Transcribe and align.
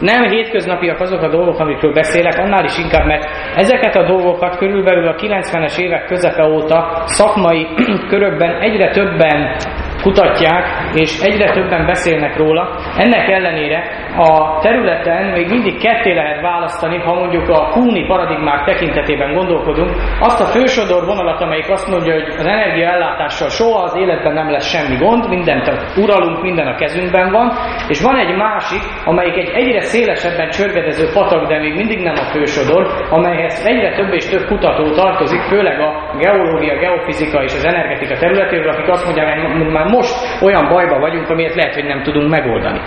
Nem 0.00 0.22
hétköznapiak 0.22 1.00
azok 1.00 1.22
a 1.22 1.28
dolgok, 1.28 1.58
amikről 1.58 1.92
beszélek, 1.92 2.38
annál 2.38 2.64
is 2.64 2.78
inkább, 2.78 3.06
mert 3.06 3.28
ezeket 3.56 3.96
a 3.96 4.06
dolgokat 4.06 4.56
körülbelül 4.56 5.08
a 5.08 5.14
90-es 5.14 5.78
évek 5.78 6.04
közepe 6.04 6.44
óta 6.44 7.02
szakmai 7.04 7.66
körökben 8.10 8.60
egyre 8.60 8.90
többen 8.90 9.56
kutatják, 10.02 10.64
és 10.94 11.20
egyre 11.20 11.52
többen 11.52 11.86
beszélnek 11.86 12.36
róla. 12.36 12.76
Ennek 12.96 13.28
ellenére 13.28 13.82
a 14.16 14.58
területen 14.60 15.24
még 15.26 15.48
mindig 15.48 15.80
ketté 15.80 16.12
lehet 16.14 16.40
választani, 16.40 16.98
ha 16.98 17.14
mondjuk 17.14 17.48
a 17.48 17.68
kúni 17.68 18.06
paradigmák 18.06 18.64
tekintetében 18.64 19.34
gondolkodunk, 19.34 19.90
azt 20.20 20.40
a 20.40 20.44
fősodor 20.44 21.04
vonalat, 21.04 21.40
amelyik 21.40 21.68
azt 21.68 21.88
mondja, 21.88 22.12
hogy 22.12 22.34
az 22.38 22.46
energiaellátással 22.46 23.48
soha 23.48 23.82
az 23.82 23.96
életben 23.96 24.32
nem 24.32 24.50
lesz 24.50 24.68
semmi 24.68 24.96
gond, 24.96 25.28
mindent 25.28 25.70
uralunk, 25.96 26.42
minden 26.42 26.66
a 26.66 26.74
kezünkben 26.74 27.30
van, 27.30 27.52
és 27.88 28.02
van 28.02 28.16
egy 28.16 28.36
másik, 28.36 28.82
amelyik 29.04 29.36
egy 29.36 29.50
egyre 29.54 29.80
szélesebben 29.80 30.48
csörgedező 30.50 31.06
patak, 31.12 31.48
de 31.48 31.58
még 31.58 31.74
mindig 31.74 32.02
nem 32.02 32.14
a 32.14 32.30
fősodor, 32.32 32.86
amelyhez 33.10 33.66
egyre 33.66 33.94
több 33.96 34.12
és 34.12 34.28
több 34.28 34.46
kutató 34.46 34.90
tartozik, 34.90 35.40
főleg 35.40 35.80
a 35.80 36.16
geológia, 36.18 36.78
geofizika 36.78 37.42
és 37.42 37.54
az 37.54 37.64
energetika 37.64 38.16
területéről, 38.16 38.68
akik 38.68 38.88
azt 38.88 39.04
mondják, 39.04 39.40
hogy 39.40 39.72
már 39.72 39.86
most 39.88 40.42
olyan 40.42 40.68
bajba 40.68 40.98
vagyunk, 40.98 41.28
amiért 41.28 41.54
lehet, 41.54 41.74
hogy 41.74 41.84
nem 41.84 42.02
tudunk 42.02 42.30
megoldani. 42.30 42.80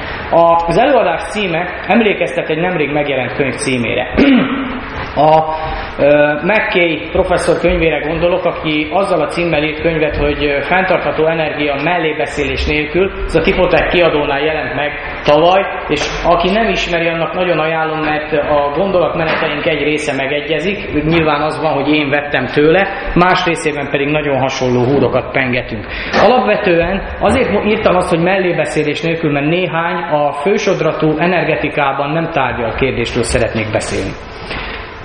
Az 0.67 0.77
előadás 0.77 1.21
címe 1.21 1.65
emlékeztet 1.87 2.49
egy 2.49 2.59
nemrég 2.59 2.91
megjelent 2.91 3.35
könyv 3.35 3.53
címére. 3.53 4.13
A 5.15 5.55
McKay 6.43 7.09
professzor 7.11 7.59
könyvére 7.59 7.99
gondolok, 7.99 8.45
aki 8.45 8.87
azzal 8.91 9.21
a 9.21 9.27
címmel 9.27 9.63
írt 9.63 9.81
könyvet, 9.81 10.15
hogy 10.15 10.57
fenntartható 10.61 11.27
energia 11.27 11.75
mellébeszélés 11.83 12.65
nélkül, 12.65 13.11
ez 13.25 13.35
a 13.35 13.41
Tipotek 13.41 13.89
kiadónál 13.89 14.41
jelent 14.41 14.75
meg 14.75 14.91
tavaly, 15.23 15.61
és 15.87 16.01
aki 16.25 16.49
nem 16.49 16.69
ismeri, 16.69 17.07
annak 17.07 17.33
nagyon 17.33 17.59
ajánlom, 17.59 17.99
mert 17.99 18.31
a 18.33 18.71
gondolatmeneteink 18.75 19.65
egy 19.65 19.83
része 19.83 20.13
megegyezik, 20.15 21.03
nyilván 21.03 21.41
az 21.41 21.61
van, 21.61 21.73
hogy 21.73 21.87
én 21.87 22.09
vettem 22.09 22.45
tőle, 22.45 22.87
más 23.15 23.45
részében 23.45 23.89
pedig 23.89 24.07
nagyon 24.07 24.39
hasonló 24.39 24.83
húrokat 24.83 25.31
pengetünk. 25.31 25.85
Alapvetően 26.23 26.90
azért 27.19 27.65
írtam 27.65 27.95
azt, 27.95 28.09
hogy 28.09 28.23
mellébeszélés 28.23 29.01
nélkül, 29.01 29.31
mert 29.31 29.45
néhány 29.45 29.95
a 29.95 30.31
fősodratú 30.31 31.17
energetikában 31.17 32.11
nem 32.11 32.31
tárgyal 32.31 32.75
kérdésről 32.75 33.23
szeretnék 33.23 33.71
beszélni. 33.71 34.30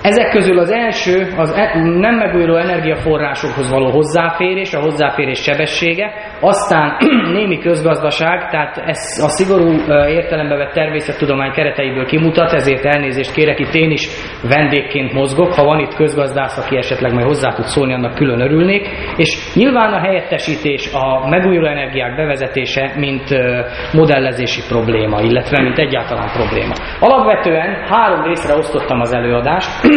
Ezek 0.01 0.29
közül 0.29 0.59
az 0.59 0.71
első 0.71 1.33
az 1.37 1.51
e- 1.51 1.79
nem 1.79 2.15
megújuló 2.15 2.55
energiaforrásokhoz 2.55 3.69
való 3.69 3.89
hozzáférés, 3.89 4.73
a 4.73 4.79
hozzáférés 4.79 5.41
sebessége, 5.41 6.13
aztán 6.39 6.97
némi 7.37 7.59
közgazdaság, 7.59 8.49
tehát 8.49 8.77
ez 8.77 9.23
a 9.23 9.29
szigorú 9.29 9.71
értelembe 10.07 10.55
vett 10.55 10.73
természettudomány 10.73 11.51
kereteiből 11.51 12.05
kimutat, 12.05 12.53
ezért 12.53 12.85
elnézést 12.85 13.33
kérek, 13.33 13.59
itt 13.59 13.73
én 13.73 13.91
is 13.91 14.07
vendégként 14.49 15.13
mozgok, 15.13 15.53
ha 15.53 15.63
van 15.63 15.79
itt 15.79 15.95
közgazdász, 15.95 16.57
aki 16.57 16.77
esetleg 16.77 17.13
majd 17.13 17.25
hozzá 17.25 17.53
tud 17.53 17.65
szólni, 17.65 17.93
annak 17.93 18.15
külön 18.15 18.41
örülnék, 18.41 18.87
és 19.15 19.53
nyilván 19.53 19.93
a 19.93 19.99
helyettesítés, 19.99 20.93
a 20.93 21.27
megújuló 21.29 21.67
energiák 21.67 22.15
bevezetése, 22.15 22.93
mint 22.95 23.23
modellezési 23.93 24.61
probléma, 24.67 25.21
illetve 25.21 25.61
mint 25.61 25.77
egyáltalán 25.77 26.29
probléma. 26.33 26.73
Alapvetően 26.99 27.85
három 27.89 28.23
részre 28.23 28.55
osztottam 28.55 28.99
az 28.99 29.13
előadást. 29.13 29.69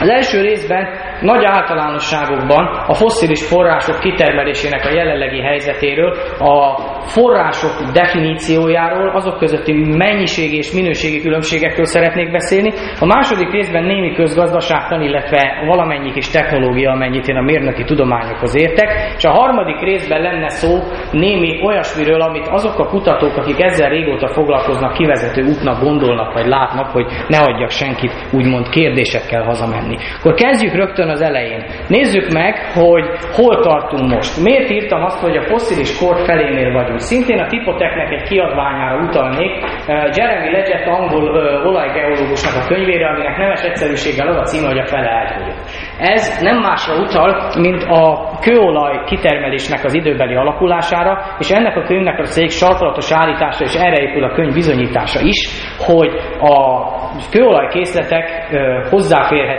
Az 0.00 0.08
első 0.08 0.40
részben 0.40 0.88
nagy 1.20 1.44
általánosságokban 1.44 2.64
a 2.86 2.94
fosszilis 2.94 3.46
források 3.46 3.98
kitermelésének 3.98 4.84
a 4.84 4.94
jelenlegi 4.94 5.40
helyzetéről, 5.40 6.16
a 6.38 6.76
források 7.02 7.90
definíciójáról, 7.92 9.08
azok 9.08 9.38
közötti 9.38 9.72
mennyiségi 9.72 10.56
és 10.56 10.72
minőségi 10.72 11.20
különbségekről 11.20 11.84
szeretnék 11.84 12.30
beszélni. 12.30 12.72
A 13.00 13.06
második 13.06 13.50
részben 13.50 13.84
némi 13.84 14.14
közgazdaságtan, 14.14 15.02
illetve 15.02 15.64
valamennyi 15.66 16.12
kis 16.12 16.30
technológia, 16.30 16.90
amennyit 16.90 17.28
én 17.28 17.36
a 17.36 17.42
mérnöki 17.42 17.84
tudományokhoz 17.84 18.56
értek, 18.56 19.14
és 19.16 19.24
a 19.24 19.30
harmadik 19.30 19.80
részben 19.80 20.20
lenne 20.20 20.48
szó 20.48 20.78
némi 21.12 21.60
olyasmiről, 21.64 22.20
amit 22.20 22.48
azok 22.48 22.78
a 22.78 22.88
kutatók, 22.88 23.36
akik 23.36 23.60
ezzel 23.60 23.88
régóta 23.88 24.28
foglalkoznak, 24.28 24.92
kivezető 24.92 25.42
útnak 25.42 25.82
gondolnak, 25.82 26.32
vagy 26.32 26.46
látnak, 26.46 26.86
hogy 26.86 27.06
ne 27.28 27.38
adjak 27.38 27.70
senkit 27.70 28.12
úgymond 28.32 28.68
kérdésekkel 28.68 29.44
hazamenni. 29.70 29.96
Akkor 30.18 30.34
kezdjük 30.34 30.74
rögtön 30.74 31.08
az 31.08 31.20
elején. 31.20 31.64
Nézzük 31.88 32.32
meg, 32.32 32.54
hogy 32.74 33.04
hol 33.32 33.60
tartunk 33.60 34.12
most. 34.14 34.42
Miért 34.42 34.70
írtam 34.70 35.04
azt, 35.04 35.20
hogy 35.20 35.36
a 35.36 35.42
fosszilis 35.42 35.98
kor 35.98 36.16
felénél 36.24 36.72
vagyunk? 36.72 37.00
Szintén 37.00 37.38
a 37.38 37.46
Tipoteknek 37.46 38.10
egy 38.12 38.28
kiadványára 38.28 39.02
utalnék, 39.02 39.64
Jeremy 39.86 40.50
Leggett 40.50 40.86
angol 40.86 41.28
olajgeológusnak 41.64 42.64
a 42.64 42.66
könyvére, 42.66 43.08
aminek 43.08 43.36
nemes 43.36 43.62
egyszerűséggel 43.62 44.28
az 44.28 44.36
a 44.36 44.42
címe, 44.42 44.66
hogy 44.66 44.78
a 44.78 44.86
fele 44.86 45.08
elfogyott. 45.08 45.60
Ez 45.98 46.40
nem 46.40 46.58
másra 46.58 46.94
utal, 46.94 47.50
mint 47.58 47.82
a 47.82 48.28
kőolaj 48.40 49.04
kitermelésnek 49.04 49.84
az 49.84 49.94
időbeli 49.94 50.34
alakulására, 50.34 51.24
és 51.38 51.50
ennek 51.50 51.76
a 51.76 51.82
könyvnek 51.82 52.18
a 52.18 52.24
szék 52.24 52.50
sarkalatos 52.50 53.12
állítása, 53.12 53.64
és 53.64 53.74
erre 53.74 54.02
épül 54.02 54.24
a 54.24 54.32
könyv 54.32 54.52
bizonyítása 54.52 55.20
is, 55.20 55.48
hogy 55.78 56.10
a 56.40 56.88
kőolajkészletek 57.30 58.48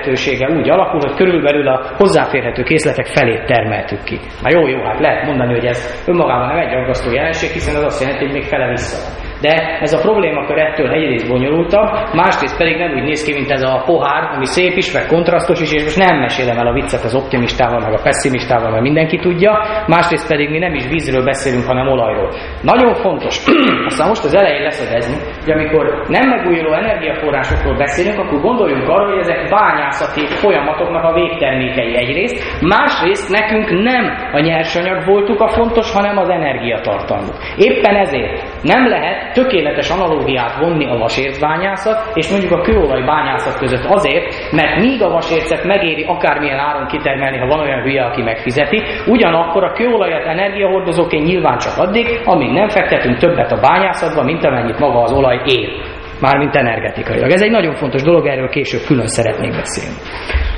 hozzáférhetősége 0.02 0.60
úgy 0.60 0.70
alakul, 0.70 1.00
hogy 1.00 1.16
körülbelül 1.16 1.68
a 1.68 1.82
hozzáférhető 1.98 2.64
készletek 2.64 3.06
felét 3.06 3.46
termeltük 3.46 4.04
ki. 4.04 4.20
Na 4.42 4.50
jó, 4.54 4.68
jó, 4.68 4.84
hát 4.84 5.00
lehet 5.00 5.26
mondani, 5.26 5.54
hogy 5.54 5.66
ez 5.66 6.04
önmagában 6.08 6.48
nem 6.48 6.58
egy 6.58 6.74
aggasztó 6.74 7.12
jelenség, 7.12 7.50
hiszen 7.50 7.76
az 7.76 7.84
azt 7.84 8.02
jelenti, 8.02 8.24
hogy 8.24 8.34
még 8.34 8.44
fele 8.44 8.70
vissza 8.70 9.30
de 9.42 9.78
ez 9.82 9.94
a 9.94 10.02
problémakör 10.02 10.58
ettől 10.58 10.92
egyrészt 10.92 11.30
bonyolultabb, 11.30 11.90
másrészt 12.14 12.58
pedig 12.58 12.78
nem 12.78 12.92
úgy 12.92 13.04
néz 13.04 13.24
ki, 13.24 13.34
mint 13.34 13.52
ez 13.52 13.62
a 13.62 13.84
pohár, 13.86 14.24
ami 14.36 14.46
szép 14.46 14.78
is, 14.78 14.92
meg 14.92 15.06
kontrasztos 15.06 15.62
is, 15.62 15.72
és 15.74 15.84
most 15.84 15.98
nem 15.98 16.20
mesélem 16.20 16.58
el 16.58 16.68
a 16.68 16.74
viccet 16.74 17.04
az 17.04 17.16
optimistával, 17.16 17.80
meg 17.80 17.94
a 17.94 18.02
pessimistával, 18.04 18.70
mert 18.72 18.82
mindenki 18.82 19.18
tudja, 19.18 19.52
másrészt 19.88 20.28
pedig 20.28 20.50
mi 20.50 20.58
nem 20.58 20.74
is 20.74 20.88
vízről 20.88 21.24
beszélünk, 21.24 21.66
hanem 21.66 21.88
olajról. 21.88 22.30
Nagyon 22.62 22.94
fontos, 22.94 23.36
aztán 23.90 24.08
most 24.08 24.24
az 24.24 24.36
elején 24.36 24.62
leszedezni, 24.62 25.16
hogy 25.44 25.52
amikor 25.52 26.06
nem 26.08 26.30
megújuló 26.30 26.74
energiaforrásokról 26.74 27.78
beszélünk, 27.78 28.20
akkor 28.20 28.42
gondoljunk 28.42 28.90
arra, 28.90 29.10
hogy 29.10 29.20
ezek 29.20 29.50
bányászati 29.50 30.26
folyamatoknak 30.28 31.04
a 31.04 31.14
végtermékei 31.14 31.96
egyrészt, 31.96 32.62
másrészt 32.62 33.30
nekünk 33.30 33.70
nem 33.84 34.04
a 34.34 34.40
nyersanyag 34.40 35.06
voltuk 35.06 35.40
a 35.42 35.50
fontos, 35.50 35.92
hanem 35.92 36.18
az 36.18 36.30
energiatartalmuk. 36.30 37.36
Éppen 37.58 37.96
ezért 37.96 38.44
nem 38.64 38.88
lehet 38.88 39.31
tökéletes 39.34 39.90
analógiát 39.90 40.56
vonni 40.60 40.86
a 40.86 40.98
vasércbányászat 40.98 42.12
és 42.14 42.30
mondjuk 42.30 42.52
a 42.52 42.62
kőolaj 42.62 43.02
bányászat 43.06 43.58
között 43.58 43.86
azért, 43.86 44.52
mert 44.52 44.80
míg 44.80 45.02
a 45.02 45.10
vasércet 45.10 45.64
megéri 45.64 46.04
akármilyen 46.04 46.60
áron 46.60 46.88
kitermelni, 46.88 47.38
ha 47.38 47.48
van 47.48 47.60
olyan 47.60 47.82
hülye, 47.82 48.04
aki 48.04 48.22
megfizeti, 48.22 48.82
ugyanakkor 49.08 49.64
a 49.64 49.74
kőolajat 49.74 50.26
energiahordozóként 50.26 51.26
nyilván 51.26 51.58
csak 51.58 51.78
addig, 51.78 52.22
amíg 52.26 52.52
nem 52.52 52.68
fektetünk 52.68 53.18
többet 53.18 53.52
a 53.52 53.60
bányászatba, 53.60 54.24
mint 54.24 54.46
amennyit 54.46 54.80
maga 54.80 55.02
az 55.02 55.12
olaj 55.12 55.42
ér 55.46 55.91
mármint 56.22 56.56
energetikailag. 56.56 57.32
Ez 57.32 57.42
egy 57.42 57.52
nagyon 57.52 57.76
fontos 57.76 58.04
dolog, 58.04 58.28
erről 58.28 58.50
később 58.50 58.82
külön 58.88 59.08
szeretnék 59.08 59.52
beszélni. 59.52 59.98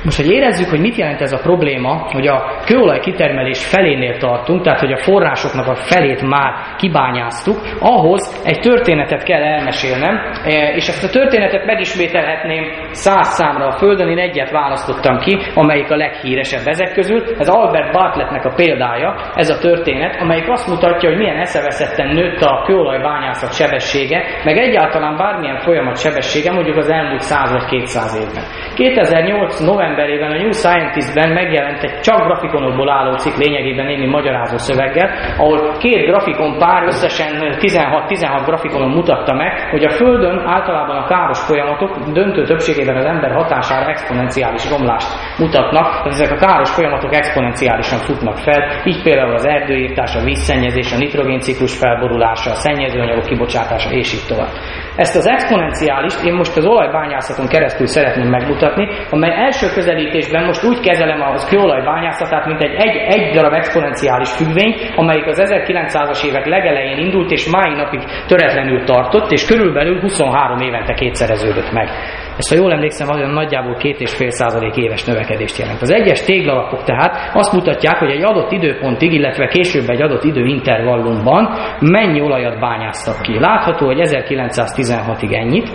Most, 0.04 0.16
hogy 0.16 0.30
érezzük, 0.30 0.68
hogy 0.68 0.80
mit 0.80 0.96
jelent 0.96 1.20
ez 1.20 1.32
a 1.32 1.38
probléma, 1.38 2.08
hogy 2.12 2.26
a 2.26 2.62
kőolaj 2.64 3.00
kitermelés 3.00 3.66
felénél 3.66 4.16
tartunk, 4.16 4.62
tehát 4.62 4.80
hogy 4.80 4.92
a 4.92 4.96
forrásoknak 4.96 5.66
a 5.66 5.74
felét 5.74 6.22
már 6.22 6.52
kibányáztuk, 6.76 7.56
ahhoz 7.80 8.42
egy 8.44 8.60
történetet 8.60 9.22
kell 9.22 9.42
elmesélnem, 9.42 10.14
e, 10.44 10.74
és 10.74 10.88
ezt 10.88 11.04
a 11.04 11.10
történetet 11.10 11.66
megismételhetném 11.66 12.64
száz 12.90 13.28
számra 13.28 13.66
a 13.66 13.76
Földön, 13.76 14.08
én 14.08 14.18
egyet 14.18 14.50
választottam 14.50 15.18
ki, 15.18 15.38
amelyik 15.54 15.90
a 15.90 15.96
leghíresebb 15.96 16.66
ezek 16.66 16.92
közül. 16.92 17.22
Ez 17.38 17.48
Albert 17.48 17.92
Bartlettnek 17.92 18.44
a 18.44 18.54
példája, 18.54 19.14
ez 19.34 19.50
a 19.50 19.58
történet, 19.58 20.20
amelyik 20.20 20.48
azt 20.48 20.68
mutatja, 20.68 21.08
hogy 21.08 21.18
milyen 21.18 21.40
eszeveszetten 21.40 22.14
nőtt 22.14 22.40
a 22.40 22.62
kőolajbányászat 22.66 23.54
sebessége, 23.54 24.24
meg 24.44 24.58
egyáltalán 24.58 25.16
bármilyen 25.16 25.53
folyamat 25.58 25.96
sebessége 25.98 26.52
mondjuk 26.52 26.76
az 26.76 26.88
elmúlt 26.88 27.20
100 27.20 27.52
vagy 27.52 27.64
200 27.64 28.14
évben. 28.24 28.44
2008. 28.74 29.60
novemberében 29.60 30.30
a 30.30 30.36
New 30.36 30.52
Scientist-ben 30.52 31.32
megjelent 31.32 31.82
egy 31.82 32.00
csak 32.00 32.24
grafikonokból 32.26 32.90
álló 32.90 33.16
cikk 33.16 33.36
lényegében 33.36 33.86
némi 33.86 34.06
magyarázó 34.06 34.56
szöveggel, 34.56 35.10
ahol 35.38 35.76
két 35.78 36.06
grafikon 36.06 36.58
pár 36.58 36.82
összesen 36.82 37.56
16-16 37.58 38.42
grafikonon 38.46 38.90
mutatta 38.90 39.34
meg, 39.34 39.68
hogy 39.70 39.84
a 39.84 39.90
Földön 39.90 40.38
általában 40.46 40.96
a 40.96 41.06
káros 41.06 41.40
folyamatok 41.40 41.98
döntő 42.12 42.44
többségében 42.44 42.96
az 42.96 43.04
ember 43.04 43.32
hatására 43.32 43.90
exponenciális 43.90 44.70
romlást 44.70 45.08
mutatnak, 45.38 45.88
tehát 45.88 46.06
ezek 46.06 46.30
a 46.30 46.46
káros 46.46 46.70
folyamatok 46.70 47.14
exponenciálisan 47.14 47.98
futnak 47.98 48.38
fel, 48.38 48.82
így 48.84 49.02
például 49.02 49.34
az 49.34 49.46
erdőírtás, 49.46 50.14
a 50.14 50.24
vízszennyezés, 50.24 50.92
a 50.92 50.96
nitrogénciklus 50.96 51.78
felborulása, 51.78 52.50
a 52.50 52.54
szennyezőanyagok 52.54 53.24
kibocsátása 53.24 53.90
és 53.90 54.12
így 54.12 54.26
tovább. 54.28 54.52
Ezt 54.96 55.16
az 55.16 55.28
exponenciális 55.28 56.14
én 56.24 56.34
most 56.34 56.56
az 56.56 56.66
olajbányászaton 56.66 57.46
keresztül 57.46 57.86
szeretném 57.86 58.28
megmutatni, 58.28 58.88
amely 59.10 59.30
első 59.30 59.66
közelítésben 59.74 60.44
most 60.44 60.64
úgy 60.64 60.80
kezelem 60.80 61.22
az 61.22 61.48
kőolajbányászatát, 61.48 62.46
mint 62.46 62.62
egy, 62.62 62.74
egy, 62.74 62.96
egy 62.96 63.34
darab 63.34 63.52
exponenciális 63.52 64.30
függvény, 64.30 64.74
amelyik 64.96 65.26
az 65.26 65.42
1900-as 65.44 66.24
évek 66.24 66.46
legelején 66.46 66.98
indult, 66.98 67.30
és 67.30 67.50
mai 67.50 67.74
napig 67.74 68.00
töretlenül 68.26 68.84
tartott, 68.84 69.30
és 69.30 69.46
körülbelül 69.46 70.00
23 70.00 70.60
évente 70.60 70.94
kétszereződött 70.94 71.72
meg. 71.72 71.88
Ezt, 72.36 72.48
ha 72.48 72.60
jól 72.60 72.72
emlékszem, 72.72 73.08
olyan 73.08 73.30
nagyjából 73.30 73.76
2,5% 73.78 74.76
éves 74.76 75.04
növekedést 75.04 75.58
jelent. 75.58 75.82
Az 75.82 75.92
egyes 75.92 76.22
téglalapok 76.22 76.82
tehát 76.82 77.30
azt 77.34 77.52
mutatják, 77.52 77.96
hogy 77.96 78.10
egy 78.10 78.22
adott 78.24 78.52
időpontig, 78.52 79.12
illetve 79.12 79.46
később 79.46 79.88
egy 79.88 80.02
adott 80.02 80.24
időintervallumban 80.24 81.48
mennyi 81.80 82.20
olajat 82.20 82.60
bányáztak 82.60 83.22
ki. 83.22 83.38
Látható, 83.38 83.86
hogy 83.86 84.00
1916-ig 84.02 85.34
ennyit, 85.34 85.70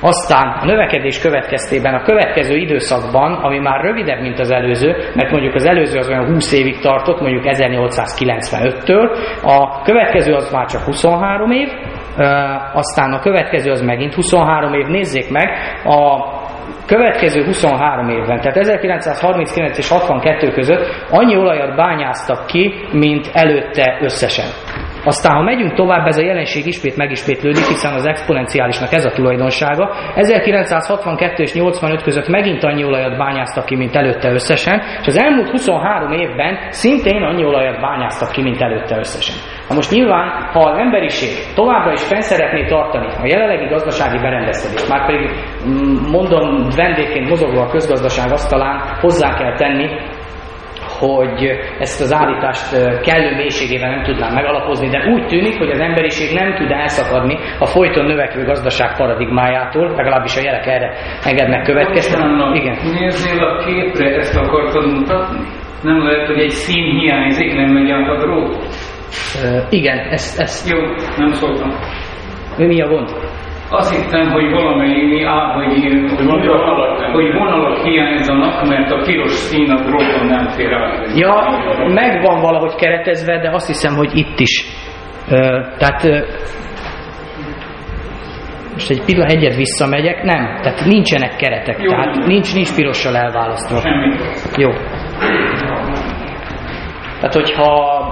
aztán 0.00 0.58
a 0.60 0.64
növekedés 0.64 1.20
következtében 1.20 1.94
a 1.94 2.02
következő 2.02 2.56
időszakban, 2.56 3.32
ami 3.32 3.58
már 3.58 3.80
rövidebb, 3.80 4.20
mint 4.20 4.38
az 4.38 4.50
előző, 4.50 4.96
mert 5.14 5.30
mondjuk 5.30 5.54
az 5.54 5.66
előző 5.66 5.98
az 5.98 6.08
olyan 6.08 6.26
20 6.26 6.52
évig 6.52 6.78
tartott, 6.78 7.20
mondjuk 7.20 7.44
1895-től, 7.46 9.16
a 9.42 9.82
következő 9.82 10.32
az 10.32 10.52
már 10.52 10.66
csak 10.66 10.82
23 10.82 11.50
év, 11.50 11.68
aztán 12.72 13.12
a 13.12 13.20
következő 13.20 13.70
az 13.70 13.82
megint 13.82 14.14
23 14.14 14.74
év, 14.74 14.86
nézzék 14.86 15.30
meg, 15.30 15.48
a 15.84 16.01
következő 16.86 17.44
23 17.44 18.08
évben, 18.08 18.40
tehát 18.40 18.56
1939 18.56 19.78
és 19.78 19.88
62 19.88 20.50
között 20.52 21.06
annyi 21.10 21.36
olajat 21.36 21.76
bányáztak 21.76 22.46
ki, 22.46 22.74
mint 22.92 23.30
előtte 23.32 23.98
összesen. 24.00 24.46
Aztán, 25.04 25.36
ha 25.36 25.42
megyünk 25.42 25.74
tovább, 25.74 26.06
ez 26.06 26.18
a 26.18 26.24
jelenség 26.24 26.66
ismét 26.66 26.96
megismétlődik, 26.96 27.66
hiszen 27.66 27.92
az 27.92 28.06
exponenciálisnak 28.06 28.92
ez 28.92 29.04
a 29.04 29.10
tulajdonsága. 29.10 29.94
1962 30.14 31.42
és 31.42 31.54
85 31.54 32.02
között 32.02 32.28
megint 32.28 32.64
annyi 32.64 32.84
olajat 32.84 33.18
bányáztak 33.18 33.64
ki, 33.64 33.76
mint 33.76 33.96
előtte 33.96 34.30
összesen, 34.30 34.82
és 35.00 35.06
az 35.06 35.18
elmúlt 35.18 35.50
23 35.50 36.12
évben 36.12 36.58
szintén 36.70 37.22
annyi 37.22 37.44
olajat 37.44 37.80
bányáztak 37.80 38.30
ki, 38.30 38.42
mint 38.42 38.60
előtte 38.60 38.96
összesen. 38.96 39.36
Na 39.72 39.78
most 39.78 39.90
nyilván, 39.90 40.28
ha 40.52 40.60
az 40.60 40.78
emberiség 40.78 41.30
továbbra 41.54 41.92
is 41.92 42.02
fenn 42.02 42.20
szeretné 42.20 42.66
tartani 42.66 43.06
a 43.06 43.26
jelenlegi 43.26 43.68
gazdasági 43.68 44.18
berendezkedést, 44.18 44.88
már 44.88 45.06
pedig 45.06 45.30
mm, 45.68 46.10
mondom 46.10 46.68
vendégként 46.76 47.28
mozogva 47.28 47.62
a 47.62 47.70
közgazdaság 47.70 48.32
asztalán 48.32 48.98
hozzá 49.00 49.34
kell 49.34 49.54
tenni, 49.56 49.88
hogy 50.98 51.58
ezt 51.78 52.00
az 52.00 52.12
állítást 52.12 52.70
kellő 53.02 53.36
mélységében 53.36 53.90
nem 53.90 54.02
tudnám 54.02 54.32
megalapozni, 54.34 54.88
de 54.88 55.08
úgy 55.14 55.26
tűnik, 55.26 55.58
hogy 55.58 55.70
az 55.70 55.80
emberiség 55.80 56.34
nem 56.34 56.54
tud 56.54 56.70
elszakadni 56.70 57.38
a 57.58 57.66
folyton 57.66 58.04
növekvő 58.04 58.44
gazdaság 58.44 58.96
paradigmájától, 58.96 59.94
legalábbis 59.96 60.36
a 60.36 60.40
jelek 60.42 60.66
erre 60.66 60.92
engednek 61.24 61.62
következtetni. 61.62 62.58
Igen. 62.58 62.76
Nézzél 63.00 63.44
a 63.44 63.64
képre, 63.64 64.16
ezt 64.16 64.36
akartad 64.36 64.92
mutatni? 64.92 65.40
Nem 65.82 66.04
lehet, 66.06 66.26
hogy 66.26 66.38
egy 66.38 66.50
szín 66.50 66.98
hiányzik, 66.98 67.54
nem 67.54 67.70
megy 67.70 67.90
a 67.90 68.16
drót? 68.16 68.90
Igen, 69.68 69.98
ezt, 69.98 70.40
ezt... 70.40 70.70
Jó, 70.70 70.78
nem 71.16 71.32
szóltam. 71.32 71.70
Mi 72.56 72.80
a 72.80 72.88
gond? 72.88 73.10
Azt 73.70 73.94
hittem, 73.96 74.30
hogy 74.30 74.50
valamelyik, 74.50 75.24
á, 75.24 75.54
hogy, 75.54 75.82
hogy, 76.26 76.46
vonalak, 76.46 77.12
hogy 77.12 77.32
vonalak 77.32 77.84
hiányzanak, 77.84 78.68
mert 78.68 78.90
a 78.90 79.02
piros 79.04 79.30
szín 79.30 79.70
a 79.70 79.80
dróton 79.80 80.26
nem 80.26 80.48
fér 80.48 80.72
át. 80.72 81.16
Ja, 81.16 81.60
megvan 81.86 82.40
valahogy 82.40 82.74
keretezve, 82.74 83.38
de 83.40 83.50
azt 83.50 83.66
hiszem, 83.66 83.94
hogy 83.94 84.16
itt 84.16 84.40
is. 84.40 84.64
Uh, 85.30 85.76
tehát 85.78 86.04
uh, 86.04 86.18
most 88.72 88.90
egy 88.90 89.04
pillanat 89.04 89.30
egyet 89.30 89.56
visszamegyek, 89.56 90.22
nem, 90.22 90.60
tehát 90.62 90.84
nincsenek 90.84 91.36
keretek, 91.36 91.82
Jó, 91.82 91.90
tehát 91.90 92.26
nincs, 92.26 92.54
nincs 92.54 92.74
pirossal 92.74 93.16
elválasztva. 93.16 93.80
Semmi. 93.80 94.14
Jó. 94.56 94.70
Tehát, 97.20 97.34
hogyha 97.34 98.08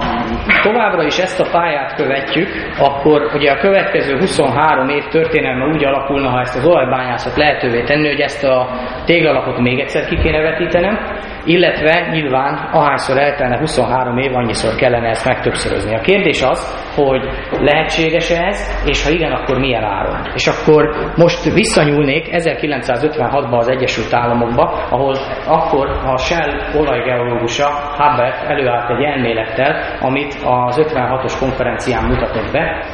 továbbra 0.63 1.03
is 1.03 1.17
ezt 1.17 1.39
a 1.39 1.49
pályát 1.51 1.95
követjük, 1.95 2.47
akkor 2.79 3.31
ugye 3.33 3.51
a 3.51 3.57
következő 3.57 4.17
23 4.17 4.89
év 4.89 5.03
történelme 5.07 5.65
úgy 5.65 5.83
alakulna, 5.83 6.29
ha 6.29 6.39
ezt 6.39 6.57
az 6.57 6.65
olajbányászat 6.65 7.35
lehetővé 7.35 7.83
tenni, 7.83 8.07
hogy 8.07 8.19
ezt 8.19 8.43
a 8.43 8.69
téglalapot 9.05 9.59
még 9.59 9.79
egyszer 9.79 10.05
ki 10.05 10.17
kéne 10.17 10.41
vetítenem, 10.41 10.99
illetve 11.45 12.09
nyilván 12.11 12.69
ahányszor 12.71 13.17
eltelne 13.17 13.57
23 13.57 14.17
év, 14.17 14.35
annyiszor 14.35 14.75
kellene 14.75 15.09
ezt 15.09 15.25
megtöbbszörözni. 15.25 15.95
A 15.95 16.01
kérdés 16.01 16.41
az, 16.41 16.89
hogy 16.95 17.23
lehetséges-e 17.51 18.43
ez, 18.43 18.81
és 18.85 19.03
ha 19.03 19.09
igen, 19.09 19.31
akkor 19.31 19.59
milyen 19.59 19.83
áron. 19.83 20.31
És 20.33 20.47
akkor 20.47 20.89
most 21.15 21.53
visszanyúlnék 21.53 22.27
1956-ban 22.31 23.57
az 23.57 23.67
Egyesült 23.67 24.13
Államokba, 24.13 24.63
ahol 24.89 25.15
akkor 25.47 25.87
a 25.87 26.17
Shell 26.17 26.79
olajgeológusa 26.79 27.67
Hubbard 27.97 28.33
előállt 28.47 28.89
egy 28.89 29.03
elmélettel, 29.03 29.97
amit 29.99 30.33
az 30.43 30.81
56-os 30.81 31.33
konferencián 31.39 32.03
mutatott 32.03 32.51
be, 32.51 32.85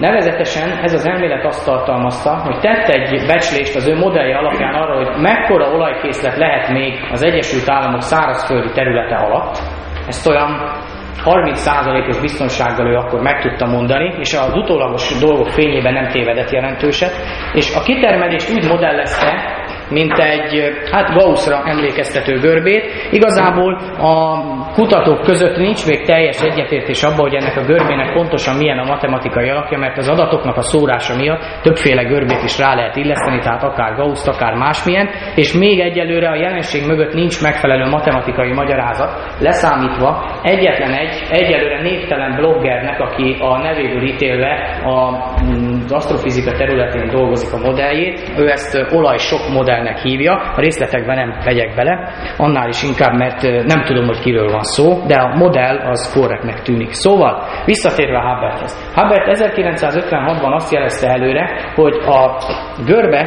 Nevezetesen 0.00 0.78
ez 0.82 0.92
az 0.92 1.06
elmélet 1.06 1.44
azt 1.44 1.64
tartalmazta, 1.64 2.36
hogy 2.44 2.60
tett 2.60 2.88
egy 2.88 3.26
becslést 3.26 3.76
az 3.76 3.88
ő 3.88 3.96
modellje 3.96 4.36
alapján 4.36 4.74
arra, 4.74 4.96
hogy 4.96 5.20
mekkora 5.20 5.72
olajkészlet 5.72 6.36
lehet 6.36 6.68
még 6.68 7.08
az 7.10 7.22
Egyesült 7.22 7.70
Államok 7.70 8.00
szárazföldi 8.02 8.70
területe 8.72 9.16
alatt. 9.16 9.58
Ezt 10.06 10.26
olyan 10.26 10.72
30%-os 11.24 12.20
biztonsággal 12.20 12.86
ő 12.86 12.94
akkor 12.94 13.20
meg 13.20 13.40
tudta 13.40 13.66
mondani, 13.66 14.14
és 14.18 14.34
az 14.34 14.54
utólagos 14.54 15.18
dolgok 15.18 15.48
fényében 15.48 15.92
nem 15.92 16.08
tévedett 16.08 16.50
jelentőset, 16.50 17.12
és 17.52 17.74
a 17.74 17.82
kitermelést 17.82 18.50
úgy 18.50 18.68
modellezte, 18.68 19.59
mint 19.90 20.18
egy 20.18 20.72
hát 20.92 21.14
Gaussra 21.14 21.62
emlékeztető 21.64 22.38
görbét. 22.38 22.84
Igazából 23.10 23.74
a 23.98 24.40
kutatók 24.72 25.22
között 25.22 25.56
nincs 25.56 25.86
még 25.86 26.04
teljes 26.04 26.40
egyetértés 26.40 27.02
abban, 27.02 27.20
hogy 27.20 27.34
ennek 27.34 27.56
a 27.56 27.64
görbének 27.64 28.12
pontosan 28.12 28.56
milyen 28.56 28.78
a 28.78 28.84
matematikai 28.84 29.48
alapja, 29.48 29.78
mert 29.78 29.98
az 29.98 30.08
adatoknak 30.08 30.56
a 30.56 30.62
szórása 30.62 31.16
miatt 31.16 31.42
többféle 31.62 32.02
görbét 32.02 32.42
is 32.42 32.58
rá 32.58 32.74
lehet 32.74 32.96
illeszteni, 32.96 33.38
tehát 33.38 33.62
akár 33.62 33.94
Gauss, 33.94 34.26
akár 34.26 34.54
másmilyen, 34.54 35.08
és 35.34 35.52
még 35.52 35.80
egyelőre 35.80 36.28
a 36.28 36.34
jelenség 36.34 36.86
mögött 36.86 37.14
nincs 37.14 37.42
megfelelő 37.42 37.88
matematikai 37.90 38.52
magyarázat, 38.52 39.36
leszámítva 39.40 40.38
egyetlen 40.42 40.92
egy, 40.92 41.22
egyelőre 41.30 41.82
névtelen 41.82 42.36
bloggernek, 42.36 43.00
aki 43.00 43.36
a 43.40 43.58
nevéből 43.58 44.02
ítélve 44.02 44.80
a, 44.84 45.10
mm, 45.44 45.69
az 45.90 45.96
asztrofizika 45.96 46.52
területén 46.52 47.08
dolgozik 47.08 47.52
a 47.52 47.58
modelljét, 47.58 48.32
ő 48.38 48.50
ezt 48.50 48.86
olaj 48.92 49.18
sok 49.18 49.40
modell 49.52 49.80
modellnek 49.80 49.98
hívja, 49.98 50.34
a 50.56 50.60
részletekben 50.60 51.16
nem 51.16 51.38
megyek 51.44 51.74
bele, 51.74 52.08
annál 52.36 52.68
is 52.68 52.82
inkább, 52.82 53.14
mert 53.14 53.42
nem 53.42 53.84
tudom, 53.84 54.06
hogy 54.06 54.18
kiről 54.18 54.50
van 54.50 54.62
szó, 54.62 55.06
de 55.06 55.14
a 55.14 55.36
modell 55.36 55.76
az 55.76 56.12
korrektnek 56.14 56.62
tűnik. 56.62 56.92
Szóval, 56.92 57.42
visszatérve 57.64 58.20
Hubberthez. 58.20 58.92
Hubbert 58.94 59.38
1956-ban 59.38 60.54
azt 60.54 60.72
jelezte 60.72 61.08
előre, 61.08 61.72
hogy 61.74 61.94
a 62.06 62.36
görbe, 62.86 63.22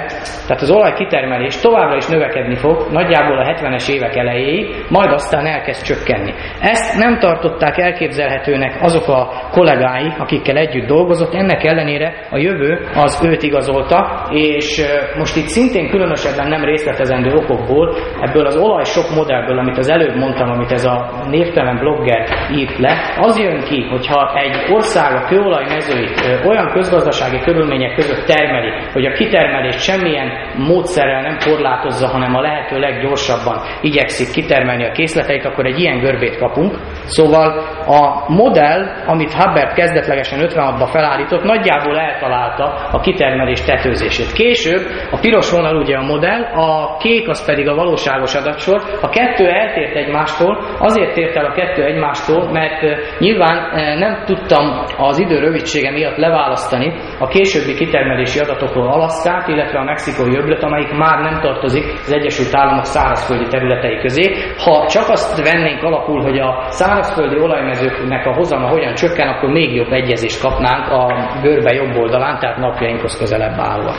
tehát 0.48 0.62
az 0.62 0.72
olaj 0.72 0.94
kitermelés 0.94 1.56
továbbra 1.56 1.96
is 1.96 2.08
növekedni 2.08 2.56
fog, 2.56 2.88
nagyjából 2.92 3.38
a 3.38 3.54
70-es 3.54 3.90
évek 3.90 4.16
elejéig, 4.16 4.86
majd 4.90 5.12
aztán 5.12 5.46
elkezd 5.46 5.86
csökkenni. 5.86 6.34
Ezt 6.60 6.98
nem 6.98 7.20
tartották 7.20 7.78
elképzelhetőnek 7.78 8.78
azok 8.82 9.08
a 9.08 9.50
kollégái, 9.52 10.14
akikkel 10.18 10.58
együtt 10.58 10.88
dolgozott, 10.88 11.34
ennek 11.34 11.64
ellenére 11.64 12.28
a 12.30 12.38
jövő 12.38 12.53
az 12.94 13.22
őt 13.26 13.44
igazolta, 13.44 14.28
és 14.30 14.82
most 15.18 15.36
itt 15.36 15.48
szintén 15.48 15.90
különösebben 15.90 16.48
nem 16.48 16.64
részletezendő 16.64 17.32
okokból, 17.34 17.96
ebből 18.22 18.46
az 18.46 18.58
olaj 18.58 18.84
sok 18.84 19.16
modellből, 19.16 19.58
amit 19.58 19.78
az 19.78 19.90
előbb 19.90 20.16
mondtam, 20.16 20.50
amit 20.50 20.72
ez 20.72 20.86
a 20.86 21.10
névtelen 21.30 21.78
blogger 21.78 22.28
írt 22.56 22.78
le, 22.78 23.14
az 23.18 23.40
jön 23.40 23.64
ki, 23.64 23.88
hogyha 23.90 24.34
egy 24.36 24.72
ország 24.72 25.16
a 25.16 25.26
kőolaj 25.26 25.66
mezőit 25.70 26.42
olyan 26.46 26.72
közgazdasági 26.72 27.40
körülmények 27.40 27.96
között 27.96 28.26
termeli, 28.26 28.72
hogy 28.94 29.06
a 29.06 29.14
kitermelést 29.14 29.80
semmilyen 29.80 30.32
módszerrel 30.58 31.22
nem 31.22 31.38
korlátozza, 31.46 32.08
hanem 32.08 32.36
a 32.36 32.42
lehető 32.42 32.80
leggyorsabban 32.80 33.62
igyekszik 33.82 34.32
kitermelni 34.32 34.86
a 34.86 34.92
készleteit, 34.92 35.46
akkor 35.46 35.66
egy 35.66 35.80
ilyen 35.80 36.00
görbét 36.00 36.38
kapunk. 36.38 36.76
Szóval 37.06 37.48
a 37.88 38.32
modell, 38.32 38.82
amit 39.06 39.34
Hubbard 39.34 39.74
kezdetlegesen 39.74 40.40
56-ban 40.42 40.90
felállított, 40.92 41.44
nagyjából 41.44 42.00
eltalálta 42.44 42.98
a 42.98 43.00
kitermelés 43.00 43.62
tetőzését. 43.62 44.34
Később 44.34 44.82
a 45.12 45.18
piros 45.20 45.52
vonal 45.52 45.76
ugye 45.76 45.96
a 45.98 46.02
modell, 46.02 46.34
el, 46.34 46.52
a 46.56 46.98
kék 46.98 47.30
az 47.30 47.46
pedig 47.46 47.68
a 47.68 47.76
valóságos 47.76 48.36
adatsor. 48.36 48.82
A 49.02 49.10
kettő 49.10 49.48
eltért 49.48 49.96
egymástól, 49.96 50.58
azért 50.80 51.14
tért 51.14 51.36
el 51.36 51.46
a 51.46 51.52
kettő 51.52 51.84
egymástól, 51.84 52.52
mert 52.52 52.82
nyilván 53.20 53.58
nem 54.00 54.24
tudtam 54.26 54.86
az 54.98 55.20
idő 55.20 55.40
rövidsége 55.40 55.92
miatt 55.92 56.18
leválasztani 56.18 56.94
a 57.20 57.28
későbbi 57.28 57.74
kitermelési 57.74 58.40
adatokról 58.40 58.92
Alaszkát, 58.94 59.48
illetve 59.48 59.80
a 59.80 59.84
mexikói 59.84 60.36
öblöt, 60.38 60.64
amelyik 60.64 60.92
már 60.92 61.20
nem 61.20 61.40
tartozik 61.42 61.84
az 61.94 62.14
Egyesült 62.14 62.56
Államok 62.56 62.86
szárazföldi 62.86 63.48
területei 63.48 64.00
közé. 64.00 64.34
Ha 64.58 64.88
csak 64.88 65.10
azt 65.10 65.52
vennénk 65.52 65.84
alapul, 65.84 66.22
hogy 66.22 66.40
a 66.40 66.66
szárazföldi 66.68 67.40
olajmezőknek 67.40 68.26
a 68.26 68.34
hozama 68.34 68.68
hogyan 68.68 68.94
csökken, 68.94 69.28
akkor 69.28 69.50
még 69.50 69.76
jobb 69.76 69.92
egyezést 69.92 70.42
kapnánk 70.42 70.92
a 70.92 71.30
görbe 71.42 71.74
jobb 71.74 71.96
oldalán, 71.96 72.33
után, 72.34 72.40
tehát 72.40 72.58
napjainkhoz 72.58 73.18
közelebb 73.18 73.60
állva. 73.60 73.96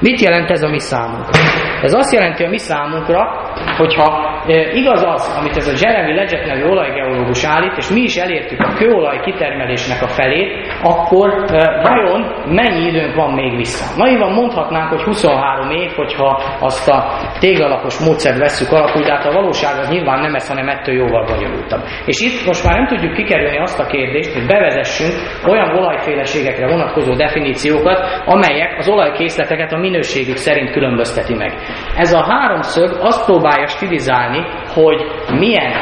Mit 0.00 0.20
jelent 0.20 0.50
ez 0.50 0.62
a 0.62 0.68
mi 0.68 0.78
számunkra? 0.78 1.40
Ez 1.82 1.94
azt 1.94 2.12
jelenti 2.12 2.44
a 2.44 2.48
mi 2.48 2.58
számunkra, 2.58 3.50
hogyha 3.76 4.40
e, 4.46 4.72
igaz 4.72 5.02
az, 5.02 5.36
amit 5.38 5.56
ez 5.56 5.68
a 5.68 5.76
Jeremy 5.80 6.14
Leggett 6.14 6.46
nevű 6.46 6.62
olajgeológus 6.62 7.44
állít, 7.44 7.76
és 7.76 7.90
mi 7.90 8.00
is 8.00 8.16
elértük 8.16 8.60
a 8.60 8.72
kőolaj 8.72 9.20
kitermelésnek 9.20 10.02
a 10.02 10.06
felét, 10.08 10.50
akkor 10.82 11.44
e, 11.48 11.80
vajon 11.82 12.20
mennyi 12.46 12.86
időnk 12.86 13.14
van 13.14 13.34
még 13.34 13.56
vissza? 13.56 13.96
Naivan 13.96 14.32
mondhatnánk, 14.32 14.88
hogy 14.88 15.02
23 15.02 15.70
év, 15.70 15.90
hogyha 15.96 16.42
azt 16.60 16.88
a 16.88 17.04
téglalapos 17.38 17.98
módszert 17.98 18.38
vesszük 18.38 18.72
alapul, 18.72 19.02
de 19.02 19.12
hát 19.12 19.26
a 19.26 19.32
valóság 19.32 19.78
az 19.78 19.88
nyilván 19.88 20.20
nem 20.20 20.34
ez, 20.34 20.48
hanem 20.48 20.68
ettől 20.68 20.94
jóval 20.94 21.24
bonyolultabb. 21.24 21.82
És 22.06 22.20
itt 22.20 22.46
most 22.46 22.64
már 22.64 22.76
nem 22.76 22.86
tudjuk 22.86 23.14
kikerülni 23.14 23.58
azt 23.58 23.80
a 23.80 23.86
kérdést, 23.86 24.32
hogy 24.32 24.46
bevezessünk 24.46 25.12
olyan 25.46 25.76
olajféleségekre 25.76 26.66
vonatkozó 26.66 27.14
definíciókat, 27.14 27.98
amelyek 28.24 28.78
az 28.78 28.88
olajkészleteket 28.88 29.72
a 29.72 29.78
minőségük 29.90 30.36
szerint 30.36 30.70
különbözteti 30.70 31.34
meg. 31.34 31.52
Ez 31.96 32.12
a 32.12 32.24
háromszög 32.24 32.96
azt 33.00 33.24
próbálja 33.24 33.66
stilizálni, 33.66 34.46
hogy 34.74 35.04
milyen 35.38 35.72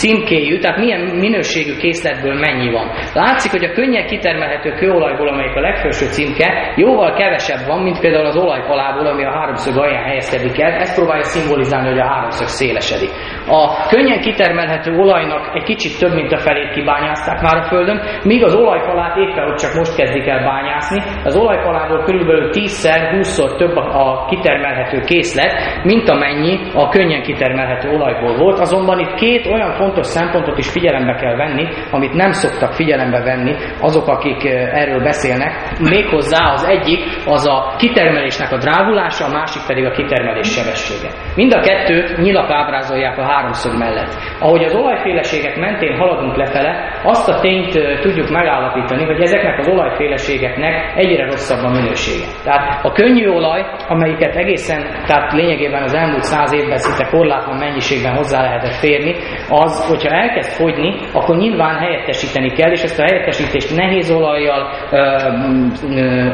címkéjű, 0.00 0.58
tehát 0.58 0.78
milyen 0.78 1.00
minőségű 1.00 1.74
készletből 1.76 2.34
mennyi 2.34 2.70
van. 2.70 2.86
Látszik, 3.14 3.50
hogy 3.50 3.64
a 3.64 3.72
könnyen 3.72 4.06
kitermelhető 4.06 4.70
kőolajból, 4.70 5.28
amelyik 5.28 5.56
a 5.56 5.60
legfelső 5.60 6.06
címke, 6.06 6.72
jóval 6.76 7.12
kevesebb 7.12 7.66
van, 7.66 7.82
mint 7.82 8.00
például 8.00 8.26
az 8.26 8.36
olajpalából, 8.36 9.06
ami 9.06 9.24
a 9.24 9.30
háromszög 9.30 9.76
alján 9.78 10.04
helyezkedik 10.04 10.60
el. 10.60 10.72
Ezt 10.72 10.94
próbálja 10.94 11.22
szimbolizálni, 11.22 11.88
hogy 11.88 11.98
a 11.98 12.06
háromszög 12.06 12.46
szélesedik. 12.46 13.10
A 13.46 13.86
könnyen 13.88 14.20
kitermelhető 14.20 14.96
olajnak 14.96 15.50
egy 15.54 15.62
kicsit 15.62 15.98
több, 15.98 16.14
mint 16.14 16.32
a 16.32 16.38
felét 16.38 16.70
kibányázták 16.70 17.40
már 17.40 17.56
a 17.56 17.62
Földön, 17.62 18.00
míg 18.24 18.44
az 18.44 18.54
olajpalát 18.54 19.16
éppen 19.16 19.48
ott 19.48 19.56
csak 19.56 19.74
most 19.74 19.96
kezdik 19.96 20.26
el 20.26 20.44
bányászni. 20.44 21.00
Az 21.24 21.36
olajpalából 21.36 22.04
körülbelül 22.04 22.50
10-szer, 22.52 23.00
20-szor 23.14 23.56
több 23.56 23.76
a 23.76 24.26
kitermelhető 24.28 25.00
készlet, 25.00 25.84
mint 25.84 26.08
amennyi 26.08 26.58
a 26.74 26.88
könnyen 26.88 27.22
kitermelhető 27.22 27.88
olajból 27.90 28.36
volt. 28.36 28.58
Azonban 28.58 28.98
itt 28.98 29.14
két 29.14 29.46
olyan 29.46 29.70
fontos 29.82 30.06
szempontot 30.06 30.58
is 30.58 30.70
figyelembe 30.70 31.14
kell 31.14 31.36
venni, 31.36 31.64
amit 31.90 32.12
nem 32.12 32.30
szoktak 32.30 32.72
figyelembe 32.72 33.20
venni 33.22 33.54
azok, 33.80 34.08
akik 34.08 34.44
erről 34.82 35.02
beszélnek. 35.02 35.52
Méghozzá 35.78 36.52
az 36.52 36.64
egyik 36.64 37.00
az 37.26 37.46
a 37.46 37.74
kitermelésnek 37.78 38.52
a 38.52 38.58
drágulása, 38.58 39.24
a 39.24 39.32
másik 39.38 39.62
pedig 39.66 39.84
a 39.84 39.90
kitermelés 39.90 40.48
sebessége. 40.56 41.08
Mind 41.36 41.52
a 41.54 41.60
kettőt 41.60 42.18
nyilak 42.18 42.50
ábrázolják 42.50 43.18
a 43.18 43.24
háromszög 43.30 43.78
mellett. 43.78 44.12
Ahogy 44.38 44.64
az 44.64 44.74
olajféleségek 44.74 45.56
mentén 45.56 45.98
haladunk 45.98 46.36
lefele, 46.36 47.00
azt 47.04 47.28
a 47.28 47.40
tényt 47.40 47.72
tudjuk 48.00 48.28
megállapítani, 48.30 49.04
hogy 49.04 49.20
ezeknek 49.20 49.58
az 49.58 49.68
olajféleségeknek 49.68 50.92
egyre 50.96 51.24
rosszabb 51.24 51.62
a 51.64 51.70
minősége. 51.70 52.26
Tehát 52.44 52.84
a 52.84 52.92
könnyű 52.92 53.28
olaj, 53.28 53.66
amelyiket 53.88 54.34
egészen, 54.36 54.80
tehát 55.06 55.32
lényegében 55.32 55.82
az 55.82 55.94
elmúlt 55.94 56.22
száz 56.22 56.52
évben 56.52 56.78
szinte 56.78 57.10
korlátlan 57.10 57.56
mennyiségben 57.56 58.16
hozzá 58.16 58.42
lehetett 58.42 58.74
férni, 58.84 59.14
az 59.48 59.71
az, 59.72 59.88
hogyha 59.88 60.16
elkezd 60.16 60.50
fogyni, 60.50 60.90
akkor 61.12 61.36
nyilván 61.36 61.78
helyettesíteni 61.78 62.50
kell, 62.52 62.70
és 62.70 62.82
ezt 62.82 63.00
a 63.00 63.02
helyettesítést 63.02 63.76
nehéz 63.76 64.10
olajjal, 64.10 64.62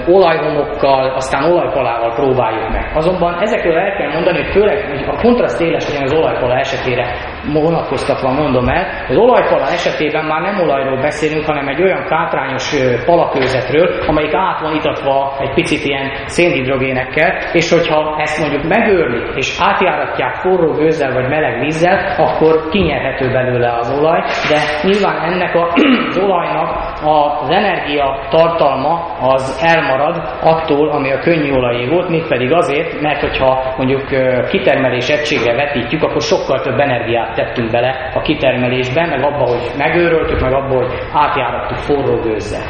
olajhomokkal, 0.06 1.10
aztán 1.14 1.52
olajpalával 1.52 2.14
próbáljuk 2.14 2.68
meg. 2.70 2.90
Azonban 2.94 3.40
ezekről 3.40 3.78
el 3.78 3.96
kell 3.96 4.12
mondani, 4.12 4.42
hogy 4.42 4.52
főleg 4.52 5.04
a 5.08 5.20
kontraszt 5.20 5.60
éles 5.60 5.86
az 6.02 6.12
olajpala 6.12 6.54
esetére 6.58 7.04
vonatkoztatva 7.52 8.32
mondom 8.32 8.68
el, 8.68 8.86
az 9.08 9.16
olajpala 9.16 9.66
esetében 9.66 10.24
már 10.24 10.40
nem 10.40 10.60
olajról 10.60 11.00
beszélünk, 11.00 11.44
hanem 11.46 11.68
egy 11.68 11.82
olyan 11.82 12.04
kátrányos 12.04 12.74
palakőzetről, 13.04 13.88
amelyik 14.06 14.34
át 14.34 14.60
van 14.60 14.74
itatva 14.74 15.36
egy 15.40 15.54
picit 15.54 15.84
ilyen 15.84 16.10
szénhidrogénekkel, 16.26 17.38
és 17.52 17.72
hogyha 17.72 18.16
ezt 18.18 18.40
mondjuk 18.40 18.64
megőrlik, 18.68 19.36
és 19.36 19.56
átjáratják 19.60 20.34
forró 20.34 20.72
gőzzel 20.72 21.12
vagy 21.12 21.28
meleg 21.28 21.60
vízzel, 21.60 22.14
akkor 22.18 22.68
kinyerhető 22.68 23.32
belőle 23.32 23.72
az 23.72 23.98
olaj, 23.98 24.20
de 24.20 24.58
nyilván 24.82 25.32
ennek 25.32 25.54
a, 25.54 25.72
az 26.08 26.18
olajnak 26.18 26.88
az 27.04 27.50
energia 27.50 28.26
tartalma 28.30 29.16
az 29.20 29.66
elmarad 29.66 30.16
attól, 30.42 30.88
ami 30.88 31.12
a 31.12 31.18
könnyű 31.18 31.52
olajé 31.52 31.88
volt, 31.88 32.08
mégpedig 32.08 32.52
azért, 32.52 33.00
mert 33.00 33.20
hogyha 33.20 33.74
mondjuk 33.76 34.02
kitermelés 34.48 35.08
egységre 35.08 35.54
vetítjük, 35.54 36.02
akkor 36.02 36.22
sokkal 36.22 36.60
több 36.60 36.78
energiát 36.78 37.34
tettünk 37.38 37.70
bele 37.70 38.10
a 38.14 38.20
kitermelésbe, 38.20 39.06
meg 39.06 39.22
abba, 39.24 39.44
hogy 39.46 39.70
megőröltük, 39.76 40.40
meg 40.40 40.52
abba, 40.52 40.74
hogy 40.76 40.92
átjárattuk 41.12 41.78
forró 41.78 42.20
gőzzel. 42.20 42.66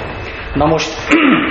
Na 0.54 0.66
most 0.66 0.90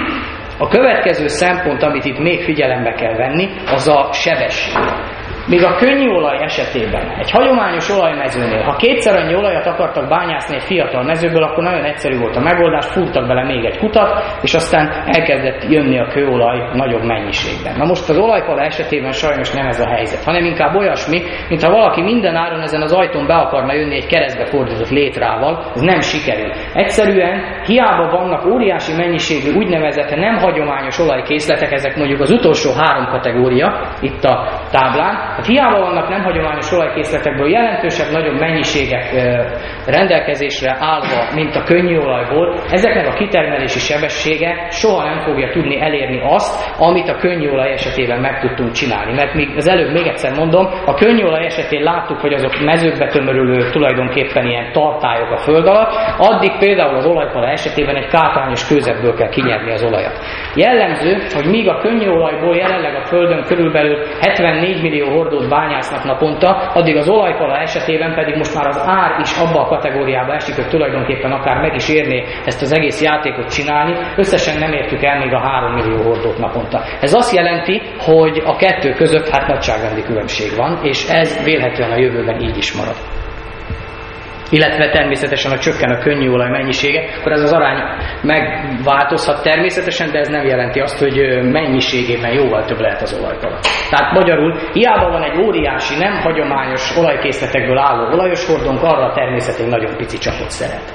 a 0.65 0.67
következő 0.67 1.27
szempont, 1.27 1.83
amit 1.83 2.05
itt 2.05 2.19
még 2.19 2.41
figyelembe 2.43 2.91
kell 2.91 3.15
venni, 3.15 3.47
az 3.65 3.87
a 3.87 4.09
sebesség. 4.13 4.73
Míg 5.47 5.63
a 5.63 5.75
könnyű 5.75 6.09
olaj 6.09 6.43
esetében, 6.43 7.09
egy 7.19 7.31
hagyományos 7.31 7.89
olajmezőnél, 7.89 8.63
ha 8.63 8.75
kétszer 8.75 9.15
annyi 9.15 9.35
olajat 9.35 9.65
akartak 9.65 10.09
bányászni 10.09 10.55
egy 10.55 10.63
fiatal 10.63 11.03
mezőből, 11.03 11.43
akkor 11.43 11.63
nagyon 11.63 11.83
egyszerű 11.83 12.17
volt 12.17 12.35
a 12.35 12.39
megoldás, 12.39 12.85
fúrtak 12.85 13.27
bele 13.27 13.43
még 13.43 13.65
egy 13.65 13.77
kutat, 13.77 14.37
és 14.41 14.53
aztán 14.53 14.87
elkezdett 15.05 15.69
jönni 15.69 15.99
a 15.99 16.07
kőolaj 16.07 16.69
nagyobb 16.73 17.03
mennyiségben. 17.03 17.77
Na 17.77 17.85
most 17.85 18.09
az 18.09 18.17
olajpala 18.17 18.61
esetében 18.61 19.11
sajnos 19.11 19.51
nem 19.51 19.67
ez 19.67 19.79
a 19.79 19.87
helyzet, 19.87 20.23
hanem 20.23 20.45
inkább 20.45 20.75
olyasmi, 20.75 21.21
mintha 21.49 21.71
valaki 21.71 22.01
minden 22.01 22.35
áron 22.35 22.61
ezen 22.61 22.81
az 22.81 22.93
ajtón 22.93 23.27
be 23.27 23.35
akarna 23.35 23.73
jönni 23.73 23.95
egy 23.95 24.07
keresztbe 24.07 24.45
fordított 24.45 24.89
létrával, 24.89 25.71
ez 25.75 25.81
nem 25.81 25.99
sikerül. 25.99 26.51
Egyszerűen 26.73 27.63
hiába 27.65 28.09
vannak 28.09 28.45
óriási 28.45 28.95
mennyiségű 28.95 29.57
úgynevezett 29.57 30.15
nem 30.15 30.35
hagyományos 30.35 30.99
olajkészletek, 30.99 31.71
ezek 31.71 31.95
mondjuk 31.95 32.19
az 32.19 32.31
utolsó 32.31 32.71
három 32.77 33.05
kategória 33.05 33.81
itt 34.01 34.23
a 34.23 34.47
táblán, 34.71 35.35
Hát 35.37 35.45
hiába 35.45 35.79
vannak 35.79 36.09
nem 36.09 36.23
hagyományos 36.23 36.71
olajkészletekből 36.71 37.49
jelentősebb, 37.49 38.11
nagyobb 38.11 38.39
mennyiségek 38.39 39.05
rendelkezésre 39.85 40.77
állva, 40.79 41.33
mint 41.35 41.55
a 41.55 41.63
könnyű 41.63 41.97
olajból, 41.97 42.55
ezeknek 42.69 43.07
a 43.07 43.13
kitermelési 43.13 43.79
sebessége 43.79 44.67
soha 44.69 45.03
nem 45.03 45.19
fogja 45.19 45.49
tudni 45.49 45.81
elérni 45.81 46.21
azt, 46.23 46.79
amit 46.79 47.09
a 47.09 47.15
könnyű 47.15 47.49
olaj 47.49 47.71
esetében 47.71 48.19
meg 48.19 48.39
tudtunk 48.39 48.71
csinálni. 48.71 49.13
Mert 49.13 49.33
még 49.33 49.49
az 49.55 49.67
előbb 49.67 49.91
még 49.91 50.07
egyszer 50.07 50.35
mondom, 50.37 50.65
a 50.85 50.93
könnyű 50.93 51.23
olaj 51.23 51.45
esetén 51.45 51.83
láttuk, 51.83 52.19
hogy 52.19 52.33
azok 52.33 52.59
mezőkbe 52.63 53.07
tömörülő 53.07 53.69
tulajdonképpen 53.69 54.45
ilyen 54.45 54.71
tartályok 54.71 55.31
a 55.31 55.37
föld 55.37 55.67
alatt, 55.67 55.91
addig 56.17 56.51
például 56.59 56.95
az 56.95 57.05
olajpala 57.05 57.47
esetében 57.47 57.95
egy 57.95 58.07
kátrányos 58.07 58.67
kőzetből 58.67 59.13
kell 59.13 59.29
kinyerni 59.29 59.71
az 59.71 59.83
olajat. 59.83 60.19
Jellemző, 60.55 61.17
hogy 61.33 61.45
míg 61.45 61.69
a 61.69 61.77
könnyű 61.77 62.07
olajból 62.07 62.55
jelenleg 62.55 62.95
a 62.95 63.05
földön 63.05 63.43
körülbelül 63.43 63.97
74 64.21 64.81
millió 64.81 65.25
hordót 65.27 65.49
bányásznak 65.49 66.03
naponta, 66.03 66.49
addig 66.73 66.95
az 66.95 67.09
olajpala 67.09 67.57
esetében 67.57 68.15
pedig 68.15 68.35
most 68.35 68.55
már 68.55 68.67
az 68.67 68.81
ár 68.85 69.19
is 69.19 69.37
abba 69.37 69.61
a 69.61 69.67
kategóriába 69.67 70.33
esik, 70.33 70.55
hogy 70.55 70.67
tulajdonképpen 70.67 71.31
akár 71.31 71.61
meg 71.61 71.75
is 71.75 71.89
érné 71.89 72.23
ezt 72.45 72.61
az 72.61 72.73
egész 72.73 73.01
játékot 73.01 73.49
csinálni, 73.49 73.95
összesen 74.15 74.59
nem 74.59 74.71
értük 74.71 75.03
el 75.03 75.19
még 75.19 75.33
a 75.33 75.39
3 75.39 75.73
millió 75.73 76.01
hordót 76.03 76.37
naponta. 76.37 76.83
Ez 77.01 77.13
azt 77.13 77.35
jelenti, 77.35 77.81
hogy 77.97 78.41
a 78.45 78.55
kettő 78.55 78.91
között 78.91 79.29
hát 79.29 79.47
nagyságrendi 79.47 80.03
különbség 80.03 80.55
van, 80.55 80.79
és 80.83 81.09
ez 81.09 81.43
vélhetően 81.43 81.91
a 81.91 81.97
jövőben 81.97 82.41
így 82.41 82.57
is 82.57 82.73
marad 82.73 82.95
illetve 84.49 84.89
természetesen, 84.89 85.51
ha 85.51 85.57
csökken 85.57 85.91
a 85.91 85.97
könnyű 85.97 86.29
olaj 86.29 86.49
mennyisége, 86.49 87.01
akkor 87.19 87.31
ez 87.31 87.41
az 87.41 87.53
arány 87.53 87.81
megváltozhat 88.21 89.43
természetesen, 89.43 90.11
de 90.11 90.19
ez 90.19 90.27
nem 90.27 90.45
jelenti 90.45 90.79
azt, 90.79 90.99
hogy 90.99 91.17
mennyiségében 91.51 92.33
jóval 92.33 92.65
több 92.65 92.79
lehet 92.79 93.01
az 93.01 93.19
olajpala. 93.19 93.59
Tehát 93.89 94.13
magyarul, 94.13 94.59
hiába 94.73 95.09
van 95.09 95.23
egy 95.23 95.37
óriási, 95.41 95.97
nem 95.97 96.19
hagyományos 96.21 96.97
olajkészletekből 96.97 97.77
álló 97.77 98.13
olajos 98.13 98.45
hordónk, 98.45 98.83
arra 98.83 99.05
a 99.05 99.13
természet 99.13 99.59
egy 99.59 99.69
nagyon 99.69 99.97
pici 99.97 100.17
csapot 100.17 100.49
szeret. 100.49 100.93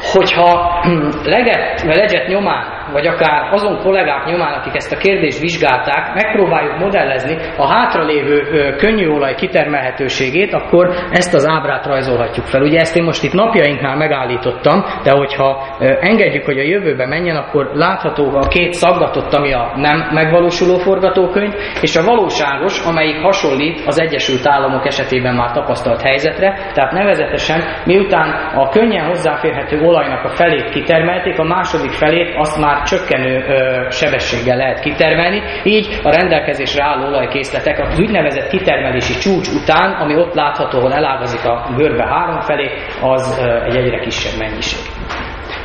Hogyha 0.00 0.80
leget, 1.24 1.82
legyet 1.82 2.28
nyomán 2.28 2.78
vagy 2.92 3.06
akár 3.06 3.52
azon 3.52 3.78
kollégák 3.82 4.24
nyomán, 4.24 4.52
akik 4.52 4.74
ezt 4.74 4.92
a 4.92 4.96
kérdést 4.96 5.40
vizsgálták, 5.40 6.14
megpróbáljuk 6.14 6.78
modellezni 6.78 7.36
a 7.56 7.66
hátralévő 7.66 8.74
könnyűolaj 8.76 9.34
kitermelhetőségét, 9.34 10.52
akkor 10.52 10.94
ezt 11.10 11.34
az 11.34 11.46
ábrát 11.46 11.86
rajzolhatjuk 11.86 12.46
fel. 12.46 12.62
Ugye 12.62 12.78
ezt 12.78 12.96
én 12.96 13.04
most 13.04 13.22
itt 13.22 13.32
napjainknál 13.32 13.96
megállítottam, 13.96 14.84
de 15.02 15.10
hogyha 15.10 15.66
engedjük, 16.00 16.44
hogy 16.44 16.58
a 16.58 16.62
jövőbe 16.62 17.06
menjen, 17.06 17.36
akkor 17.36 17.70
látható 17.74 18.36
a 18.36 18.48
két 18.48 18.72
szaggatott, 18.72 19.34
ami 19.34 19.52
a 19.52 19.72
nem 19.76 20.08
megvalósuló 20.12 20.78
forgatókönyv, 20.78 21.54
és 21.80 21.96
a 21.96 22.04
valóságos, 22.04 22.80
amelyik 22.86 23.20
hasonlít 23.20 23.82
az 23.86 24.00
Egyesült 24.00 24.46
Államok 24.46 24.86
esetében 24.86 25.34
már 25.34 25.52
tapasztalt 25.52 26.00
helyzetre, 26.00 26.70
tehát 26.74 26.92
nevezetesen 26.92 27.62
miután 27.84 28.30
a 28.54 28.68
könnyen 28.68 29.06
hozzáférhető 29.06 29.80
olajnak 29.88 30.24
a 30.24 30.28
felét 30.28 30.68
kitermelték, 30.70 31.38
a 31.38 31.44
második 31.44 31.90
felét 31.90 32.34
azt 32.36 32.60
már 32.60 32.82
csökkenő 32.82 33.44
ö, 33.48 33.90
sebességgel 33.90 34.56
lehet 34.56 34.80
kitermelni, 34.80 35.42
így 35.62 36.00
a 36.02 36.10
rendelkezésre 36.10 36.84
álló 36.84 37.06
olajkészletek 37.06 37.78
az 37.78 38.00
úgynevezett 38.00 38.48
kitermelési 38.48 39.18
csúcs 39.18 39.48
után, 39.48 39.92
ami 39.92 40.16
ott 40.16 40.34
látható, 40.34 40.78
ahol 40.78 40.92
elágazik 40.92 41.44
a 41.44 41.72
görbe 41.76 42.06
három 42.06 42.40
felé, 42.40 42.70
az 43.00 43.40
ö, 43.42 43.64
egy 43.64 43.76
egyre 43.76 43.98
kisebb 43.98 44.38
mennyiség. 44.38 44.80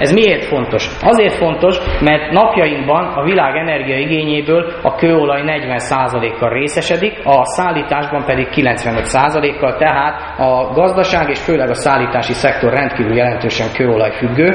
Ez 0.04 0.14
miért 0.14 0.46
fontos? 0.46 0.90
Azért 1.02 1.34
fontos, 1.34 1.78
mert 2.02 2.32
napjainkban 2.32 3.06
a 3.06 3.24
világ 3.24 3.56
energiaigényéből 3.56 4.74
a 4.82 4.96
kőolaj 4.96 5.42
40%-kal 5.46 6.50
részesedik, 6.50 7.22
a 7.24 7.46
szállításban 7.46 8.26
pedig 8.26 8.48
95%-kal, 8.56 9.78
tehát 9.78 10.40
a 10.40 10.74
gazdaság 10.74 11.30
és 11.30 11.40
főleg 11.40 11.70
a 11.70 11.74
szállítási 11.74 12.34
szektor 12.34 12.74
rendkívül 12.74 13.16
jelentősen 13.16 13.68
kőolaj 13.74 14.12
függő, 14.12 14.52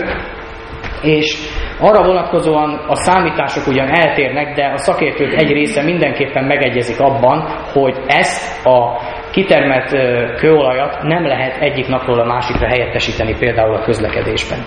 és 1.02 1.36
arra 1.80 2.06
vonatkozóan 2.06 2.84
a 2.88 2.94
számítások 2.94 3.66
ugyan 3.66 3.88
eltérnek, 3.88 4.54
de 4.54 4.72
a 4.74 4.78
szakértők 4.78 5.40
egy 5.40 5.50
része 5.50 5.82
mindenképpen 5.82 6.44
megegyezik 6.44 7.00
abban, 7.00 7.40
hogy 7.72 7.96
ezt 8.06 8.66
a 8.66 9.00
kitermelt 9.38 9.90
kőolajat 10.36 11.02
nem 11.02 11.26
lehet 11.26 11.60
egyik 11.60 11.88
napról 11.88 12.20
a 12.20 12.24
másikra 12.24 12.66
helyettesíteni 12.66 13.36
például 13.38 13.74
a 13.74 13.82
közlekedésben. 13.82 14.58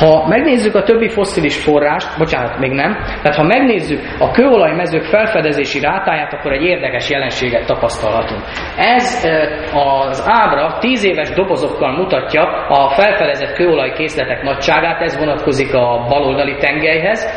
Ha 0.00 0.28
megnézzük 0.28 0.74
a 0.74 0.82
többi 0.82 1.08
fosszilis 1.08 1.62
forrást, 1.62 2.18
bocsánat, 2.18 2.58
még 2.58 2.70
nem, 2.70 2.92
tehát 3.22 3.36
ha 3.36 3.42
megnézzük 3.42 4.00
a 4.18 4.30
kőolajmezők 4.30 5.04
felfedezési 5.04 5.80
rátáját, 5.80 6.32
akkor 6.32 6.52
egy 6.52 6.62
érdekes 6.62 7.10
jelenséget 7.10 7.66
tapasztalhatunk. 7.66 8.42
Ez 8.76 9.28
az 9.72 10.24
ábra 10.26 10.78
10 10.78 11.04
éves 11.04 11.30
dobozokkal 11.30 11.96
mutatja 11.96 12.42
a 12.68 12.88
felfedezett 12.88 13.54
kőolajkészletek 13.54 14.42
nagyságát, 14.42 15.00
ez 15.00 15.18
vonatkozik 15.18 15.74
a 15.74 16.06
baloldali 16.08 16.56
tengelyhez, 16.56 17.28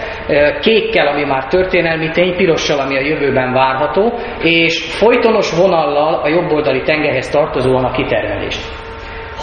kékkel, 0.62 1.08
ami 1.08 1.24
már 1.24 1.48
történelmi 1.48 2.10
tény, 2.10 2.36
pirossal, 2.36 2.80
ami 2.80 2.98
a 2.98 3.02
jövőben 3.02 3.54
várható, 3.54 4.14
és 4.42 4.94
folytonos 5.00 5.58
vonallal 5.58 6.14
a 6.14 6.28
jobboldali 6.48 6.82
tengelyhez 6.82 7.30
tartozóan 7.30 7.84
a 7.84 7.92
kitermelést. 7.92 8.62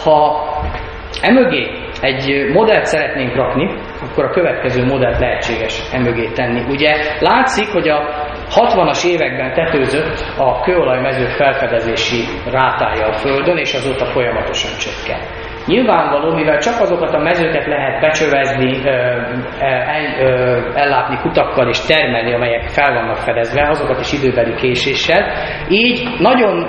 Ha 0.05 0.49
emögé 1.21 1.71
egy 2.01 2.51
modellt 2.53 2.87
szeretnénk 2.87 3.35
rakni, 3.35 3.71
akkor 4.03 4.25
a 4.25 4.31
következő 4.31 4.85
modellt 4.85 5.19
lehetséges 5.19 5.83
emögé 5.93 6.29
tenni. 6.29 6.63
Ugye 6.69 6.97
látszik, 7.21 7.69
hogy 7.73 7.89
a 7.89 8.03
60-as 8.55 9.07
években 9.07 9.55
tetőzött 9.55 10.25
a 10.39 10.61
kőolajmezők 10.61 11.31
felfedezési 11.31 12.25
rátája 12.51 13.07
a 13.07 13.13
Földön, 13.13 13.57
és 13.57 13.75
azóta 13.75 14.05
folyamatosan 14.05 14.79
csökken. 14.79 15.44
Nyilvánvaló, 15.67 16.35
mivel 16.35 16.59
csak 16.59 16.81
azokat 16.81 17.15
a 17.15 17.19
mezőket 17.19 17.67
lehet 17.67 18.01
becsövezni, 18.01 18.83
ellátni 20.75 21.17
kutakkal 21.17 21.69
és 21.69 21.81
termelni, 21.81 22.35
amelyek 22.35 22.69
fel 22.69 22.95
vannak 22.95 23.17
fedezve, 23.17 23.69
azokat 23.69 24.01
is 24.01 24.13
időbeli 24.13 24.55
késéssel. 24.55 25.33
Így 25.69 26.09
nagyon 26.19 26.67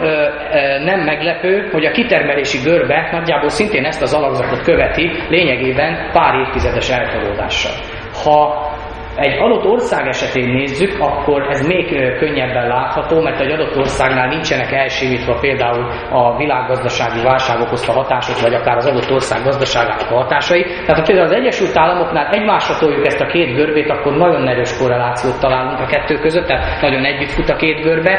nem 0.84 1.00
meglepő, 1.00 1.70
hogy 1.72 1.86
a 1.86 1.92
kitermelési 1.92 2.70
görbe 2.70 3.10
nagyjából 3.12 3.50
szintén 3.50 3.86
ezt 3.86 4.02
az 4.02 4.14
alakzatot 4.14 4.62
követi, 4.64 5.12
lényegében 5.30 6.10
pár 6.14 6.34
évtizedes 6.36 6.90
eltolódással. 6.90 7.74
Ha 8.24 8.70
egy 9.16 9.38
adott 9.40 9.66
ország 9.66 10.08
esetén 10.08 10.50
nézzük, 10.50 11.00
akkor 11.00 11.48
ez 11.50 11.68
még 11.68 12.16
könnyebben 12.20 12.68
látható, 12.68 13.22
mert 13.22 13.40
egy 13.40 13.52
adott 13.52 13.78
országnál 13.78 14.28
nincsenek 14.28 14.72
elsimítva 14.72 15.38
például 15.40 15.86
a 16.12 16.38
világgazdasági 16.38 17.22
válság 17.24 17.60
okozta 17.60 17.92
hatások, 17.92 18.40
vagy 18.42 18.54
akár 18.54 18.78
az 18.78 18.86
adott 18.86 19.12
ország 19.12 19.44
gazdaságának 19.44 20.12
a 20.12 20.16
hatásai. 20.16 20.64
Tehát 20.64 21.00
ha 21.00 21.06
például 21.06 21.28
az 21.28 21.36
Egyesült 21.36 21.78
Államoknál 21.78 22.28
egymásra 22.32 22.78
toljuk 22.78 23.06
ezt 23.06 23.22
a 23.22 23.26
két 23.26 23.56
görbét, 23.56 23.90
akkor 23.90 24.18
nagyon 24.18 24.48
erős 24.48 24.78
korrelációt 24.78 25.40
találunk 25.40 25.80
a 25.80 25.86
kettő 25.86 26.16
között, 26.16 26.48
tehát 26.48 26.82
nagyon 26.82 27.06
együtt 27.06 27.32
fut 27.32 27.50
a 27.50 27.56
két 27.56 27.82
görbe. 27.82 28.14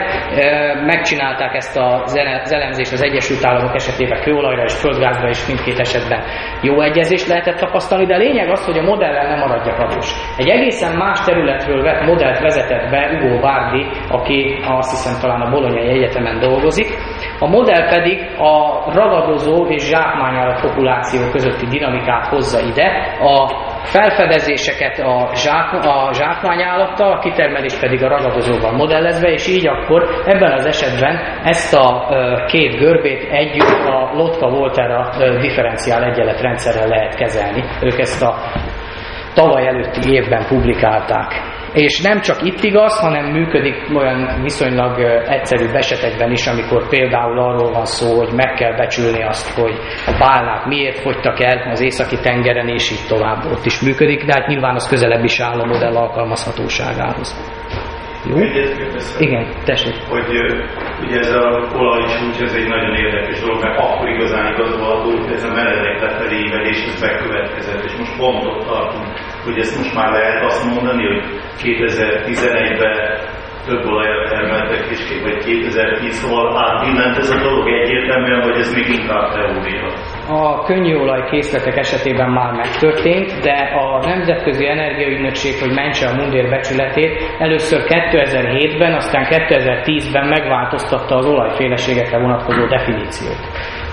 Megcsinálták 0.87 1.55
ezt 1.55 1.76
az 1.76 2.17
elemzést 2.53 2.93
az 2.93 3.03
Egyesült 3.03 3.45
Államok 3.45 3.75
esetében 3.75 4.21
kőolajra 4.21 4.65
és 4.65 4.75
földgázra 4.75 5.29
is 5.29 5.47
mindkét 5.47 5.79
esetben 5.79 6.23
jó 6.62 6.81
egyezést 6.81 7.29
lehetett 7.29 7.57
tapasztalni, 7.57 8.07
de 8.07 8.15
a 8.15 8.19
lényeg 8.19 8.50
az, 8.50 8.65
hogy 8.65 8.79
a 8.79 8.83
modellel 8.83 9.29
nem 9.29 9.38
maradjak 9.38 9.79
adós. 9.79 10.11
Egy 10.37 10.49
egész 10.49 10.83
egészen 10.87 10.99
más 10.99 11.21
területről 11.25 11.83
vett 11.83 12.07
modellt 12.07 12.38
vezetett 12.38 12.90
be 12.90 13.11
Ugo 13.14 13.40
Bardi, 13.40 13.87
aki 14.09 14.59
azt 14.66 14.90
hiszem 14.90 15.21
talán 15.21 15.40
a 15.40 15.50
Bolonyai 15.50 15.88
Egyetemen 15.88 16.38
dolgozik. 16.38 16.87
A 17.38 17.49
modell 17.49 17.88
pedig 17.88 18.26
a 18.38 18.85
ragadozó 18.93 19.66
és 19.66 19.88
zsákmányállat 19.88 20.61
populáció 20.61 21.21
közötti 21.31 21.66
dinamikát 21.66 22.26
hozza 22.26 22.61
ide. 22.61 22.87
A 23.21 23.64
felfedezéseket 23.83 24.99
a, 24.99 25.31
zsák, 25.35 25.73
a 25.73 26.11
zsákmányállattal, 26.12 27.12
a 27.12 27.19
kitermelés 27.19 27.78
pedig 27.78 28.05
a 28.05 28.09
ragadozóval 28.09 28.73
modellezve, 28.73 29.28
és 29.28 29.49
így 29.49 29.66
akkor 29.69 30.09
ebben 30.25 30.52
az 30.52 30.66
esetben 30.66 31.16
ezt 31.45 31.75
a 31.75 32.07
két 32.47 32.78
görbét 32.78 33.28
együtt 33.30 33.84
a 33.87 34.10
Lotka 34.15 34.49
Volterra 34.49 35.10
differenciál 35.41 36.04
egyenlet 36.04 36.41
rendszerrel 36.41 36.89
lehet 36.89 37.15
kezelni. 37.15 37.65
Ők 37.82 37.99
ezt 37.99 38.23
a 38.23 38.34
tavaly 39.36 39.66
előtti 39.66 40.12
évben 40.12 40.46
publikálták. 40.49 41.54
És 41.72 42.00
nem 42.02 42.20
csak 42.20 42.42
itt 42.42 42.62
igaz, 42.62 43.00
hanem 43.00 43.25
működik 43.25 43.76
olyan 43.94 44.40
viszonylag 44.42 45.00
egyszerű 45.28 45.66
esetekben 45.72 46.30
is, 46.30 46.46
amikor 46.46 46.88
például 46.88 47.38
arról 47.38 47.72
van 47.72 47.84
szó, 47.84 48.16
hogy 48.16 48.32
meg 48.32 48.54
kell 48.54 48.76
becsülni 48.76 49.22
azt, 49.22 49.58
hogy 49.60 49.75
a 50.06 50.16
bálnák 50.18 50.66
miért 50.66 50.99
fogytak 50.99 51.42
el 51.42 51.70
az 51.70 51.80
északi 51.80 52.16
tengeren, 52.22 52.68
és 52.68 52.90
így 52.90 53.06
tovább 53.08 53.44
ott 53.44 53.64
is 53.64 53.80
működik, 53.80 54.25
de 54.25 54.32
hát 54.32 54.49
nyilván 54.49 54.75
az 54.75 54.88
közelebb 54.88 55.25
is 55.25 55.40
áll 55.40 55.60
a 55.60 55.66
modell 55.66 55.96
alkalmazhatóságához. 55.96 57.55
Jó? 58.28 58.36
Igen, 59.19 59.45
tessék. 59.65 59.95
Hogy 60.08 60.28
ugye 61.04 61.19
ez 61.19 61.32
a 61.34 61.69
olajcsúcs, 61.75 62.41
ez 62.41 62.52
egy 62.52 62.69
nagyon 62.69 62.95
érdekes 62.95 63.41
dolog, 63.41 63.62
mert 63.62 63.78
akkor 63.78 64.08
igazán 64.08 64.52
igazolható, 64.52 65.10
hogy 65.10 65.32
ez 65.32 65.45
a 65.45 65.52
meredek 65.52 66.00
lefelé 66.00 66.36
ívelés, 66.47 66.84
ez 66.84 67.00
bekövetkezett, 67.00 67.84
és 67.84 67.97
most 67.97 68.17
pont 68.19 68.45
ott 68.45 68.67
tartunk, 68.67 69.06
hogy 69.45 69.58
ezt 69.58 69.76
most 69.76 69.95
már 69.95 70.10
lehet 70.10 70.45
azt 70.45 70.65
mondani, 70.65 71.04
hogy 71.06 71.23
2011-ben 71.62 72.95
több 73.67 73.85
olajat 73.85 74.29
termeltek, 74.31 74.85
és 74.91 75.00
vagy 75.23 75.39
2010 75.45 76.15
szóval 76.15 76.47
átbillent 76.65 77.17
ez 77.17 77.31
a 77.31 77.39
dolog 77.43 77.69
egyértelműen, 77.69 78.41
vagy 78.41 78.59
ez 78.59 78.75
még 78.75 78.89
inkább 78.89 79.33
teória? 79.35 79.85
A 80.29 80.63
könnyűolaj 80.65 81.23
készletek 81.31 81.76
esetében 81.76 82.31
már 82.31 82.52
megtörtént, 82.52 83.41
de 83.43 83.57
a 83.83 84.07
Nemzetközi 84.07 84.67
Energiaügynökség, 84.69 85.61
hogy 85.61 85.75
mentse 85.75 86.07
a 86.09 86.15
mundér 86.15 86.49
becsületét, 86.49 87.13
először 87.39 87.81
2007-ben, 87.87 88.95
aztán 88.95 89.26
2010-ben 89.31 90.26
megváltoztatta 90.29 91.17
az 91.17 91.26
olajféleségekre 91.26 92.19
vonatkozó 92.19 92.67
definíciót. 92.67 93.41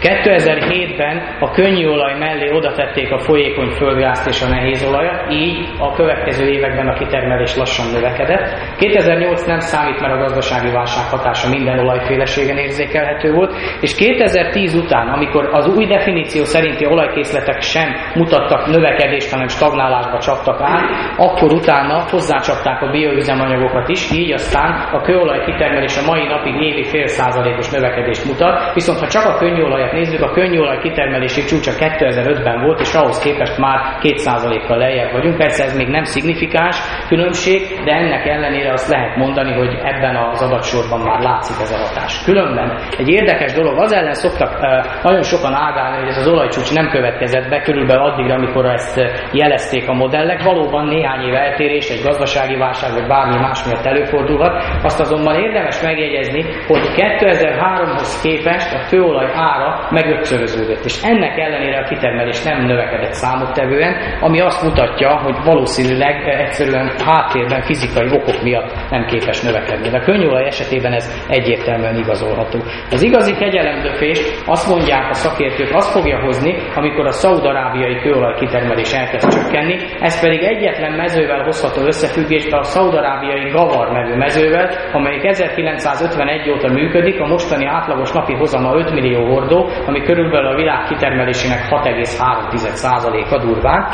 2007-ben 0.03 1.37
a 1.39 1.51
könnyűolaj 1.51 2.17
mellé 2.17 2.51
oda 2.51 2.71
tették 2.71 3.11
a 3.11 3.19
folyékony 3.19 3.69
földgázt 3.69 4.27
és 4.27 4.41
a 4.41 4.47
nehézolajat, 4.47 5.31
így 5.31 5.67
a 5.79 5.93
következő 5.93 6.47
években 6.47 6.87
a 6.87 6.93
kitermelés 6.93 7.55
lassan 7.55 7.85
növekedett. 7.91 8.75
2008 8.77 9.45
nem 9.45 9.59
számít, 9.59 9.99
mert 9.99 10.13
a 10.13 10.17
gazdasági 10.17 10.71
válság 10.71 11.05
hatása 11.09 11.49
minden 11.49 11.79
olajféleségen 11.79 12.57
érzékelhető 12.57 13.31
volt, 13.31 13.55
és 13.81 13.95
2010 13.95 14.75
után, 14.75 15.07
amikor 15.07 15.49
az 15.51 15.67
új 15.67 15.85
definíció 15.85 16.43
szerinti 16.43 16.85
olajkészletek 16.85 17.61
sem 17.61 17.89
mutattak 18.15 18.67
növekedést, 18.67 19.31
hanem 19.31 19.47
stagnálásba 19.47 20.19
csaptak 20.19 20.61
át, 20.61 21.15
akkor 21.17 21.51
utána 21.51 22.03
hozzácsapták 22.09 22.81
a 22.81 22.91
bioüzemanyagokat 22.91 23.89
is, 23.89 24.11
így 24.11 24.31
aztán 24.31 24.71
a 24.91 25.01
kőolaj 25.01 25.45
kitermelés 25.45 25.97
a 25.97 26.05
mai 26.05 26.27
napig 26.27 26.61
évi 26.61 26.83
fél 26.83 27.07
százalékos 27.07 27.69
növekedést 27.69 28.25
mutat, 28.25 28.73
viszont 28.73 28.99
ha 28.99 29.07
csak 29.07 29.25
a 29.25 29.37
könnyűolajat 29.37 29.92
nézzük, 29.93 30.21
a 30.21 30.31
könnyűolaj 30.31 30.79
kitermelési 30.79 31.41
csúcsa 31.41 31.71
2005-ben 31.79 32.61
volt, 32.65 32.79
és 32.79 32.93
ahhoz 32.93 33.19
képest 33.19 33.57
már 33.57 33.79
2%-kal 34.01 34.77
lejjebb 34.77 35.11
vagyunk. 35.11 35.37
Persze 35.37 35.63
ez 35.63 35.77
még 35.77 35.87
nem 35.87 36.03
szignifikáns 36.03 36.77
különbség, 37.07 37.61
de 37.85 37.91
ennek 37.91 38.25
ellenére 38.25 38.71
azt 38.71 38.89
lehet 38.89 39.15
mondani, 39.15 39.53
hogy 39.53 39.73
ebben 39.83 40.15
az 40.15 40.41
adatsorban 40.41 41.01
már 41.01 41.19
látszik 41.19 41.61
ez 41.61 41.71
a 41.71 41.77
hatás. 41.77 42.23
Különben 42.23 42.77
egy 42.97 43.09
érdekes 43.09 43.53
dolog, 43.53 43.77
az 43.77 43.93
ellen 43.93 44.13
szoktak 44.13 44.59
nagyon 45.03 45.23
sokan 45.23 45.53
ágálni, 45.53 45.97
hogy 45.97 46.07
ez 46.07 46.17
az 46.17 46.27
olajcsúcs 46.27 46.73
nem 46.73 46.89
következett 46.89 47.49
be, 47.49 47.61
körülbelül 47.61 48.03
addigra, 48.03 48.33
amikor 48.33 48.65
ezt 48.65 49.01
jelezték 49.31 49.89
a 49.89 49.93
modellek. 49.93 50.43
Valóban 50.43 50.85
néhány 50.85 51.27
év 51.27 51.33
eltérés, 51.33 51.89
egy 51.89 52.03
gazdasági 52.03 52.55
válság 52.55 52.91
vagy 52.93 53.07
bármi 53.07 53.35
más 53.39 53.65
miatt 53.65 53.85
előfordulhat. 53.85 54.63
Azt 54.83 54.99
azonban 54.99 55.35
érdemes 55.35 55.81
megjegyezni, 55.81 56.41
hogy 56.67 56.81
2003-hoz 56.95 58.21
képest 58.21 58.73
a 58.73 58.83
főolaj 58.87 59.31
ára 59.33 59.82
megötszöröződött. 59.91 60.85
És 60.85 61.01
ennek 61.03 61.37
ellenére 61.37 61.79
a 61.79 61.83
kitermelés 61.83 62.43
nem 62.43 62.65
növekedett 62.65 63.13
számottevően, 63.13 63.95
ami 64.21 64.39
azt 64.39 64.63
mutatja, 64.63 65.17
hogy 65.17 65.35
valószínűleg 65.45 66.27
egyszerűen 66.27 66.91
háttérben 67.05 67.61
fizikai 67.61 68.07
okok 68.11 68.41
miatt 68.43 68.89
nem 68.89 69.05
képes 69.05 69.41
növekedni. 69.41 69.89
De 69.89 69.97
a 69.97 70.03
könnyűolaj 70.03 70.45
esetében 70.45 70.93
ez 70.93 71.25
egyértelműen 71.27 71.95
igazolható. 71.95 72.59
Az 72.91 73.03
igazi 73.03 73.33
kegyelemdöfés 73.33 74.19
azt 74.45 74.69
mondják 74.69 75.09
a 75.09 75.13
szakértők, 75.13 75.75
azt 75.75 75.91
fogja 75.91 76.19
hozni, 76.19 76.55
amikor 76.75 77.05
a 77.05 77.11
szaudarábiai 77.11 78.01
kőolaj 78.01 78.35
kitermelés 78.39 78.93
elkezd 78.93 79.29
csökkenni, 79.31 79.75
ez 79.99 80.21
pedig 80.21 80.43
egyetlen 80.43 80.91
mezővel 80.91 81.43
hozható 81.43 81.85
összefüggésbe 81.85 82.57
a 82.57 82.63
szaudarábiai 82.63 83.49
Gavar 83.49 83.91
nevű 83.91 84.15
mezővel, 84.15 84.69
amelyik 84.91 85.23
1951 85.23 86.49
óta 86.49 86.67
működik, 86.67 87.19
a 87.19 87.27
mostani 87.27 87.65
átlagos 87.65 88.11
napi 88.11 88.33
hozama 88.33 88.75
5 88.75 88.91
millió 88.91 89.25
hordó, 89.25 89.69
ami 89.85 90.01
körülbelül 90.01 90.47
a 90.47 90.55
világ 90.55 90.85
kitermelésének 90.87 91.59
6,3%-a 91.69 93.37
durván. 93.37 93.87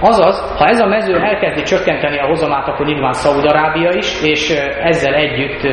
Azaz, 0.00 0.56
ha 0.58 0.64
ez 0.64 0.80
a 0.80 0.86
mező 0.86 1.16
elkezdi 1.16 1.62
csökkenteni 1.62 2.18
a 2.18 2.26
hozamát, 2.26 2.68
akkor 2.68 2.86
nyilván 2.86 3.12
Szaúd-Arábia 3.12 3.90
is, 3.90 4.22
és 4.22 4.50
ezzel 4.82 5.14
együtt 5.14 5.64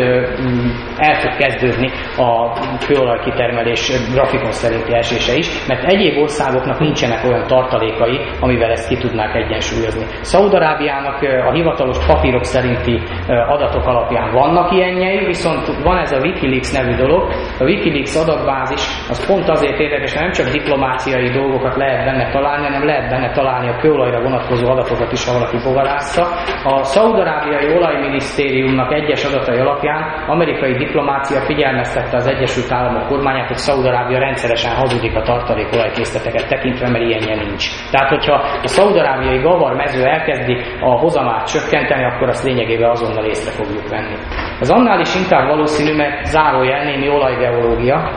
el 0.98 1.16
fog 1.20 1.36
kezdődni 1.38 1.92
a 2.18 2.52
kőolaj 2.88 3.20
kitermelés 3.20 3.92
grafikon 4.14 4.52
szerinti 4.52 4.94
esése 4.94 5.36
is, 5.38 5.68
mert 5.68 5.84
egyéb 5.84 6.18
országoknak 6.18 6.80
nincsenek 6.80 7.24
olyan 7.24 7.48
tartalékai, 7.48 8.20
amivel 8.40 8.72
ezt 8.72 8.88
ki 8.88 8.98
tudnák 8.98 9.36
egyensúlyozni. 9.36 10.06
Szaúd-Arábiának 10.22 11.22
a 11.48 11.52
hivatalos 11.52 12.06
papírok 12.06 12.44
szerinti 12.44 13.02
adatok 13.28 13.86
alapján 13.86 14.32
vannak 14.32 14.72
ilyenjei, 14.72 15.26
viszont 15.26 15.84
van 15.84 15.98
ez 15.98 16.12
a 16.12 16.20
Wikileaks 16.20 16.72
nevű 16.72 16.96
dolog. 16.96 17.32
A 17.60 17.64
Wikileaks 17.64 18.16
adatbázis 18.16 18.84
az 19.10 19.28
pont 19.28 19.45
azért 19.50 19.80
érdekes, 19.80 20.14
mert 20.14 20.26
nem 20.26 20.46
csak 20.46 20.54
diplomáciai 20.54 21.30
dolgokat 21.30 21.76
lehet 21.76 22.06
benne 22.06 22.32
találni, 22.32 22.66
hanem 22.66 22.86
lehet 22.86 23.10
benne 23.10 23.32
találni 23.32 23.70
a 23.70 23.76
kőolajra 23.76 24.22
vonatkozó 24.22 24.70
adatokat 24.70 25.12
is, 25.12 25.26
ha 25.26 25.34
valaki 25.34 25.58
bogarázta. 25.64 26.22
A 26.64 26.84
Szaudarábiai 26.84 27.76
Olajminisztériumnak 27.76 28.94
egyes 28.94 29.24
adatai 29.24 29.58
alapján 29.58 30.02
amerikai 30.28 30.74
diplomácia 30.74 31.42
figyelmeztette 31.42 32.18
az 32.18 32.28
Egyesült 32.28 32.72
Államok 32.72 33.08
kormányát, 33.08 33.48
hogy 33.48 33.58
Szaudarábia 33.58 34.20
rendszeresen 34.20 34.76
hazudik 34.76 35.16
a 35.16 35.22
tartalékolajkészleteket 35.22 36.48
tekintve, 36.48 36.90
mert 36.90 37.04
ilyenje 37.04 37.36
nincs. 37.36 37.66
Tehát, 37.92 38.10
hogyha 38.10 38.34
a 38.64 38.68
szaudarábiai 38.68 39.42
gavar 39.42 39.74
mező 39.76 40.04
elkezdi 40.04 40.58
a 40.82 40.90
hozamát 40.90 41.48
csökkenteni, 41.48 42.04
akkor 42.04 42.28
azt 42.28 42.44
lényegében 42.44 42.90
azonnal 42.90 43.26
észre 43.26 43.52
fogjuk 43.52 43.90
venni. 43.90 44.16
Ez 44.60 44.70
annál 44.70 45.00
is 45.00 45.16
inkább 45.16 45.48
valószínű, 45.48 45.96
mert 45.96 46.26
zárójel 46.26 46.84
némi 46.84 47.10
olajgeológia. 47.10 48.10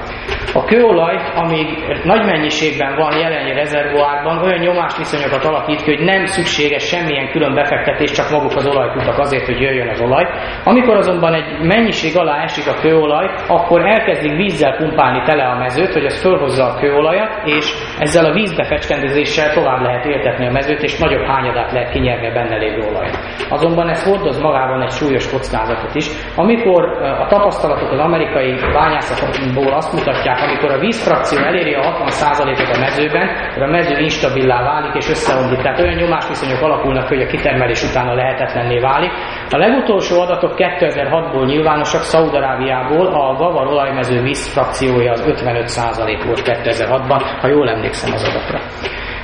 A 0.54 0.64
kőolaj, 0.64 1.07
amíg 1.34 1.66
nagy 2.04 2.24
mennyiségben 2.24 2.96
van 2.96 3.18
jelenlegi 3.18 3.54
rezervoárban, 3.54 4.42
olyan 4.42 4.58
nyomásviszonyokat 4.58 5.44
alakít 5.44 5.82
ki, 5.82 5.94
hogy 5.94 6.04
nem 6.04 6.24
szükséges 6.24 6.82
semmilyen 6.82 7.30
külön 7.30 7.54
befektetés, 7.54 8.10
csak 8.10 8.30
maguk 8.30 8.56
az 8.56 8.66
olajkutak 8.66 9.18
azért, 9.18 9.46
hogy 9.46 9.60
jöjjön 9.60 9.88
az 9.88 10.00
olaj. 10.00 10.26
Amikor 10.64 10.96
azonban 10.96 11.34
egy 11.34 11.58
mennyiség 11.60 12.16
alá 12.16 12.42
esik 12.42 12.66
a 12.68 12.80
kőolaj, 12.80 13.30
akkor 13.46 13.86
elkezdik 13.86 14.36
vízzel 14.36 14.76
pumpálni 14.76 15.22
tele 15.22 15.44
a 15.44 15.58
mezőt, 15.58 15.92
hogy 15.92 16.04
az 16.04 16.20
fölhozza 16.20 16.64
a 16.64 16.78
kőolajat, 16.78 17.30
és 17.44 17.66
ezzel 17.98 18.24
a 18.24 18.32
vízbefecskendezéssel 18.32 19.52
tovább 19.52 19.80
lehet 19.80 20.04
éltetni 20.04 20.46
a 20.46 20.50
mezőt, 20.50 20.82
és 20.82 20.98
nagyobb 20.98 21.26
hányadát 21.26 21.72
lehet 21.72 21.90
kinyerni 21.90 22.26
a 22.26 22.32
benne 22.32 22.56
lévő 22.56 22.86
olajat. 22.90 23.18
Azonban 23.48 23.88
ez 23.88 24.04
hordoz 24.04 24.40
magában 24.40 24.82
egy 24.82 24.90
súlyos 24.90 25.30
kockázatot 25.30 25.94
is. 25.94 26.06
Amikor 26.36 26.84
a 27.02 27.26
tapasztalatok 27.26 27.92
az 27.92 27.98
amerikai 27.98 28.54
bányászatból 28.72 29.72
azt 29.72 29.92
mutatják, 29.92 30.38
amikor 30.42 30.70
a 30.70 30.78
vízfrakció 30.98 31.38
eléri 31.38 31.74
a 31.74 31.80
60%-ot 31.80 32.76
a 32.76 32.78
mezőben, 32.78 33.28
akkor 33.50 33.62
a 33.62 33.70
mező 33.70 33.98
instabilá 33.98 34.62
válik 34.62 34.94
és 34.94 35.08
összeomlik. 35.08 35.60
Tehát 35.62 35.80
olyan 35.80 35.94
nyomásviszonyok 35.94 36.62
alakulnak, 36.62 37.08
hogy 37.08 37.22
a 37.22 37.26
kitermelés 37.26 37.82
utána 37.82 38.14
lehetetlenné 38.14 38.78
válik. 38.78 39.10
A 39.50 39.56
legutolsó 39.56 40.20
adatok 40.20 40.54
2006-ból 40.56 41.46
nyilvánosak, 41.46 42.00
Szaudarábiából 42.00 43.06
a 43.06 43.34
gavar 43.34 43.66
olajmező 43.66 44.22
vízfrakciója 44.22 45.12
az 45.12 45.24
55% 45.26 46.22
volt 46.26 46.42
2006-ban, 46.44 47.22
ha 47.40 47.48
jól 47.48 47.68
emlékszem 47.68 48.12
az 48.12 48.24
adatra. 48.28 48.58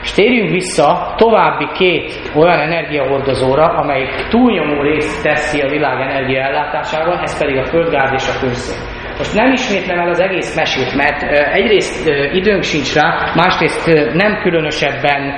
És 0.03 0.13
térjünk 0.13 0.51
vissza 0.51 1.15
további 1.17 1.69
két 1.73 2.31
olyan 2.35 2.61
energiahordozóra, 2.61 3.67
amelyik 3.67 4.27
túlnyomó 4.29 4.83
részt 4.83 5.23
teszi 5.23 5.61
a 5.61 5.69
világ 5.69 6.01
energiaellátásában, 6.01 7.19
ez 7.19 7.39
pedig 7.39 7.57
a 7.57 7.65
földgáz 7.65 8.13
és 8.13 8.29
a 8.29 8.39
kőszén. 8.41 8.94
Most 9.19 9.35
nem 9.35 9.53
ismétlem 9.53 9.99
el 9.99 10.09
az 10.09 10.21
egész 10.21 10.57
mesét, 10.57 10.95
mert 10.95 11.23
egyrészt 11.53 12.09
időnk 12.33 12.63
sincs 12.63 12.95
rá, 12.95 13.33
másrészt 13.35 14.13
nem 14.13 14.41
különösebben 14.43 15.35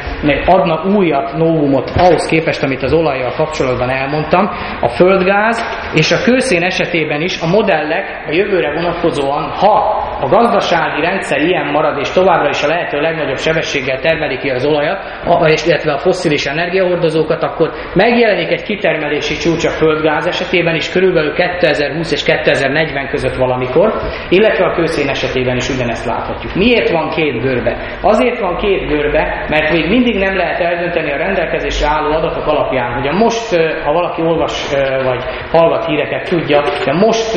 adna 0.47 0.83
újat, 0.97 1.37
novumot 1.37 1.91
ahhoz 1.97 2.27
képest, 2.27 2.63
amit 2.63 2.83
az 2.83 2.93
olajjal 2.93 3.33
kapcsolatban 3.37 3.91
elmondtam. 3.91 4.51
A 4.81 4.89
földgáz 4.89 5.91
és 5.95 6.13
a 6.13 6.23
kőszén 6.25 6.63
esetében 6.63 7.21
is 7.21 7.41
a 7.41 7.47
modellek 7.47 8.25
a 8.29 8.33
jövőre 8.33 8.75
vonatkozóan, 8.75 9.51
ha 9.51 10.05
a 10.21 10.29
gazdasági 10.29 11.01
rendszer 11.01 11.41
ilyen 11.41 11.67
marad, 11.67 11.99
és 11.99 12.11
továbbra 12.11 12.49
is 12.49 12.63
a 12.63 12.67
lehető 12.67 13.01
legnagyobb 13.01 13.39
sebességgel 13.39 14.01
termelik 14.01 14.41
ki 14.41 14.49
az 14.49 14.65
olajat, 14.65 14.99
illetve 15.67 15.93
a 15.93 15.99
fosszilis 15.99 16.47
energiahordozókat, 16.47 17.43
akkor 17.43 17.71
megjelenik 17.95 18.51
egy 18.51 18.63
kitermelési 18.63 19.35
csúcs 19.35 19.65
a 19.65 19.71
földgáz 19.71 20.27
esetében 20.27 20.75
is 20.75 20.91
körülbelül 20.91 21.33
2020 21.33 22.13
és 22.13 22.23
2040 22.23 23.09
között 23.09 23.37
valamikor, 23.73 23.93
illetve 24.29 24.65
a 24.65 24.75
kőszén 24.75 25.09
esetében 25.09 25.57
is 25.57 25.69
ugyanezt 25.69 26.07
láthatjuk. 26.07 26.55
Miért 26.55 26.91
van 26.91 27.09
két 27.09 27.41
görbe? 27.43 27.99
Azért 28.03 28.39
van 28.39 28.57
két 28.57 28.89
görbe, 28.89 29.47
mert 29.49 29.73
még 29.73 29.89
mindig 29.89 30.19
nem 30.19 30.37
lehet 30.37 30.61
eldönteni 30.61 31.13
a 31.13 31.17
rendelkezésre 31.17 31.89
álló 31.89 32.13
adatok 32.13 32.47
alapján, 32.47 32.93
hogy 32.93 33.09
a 33.09 33.13
most, 33.13 33.57
ha 33.85 33.93
valaki 33.93 34.23
olvas 34.23 34.75
vagy 35.05 35.25
hallgat 35.51 35.85
híreket, 35.87 36.29
tudja, 36.29 36.63
de 36.85 36.93
most 36.93 37.31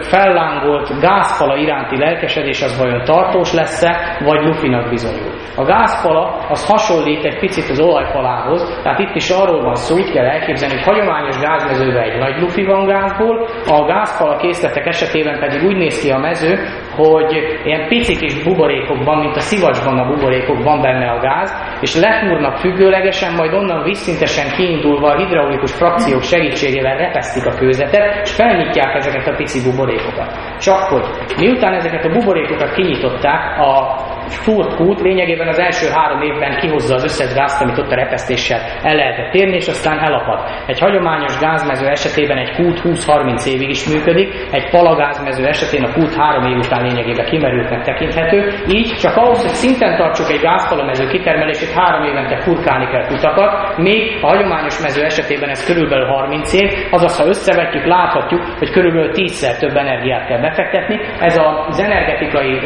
fellángolt 0.00 1.00
gázfala 1.00 1.56
iránti 1.56 1.98
lelke 1.98 2.26
lelkesedés 2.26 2.62
az 2.62 2.78
vajon 2.78 3.04
tartós 3.04 3.52
lesz-e, 3.52 4.18
vagy 4.24 4.44
lufinak 4.44 4.88
bizonyul. 4.88 5.32
A 5.56 5.64
gázpala 5.64 6.46
az 6.48 6.66
hasonlít 6.66 7.24
egy 7.24 7.38
picit 7.38 7.70
az 7.70 7.80
olajpalához, 7.80 8.80
tehát 8.82 8.98
itt 8.98 9.14
is 9.14 9.30
arról 9.30 9.62
van 9.62 9.74
szó, 9.74 9.94
úgy 9.94 10.12
kell 10.12 10.24
elképzelni, 10.24 10.74
hogy 10.74 10.84
hagyományos 10.84 11.38
gázmezőben 11.40 12.02
egy 12.02 12.18
nagy 12.18 12.40
lufi 12.40 12.64
van 12.64 12.86
gázból, 12.86 13.48
a 13.66 13.84
gázpala 13.84 14.36
készletek 14.36 14.86
esetében 14.86 15.38
pedig 15.38 15.62
úgy 15.62 15.75
néz 15.76 16.00
ki 16.00 16.10
a 16.10 16.18
mező, 16.18 16.58
hogy 16.96 17.60
ilyen 17.64 17.88
pici 17.88 18.16
kis 18.16 18.42
buborékokban, 18.42 19.18
mint 19.18 19.36
a 19.36 19.40
szivacsban 19.40 19.98
a 19.98 20.06
buborékokban 20.06 20.80
benne 20.80 21.10
a 21.10 21.20
gáz, 21.20 21.78
és 21.80 21.94
lefúrnak 21.94 22.56
függőlegesen, 22.56 23.34
majd 23.34 23.52
onnan 23.52 23.82
visszintesen 23.82 24.56
kiindulva 24.56 25.08
a 25.08 25.18
hidraulikus 25.18 25.72
frakciók 25.72 26.22
segítségével 26.22 26.96
repesztik 26.96 27.46
a 27.46 27.54
kőzetet, 27.54 28.20
és 28.22 28.32
felnyitják 28.34 28.94
ezeket 28.94 29.26
a 29.26 29.36
pici 29.36 29.70
buborékokat. 29.70 30.58
Csak 30.60 30.80
hogy 30.80 31.04
miután 31.38 31.74
ezeket 31.74 32.04
a 32.04 32.12
buborékokat 32.12 32.74
kinyitották, 32.74 33.58
a 33.58 33.96
furt 34.28 34.74
kút 34.74 35.00
lényegében 35.00 35.48
az 35.48 35.58
első 35.58 35.86
három 35.92 36.22
évben 36.22 36.58
kihozza 36.60 36.94
az 36.94 37.04
összes 37.04 37.34
gázt, 37.34 37.62
amit 37.62 37.78
ott 37.78 37.90
a 37.90 37.94
repesztéssel 37.94 38.60
el 38.82 38.96
lehetett 38.96 39.34
érni, 39.34 39.54
és 39.54 39.68
aztán 39.68 39.98
elapad. 39.98 40.40
Egy 40.66 40.78
hagyományos 40.78 41.38
gázmező 41.38 41.86
esetében 41.86 42.38
egy 42.38 42.54
kút 42.54 42.80
20-30 42.84 43.46
évig 43.46 43.68
is 43.68 43.88
működik, 43.88 44.34
egy 44.50 44.70
palagázmező 44.70 45.46
esetén 45.46 45.84
a 45.84 45.92
kút 45.92 46.14
három 46.14 46.44
év 46.44 46.56
után 46.56 46.85
lényegében 46.86 47.26
kimerültnek 47.26 47.82
tekinthető, 47.84 48.38
így 48.68 48.90
csak 49.02 49.16
ahhoz, 49.16 49.42
hogy 49.42 49.54
szinten 49.62 49.96
tartsuk 49.96 50.30
egy 50.30 50.40
gázpalamező 50.40 51.06
kitermelését, 51.06 51.72
három 51.78 52.02
évente 52.02 52.36
furkálni 52.36 52.86
kell 52.86 53.06
kutakat, 53.06 53.76
még 53.76 54.18
a 54.22 54.26
hagyományos 54.26 54.80
mező 54.82 55.02
esetében 55.02 55.48
ez 55.48 55.66
körülbelül 55.66 56.06
30 56.06 56.52
év, 56.52 56.70
azaz 56.90 57.18
ha 57.18 57.26
összevetjük, 57.26 57.84
láthatjuk, 57.84 58.42
hogy 58.58 58.70
körülbelül 58.70 59.10
10-szer 59.12 59.58
több 59.58 59.76
energiát 59.76 60.26
kell 60.26 60.40
befektetni. 60.40 61.00
Ez 61.20 61.36
az 61.68 61.80
energetikai 61.80 62.60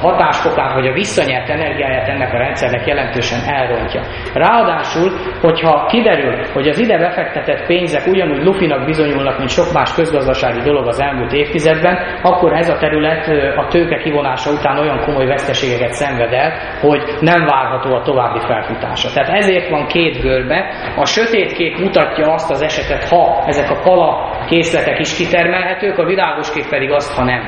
hatásfokán 0.00 0.74
vagy 0.74 0.86
a 0.86 0.92
visszanyert 0.92 1.48
energiáját 1.48 2.08
ennek 2.08 2.32
a 2.32 2.38
rendszernek 2.38 2.86
jelentősen 2.86 3.40
elrontja. 3.46 4.02
Ráadásul, 4.34 5.10
hogyha 5.40 5.86
kiderül, 5.86 6.36
hogy 6.52 6.68
az 6.68 6.78
ide 6.78 6.98
befektetett 6.98 7.66
pénzek 7.66 8.06
ugyanúgy 8.06 8.44
lufinak 8.44 8.84
bizonyulnak, 8.84 9.38
mint 9.38 9.50
sok 9.50 9.72
más 9.72 9.94
közgazdasági 9.94 10.60
dolog 10.60 10.86
az 10.86 11.00
elmúlt 11.00 11.32
évtizedben, 11.32 11.96
akkor 12.22 12.52
ez 12.52 12.68
a 12.68 12.78
terület 12.78 13.26
a 13.56 13.66
tőke 13.68 13.96
kivonása 13.96 14.50
után 14.50 14.78
olyan 14.78 15.00
komoly 15.04 15.26
veszteségeket 15.26 15.92
szenved 15.92 16.32
el, 16.32 16.52
hogy 16.80 17.02
nem 17.20 17.44
várható 17.46 17.94
a 17.94 18.02
további 18.02 18.40
felfutása. 18.46 19.10
Tehát 19.14 19.30
ezért 19.30 19.68
van 19.68 19.86
két 19.86 20.20
görbe. 20.20 20.64
A 20.96 21.06
sötét 21.06 21.52
kép 21.52 21.78
mutatja 21.78 22.32
azt 22.32 22.50
az 22.50 22.62
esetet, 22.62 23.08
ha 23.08 23.42
ezek 23.46 23.70
a 23.70 23.80
pala 23.82 24.36
készletek 24.48 24.98
is 24.98 25.16
kitermelhetők, 25.16 25.98
a 25.98 26.04
világos 26.04 26.52
kép 26.52 26.68
pedig 26.68 26.90
azt, 26.90 27.16
ha 27.16 27.24
nem. 27.24 27.42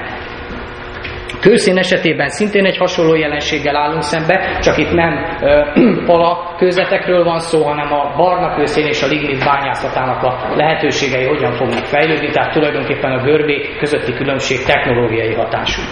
Kőszén 1.45 1.79
esetében 1.79 2.29
szintén 2.29 2.65
egy 2.65 2.77
hasonló 2.77 3.15
jelenséggel 3.15 3.77
állunk 3.77 4.03
szembe, 4.03 4.59
csak 4.61 4.79
itt 4.79 4.93
nem 4.93 5.39
ö, 5.41 5.63
pala 6.07 6.55
kőzetekről 6.57 7.25
van 7.25 7.39
szó, 7.39 7.63
hanem 7.63 7.93
a 7.93 8.15
barna 8.17 8.55
kőszén 8.55 8.87
és 8.87 9.03
a 9.03 9.07
lignit 9.07 9.45
bányászatának 9.45 10.23
a 10.23 10.55
lehetőségei 10.57 11.27
hogyan 11.27 11.53
fognak 11.53 11.85
fejlődni, 11.85 12.31
tehát 12.31 12.53
tulajdonképpen 12.53 13.13
a 13.13 13.23
görbék 13.23 13.77
közötti 13.79 14.13
különbség 14.13 14.65
technológiai 14.65 15.35
hatású. 15.35 15.83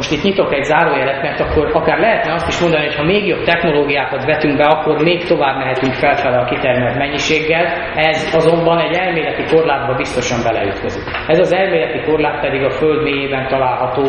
Most 0.00 0.12
itt 0.12 0.22
nyitok 0.22 0.54
egy 0.54 0.64
zárójelet, 0.64 1.22
mert 1.22 1.40
akkor 1.40 1.70
akár 1.72 1.98
lehetne 1.98 2.32
azt 2.32 2.48
is 2.48 2.60
mondani, 2.60 2.84
hogy 2.84 2.96
ha 2.96 3.04
még 3.04 3.26
jobb 3.26 3.42
technológiákat 3.42 4.24
vetünk 4.24 4.56
be, 4.56 4.64
akkor 4.64 5.02
még 5.02 5.24
tovább 5.24 5.56
mehetünk 5.56 5.94
felfele 5.94 6.38
a 6.38 6.44
kitermelt 6.44 6.96
mennyiséggel. 6.98 7.64
Ez 7.94 8.34
azonban 8.34 8.78
egy 8.78 8.96
elméleti 8.96 9.44
korlátba 9.54 9.94
biztosan 9.94 10.38
beleütközik. 10.42 11.02
Ez 11.26 11.38
az 11.38 11.52
elméleti 11.52 12.00
korlát 12.06 12.40
pedig 12.40 12.62
a 12.62 12.70
föld 12.70 13.02
mélyében 13.02 13.48
található 13.48 14.02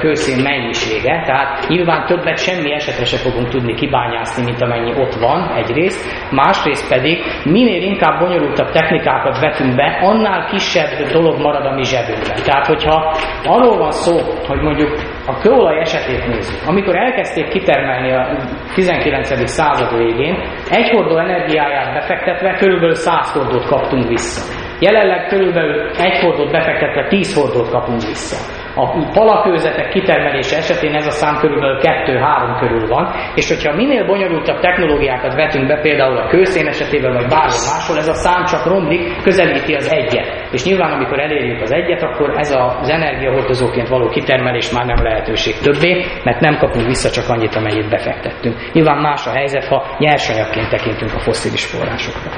kőszén 0.00 0.42
mennyisége, 0.42 1.22
tehát 1.26 1.68
nyilván 1.68 2.06
többet 2.06 2.38
semmi 2.38 2.72
esetre 2.72 3.04
se 3.04 3.16
fogunk 3.16 3.48
tudni 3.48 3.74
kibányászni, 3.74 4.44
mint 4.44 4.62
amennyi 4.62 4.92
ott 5.00 5.14
van 5.14 5.52
egyrészt, 5.56 6.30
másrészt 6.30 6.88
pedig 6.88 7.24
minél 7.44 7.82
inkább 7.82 8.20
bonyolultabb 8.20 8.70
technikákat 8.70 9.38
vetünk 9.38 9.74
be, 9.74 9.98
annál 10.02 10.46
kisebb 10.50 11.10
dolog 11.12 11.40
marad 11.40 11.66
a 11.66 11.74
mi 11.74 11.84
zsebünkben. 11.84 12.42
Tehát, 12.44 12.66
hogyha 12.66 13.16
arról 13.44 13.76
van 13.78 13.92
szó, 13.92 14.16
hogy 14.46 14.60
mondjuk 14.60 14.90
a 15.26 15.38
kőolaj 15.38 15.80
esetét 15.80 16.26
nézzük, 16.26 16.68
amikor 16.68 16.96
elkezdték 16.96 17.48
kitermelni 17.48 18.12
a 18.12 18.36
19. 18.74 19.48
század 19.48 19.96
végén, 19.96 20.34
egy 20.70 20.90
hordó 20.90 21.18
energiáját 21.18 21.94
befektetve 21.94 22.54
körülbelül 22.58 22.94
100 22.94 23.32
hordót 23.32 23.66
kaptunk 23.66 24.08
vissza. 24.08 24.62
Jelenleg 24.80 25.26
körülbelül 25.26 25.90
egy 25.96 26.18
hordót 26.20 26.50
befektetve 26.50 27.08
10 27.08 27.34
hordót 27.34 27.70
kapunk 27.70 28.00
vissza. 28.06 28.63
A 28.76 29.10
palakőzetek 29.12 29.88
kitermelése 29.88 30.56
esetén 30.56 30.94
ez 30.94 31.06
a 31.06 31.10
szám 31.10 31.36
körülbelül 31.38 31.78
2-3 31.82 32.56
körül 32.60 32.86
van, 32.88 33.14
és 33.34 33.48
hogyha 33.48 33.74
minél 33.74 34.06
bonyolultabb 34.06 34.60
technológiákat 34.60 35.34
vetünk 35.34 35.66
be, 35.66 35.80
például 35.80 36.16
a 36.16 36.26
kőszén 36.26 36.66
esetében, 36.66 37.12
vagy 37.12 37.28
bárhol 37.28 37.64
máshol, 37.72 37.96
ez 37.96 38.08
a 38.08 38.14
szám 38.14 38.44
csak 38.44 38.66
romlik, 38.66 39.22
közelíti 39.22 39.74
az 39.74 39.90
egyet. 39.92 40.48
És 40.50 40.64
nyilván, 40.64 40.92
amikor 40.92 41.18
elérjük 41.18 41.62
az 41.62 41.72
egyet, 41.72 42.02
akkor 42.02 42.34
ez 42.36 42.52
az 42.52 42.88
energiahordozóként 42.88 43.88
való 43.88 44.08
kitermelés 44.08 44.72
már 44.72 44.86
nem 44.86 45.04
lehetőség 45.04 45.54
többé, 45.58 46.04
mert 46.24 46.40
nem 46.40 46.56
kapunk 46.56 46.86
vissza 46.86 47.10
csak 47.10 47.28
annyit, 47.28 47.54
amennyit 47.54 47.88
befektettünk. 47.88 48.56
Nyilván 48.72 48.98
más 48.98 49.26
a 49.26 49.30
helyzet, 49.30 49.66
ha 49.66 49.96
nyersanyagként 49.98 50.68
tekintünk 50.68 51.14
a 51.14 51.18
foszilis 51.18 51.64
forrásokra. 51.64 52.30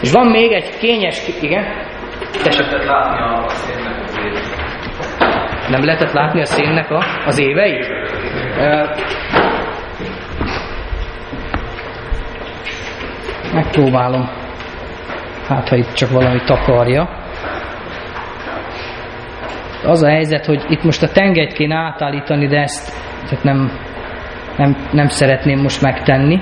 És 0.00 0.12
van 0.12 0.26
még 0.26 0.52
egy 0.52 0.78
kényes... 0.78 1.28
Igen? 1.40 1.64
Tessék. 2.44 2.84
látni 2.86 3.18
a 3.18 3.48
szénnek 3.48 4.61
Nem 5.72 5.84
lehetett 5.84 6.12
látni 6.12 6.40
a 6.40 6.44
szénnek 6.44 6.90
a, 6.90 7.04
az 7.26 7.38
éveit? 7.38 7.88
Megpróbálom. 13.54 14.30
Hát, 15.48 15.68
ha 15.68 15.76
itt 15.76 15.92
csak 15.92 16.10
valami 16.10 16.40
takarja. 16.44 17.08
Az 19.84 20.02
a 20.02 20.08
helyzet, 20.08 20.46
hogy 20.46 20.64
itt 20.68 20.82
most 20.82 21.02
a 21.02 21.08
tengelyt 21.08 21.52
kéne 21.52 21.76
átállítani, 21.76 22.46
de 22.46 22.60
ezt 22.60 22.92
tehát 23.28 23.44
nem, 23.44 23.70
nem, 24.56 24.76
nem 24.92 25.08
szeretném 25.08 25.58
most 25.58 25.82
megtenni 25.82 26.40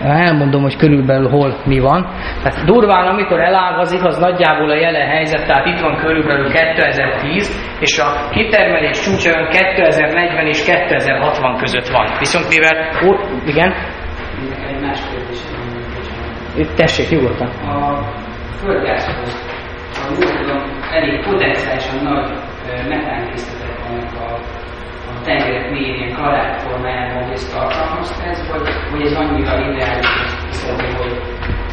elmondom, 0.00 0.62
hogy 0.62 0.76
körülbelül 0.76 1.28
hol 1.28 1.56
mi 1.64 1.78
van. 1.78 2.02
Tehát 2.42 2.64
durván, 2.64 3.06
amikor 3.06 3.40
elágazik, 3.40 4.04
az 4.04 4.18
nagyjából 4.18 4.70
a 4.70 4.76
jelen 4.76 5.08
helyzet, 5.08 5.46
tehát 5.46 5.66
itt 5.66 5.80
van 5.80 5.96
körülbelül 5.96 6.52
2010, 6.52 7.76
és 7.80 7.98
a 7.98 8.28
kitermelés 8.30 9.00
csúcsa 9.00 9.48
2040 9.48 10.46
és 10.46 10.64
2060 10.64 11.56
között 11.56 11.88
van. 11.88 12.06
Viszont 12.18 12.48
mivel... 12.48 12.76
Ó, 13.06 13.14
igen? 13.46 13.72
Egy 14.68 14.80
más 14.80 14.98
kérdés. 15.10 15.38
Tessék, 16.76 17.10
nyugodtan. 17.10 17.48
A 17.48 18.02
földgázhoz, 18.60 19.46
ha 20.02 20.08
úgy 20.10 20.36
tudom, 20.40 20.62
elég 20.92 21.24
potenciálisan 21.24 22.02
nagy 22.02 22.30
a 22.30 23.55
a 25.26 25.28
tengerek 25.28 25.70
mélyén 25.70 26.14
kalát 26.14 26.62
formájában, 26.62 27.22
hogy 27.22 27.32
ezt 27.32 27.52
tartalmazta 27.52 28.24
ez, 28.24 28.48
vagy, 28.48 28.68
vagy 28.90 29.02
ez 29.02 29.12
annyira 29.12 29.60
ideális, 29.60 30.06
hogy 30.96 31.22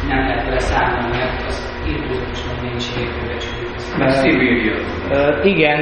nem 0.08 0.26
lehet 0.26 0.44
vele 0.44 0.58
számolni, 0.58 1.16
mert 1.16 1.46
az 1.46 1.56
írtózatos 1.88 2.44
nagy 2.44 2.62
mennyiségekről 2.62 3.28
becsüljük. 3.28 3.62
Szibéria. 4.08 4.74
Igen, 5.42 5.78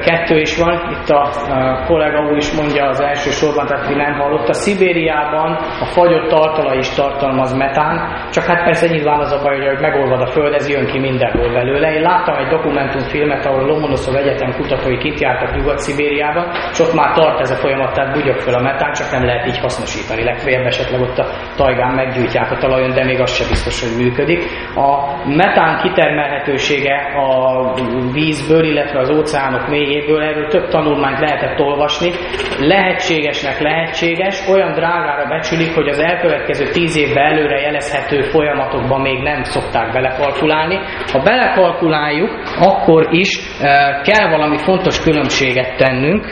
kettő 0.00 0.40
is 0.40 0.56
van. 0.56 0.80
Itt 0.90 1.08
a 1.08 1.84
kollega 1.86 2.20
úr 2.30 2.36
is 2.36 2.52
mondja 2.52 2.84
az 2.88 3.00
első 3.00 3.30
sorban, 3.30 3.66
tehát 3.66 3.86
hogy 3.86 3.96
nem 3.96 4.12
hallott. 4.12 4.48
A 4.48 4.52
Szibériában 4.52 5.52
a 5.80 5.84
fagyott 5.84 6.28
tartala 6.28 6.74
is 6.74 6.88
tartalmaz 6.88 7.56
metán, 7.56 7.94
csak 8.32 8.44
hát 8.44 8.64
persze 8.64 8.86
nyilván 8.86 9.20
az 9.20 9.32
a 9.32 9.42
baj, 9.42 9.66
hogy 9.66 9.80
megolvad 9.80 10.20
a 10.20 10.26
föld, 10.26 10.54
ez 10.54 10.70
jön 10.70 10.86
ki 10.86 10.98
mindenhol 10.98 11.52
belőle. 11.52 11.92
Én 11.94 12.02
láttam 12.02 12.36
egy 12.36 12.46
dokumentumfilmet, 12.46 13.46
ahol 13.46 13.66
Lomonoszov 13.66 14.16
Egyetem 14.16 14.52
kutatói 14.52 14.98
kint 14.98 15.20
jártak 15.20 15.56
Nyugat-Szibériában, 15.56 16.50
és 16.70 16.78
ott 16.80 16.94
már 16.94 17.14
tart 17.14 17.40
ez 17.40 17.50
a 17.50 17.56
folyamat, 17.56 17.94
tehát 17.94 18.14
bugyog 18.14 18.36
fel 18.36 18.54
a 18.54 18.62
metán, 18.62 18.92
csak 18.92 19.10
nem 19.10 19.24
lehet 19.24 19.46
így 19.46 19.58
hasznosítani. 19.58 20.24
Legfeljebb 20.24 20.66
esetleg 20.66 21.00
ott 21.00 21.18
a 21.18 21.26
tajgán 21.56 21.94
meggyújtják 21.94 22.50
a 22.50 22.56
talajon, 22.56 22.94
de 22.94 23.04
még 23.04 23.20
az 23.20 23.32
sem 23.32 23.48
biztos, 23.48 23.65
hogy 23.66 24.04
működik. 24.04 24.42
A 24.74 25.16
metán 25.26 25.80
kitermelhetősége 25.82 26.96
a 26.96 27.72
vízből, 28.12 28.64
illetve 28.64 28.98
az 28.98 29.10
óceánok 29.10 29.68
mélyéből, 29.68 30.22
erről 30.22 30.48
több 30.48 30.68
tanulmányt 30.68 31.20
lehetett 31.20 31.60
olvasni. 31.60 32.10
Lehetségesnek 32.58 33.60
lehetséges, 33.60 34.48
olyan 34.48 34.72
drágára 34.72 35.28
becsülik, 35.28 35.74
hogy 35.74 35.88
az 35.88 35.98
elkövetkező 35.98 36.64
tíz 36.70 36.96
évben 36.96 37.24
előre 37.24 37.60
jelezhető 37.60 38.22
folyamatokban 38.22 39.00
még 39.00 39.22
nem 39.22 39.42
szokták 39.42 39.92
belekalkulálni. 39.92 40.78
Ha 41.12 41.22
belekalkuláljuk, 41.22 42.30
akkor 42.58 43.06
is 43.10 43.60
e, 43.60 44.00
kell 44.04 44.30
valami 44.30 44.58
fontos 44.58 45.02
különbséget 45.02 45.76
tennünk, 45.76 46.26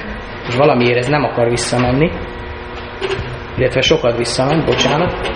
és 0.48 0.56
valamiért 0.56 0.98
ez 0.98 1.08
nem 1.08 1.24
akar 1.24 1.48
visszamenni, 1.48 2.10
illetve 3.56 3.80
sokat 3.80 4.16
visszament, 4.16 4.64
bocsánat. 4.64 5.30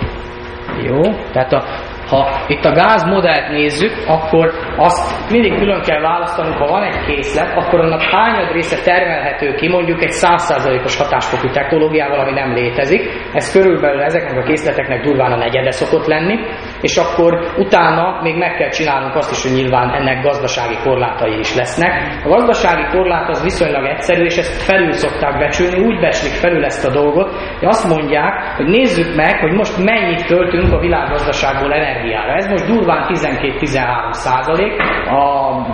Jó, 0.82 1.00
tehát 1.32 1.52
a 1.52 1.64
ha 2.08 2.44
itt 2.46 2.64
a 2.64 2.72
gázmodellt 2.72 3.48
nézzük, 3.48 3.92
akkor 4.06 4.52
azt 4.76 5.30
mindig 5.30 5.54
külön 5.58 5.82
kell 5.82 6.00
választanunk, 6.00 6.56
ha 6.56 6.66
van 6.66 6.82
egy 6.82 7.04
készlet, 7.06 7.56
akkor 7.56 7.80
annak 7.80 8.02
hányad 8.02 8.52
része 8.52 8.82
termelhető 8.84 9.54
ki, 9.54 9.68
mondjuk 9.68 10.02
egy 10.02 10.12
100%-os 10.12 10.96
hatásfokú 10.96 11.50
technológiával, 11.50 12.20
ami 12.20 12.32
nem 12.32 12.54
létezik. 12.54 13.10
Ez 13.32 13.52
körülbelül 13.52 14.02
ezeknek 14.02 14.38
a 14.38 14.42
készleteknek 14.42 15.02
durván 15.02 15.32
a 15.32 15.36
negyede 15.36 15.70
szokott 15.70 16.06
lenni, 16.06 16.38
és 16.80 16.96
akkor 16.96 17.38
utána 17.56 18.22
még 18.22 18.36
meg 18.36 18.54
kell 18.54 18.70
csinálnunk 18.70 19.14
azt 19.14 19.30
is, 19.30 19.42
hogy 19.42 19.60
nyilván 19.60 19.90
ennek 19.90 20.22
gazdasági 20.22 20.76
korlátai 20.84 21.38
is 21.38 21.54
lesznek. 21.54 21.92
A 22.24 22.28
gazdasági 22.28 22.96
korlát 22.96 23.28
az 23.28 23.42
viszonylag 23.42 23.84
egyszerű, 23.84 24.24
és 24.24 24.36
ezt 24.36 24.62
felül 24.62 24.92
szokták 24.92 25.38
becsülni, 25.38 25.84
úgy 25.86 26.00
becslik 26.00 26.32
felül 26.32 26.64
ezt 26.64 26.86
a 26.86 26.90
dolgot, 26.90 27.30
hogy 27.58 27.68
azt 27.68 27.88
mondják, 27.88 28.56
hogy 28.56 28.66
nézzük 28.66 29.14
meg, 29.14 29.38
hogy 29.38 29.52
most 29.52 29.84
mennyit 29.84 30.26
töltünk 30.26 30.72
a 30.72 30.78
világgazdaságból 30.78 31.72
energiára. 31.72 32.34
Ez 32.34 32.46
most 32.46 32.66
durván 32.66 33.06
12-13 33.12 34.12
százalék, 34.12 34.72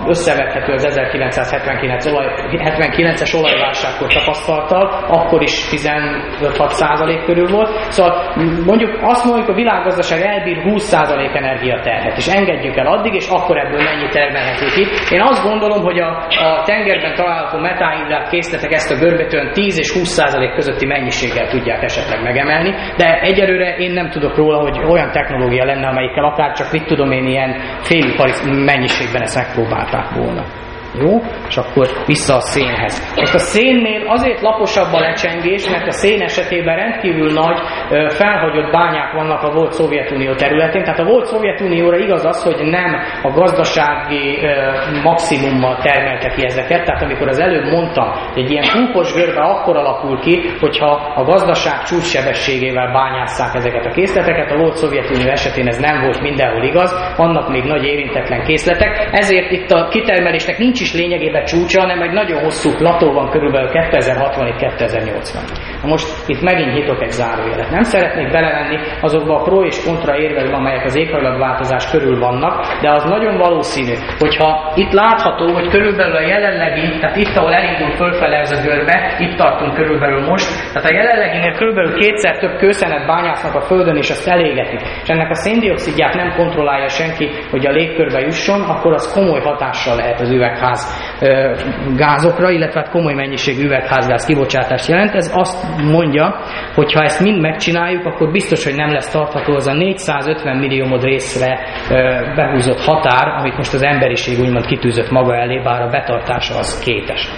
összevethető 0.07 0.73
az 0.73 0.85
1979 0.85 2.07
olaj, 2.07 2.27
79-es 2.51 3.38
olajválságkor 3.38 4.12
tapasztaltal, 4.12 5.05
akkor 5.09 5.43
is 5.43 5.69
15 5.69 6.69
százalék 6.69 7.25
körül 7.25 7.49
volt. 7.49 7.93
Szóval 7.93 8.33
mondjuk 8.64 8.99
azt 9.03 9.25
mondjuk, 9.25 9.49
a 9.49 9.55
világgazdaság 9.55 10.21
elbír 10.21 10.62
20 10.62 10.94
százalék 10.95 11.35
energiaterhet, 11.35 12.17
és 12.17 12.27
engedjük 12.27 12.77
el 12.77 12.87
addig, 12.87 13.15
és 13.15 13.29
akkor 13.29 13.57
ebből 13.59 13.83
mennyi 13.83 14.09
termelhető 14.09 14.67
ki. 14.75 15.15
Én 15.15 15.21
azt 15.21 15.43
gondolom, 15.49 15.83
hogy 15.83 15.99
a, 16.01 16.11
a 16.49 16.63
tengerben 16.65 17.15
található 17.15 17.59
metánhidrát 17.59 18.29
készletek 18.29 18.73
ezt 18.73 18.91
a 18.91 18.99
görbetően 18.99 19.53
10 19.53 19.79
és 19.79 19.93
20 19.93 20.09
százalék 20.09 20.53
közötti 20.55 20.87
mennyiséggel 20.87 21.49
tudják 21.49 21.83
esetleg 21.83 22.23
megemelni, 22.23 22.75
de 22.97 23.21
egyelőre 23.21 23.77
én 23.77 23.93
nem 23.93 24.09
tudok 24.11 24.37
róla, 24.37 24.59
hogy 24.61 24.79
olyan 24.89 25.11
technológia 25.11 25.65
lenne, 25.65 25.87
amelyik 25.89 26.15
kell 26.15 26.25
akár 26.25 26.53
csak 26.53 26.73
mit 26.73 26.87
tudom 26.87 27.11
én 27.11 27.27
ilyen 27.27 27.61
félipari 27.81 28.33
mennyiségben 28.65 29.23
ezt 29.23 29.37
megpróbálták 29.37 30.11
volna. 30.11 30.45
Jó? 30.99 31.23
És 31.49 31.57
akkor 31.57 31.89
vissza 32.07 32.35
a 32.35 32.41
szénhez. 32.41 33.15
Most 33.17 33.35
a 33.35 33.39
szénnél 33.39 34.03
azért 34.07 34.41
laposabb 34.41 34.93
a 34.93 35.01
lecsengés, 35.01 35.69
mert 35.71 35.87
a 35.87 35.91
szén 35.91 36.21
esetében 36.21 36.77
rendkívül 36.77 37.33
nagy 37.33 37.59
felhagyott 38.09 38.71
bányák 38.73 39.13
vannak 39.13 39.43
a 39.43 39.51
volt 39.51 39.73
Szovjetunió 39.73 40.35
területén. 40.35 40.83
Tehát 40.83 40.99
a 40.99 41.05
volt 41.05 41.25
Szovjetunióra 41.25 41.97
igaz 41.97 42.25
az, 42.25 42.43
hogy 42.43 42.67
nem 42.67 42.97
a 43.23 43.31
gazdasági 43.31 44.39
maximummal 45.03 45.79
termelte 45.83 46.29
ki 46.29 46.45
ezeket. 46.45 46.85
Tehát 46.85 47.03
amikor 47.03 47.29
az 47.29 47.39
előbb 47.39 47.65
mondtam, 47.73 48.11
hogy 48.33 48.43
egy 48.43 48.51
ilyen 48.51 48.67
kúpos 48.73 49.13
görbe 49.13 49.41
akkor 49.41 49.77
alakul 49.77 50.21
ki, 50.21 50.41
hogyha 50.61 51.13
a 51.15 51.25
gazdaság 51.25 51.83
csúcssebességével 51.83 52.93
bányásszák 52.93 53.55
ezeket 53.55 53.87
a 53.87 53.91
készleteket. 53.91 54.51
A 54.51 54.57
volt 54.57 54.75
Szovjetunió 54.75 55.29
esetén 55.29 55.67
ez 55.67 55.79
nem 55.79 56.01
volt 56.01 56.21
mindenhol 56.21 56.63
igaz, 56.63 57.15
vannak 57.17 57.49
még 57.49 57.65
nagy 57.65 57.85
érintetlen 57.85 58.45
készletek. 58.45 59.09
Ezért 59.13 59.51
itt 59.51 59.71
a 59.71 59.89
kitermelésnek 59.89 60.59
nincs 60.59 60.83
is 60.85 60.94
lényegében 60.94 61.44
csúcsa, 61.44 61.81
hanem 61.81 62.03
egy 62.03 62.14
nagyon 62.20 62.42
hosszú 62.42 62.70
plató 62.81 63.12
van 63.12 63.31
körülbelül 63.31 63.70
2060-2080. 63.73 65.83
Na 65.83 65.88
most 65.88 66.07
itt 66.27 66.42
megint 66.42 66.73
nyitok 66.73 67.03
egy 67.03 67.14
zárójelet. 67.20 67.70
Nem 67.70 67.83
szeretnék 67.83 68.31
belevenni 68.31 68.79
azokba 69.01 69.35
a 69.38 69.42
pro 69.42 69.64
és 69.64 69.85
kontra 69.85 70.18
érvekbe, 70.18 70.57
amelyek 70.57 70.85
az 70.85 70.97
éghajlatváltozás 70.97 71.90
körül 71.90 72.18
vannak, 72.18 72.55
de 72.83 72.92
az 72.92 73.05
nagyon 73.05 73.38
valószínű, 73.38 73.94
hogyha 74.18 74.73
itt 74.75 74.92
látható, 74.92 75.53
hogy 75.53 75.68
körülbelül 75.68 76.16
a 76.16 76.29
jelenlegi, 76.35 76.99
tehát 77.01 77.16
itt, 77.16 77.37
ahol 77.37 77.55
elindul 77.55 77.97
fölfele 77.97 78.37
ez 78.37 78.53
a 78.53 78.62
görbe, 78.62 79.16
itt 79.18 79.37
tartunk 79.37 79.75
körülbelül 79.75 80.20
most, 80.31 80.49
tehát 80.73 80.90
a 80.90 80.94
jelenleginél 80.94 81.55
körülbelül 81.55 81.94
kétszer 81.94 82.38
több 82.38 82.57
kőszenet 82.57 83.07
bányásznak 83.07 83.55
a 83.55 83.61
földön, 83.61 83.97
és 83.97 84.11
azt 84.11 84.29
elégetik. 84.29 84.81
És 85.03 85.09
ennek 85.09 85.31
a 85.31 85.35
széndiokszidját 85.35 86.14
nem 86.14 86.33
kontrollálja 86.37 86.88
senki, 86.88 87.31
hogy 87.51 87.66
a 87.66 87.70
légkörbe 87.70 88.20
jusson, 88.20 88.62
akkor 88.62 88.92
az 88.92 89.12
komoly 89.14 89.40
hatással 89.40 89.97
lehet 89.97 90.20
az 90.20 90.31
üvegház 90.31 90.74
üvegház 90.75 91.97
gázokra, 91.97 92.51
illetve 92.51 92.81
hát 92.81 92.91
komoly 92.91 93.15
mennyiségű 93.15 93.65
üvegházgáz 93.65 94.25
kibocsátást 94.27 94.89
jelent. 94.89 95.15
Ez 95.15 95.33
azt 95.35 95.67
mondja, 95.83 96.35
hogy 96.75 96.93
ha 96.93 97.03
ezt 97.03 97.21
mind 97.21 97.41
megcsináljuk, 97.41 98.05
akkor 98.05 98.31
biztos, 98.31 98.65
hogy 98.65 98.75
nem 98.75 98.93
lesz 98.93 99.11
tartható 99.11 99.55
az 99.55 99.67
a 99.67 99.73
450 99.73 100.57
millió 100.57 100.97
részre 100.97 101.59
behúzott 102.37 102.81
határ, 102.81 103.29
amit 103.29 103.57
most 103.57 103.75
az 103.75 103.83
emberiség 103.83 104.41
úgymond 104.41 104.67
kitűzött 104.67 105.11
maga 105.11 105.37
elé, 105.37 105.59
bár 105.59 105.83
a 105.83 105.89
betartása 105.89 106.59
az 106.59 106.79
kétes. 106.85 107.29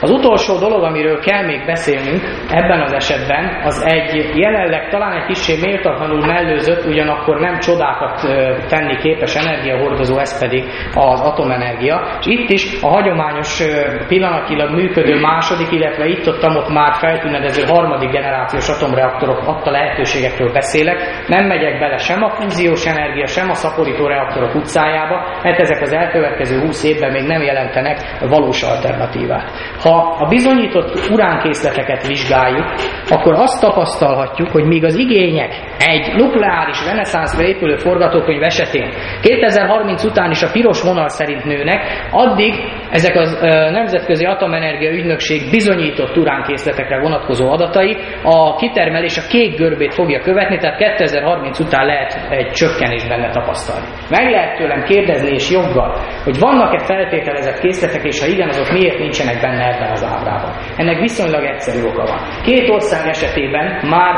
Az 0.00 0.10
utolsó 0.10 0.58
dolog, 0.58 0.82
amiről 0.82 1.20
kell 1.20 1.44
még 1.44 1.66
beszélnünk 1.66 2.22
ebben 2.50 2.80
az 2.80 2.92
esetben, 2.92 3.62
az 3.64 3.84
egy 3.86 4.30
jelenleg 4.34 4.88
talán 4.90 5.12
egy 5.12 5.26
kicsi 5.26 5.60
méltatlanul 5.60 6.26
mellőzött, 6.26 6.86
ugyanakkor 6.86 7.40
nem 7.40 7.58
csodákat 7.58 8.20
tenni 8.68 8.96
képes 8.96 9.34
energiahordozó, 9.34 10.18
ez 10.18 10.40
pedig 10.40 10.64
az 10.94 11.20
atomenergia. 11.20 12.18
És 12.20 12.26
itt 12.26 12.50
is 12.50 12.82
a 12.82 12.88
hagyományos 12.88 13.62
pillanatilag 14.08 14.74
működő 14.74 15.20
második, 15.20 15.70
illetve 15.70 16.06
itt-ott 16.06 16.44
ott 16.44 16.68
már 16.68 16.94
feltűnedező 16.94 17.62
harmadik 17.66 18.10
generációs 18.10 18.68
atomreaktorok 18.68 19.38
adta 19.46 19.70
lehetőségekről 19.70 20.52
beszélek. 20.52 21.24
Nem 21.26 21.46
megyek 21.46 21.78
bele 21.78 21.96
sem 21.96 22.22
a 22.22 22.30
fúziós 22.30 22.86
energia, 22.86 23.26
sem 23.26 23.50
a 23.50 23.54
szaporító 23.54 24.06
reaktorok 24.06 24.54
utcájába, 24.54 25.40
mert 25.42 25.60
ezek 25.60 25.80
az 25.80 25.92
elkövetkező 25.92 26.60
20 26.60 26.84
évben 26.84 27.12
még 27.12 27.26
nem 27.26 27.42
jelentenek 27.42 27.98
valós 28.20 28.62
alternatívát. 28.62 29.50
Ha 29.88 30.16
a 30.18 30.28
bizonyított 30.28 31.08
uránkészleteket 31.10 32.06
vizsgáljuk, 32.06 32.66
akkor 33.08 33.34
azt 33.34 33.60
tapasztalhatjuk, 33.60 34.50
hogy 34.50 34.64
míg 34.64 34.84
az 34.84 34.96
igények 34.96 35.52
egy 35.78 36.14
nukleáris 36.16 36.86
reneszánszra 36.86 37.42
épülő 37.46 37.76
forgatókönyv 37.76 38.42
esetén 38.42 38.92
2030 39.20 40.04
után 40.04 40.30
is 40.30 40.42
a 40.42 40.50
piros 40.52 40.82
vonal 40.82 41.08
szerint 41.08 41.44
nőnek, 41.44 42.08
addig 42.10 42.54
ezek 42.90 43.16
a 43.16 43.24
Nemzetközi 43.70 44.24
Atomenergia 44.24 44.90
Ügynökség 44.90 45.50
bizonyított 45.50 46.16
uránkészletekre 46.16 47.00
vonatkozó 47.00 47.50
adatai 47.50 47.96
a 48.22 48.56
kitermelés 48.56 49.18
a 49.18 49.26
kék 49.28 49.56
görbét 49.56 49.94
fogja 49.94 50.20
követni, 50.20 50.58
tehát 50.58 50.78
2030 50.78 51.58
után 51.58 51.86
lehet 51.86 52.26
egy 52.30 52.50
csökkenés 52.50 53.08
benne 53.08 53.30
tapasztalni. 53.30 53.86
Meg 54.10 54.30
lehet 54.30 54.56
tőlem 54.56 54.82
kérdezni 54.82 55.30
és 55.30 55.50
joggal, 55.50 55.96
hogy 56.24 56.38
vannak-e 56.38 56.84
feltételezett 56.84 57.58
készletek, 57.58 58.04
és 58.04 58.20
ha 58.20 58.26
igen, 58.26 58.48
azok 58.48 58.72
miért 58.72 58.98
nincsenek 58.98 59.40
benne 59.40 59.76
ebben 59.78 59.92
az 59.92 60.04
ábrában. 60.04 60.50
Ennek 60.76 61.00
viszonylag 61.00 61.44
egyszerű 61.44 61.86
oka 61.86 62.06
van. 62.06 62.18
Két 62.42 62.68
ország 62.68 63.08
esetében 63.08 63.88
már 63.88 64.14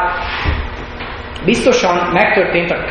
Biztosan 1.44 2.12
megtörtént 2.12 2.70
a 2.70 2.85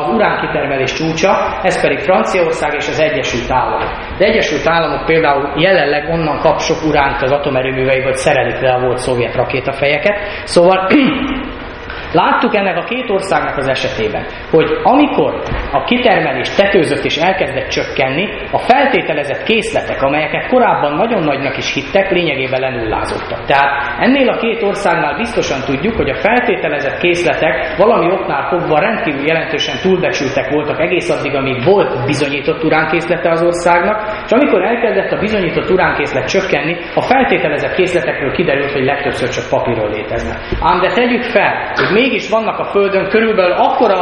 az 0.00 0.08
uránkitermelés 0.14 0.92
csúcsa, 0.92 1.60
ez 1.62 1.80
pedig 1.80 1.98
Franciaország 1.98 2.74
és 2.74 2.88
az 2.88 3.00
Egyesült 3.00 3.50
Államok. 3.50 3.90
Az 4.14 4.20
Egyesült 4.20 4.66
Államok 4.66 5.06
például 5.06 5.52
jelenleg 5.56 6.08
onnan 6.10 6.38
kap 6.38 6.60
sok 6.60 6.84
uránt 6.88 7.22
az 7.22 7.32
atomerőműveiből, 7.32 8.12
szerelik 8.12 8.60
le 8.60 8.72
a 8.72 8.80
volt 8.80 8.98
szovjet 8.98 9.34
rakétafejeket. 9.34 10.18
Szóval 10.44 10.88
Láttuk 12.12 12.56
ennek 12.56 12.76
a 12.76 12.84
két 12.84 13.10
országnak 13.10 13.56
az 13.56 13.68
esetében, 13.68 14.26
hogy 14.50 14.68
amikor 14.82 15.42
a 15.72 15.84
kitermelés 15.84 16.54
tetőzött 16.54 17.04
és 17.04 17.16
elkezdett 17.16 17.68
csökkenni, 17.68 18.28
a 18.52 18.58
feltételezett 18.58 19.42
készletek, 19.42 20.02
amelyeket 20.02 20.46
korábban 20.46 20.94
nagyon 20.94 21.22
nagynak 21.22 21.56
is 21.56 21.74
hittek, 21.74 22.10
lényegében 22.10 22.60
lenullázottak. 22.60 23.44
Tehát 23.44 24.00
ennél 24.00 24.28
a 24.28 24.36
két 24.36 24.62
országnál 24.62 25.16
biztosan 25.16 25.60
tudjuk, 25.66 25.96
hogy 25.96 26.10
a 26.10 26.20
feltételezett 26.20 26.98
készletek 26.98 27.76
valami 27.76 28.12
oknál 28.12 28.48
fogva 28.48 28.78
rendkívül 28.78 29.26
jelentősen 29.26 29.76
túlbecsültek 29.82 30.50
voltak 30.50 30.80
egész 30.80 31.10
addig, 31.10 31.34
amíg 31.34 31.64
volt 31.64 32.06
bizonyított 32.06 32.64
uránkészlete 32.64 33.30
az 33.30 33.42
országnak, 33.42 34.22
és 34.24 34.30
amikor 34.30 34.62
elkezdett 34.62 35.12
a 35.12 35.18
bizonyított 35.18 35.70
uránkészlet 35.70 36.28
csökkenni, 36.28 36.76
a 36.94 37.00
feltételezett 37.00 37.74
készletekről 37.74 38.32
kiderült, 38.32 38.72
hogy 38.72 38.84
legtöbbször 38.84 39.28
csak 39.28 39.48
papíron 39.50 39.90
léteznek. 39.90 40.38
Ám 40.60 40.80
de 40.80 40.88
tegyük 40.94 41.22
fel, 41.22 41.72
hogy 41.74 41.95
mégis 42.00 42.28
vannak 42.28 42.58
a 42.58 42.64
Földön 42.64 43.08
körülbelül 43.08 43.52
akkora 43.52 44.00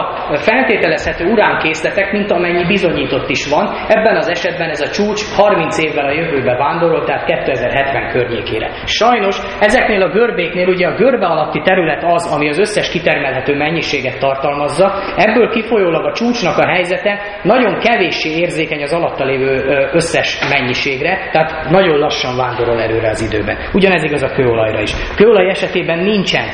feltételezhető 0.49 1.25
uránkészletek, 1.25 2.13
mint 2.13 2.31
amennyi 2.31 2.65
bizonyított 2.67 3.29
is 3.29 3.49
van. 3.49 3.67
Ebben 3.89 4.17
az 4.17 4.29
esetben 4.29 4.69
ez 4.71 4.81
a 4.81 4.91
csúcs 4.97 5.23
30 5.37 5.79
évvel 5.79 6.07
a 6.07 6.13
jövőbe 6.13 6.55
vándorol, 6.57 7.05
tehát 7.05 7.25
2070 7.25 8.11
környékére. 8.13 8.71
Sajnos 8.85 9.37
ezeknél 9.61 10.03
a 10.03 10.09
görbéknél 10.09 10.69
ugye 10.69 10.87
a 10.87 10.95
görbe 10.95 11.27
alatti 11.27 11.61
terület 11.61 12.03
az, 12.05 12.35
ami 12.35 12.49
az 12.49 12.59
összes 12.59 12.91
kitermelhető 12.91 13.57
mennyiséget 13.57 14.19
tartalmazza. 14.19 14.87
Ebből 15.17 15.49
kifolyólag 15.51 16.05
a 16.05 16.13
csúcsnak 16.13 16.59
a 16.59 16.69
helyzete 16.69 17.21
nagyon 17.43 17.79
kevéssé 17.79 18.31
érzékeny 18.39 18.83
az 18.83 18.93
alatta 18.93 19.25
lévő 19.25 19.53
összes 19.93 20.39
mennyiségre, 20.53 21.29
tehát 21.33 21.71
nagyon 21.71 21.99
lassan 21.99 22.37
vándorol 22.37 22.81
előre 22.81 23.09
az 23.09 23.21
időben. 23.21 23.57
Ugyanez 23.73 24.05
igaz 24.05 24.23
a 24.23 24.35
kőolajra 24.37 24.81
is. 24.81 24.93
Kőolaj 25.17 25.49
esetében 25.49 25.99
nincsen 25.99 26.45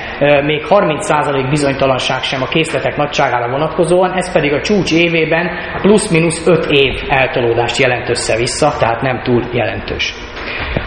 még 0.45 0.65
30 0.67 1.07
százalék 1.31 1.51
bizonytalanság 1.51 2.23
sem 2.23 2.43
a 2.43 2.47
készletek 2.47 2.97
nagyságára 2.97 3.51
vonatkozóan, 3.51 4.13
ez 4.13 4.33
pedig 4.33 4.53
a 4.53 4.61
csúcs 4.61 4.93
évében 4.93 5.49
plusz-minusz 5.81 6.47
5 6.47 6.67
év 6.71 7.01
eltolódást 7.09 7.77
jelent 7.77 8.09
össze-vissza, 8.09 8.77
tehát 8.79 9.01
nem 9.01 9.23
túl 9.23 9.43
jelentős. 9.53 10.15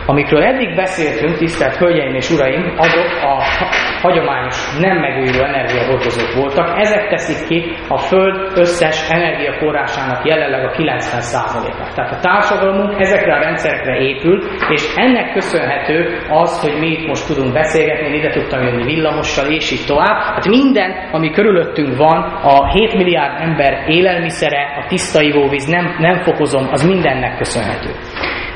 Amikről 0.06 0.44
eddig 0.44 0.76
beszéltünk, 0.76 1.38
tisztelt 1.38 1.76
Hölgyeim 1.76 2.16
és 2.16 2.30
Uraim, 2.30 2.74
azok 2.78 3.10
a 3.22 3.44
hagyományos 4.02 4.78
nem 4.80 4.98
megújuló 4.98 5.44
energiahordozók 5.44 6.34
voltak. 6.36 6.80
Ezek 6.80 7.10
teszik 7.10 7.48
ki 7.48 7.76
a 7.88 7.98
Föld 7.98 8.52
összes 8.56 9.10
energiaforrásának 9.10 10.26
jelenleg 10.26 10.66
a 10.66 10.72
90%-át. 10.72 11.96
Tehát 11.96 12.12
a 12.12 12.20
társadalmunk 12.20 13.00
ezekre 13.00 13.36
a 13.36 13.40
rendszerekre 13.40 13.98
épül, 13.98 14.44
és 14.70 14.94
ennek 14.96 15.34
köszönhető 15.34 16.18
az, 16.30 16.62
hogy 16.62 16.80
mi 16.80 16.88
itt 16.88 17.08
most 17.08 17.28
tudunk 17.28 17.54
beszélgetni, 17.54 18.08
én 18.08 18.14
ide 18.14 18.30
tudtam 18.30 18.62
jönni 18.62 18.84
villamossal, 18.84 19.46
és 19.46 19.72
így 19.72 19.86
tovább. 19.88 20.22
Hát 20.24 20.48
minden, 20.48 21.10
ami 21.12 21.32
körülöttünk 21.32 21.98
van, 21.98 22.22
a 22.44 22.72
7 22.72 22.94
milliárd 22.94 23.42
ember 23.42 23.84
élelmiszere, 23.88 24.84
a 24.84 24.86
tiszta 24.88 25.22
ivóvíz, 25.22 25.66
nem, 25.66 25.96
nem 26.00 26.22
fokozom, 26.22 26.68
az 26.72 26.88
mindennek 26.88 27.38
köszönhető. 27.38 27.90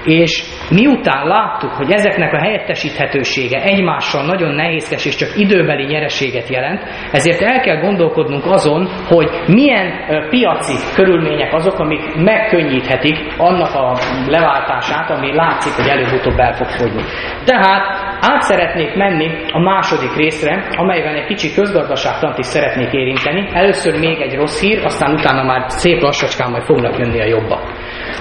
És 0.07 0.43
miután 0.69 1.27
láttuk, 1.27 1.71
hogy 1.71 1.91
ezeknek 1.91 2.33
a 2.33 2.39
helyettesíthetősége 2.39 3.61
egymással 3.61 4.25
nagyon 4.25 4.55
nehézkes 4.55 5.05
és 5.05 5.15
csak 5.15 5.29
időbeli 5.35 5.85
nyereséget 5.85 6.49
jelent, 6.49 6.81
ezért 7.11 7.41
el 7.41 7.59
kell 7.59 7.79
gondolkodnunk 7.81 8.45
azon, 8.45 8.87
hogy 9.07 9.29
milyen 9.47 9.87
piaci 10.29 10.73
körülmények 10.95 11.53
azok, 11.53 11.79
amik 11.79 12.15
megkönnyíthetik 12.15 13.17
annak 13.37 13.73
a 13.75 13.97
leváltását, 14.27 15.09
ami 15.09 15.35
látszik, 15.35 15.73
hogy 15.73 15.87
előbb-utóbb 15.87 16.39
el 16.39 16.53
fog 16.53 16.67
fogyni. 16.67 17.03
Tehát 17.45 17.83
át 18.21 18.41
szeretnék 18.41 18.95
menni 18.95 19.29
a 19.51 19.59
második 19.59 20.15
részre, 20.15 20.67
amelyben 20.75 21.15
egy 21.15 21.25
kicsi 21.25 21.53
közgazdaságtant 21.53 22.37
is 22.37 22.45
szeretnék 22.45 22.91
érinteni. 22.91 23.49
Először 23.53 23.99
még 23.99 24.21
egy 24.21 24.35
rossz 24.35 24.61
hír, 24.61 24.85
aztán 24.85 25.13
utána 25.13 25.43
már 25.43 25.63
szép 25.67 26.01
lassacskán 26.01 26.51
majd 26.51 26.63
fognak 26.63 26.97
jönni 26.97 27.21
a 27.21 27.25
jobbak. 27.25 27.61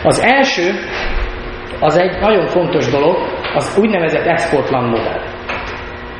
Az 0.02 0.20
első 0.20 0.70
az 1.80 1.96
egy 1.98 2.20
nagyon 2.20 2.46
fontos 2.46 2.90
dolog, 2.90 3.16
az 3.54 3.78
úgynevezett 3.80 4.26
exportland 4.26 4.88
modell. 4.88 5.35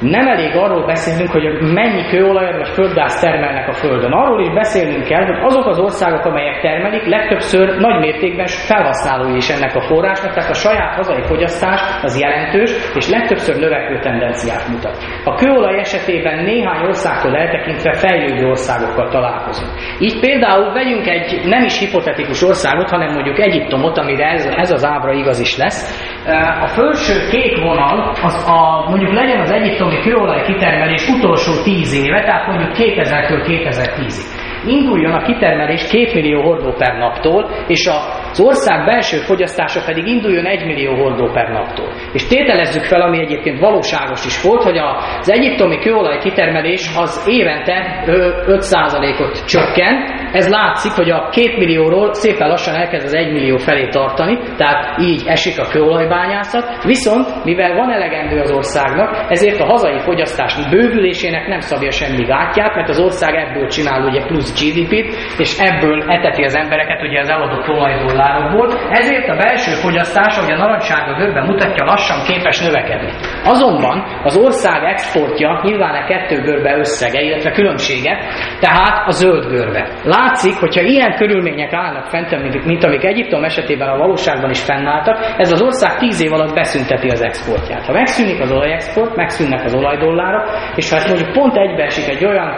Nem 0.00 0.26
elég 0.28 0.56
arról 0.56 0.86
beszélnünk, 0.86 1.30
hogy 1.30 1.60
mennyi 1.60 2.06
kőolajat 2.08 2.56
vagy 2.56 2.68
földgáz 2.68 3.20
termelnek 3.20 3.68
a 3.68 3.72
Földön. 3.72 4.12
Arról 4.12 4.40
is 4.40 4.52
beszélnünk 4.52 5.04
kell, 5.04 5.24
hogy 5.24 5.38
azok 5.42 5.66
az 5.66 5.78
országok, 5.78 6.24
amelyek 6.24 6.60
termelik, 6.60 7.06
legtöbbször 7.06 7.76
nagy 7.78 8.00
mértékben 8.00 8.46
felhasználói 8.46 9.36
is 9.36 9.48
ennek 9.48 9.74
a 9.74 9.80
forrásnak, 9.80 10.34
tehát 10.34 10.50
a 10.50 10.54
saját 10.54 10.94
hazai 10.94 11.22
fogyasztás 11.22 11.80
az 12.02 12.20
jelentős, 12.20 12.70
és 12.94 13.08
legtöbbször 13.08 13.56
növekvő 13.56 13.98
tendenciát 13.98 14.68
mutat. 14.68 14.96
A 15.24 15.34
kőolaj 15.34 15.78
esetében 15.78 16.44
néhány 16.44 16.86
országtól 16.86 17.36
eltekintve 17.36 17.92
fejlődő 17.92 18.46
országokkal 18.46 19.08
találkozunk. 19.08 19.70
Így 19.98 20.20
például 20.20 20.72
vegyünk 20.72 21.06
egy 21.06 21.40
nem 21.44 21.64
is 21.64 21.78
hipotetikus 21.78 22.42
országot, 22.42 22.90
hanem 22.90 23.12
mondjuk 23.12 23.38
Egyiptomot, 23.38 23.98
amire 23.98 24.26
ez, 24.26 24.44
ez 24.44 24.70
az 24.70 24.84
ábra 24.84 25.12
igaz 25.12 25.40
is 25.40 25.56
lesz. 25.56 26.14
A 26.62 26.66
felső 26.66 27.28
kék 27.30 27.62
vonal, 27.62 28.14
az 28.22 28.44
a, 28.48 28.88
mondjuk 28.88 29.12
legyen 29.12 29.40
az 29.40 29.50
Egyiptom 29.50 29.85
egyiptomi 29.86 30.02
kőolaj 30.02 30.44
kitermelés 30.44 31.08
utolsó 31.08 31.62
10 31.62 31.92
éve, 31.92 32.24
tehát 32.24 32.46
mondjuk 32.46 32.70
2000-től 32.74 33.42
2010-ig. 33.46 34.35
Induljon 34.66 35.12
a 35.12 35.22
kitermelés 35.22 35.82
2 35.82 36.10
millió 36.14 36.42
hordó 36.42 36.72
per 36.72 36.96
naptól, 36.98 37.50
és 37.66 37.88
az 38.30 38.40
ország 38.40 38.84
belső 38.84 39.16
fogyasztása 39.16 39.80
pedig 39.84 40.06
induljon 40.06 40.46
1 40.46 40.66
millió 40.66 40.94
hordó 40.94 41.30
per 41.32 41.48
naptól. 41.48 41.92
És 42.12 42.26
tételezzük 42.26 42.84
fel, 42.84 43.00
ami 43.00 43.18
egyébként 43.18 43.60
valóságos 43.60 44.24
is 44.24 44.42
volt, 44.42 44.62
hogy 44.62 44.78
az 44.78 45.30
egyiptomi 45.30 45.78
kőolaj 45.78 46.18
kitermelés 46.18 46.90
az 46.96 47.26
évente 47.28 48.04
5%-ot 48.06 49.44
csökken, 49.46 49.94
ez 50.32 50.48
látszik, 50.48 50.92
hogy 50.92 51.10
a 51.10 51.28
2 51.28 51.56
millióról 51.58 52.14
szépen 52.14 52.48
lassan 52.48 52.74
elkezd 52.74 53.04
az 53.04 53.14
1 53.14 53.32
millió 53.32 53.56
felé 53.56 53.88
tartani, 53.88 54.38
tehát 54.56 54.98
így 55.00 55.22
esik 55.26 55.58
a 55.58 55.68
kőolajbányászat, 55.68 56.84
viszont 56.84 57.44
mivel 57.44 57.74
van 57.74 57.90
elegendő 57.90 58.40
az 58.40 58.50
országnak, 58.50 59.24
ezért 59.28 59.60
a 59.60 59.66
hazai 59.66 60.00
fogyasztás 60.00 60.68
bővülésének 60.70 61.46
nem 61.46 61.60
szabja 61.60 61.90
semmi 61.90 62.24
gátját, 62.24 62.74
mert 62.74 62.88
az 62.88 63.00
ország 63.00 63.34
ebből 63.34 63.68
csinál 63.68 64.08
ugye 64.08 64.26
plusz 64.26 64.52
GDP-t, 64.60 65.06
és 65.38 65.58
ebből 65.58 65.98
eteti 66.10 66.42
az 66.42 66.56
embereket 66.56 67.02
ugye 67.02 67.20
az 67.20 67.28
eladott 67.28 67.68
olajdolárokból, 67.68 68.68
ezért 68.90 69.28
a 69.28 69.36
belső 69.36 69.70
fogyasztás, 69.70 70.36
ahogy 70.36 70.52
a 70.52 70.56
narancsága 70.56 71.14
görbe 71.14 71.42
mutatja, 71.42 71.84
lassan 71.84 72.24
képes 72.26 72.60
növekedni. 72.60 73.12
Azonban 73.44 74.04
az 74.22 74.36
ország 74.36 74.84
exportja 74.84 75.60
nyilván 75.62 75.94
a 75.94 76.06
kettő 76.06 76.36
görbe 76.40 76.76
összege, 76.76 77.20
illetve 77.20 77.50
különbsége, 77.50 78.18
tehát 78.60 79.06
a 79.06 79.10
zöld 79.10 79.46
görbe 79.46 79.86
Látszik, 80.04 80.54
hogyha 80.60 80.80
ilyen 80.80 81.14
körülmények 81.16 81.72
állnak 81.72 82.06
fent, 82.06 82.64
mint 82.64 82.84
amik 82.84 83.04
Egyiptom 83.04 83.44
esetében 83.44 83.88
a 83.88 83.96
valóságban 83.96 84.50
is 84.50 84.62
fennálltak, 84.62 85.34
ez 85.38 85.52
az 85.52 85.62
ország 85.62 85.98
tíz 85.98 86.22
év 86.22 86.32
alatt 86.32 86.54
beszünteti 86.54 87.08
az 87.08 87.22
exportját. 87.22 87.86
Ha 87.86 87.92
megszűnik 87.92 88.40
az 88.40 88.52
olajexport, 88.52 89.16
megszűnnek 89.16 89.64
az 89.64 89.74
olajdollára, 89.74 90.44
és 90.74 90.90
ha 90.90 90.96
ezt 90.96 91.08
mondjuk 91.08 91.32
pont 91.32 91.56
egybeesik 91.56 92.08
egy 92.08 92.24
olyan 92.24 92.54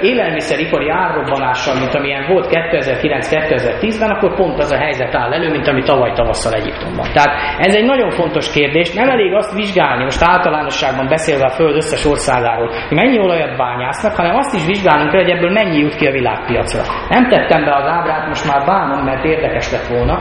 élelmiszeripari 0.00 0.90
árrobbanással, 1.24 1.74
mint 1.78 1.94
amilyen 1.94 2.26
volt 2.28 2.46
2009-2010-ben, 2.50 4.10
akkor 4.10 4.34
pont 4.34 4.58
az 4.58 4.72
a 4.72 4.76
helyzet 4.76 5.14
áll 5.14 5.32
elő, 5.32 5.50
mint 5.50 5.68
ami 5.68 5.82
tavaly 5.82 6.12
tavasszal 6.12 6.52
Egyiptomban. 6.52 7.06
Tehát 7.12 7.58
ez 7.58 7.74
egy 7.74 7.84
nagyon 7.84 8.10
fontos 8.10 8.52
kérdés. 8.52 8.92
Nem 8.92 9.08
elég 9.08 9.34
azt 9.34 9.54
vizsgálni, 9.54 10.04
most 10.04 10.22
általánosságban 10.22 11.08
beszélve 11.08 11.44
a 11.44 11.50
Föld 11.50 11.76
összes 11.76 12.04
országáról, 12.04 12.66
hogy 12.88 12.96
mennyi 12.96 13.18
olajat 13.18 13.56
bányásznak, 13.56 14.16
hanem 14.16 14.36
azt 14.36 14.54
is 14.54 14.66
vizsgálnunk 14.66 15.10
kell, 15.10 15.22
hogy 15.22 15.30
ebből 15.30 15.50
mennyi 15.50 15.78
jut 15.78 15.94
ki 15.94 16.06
a 16.06 16.12
világpiacra. 16.12 16.82
Nem 17.08 17.28
tettem 17.28 17.64
be 17.64 17.74
az 17.74 17.86
ábrát, 17.86 18.28
most 18.28 18.46
már 18.52 18.66
bánom, 18.66 19.04
mert 19.04 19.24
érdekes 19.24 19.72
lett 19.72 19.86
volna. 19.86 20.18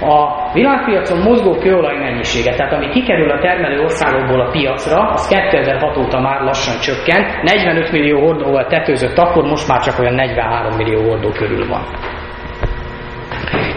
A 0.00 0.50
világpiacon 0.52 1.18
mozgó 1.18 1.58
kőolaj 1.58 1.98
mennyisége, 1.98 2.54
tehát 2.54 2.72
ami 2.72 2.88
kikerül 2.88 3.30
a 3.30 3.38
termelő 3.38 3.80
országokból 3.80 4.40
a 4.40 4.50
piacra, 4.50 5.10
az 5.10 5.28
2006 5.28 5.96
óta 5.96 6.20
már 6.20 6.40
lassan 6.40 6.80
csökken. 6.80 7.24
45 7.42 7.92
millió 7.92 8.20
hordóval 8.20 8.66
tetőzött 8.66 9.18
akkor, 9.18 9.44
most 9.44 9.68
már 9.68 9.80
csak 9.80 9.98
olyan 9.98 10.14
43 10.14 10.76
millió 10.76 11.08
hordó 11.08 11.28
körül 11.28 11.68
van. 11.68 11.82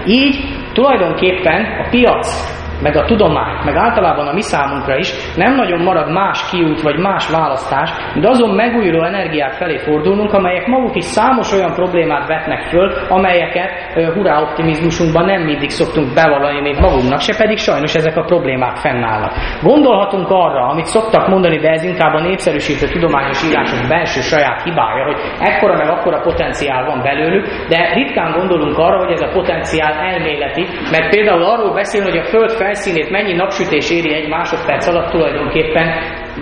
Így 0.06 0.36
tulajdonképpen 0.74 1.66
a 1.66 1.88
piac 1.90 2.59
meg 2.82 2.96
a 2.96 3.06
tudomány, 3.06 3.56
meg 3.66 3.76
általában 3.76 4.28
a 4.28 4.34
mi 4.34 4.42
számunkra 4.42 4.98
is 4.98 5.36
nem 5.36 5.56
nagyon 5.56 5.82
marad 5.84 6.12
más 6.12 6.50
kiút 6.50 6.82
vagy 6.82 6.98
más 6.98 7.30
választás, 7.30 7.92
de 8.22 8.28
azon 8.30 8.56
megújuló 8.56 9.04
energiák 9.04 9.54
felé 9.54 9.78
fordulnunk, 9.78 10.34
amelyek 10.34 10.68
maguk 10.68 10.96
is 10.96 11.06
számos 11.06 11.54
olyan 11.54 11.74
problémát 11.74 12.28
vetnek 12.28 12.62
föl, 12.62 12.92
amelyeket 13.10 13.70
hurrá 14.14 14.42
optimizmusunkban 14.42 15.26
nem 15.26 15.42
mindig 15.42 15.70
szoktunk 15.70 16.14
bevallani 16.14 16.62
még 16.62 16.80
magunknak, 16.80 17.20
se 17.20 17.36
pedig 17.38 17.58
sajnos 17.58 17.96
ezek 17.96 18.18
a 18.18 18.24
problémák 18.24 18.76
fennállnak. 18.76 19.34
Gondolhatunk 19.62 20.30
arra, 20.30 20.68
amit 20.68 20.86
szoktak 20.86 21.28
mondani, 21.28 21.58
de 21.58 21.70
ez 21.70 21.84
inkább 21.84 22.14
a 22.14 22.22
népszerűsítő 22.22 22.88
tudományos 22.88 23.44
írások 23.50 23.88
belső 23.88 24.22
saját 24.22 24.64
hibája, 24.64 25.06
hogy 25.06 25.18
ekkora 25.40 25.76
meg 25.76 25.90
akkora 25.90 26.22
potenciál 26.22 26.86
van 26.86 27.02
belőlük, 27.02 27.46
de 27.70 27.94
ritkán 27.94 28.32
gondolunk 28.38 28.78
arra, 28.78 28.98
hogy 28.98 29.12
ez 29.12 29.22
a 29.22 29.32
potenciál 29.34 29.94
elméleti, 29.94 30.66
mert 30.92 31.10
például 31.10 31.44
arról 31.44 31.74
beszél, 31.74 32.04
hogy 32.04 32.18
a 32.18 32.24
Föld 32.24 32.52
fel 32.52 32.69
felszínét 32.70 33.10
mennyi 33.10 33.34
napsütés 33.34 33.90
éri 33.92 34.14
egy 34.14 34.30
másodperc 34.30 34.88
alatt 34.88 35.12
tulajdonképpen 35.12 35.88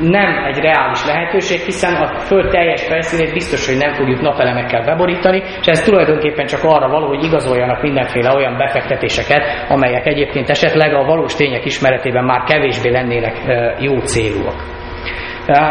nem 0.02 0.46
egy 0.46 0.58
reális 0.58 1.06
lehetőség, 1.06 1.60
hiszen 1.60 1.94
a 1.96 2.20
Föld 2.20 2.50
teljes 2.50 2.84
felszínét 2.84 3.34
biztos, 3.34 3.68
hogy 3.68 3.78
nem 3.78 3.94
fogjuk 3.94 4.22
napelemekkel 4.22 4.86
beborítani, 4.86 5.44
és 5.62 5.66
ez 5.66 5.82
tulajdonképpen 5.84 6.46
csak 6.46 6.64
arra 6.64 6.88
való, 6.88 7.08
hogy 7.08 7.24
igazoljanak 7.24 7.82
mindenféle 7.82 8.36
olyan 8.36 8.58
befektetéseket, 8.58 9.66
amelyek 9.70 10.06
egyébként 10.06 10.50
esetleg 10.50 10.94
a 10.94 11.06
valós 11.06 11.36
tények 11.36 11.66
ismeretében 11.66 12.24
már 12.26 12.44
kevésbé 12.44 12.90
lennének 12.90 13.38
jó 13.80 14.00
célúak. 14.00 14.77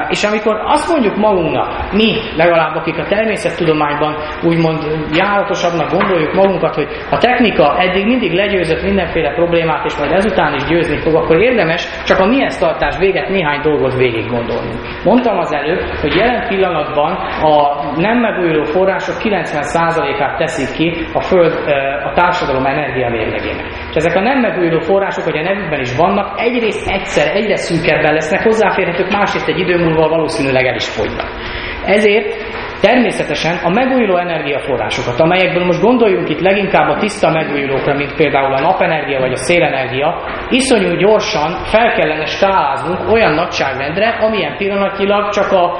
És 0.08 0.24
amikor 0.24 0.60
azt 0.64 0.90
mondjuk 0.90 1.16
magunknak, 1.16 1.92
mi 1.92 2.14
legalább 2.36 2.74
akik 2.74 2.98
a 2.98 3.06
természettudományban 3.08 4.16
úgymond 4.42 4.78
járatosabbnak 5.14 5.90
gondoljuk 5.90 6.34
magunkat, 6.34 6.74
hogy 6.74 6.88
a 7.10 7.18
technika 7.18 7.76
eddig 7.78 8.06
mindig 8.06 8.32
legyőzött 8.32 8.82
mindenféle 8.82 9.34
problémát, 9.34 9.84
és 9.84 9.96
majd 9.96 10.12
ezután 10.12 10.54
is 10.54 10.64
győzni 10.64 10.98
fog, 11.00 11.14
akkor 11.14 11.42
érdemes 11.42 11.88
csak 12.04 12.18
a 12.18 12.26
milyen 12.26 12.50
tartás 12.58 12.98
véget 12.98 13.28
néhány 13.28 13.60
dolgot 13.62 13.94
végig 13.94 14.30
gondolni. 14.30 14.72
Mondtam 15.04 15.38
az 15.38 15.52
előbb, 15.52 15.80
hogy 16.00 16.14
jelen 16.14 16.48
pillanatban 16.48 17.12
a 17.42 17.84
nem 17.96 18.18
megújuló 18.18 18.64
források 18.64 19.16
90%-át 19.22 20.38
teszik 20.38 20.76
ki 20.76 21.06
a 21.12 21.20
Föld 21.20 21.54
a 22.04 22.12
társadalom 22.14 22.66
energia 22.66 23.10
mérlegének. 23.10 23.66
És 23.90 23.94
ezek 23.94 24.16
a 24.16 24.20
nem 24.20 24.38
megújuló 24.40 24.78
források, 24.80 25.24
hogy 25.24 25.38
a 25.38 25.42
nevükben 25.42 25.80
is 25.80 25.96
vannak, 25.96 26.40
egyrészt 26.40 26.88
egyszer 26.88 27.36
egyre 27.36 27.56
szűkebben 27.56 28.14
lesznek 28.14 28.42
hozzáférhetők, 28.42 29.10
másrészt 29.10 29.48
egy 29.48 29.58
idő 29.68 29.84
múlva 29.84 30.08
valószínűleg 30.08 30.66
el 30.66 30.74
is 30.74 30.88
fogynak. 30.88 31.30
Ezért 31.84 32.44
Természetesen 32.80 33.56
a 33.62 33.70
megújuló 33.70 34.16
energiaforrásokat, 34.16 35.20
amelyekből 35.20 35.64
most 35.64 35.80
gondoljunk 35.80 36.28
itt 36.28 36.40
leginkább 36.40 36.88
a 36.88 36.96
tiszta 36.96 37.30
megújulókra, 37.30 37.94
mint 37.94 38.14
például 38.16 38.54
a 38.54 38.60
napenergia 38.60 39.20
vagy 39.20 39.32
a 39.32 39.36
szélenergia, 39.36 40.14
iszonyú 40.48 40.96
gyorsan 40.96 41.50
fel 41.64 41.92
kellene 41.92 42.26
skáláznunk 42.26 43.12
olyan 43.12 43.34
nagyságrendre, 43.34 44.08
amilyen 44.08 44.56
pillanatnyilag 44.56 45.28
csak 45.28 45.52
a 45.52 45.78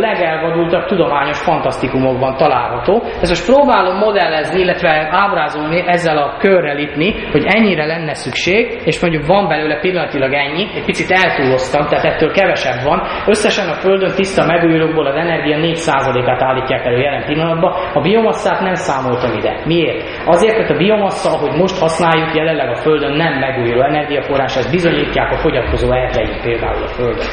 legelvadultabb 0.00 0.84
tudományos 0.84 1.38
fantasztikumokban 1.38 2.36
található. 2.36 3.02
Ez 3.20 3.28
most 3.28 3.46
próbálom 3.46 3.98
modellezni, 3.98 4.60
illetve 4.60 5.08
ábrázolni, 5.10 5.84
ezzel 5.86 6.18
a 6.18 6.36
körrel 6.38 6.76
lipni, 6.76 7.14
hogy 7.30 7.44
ennyire 7.46 7.86
lenne 7.86 8.14
szükség, 8.14 8.80
és 8.84 9.00
mondjuk 9.00 9.26
van 9.26 9.48
belőle 9.48 9.80
pillanatilag 9.80 10.32
ennyi, 10.32 10.68
egy 10.74 10.84
picit 10.84 11.10
eltúloztam, 11.10 11.86
tehát 11.88 12.04
ettől 12.04 12.30
kevesebb 12.30 12.82
van. 12.82 13.02
Összesen 13.26 13.68
a 13.68 13.72
Földön 13.72 14.14
tiszta 14.14 14.46
megújulókból 14.46 15.06
az 15.06 15.14
energia 15.14 15.56
4%-át 15.56 16.33
állítják 16.42 16.84
elő 16.84 16.98
jelen 16.98 17.24
pillanatban. 17.24 17.72
A 17.94 18.00
biomasszát 18.00 18.60
nem 18.60 18.74
számoltam 18.74 19.36
ide. 19.36 19.60
Miért? 19.64 20.04
Azért, 20.26 20.56
mert 20.56 20.70
a 20.70 20.76
biomassa, 20.76 21.30
ahogy 21.30 21.56
most 21.56 21.78
használjuk 21.78 22.34
jelenleg 22.34 22.68
a 22.68 22.76
Földön, 22.76 23.16
nem 23.16 23.38
megújuló 23.38 23.82
energiaforrás, 23.82 24.56
ezt 24.56 24.70
bizonyítják 24.70 25.30
a 25.30 25.36
fogyatkozó 25.36 25.92
erdei 25.92 26.40
például 26.42 26.82
a 26.82 26.88
Földön. 26.88 27.26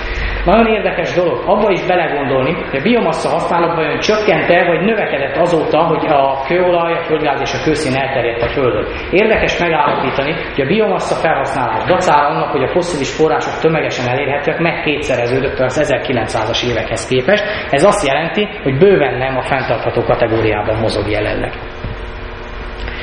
Nagyon 0.45 0.65
érdekes 0.65 1.13
dolog 1.13 1.43
abba 1.45 1.69
is 1.71 1.85
belegondolni, 1.85 2.53
hogy 2.53 2.79
a 2.79 2.81
biomassa 2.81 3.29
használat 3.29 3.75
vajon 3.75 3.99
csökkente 3.99 4.65
vagy 4.65 4.81
növekedett 4.81 5.35
azóta, 5.35 5.83
hogy 5.83 6.05
a 6.05 6.43
kőolaj, 6.47 6.93
a 6.93 7.03
földgáz 7.03 7.41
és 7.41 7.53
a 7.53 7.63
kőszín 7.63 7.95
elterjedt 7.95 8.41
a 8.41 8.49
Földön. 8.49 8.85
Érdekes 9.11 9.59
megállapítani, 9.59 10.33
hogy 10.55 10.63
a 10.65 10.67
biomassa 10.67 11.15
felhasználás 11.15 11.83
dacára 11.83 12.27
annak, 12.27 12.51
hogy 12.51 12.63
a 12.63 12.71
foszilis 12.71 13.15
források 13.15 13.59
tömegesen 13.61 14.07
elérhetőek, 14.07 14.59
meg 14.59 14.81
kétszereződött 14.83 15.59
az 15.59 15.93
1900-as 15.93 16.69
évekhez 16.69 17.07
képest. 17.07 17.43
Ez 17.69 17.83
azt 17.83 18.07
jelenti, 18.07 18.47
hogy 18.63 18.77
bőven 18.77 19.17
nem 19.17 19.37
a 19.37 19.41
fenntartható 19.41 20.01
kategóriában 20.01 20.79
mozog 20.79 21.09
jelenleg. 21.09 21.51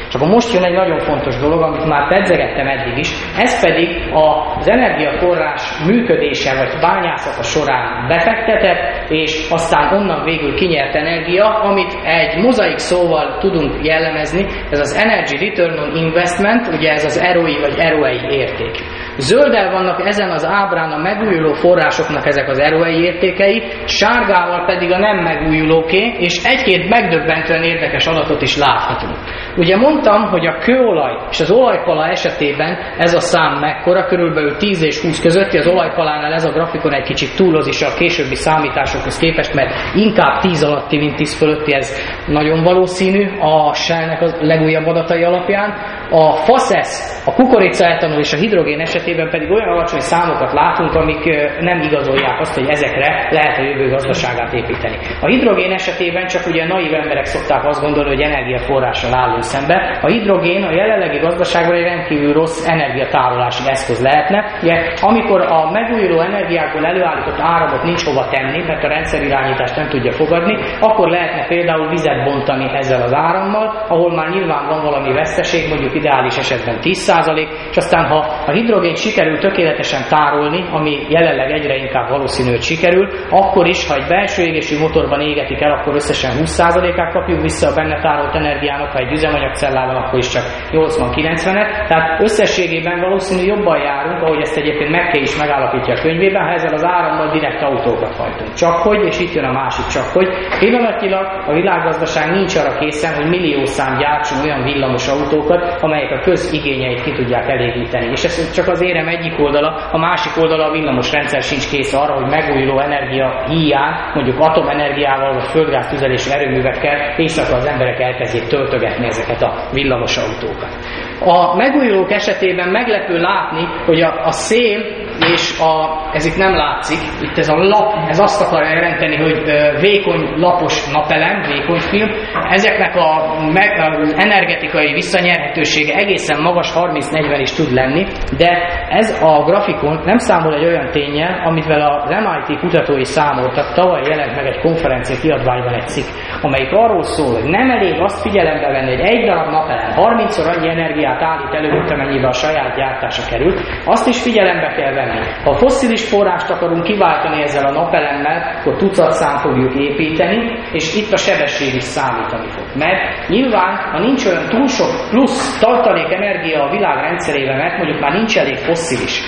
És 0.08 0.14
akkor 0.14 0.28
most 0.28 0.52
jön 0.52 0.64
egy 0.64 0.74
nagyon 0.74 0.98
fontos 0.98 1.36
dolog, 1.36 1.62
amit 1.62 1.84
már 1.84 2.08
pedzegettem 2.08 2.66
eddig 2.66 2.98
is, 2.98 3.10
ez 3.36 3.66
pedig 3.66 3.88
az 4.12 4.68
energiaforrás 4.68 5.62
működése 5.86 6.56
vagy 6.56 6.80
bányászata 6.80 7.42
során 7.42 8.06
befektetett, 8.08 9.10
és 9.10 9.48
aztán 9.50 9.94
onnan 9.94 10.24
végül 10.24 10.54
kinyert 10.54 10.94
energia, 10.94 11.44
amit 11.44 11.98
egy 12.04 12.42
mozaik 12.42 12.78
szóval 12.78 13.38
tudunk 13.38 13.84
jellemezni, 13.84 14.46
ez 14.70 14.80
az 14.80 15.02
Energy 15.04 15.36
Return 15.38 15.78
on 15.78 15.96
Investment, 15.96 16.66
ugye 16.66 16.90
ez 16.90 17.04
az 17.04 17.32
ROI 17.32 17.58
vagy 17.60 17.74
ROI 17.90 18.20
érték. 18.30 18.76
Zöldel 19.18 19.70
vannak 19.70 20.06
ezen 20.06 20.30
az 20.30 20.44
ábrán 20.44 20.90
a 20.90 20.96
megújuló 20.96 21.52
forrásoknak 21.52 22.26
ezek 22.26 22.48
az 22.48 22.62
ROI 22.68 23.02
értékei, 23.02 23.62
sárgával 23.84 24.66
pedig 24.66 24.92
a 24.92 24.98
nem 24.98 25.16
megújulóké, 25.16 26.16
és 26.18 26.44
egy-két 26.44 26.88
megdöbbentően 26.88 27.62
érdekes 27.62 28.06
adatot 28.06 28.42
is 28.42 28.56
láthatunk. 28.56 29.16
Ugye 29.56 29.76
mondtam, 29.76 30.22
hogy 30.22 30.46
a 30.46 30.58
kőolaj 30.58 31.16
és 31.30 31.40
az 31.40 31.50
olajpala 31.50 32.06
esetében 32.06 32.78
ez 32.98 33.14
a 33.14 33.20
szám 33.20 33.58
mekkora, 33.60 34.06
körülbelül 34.06 34.56
10 34.56 34.82
és 34.82 35.00
20 35.00 35.20
közötti, 35.20 35.58
az 35.58 35.66
olajpalánál 35.66 36.32
ez 36.32 36.44
a 36.44 36.52
grafikon 36.52 36.94
egy 36.94 37.06
kicsit 37.06 37.36
túloz 37.36 37.66
a 37.82 37.96
későbbi 37.98 38.34
számításokhoz 38.34 39.18
képest, 39.18 39.54
mert 39.54 39.74
inkább 39.94 40.40
10 40.40 40.64
alatti, 40.64 40.98
mint 40.98 41.16
10 41.16 41.38
fölötti, 41.38 41.74
ez 41.74 41.92
nagyon 42.26 42.62
valószínű 42.62 43.30
a 43.40 43.74
Shell-nek 43.74 44.22
a 44.22 44.30
legújabb 44.40 44.86
adatai 44.86 45.22
alapján. 45.22 45.74
A 46.10 46.32
faszesz, 46.32 47.22
a 47.26 47.34
kukoricaetanol 47.34 48.18
és 48.18 48.32
a 48.32 48.36
hidrogén 48.36 48.80
esetében 48.80 49.06
pedig 49.14 49.50
olyan 49.50 49.68
alacsony 49.68 50.00
számokat 50.00 50.52
látunk, 50.52 50.94
amik 50.94 51.24
nem 51.60 51.80
igazolják 51.80 52.40
azt, 52.40 52.54
hogy 52.54 52.68
ezekre 52.68 53.28
lehet 53.30 53.58
a 53.58 53.62
jövő 53.62 53.90
gazdaságát 53.90 54.52
építeni. 54.52 54.96
A 55.20 55.26
hidrogén 55.26 55.72
esetében 55.72 56.26
csak 56.26 56.46
ugye 56.46 56.66
naív 56.66 56.94
emberek 56.94 57.24
szokták 57.24 57.64
azt 57.64 57.82
gondolni, 57.82 58.08
hogy 58.08 58.20
energiaforrással 58.20 59.14
állunk 59.14 59.42
szembe. 59.42 59.98
A 60.02 60.06
hidrogén 60.06 60.62
a 60.62 60.72
jelenlegi 60.72 61.18
gazdaságban 61.18 61.76
egy 61.76 61.82
rendkívül 61.82 62.32
rossz 62.32 62.68
energiatárolási 62.68 63.62
eszköz 63.70 64.02
lehetne. 64.02 64.44
Ugye, 64.62 64.76
amikor 65.00 65.40
a 65.40 65.70
megújuló 65.70 66.20
energiákból 66.20 66.86
előállított 66.86 67.40
áramot 67.40 67.82
nincs 67.82 68.04
hova 68.04 68.28
tenni, 68.28 68.62
mert 68.66 68.84
a 68.84 68.88
rendszerirányítást 68.88 69.76
nem 69.76 69.88
tudja 69.88 70.12
fogadni, 70.12 70.58
akkor 70.80 71.08
lehetne 71.08 71.46
például 71.46 71.88
vizet 71.88 72.24
bontani 72.24 72.76
ezzel 72.76 73.02
az 73.02 73.14
árammal, 73.14 73.84
ahol 73.88 74.14
már 74.14 74.28
nyilván 74.28 74.66
van 74.66 74.82
valami 74.82 75.12
veszteség, 75.12 75.68
mondjuk 75.68 75.94
ideális 75.94 76.36
esetben 76.36 76.78
10%, 76.82 77.48
és 77.70 77.76
aztán 77.76 78.06
ha 78.06 78.16
a 78.46 78.50
hidrogén 78.50 78.94
sikerül 78.98 79.38
tökéletesen 79.38 80.02
tárolni, 80.08 80.60
ami 80.70 81.06
jelenleg 81.08 81.50
egyre 81.50 81.76
inkább 81.76 82.08
valószínű, 82.08 82.50
hogy 82.50 82.62
sikerül, 82.62 83.08
akkor 83.30 83.66
is, 83.66 83.88
ha 83.88 83.94
egy 83.94 84.08
belső 84.08 84.42
égésű 84.42 84.78
motorban 84.78 85.20
égetik 85.20 85.60
el, 85.60 85.72
akkor 85.72 85.94
összesen 85.94 86.30
20%-át 86.42 87.12
kapjuk 87.12 87.40
vissza 87.40 87.70
a 87.70 87.74
benne 87.74 88.00
tárolt 88.00 88.34
energiának, 88.34 88.90
ha 88.90 88.98
egy 88.98 89.12
üzemanyagcellában, 89.12 89.96
akkor 89.96 90.18
is 90.18 90.28
csak 90.28 90.42
80-90-et. 90.72 91.86
Tehát 91.88 92.20
összességében 92.20 93.00
valószínű 93.00 93.42
jobban 93.46 93.78
járunk, 93.78 94.22
ahogy 94.22 94.40
ezt 94.40 94.56
egyébként 94.56 94.90
meg 94.90 95.16
is 95.20 95.36
megállapítja 95.36 95.94
a 95.94 96.00
könyvében, 96.00 96.44
ha 96.44 96.52
ezzel 96.52 96.74
az 96.74 96.84
árammal 96.84 97.32
direkt 97.32 97.62
autókat 97.62 98.14
hajtunk. 98.16 98.52
Csak 98.52 98.74
hogy, 98.74 99.04
és 99.04 99.18
itt 99.20 99.34
jön 99.34 99.44
a 99.44 99.52
másik 99.52 99.86
csak 99.86 100.06
hogy, 100.12 100.28
pillanatilag 100.58 101.26
a 101.46 101.52
világgazdaság 101.52 102.30
nincs 102.30 102.56
arra 102.56 102.78
készen, 102.78 103.14
hogy 103.14 103.28
millió 103.28 103.64
szám 103.64 103.98
gyártson 103.98 104.40
olyan 104.44 104.62
villamos 104.62 105.08
autókat, 105.08 105.82
amelyek 105.82 106.10
a 106.10 106.20
közigényeit 106.20 107.02
ki 107.02 107.12
tudják 107.12 107.48
elégíteni. 107.48 108.06
És 108.10 108.24
ez 108.24 108.54
csak 108.54 108.68
az 108.68 108.82
érem 108.88 109.08
egyik 109.08 109.38
oldala, 109.38 109.88
a 109.92 109.98
másik 109.98 110.42
oldala 110.42 110.64
a 110.64 110.70
villamos 110.70 111.12
rendszer 111.12 111.42
sincs 111.42 111.70
kész 111.70 111.94
arra, 111.94 112.14
hogy 112.14 112.30
megújuló 112.30 112.80
energia 112.80 113.44
hiány, 113.48 113.94
mondjuk 114.14 114.40
atomenergiával 114.40 115.32
vagy 115.34 115.46
földgáz 115.46 115.88
tüzelésű 115.88 116.30
erőművekkel 116.30 117.14
éjszaka 117.16 117.56
az 117.56 117.66
emberek 117.66 118.00
elkezdjék 118.00 118.46
töltögetni 118.46 119.06
ezeket 119.06 119.42
a 119.42 119.54
villamos 119.72 120.16
autókat. 120.16 120.76
A 121.20 121.56
megújulók 121.56 122.12
esetében 122.12 122.68
meglepő 122.68 123.18
látni, 123.18 123.64
hogy 123.86 124.00
a, 124.00 124.24
a 124.24 124.30
szél 124.30 125.06
és 125.32 125.58
a, 125.60 125.72
ez 126.12 126.24
itt 126.24 126.36
nem 126.36 126.54
látszik, 126.54 126.98
itt 127.20 127.38
ez 127.38 127.48
a 127.48 127.56
lap, 127.56 127.94
ez 128.08 128.18
azt 128.18 128.42
akarja 128.42 128.70
jelenteni, 128.70 129.16
hogy 129.16 129.42
vékony, 129.80 130.22
lapos 130.36 130.90
napelem, 130.92 131.42
vékony 131.42 131.80
film, 131.80 132.10
ezeknek 132.50 132.96
a, 132.96 133.36
meg, 133.52 133.70
a 133.78 133.88
energetikai 134.16 134.92
visszanyerhetősége 134.92 135.94
egészen 135.94 136.40
magas, 136.40 136.72
30-40 136.74 137.38
is 137.40 137.52
tud 137.52 137.72
lenni, 137.72 138.06
de 138.36 138.50
ez 138.88 139.22
a 139.22 139.44
grafikon 139.44 140.00
nem 140.04 140.18
számol 140.18 140.54
egy 140.54 140.64
olyan 140.64 140.90
tényel, 140.90 141.42
amivel 141.44 141.80
az 141.80 142.08
MIT 142.08 142.58
kutatói 142.60 143.04
számoltak, 143.04 143.74
tavaly 143.74 144.02
jelent 144.08 144.36
meg 144.36 144.46
egy 144.46 144.60
konferencia 144.60 145.20
kiadványban 145.20 145.74
egy 145.74 145.86
cikk, 145.86 146.06
amelyik 146.42 146.72
arról 146.72 147.02
szól, 147.02 147.40
hogy 147.40 147.50
nem 147.50 147.70
elég 147.70 148.00
azt 148.00 148.22
figyelembe 148.22 148.68
venni, 148.70 148.96
hogy 148.96 149.06
egy 149.06 149.26
darab 149.26 149.50
napelem 149.50 149.90
30-szor 149.96 150.56
annyi 150.56 150.68
energiát 150.68 151.22
állít 151.22 151.54
elő, 151.54 151.72
mint 151.72 151.90
amennyibe 151.90 152.28
a 152.28 152.32
saját 152.32 152.76
gyártása 152.76 153.22
kerül, 153.30 153.54
azt 153.84 154.08
is 154.08 154.22
figyelembe 154.22 154.68
kell 154.76 154.92
venni, 154.92 155.07
tenni. 155.08 155.26
Ha 155.44 155.52
fosszilis 155.52 156.08
forrást 156.08 156.50
akarunk 156.50 156.82
kiváltani 156.82 157.42
ezzel 157.42 157.66
a 157.66 157.72
napelemmel, 157.72 158.56
akkor 158.58 158.76
tucatszám 158.76 159.36
fogjuk 159.36 159.74
építeni, 159.74 160.58
és 160.72 160.96
itt 160.96 161.12
a 161.12 161.16
sebesség 161.16 161.74
is 161.74 161.82
számítani 161.82 162.48
fog. 162.48 162.64
Mert 162.74 163.28
nyilván, 163.28 163.76
ha 163.92 163.98
nincs 163.98 164.26
olyan 164.26 164.48
túl 164.48 164.66
sok 164.66 165.08
plusz 165.10 165.58
tartalék 165.60 166.12
energia 166.12 166.62
a 166.62 166.70
világ 166.70 166.96
rendszerében, 166.96 167.56
mert 167.56 167.76
mondjuk 167.76 168.00
már 168.00 168.12
nincs 168.12 168.38
elég 168.38 168.56
fosszilis, 168.56 169.20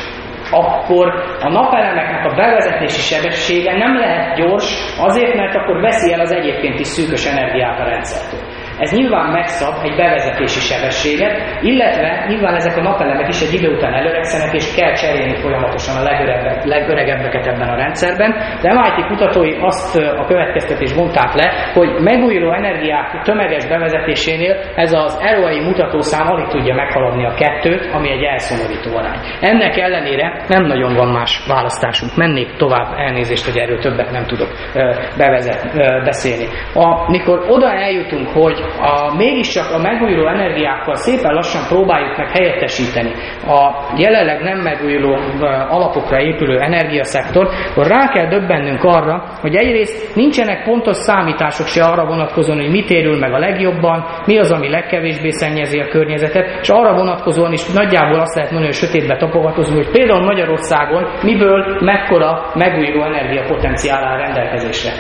akkor 0.51 1.07
a 1.41 1.49
napelemeknek 1.49 2.25
a 2.25 2.35
bevezetési 2.35 3.01
sebessége 3.15 3.77
nem 3.77 3.97
lehet 3.97 4.37
gyors, 4.37 4.67
azért, 4.99 5.35
mert 5.35 5.55
akkor 5.55 5.81
veszi 5.81 6.13
el 6.13 6.21
az 6.21 6.33
egyébként 6.33 6.81
is 6.81 6.87
szűkös 6.87 7.27
energiát 7.27 7.81
a 7.81 7.85
rendszertől. 7.85 8.41
Ez 8.81 8.93
nyilván 8.93 9.31
megszab 9.31 9.75
egy 9.83 9.97
bevezetési 9.97 10.61
sebességet, 10.61 11.35
illetve 11.61 12.25
nyilván 12.29 12.55
ezek 12.55 12.77
a 12.77 12.83
napelemek 12.83 13.29
is 13.29 13.41
egy 13.41 13.55
idő 13.55 13.69
után 13.77 13.95
előregszenek, 13.95 14.55
és 14.55 14.75
kell 14.75 14.95
cserélni 14.95 15.37
folyamatosan 15.41 15.97
a 15.97 16.03
legöregebbek, 16.03 16.65
legöregebbeket 16.65 17.47
ebben 17.47 17.69
a 17.69 17.77
rendszerben. 17.77 18.31
De 18.63 18.73
MIT 18.73 19.07
kutatói 19.07 19.57
azt 19.61 19.97
a 19.97 20.25
következtetést 20.25 20.97
mondták 20.97 21.35
le, 21.35 21.71
hogy 21.75 21.91
megújuló 22.01 22.53
energiák 22.53 23.23
tömeges 23.23 23.67
bevezetésénél 23.67 24.55
ez 24.75 24.93
az 24.93 25.21
ROI 25.37 25.61
mutatószám 25.61 26.27
alig 26.31 26.47
tudja 26.47 26.75
meghaladni 26.75 27.27
a 27.27 27.35
kettőt, 27.35 27.91
ami 27.93 28.11
egy 28.11 28.23
elszomorító 28.23 28.97
arány. 28.97 29.19
Ennek 29.41 29.77
ellenére 29.77 30.45
nem 30.49 30.65
nagyon 30.65 30.95
van 30.95 31.09
más 31.09 31.47
választásunk. 31.49 32.17
Mennék 32.17 32.57
tovább, 32.57 32.99
elnézést, 32.99 33.45
hogy 33.45 33.59
erről 33.59 33.79
többet 33.79 34.11
nem 34.11 34.25
tudok 34.27 34.49
bevezet, 35.17 35.77
beszélni. 36.05 36.47
Amikor 36.75 37.45
oda 37.49 37.73
eljutunk, 37.73 38.29
hogy 38.29 38.65
a, 38.81 39.15
mégiscsak 39.17 39.71
a 39.73 39.79
megújuló 39.79 40.27
energiákkal 40.27 40.95
szépen 40.95 41.35
lassan 41.35 41.63
próbáljuk 41.69 42.17
meg 42.17 42.31
helyettesíteni 42.31 43.13
a 43.47 43.91
jelenleg 43.97 44.43
nem 44.43 44.59
megújuló 44.59 45.19
alapokra 45.69 46.21
épülő 46.21 46.59
energiaszektor, 46.59 47.49
akkor 47.71 47.87
rá 47.87 48.09
kell 48.09 48.29
döbbennünk 48.29 48.85
arra, 48.85 49.25
hogy 49.41 49.55
egyrészt 49.55 50.15
nincsenek 50.17 50.65
pontos 50.65 50.97
számítások 50.97 51.67
se 51.67 51.85
arra 51.85 52.07
vonatkozóan, 52.07 52.59
hogy 52.59 52.71
mit 52.71 52.91
érül 52.91 53.19
meg 53.19 53.33
a 53.33 53.39
legjobban, 53.39 54.05
mi 54.27 54.39
az, 54.39 54.53
ami 54.53 54.69
legkevésbé 54.69 55.31
szennyezi 55.31 55.79
a 55.79 55.89
környezetet, 55.89 56.59
és 56.61 56.69
arra 56.69 56.95
vonatkozóan 56.95 57.53
is 57.53 57.73
nagyjából 57.73 58.21
azt 58.21 58.35
lehet 58.35 58.51
mondani, 58.51 58.73
hogy 58.73 58.89
sötétbe 58.89 59.17
tapogatózunk, 59.17 59.85
hogy 59.85 59.93
például 59.93 60.25
Magyarországon 60.25 61.07
miből 61.23 61.79
mekkora 61.81 62.51
megújuló 62.55 63.05
energiapotenciál 63.05 64.05
áll 64.05 64.19
rendelkezésre. 64.19 64.91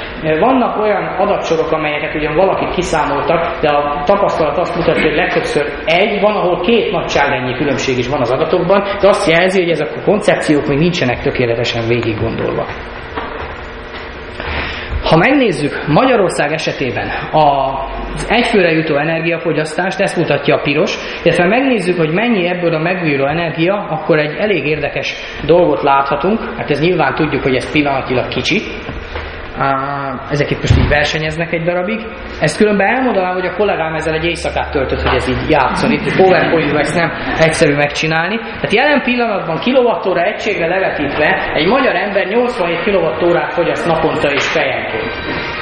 Vannak 0.41 0.81
olyan 0.83 1.05
adatsorok, 1.05 1.73
amelyeket 1.73 2.15
ugyan 2.15 2.35
valakik 2.35 2.71
kiszámoltak, 2.71 3.60
de 3.61 3.69
a 3.69 4.03
tapasztalat 4.05 4.59
azt 4.59 4.77
mutatja, 4.77 5.03
hogy 5.03 5.17
legtöbbször 5.17 5.67
egy, 5.85 6.21
van, 6.21 6.37
ahol 6.37 6.61
két 6.61 6.91
nagyságrendnyi 6.91 7.55
különbség 7.55 7.99
is 7.99 8.09
van 8.09 8.21
az 8.21 8.31
adatokban, 8.31 8.83
de 9.01 9.09
azt 9.09 9.31
jelzi, 9.31 9.61
hogy 9.61 9.71
ezek 9.71 9.97
a 9.97 10.03
koncepciók 10.05 10.67
még 10.67 10.79
nincsenek 10.79 11.23
tökéletesen 11.23 11.89
végig 11.89 12.21
gondolva. 12.21 12.67
Ha 15.11 15.17
megnézzük 15.17 15.87
Magyarország 15.87 16.53
esetében 16.53 17.09
az 17.33 18.27
egyfőre 18.29 18.71
jutó 18.71 18.97
energiafogyasztást, 18.97 20.01
ezt 20.01 20.17
mutatja 20.17 20.57
a 20.57 20.61
piros, 20.61 20.95
illetve 21.23 21.47
megnézzük, 21.47 21.97
hogy 21.97 22.11
mennyi 22.11 22.47
ebből 22.47 22.75
a 22.75 22.79
megújuló 22.79 23.27
energia, 23.27 23.75
akkor 23.75 24.19
egy 24.19 24.37
elég 24.39 24.67
érdekes 24.67 25.15
dolgot 25.47 25.83
láthatunk. 25.83 26.41
Hát 26.57 26.71
ez 26.71 26.81
nyilván 26.81 27.15
tudjuk, 27.15 27.43
hogy 27.43 27.55
ez 27.55 27.73
pillanatilag 27.73 28.29
kicsi, 28.29 28.61
ezek 30.31 30.51
itt 30.51 30.61
most 30.61 30.79
így 30.79 30.89
versenyeznek 30.89 31.53
egy 31.53 31.63
darabig. 31.63 32.07
Ezt 32.41 32.57
különben 32.57 32.87
elmondanám, 32.87 33.35
hogy 33.35 33.47
a 33.47 33.57
kollégám 33.57 33.95
ezzel 33.95 34.15
egy 34.15 34.25
éjszakát 34.25 34.71
töltött, 34.71 35.03
hogy 35.03 35.17
ez 35.17 35.29
így 35.29 35.51
játszon. 35.51 35.91
Itt 35.91 36.17
powerpoint 36.17 36.79
ezt 36.79 36.95
nem 36.95 37.11
egyszerű 37.39 37.75
megcsinálni. 37.75 38.37
Tehát 38.37 38.73
jelen 38.73 39.03
pillanatban 39.03 39.59
kilovattóra 39.59 40.23
egységre 40.23 40.67
levetítve 40.67 41.53
egy 41.55 41.67
magyar 41.67 41.95
ember 41.95 42.27
87 42.27 42.83
kilovattórát 42.83 43.53
fogyaszt 43.53 43.87
naponta 43.87 44.31
és 44.31 44.49
fejenként. 44.49 45.13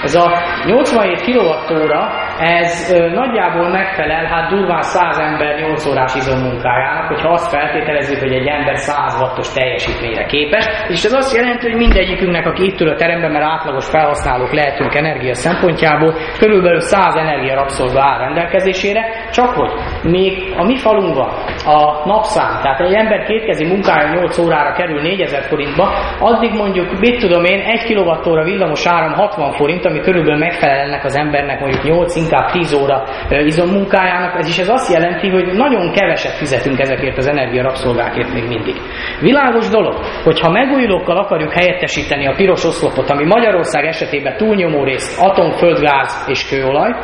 Ez 0.03 0.15
a 0.15 0.33
87 0.67 1.21
kilovattóra, 1.21 2.09
ez 2.39 2.95
nagyjából 3.15 3.69
megfelel, 3.69 4.25
hát 4.25 4.51
durván 4.51 4.83
100 4.83 5.19
ember 5.19 5.61
8 5.61 5.87
órás 5.87 6.15
izommunkájának, 6.15 7.07
hogyha 7.09 7.29
azt 7.29 7.51
feltételezzük, 7.51 8.19
hogy 8.19 8.33
egy 8.33 8.47
ember 8.47 8.77
100 8.77 9.21
wattos 9.21 9.53
teljesítményre 9.53 10.25
képes, 10.25 10.67
és 10.89 11.05
ez 11.05 11.13
azt 11.13 11.37
jelenti, 11.37 11.69
hogy 11.69 11.79
mindegyikünknek, 11.79 12.47
aki 12.47 12.65
itt 12.65 12.81
ül 12.81 12.89
a 12.89 12.95
teremben, 12.95 13.31
mert 13.31 13.45
átlagos 13.45 13.88
felhasználók 13.89 14.53
lehetünk 14.53 14.95
energia 14.95 15.35
szempontjából, 15.35 16.15
körülbelül 16.39 16.81
100 16.81 17.15
energia 17.15 17.55
rabszolga 17.55 18.03
áll 18.03 18.19
rendelkezésére, 18.19 19.05
csak 19.33 19.49
hogy 19.49 19.71
még 20.03 20.55
a 20.57 20.65
mi 20.65 20.77
falunkban 20.77 21.29
a 21.65 22.07
napszám, 22.07 22.61
tehát 22.63 22.81
egy 22.81 22.93
ember 22.93 23.25
kétkezi 23.25 23.65
munkája 23.65 24.15
8 24.15 24.39
órára 24.39 24.73
kerül 24.73 25.01
4000 25.01 25.43
forintba, 25.43 25.89
addig 26.21 26.53
mondjuk, 26.53 26.99
mit 26.99 27.21
tudom 27.21 27.45
én, 27.45 27.61
1 27.61 27.95
kWh 27.95 28.45
villamos 28.45 28.87
áram 28.87 29.13
60 29.13 29.53
forint, 29.53 29.85
ami 29.85 30.01
körülbelül 30.01 30.39
megfelel 30.39 30.79
ennek 30.79 31.05
az 31.05 31.17
embernek 31.17 31.61
mondjuk 31.61 31.83
8, 31.83 32.17
inkább 32.17 32.51
10 32.51 32.73
óra 32.73 33.05
izommunkájának, 33.31 34.39
ez 34.39 34.49
is 34.49 34.59
ez 34.59 34.69
azt 34.69 34.93
jelenti, 34.93 35.29
hogy 35.29 35.47
nagyon 35.53 35.93
keveset 35.93 36.33
fizetünk 36.33 36.81
ezekért 36.81 37.17
az 37.17 37.27
energia 37.29 37.63
rabszolgákért 37.63 38.33
még 38.33 38.49
mindig. 38.49 38.75
Világos 39.21 39.69
dolog, 39.69 39.95
hogy 40.25 40.41
ha 40.41 40.51
megújulókkal 40.51 41.17
akarjuk 41.17 41.53
helyettesíteni 41.53 42.27
a 42.27 42.35
piros 42.37 42.65
oszlopot, 42.65 43.11
ami 43.11 43.25
Magyarország 43.25 43.68
esetében 43.75 44.37
túlnyomó 44.37 44.85
részt 44.85 45.21
atom, 45.21 45.51
földgáz 45.51 46.25
és 46.29 46.49
kőolaj, 46.49 46.95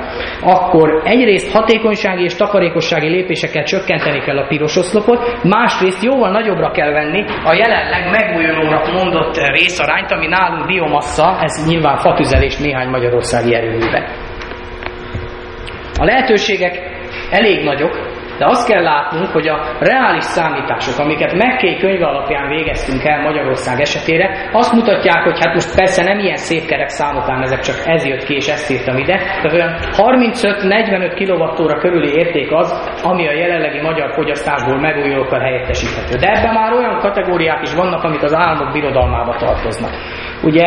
akkor 0.40 1.02
egyrészt 1.04 1.52
hatékonysági 1.52 2.22
és 2.22 2.34
takarékossági 2.34 3.08
lépésekkel 3.08 3.64
csökkenteni 3.64 4.20
kell 4.20 4.38
a 4.38 4.46
piros 4.46 4.76
oszlopot, 4.76 5.42
másrészt 5.42 6.02
jóval 6.02 6.30
nagyobbra 6.30 6.70
kell 6.70 6.90
venni 6.90 7.24
a 7.44 7.52
jelenleg 7.52 8.10
megújulónak 8.10 8.92
mondott 8.92 9.36
részarányt, 9.36 10.10
ami 10.10 10.26
nálunk 10.26 10.66
biomassa, 10.66 11.36
ez 11.40 11.66
nyilván 11.68 11.96
fatüzelés 11.96 12.56
néhány 12.56 12.88
magyarországi 12.88 13.54
erőműben. 13.54 14.04
A 15.98 16.04
lehetőségek 16.04 16.82
elég 17.30 17.64
nagyok, 17.64 18.13
de 18.38 18.46
azt 18.46 18.68
kell 18.68 18.82
látnunk, 18.82 19.26
hogy 19.26 19.48
a 19.48 19.76
reális 19.80 20.24
számítások, 20.24 20.98
amiket 20.98 21.32
McKay 21.32 21.76
könyve 21.78 22.06
alapján 22.06 22.48
végeztünk 22.48 23.04
el 23.04 23.22
Magyarország 23.22 23.80
esetére, 23.80 24.48
azt 24.52 24.72
mutatják, 24.72 25.22
hogy 25.22 25.38
hát 25.40 25.54
most 25.54 25.76
persze 25.76 26.02
nem 26.04 26.18
ilyen 26.18 26.36
szép 26.36 26.66
kerek 26.66 26.88
számokán 26.88 27.42
ezek, 27.42 27.60
csak 27.60 27.76
ez 27.84 28.04
jött 28.06 28.24
ki, 28.24 28.34
és 28.34 28.48
ezt 28.48 28.70
írtam 28.70 28.96
ide, 28.96 29.20
de 29.42 29.52
olyan 29.52 29.76
35-45 29.96 31.12
kWh 31.18 31.78
körüli 31.78 32.12
érték 32.14 32.52
az, 32.52 32.98
ami 33.02 33.28
a 33.28 33.32
jelenlegi 33.32 33.80
magyar 33.80 34.12
fogyasztásból 34.12 34.80
megújulókkal 34.80 35.40
helyettesíthető. 35.40 36.16
De 36.18 36.28
ebben 36.28 36.54
már 36.54 36.72
olyan 36.72 36.98
kategóriák 36.98 37.62
is 37.62 37.74
vannak, 37.74 38.02
amik 38.02 38.22
az 38.22 38.34
álmok 38.34 38.72
birodalmába 38.72 39.36
tartoznak. 39.36 39.90
Ugye 40.42 40.66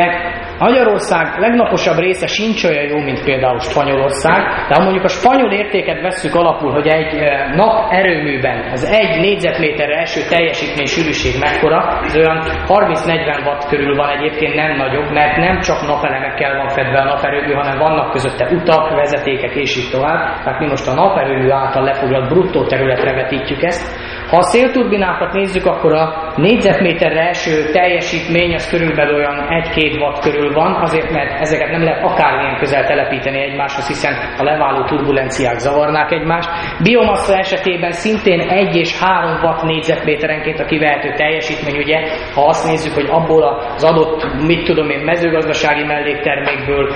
Magyarország 0.59 1.39
legnaposabb 1.39 1.97
része 1.97 2.27
sincs 2.27 2.63
olyan 2.63 2.83
jó, 2.83 2.99
mint 2.99 3.23
például 3.23 3.59
Spanyolország, 3.59 4.41
de 4.69 4.75
ha 4.75 4.83
mondjuk 4.83 5.03
a 5.03 5.07
spanyol 5.07 5.51
értéket 5.51 6.01
vesszük 6.01 6.35
alapul, 6.35 6.71
hogy 6.71 6.87
egy 6.87 7.13
eh, 7.13 7.55
nap 7.61 7.91
erőműben 7.91 8.71
az 8.71 8.83
egy 9.01 9.19
négyzetméterre 9.19 9.95
első 10.03 10.21
teljesítmény 10.29 10.85
sűrűség 10.85 11.33
mekkora, 11.39 11.79
az 12.07 12.15
olyan 12.17 12.37
30-40 12.67 13.45
watt 13.45 13.63
körül 13.69 13.95
van 13.95 14.09
egyébként 14.17 14.55
nem 14.55 14.71
nagyobb, 14.75 15.09
mert 15.11 15.37
nem 15.37 15.59
csak 15.59 15.87
napelemekkel 15.87 16.57
van 16.57 16.69
fedve 16.69 16.99
a 16.99 17.03
naperőmű, 17.03 17.53
hanem 17.53 17.77
vannak 17.77 18.11
közötte 18.11 18.45
utak, 18.51 18.95
vezetékek 18.95 19.55
és 19.55 19.77
így 19.77 19.89
tovább. 19.91 20.43
Tehát 20.43 20.59
mi 20.59 20.67
most 20.67 20.87
a 20.87 20.93
naperőmű 20.93 21.49
által 21.49 21.83
lefoglalt 21.83 22.29
bruttó 22.29 22.65
területre 22.65 23.13
vetítjük 23.13 23.63
ezt. 23.63 23.85
Ha 24.29 24.37
a 24.37 24.41
szélturbinákat 24.41 25.33
nézzük, 25.33 25.65
akkor 25.65 25.93
a 25.93 26.33
négyzetméterre 26.35 27.19
első 27.19 27.71
teljesítmény 27.71 28.53
az 28.53 28.69
körülbelül 28.69 29.15
olyan 29.15 29.47
1-2 29.49 29.99
watt 30.01 30.19
körül 30.19 30.53
van, 30.53 30.75
azért 30.81 31.11
mert 31.11 31.39
ezeket 31.39 31.71
nem 31.71 31.83
lehet 31.83 32.03
akármilyen 32.03 32.57
közel 32.57 32.85
telepíteni 32.85 33.41
egymáshoz, 33.41 33.87
hiszen 33.87 34.13
a 34.37 34.43
leváló 34.43 34.83
turbulenciák 34.83 35.57
zavarnák 35.57 36.11
egymást. 36.11 36.49
Biomassa 36.83 37.37
esetében 37.37 37.91
szintén 37.91 38.39
1 38.39 38.75
és 38.75 38.99
3 38.99 39.43
watt 39.43 39.61
négyzetméterenként 39.63 40.59
a 40.59 40.65
kivehető 40.65 41.13
teljesítmény, 41.13 41.77
ugye, 41.77 41.99
ha 42.35 42.45
azt 42.45 42.67
nézzük, 42.67 42.93
hogy 42.93 43.07
abból 43.09 43.43
az 43.75 43.83
adott, 43.83 44.43
mit 44.47 44.65
tudom 44.65 44.89
én, 44.89 44.99
mezőgazdasági 44.99 45.83
melléktermékből, 45.83 46.93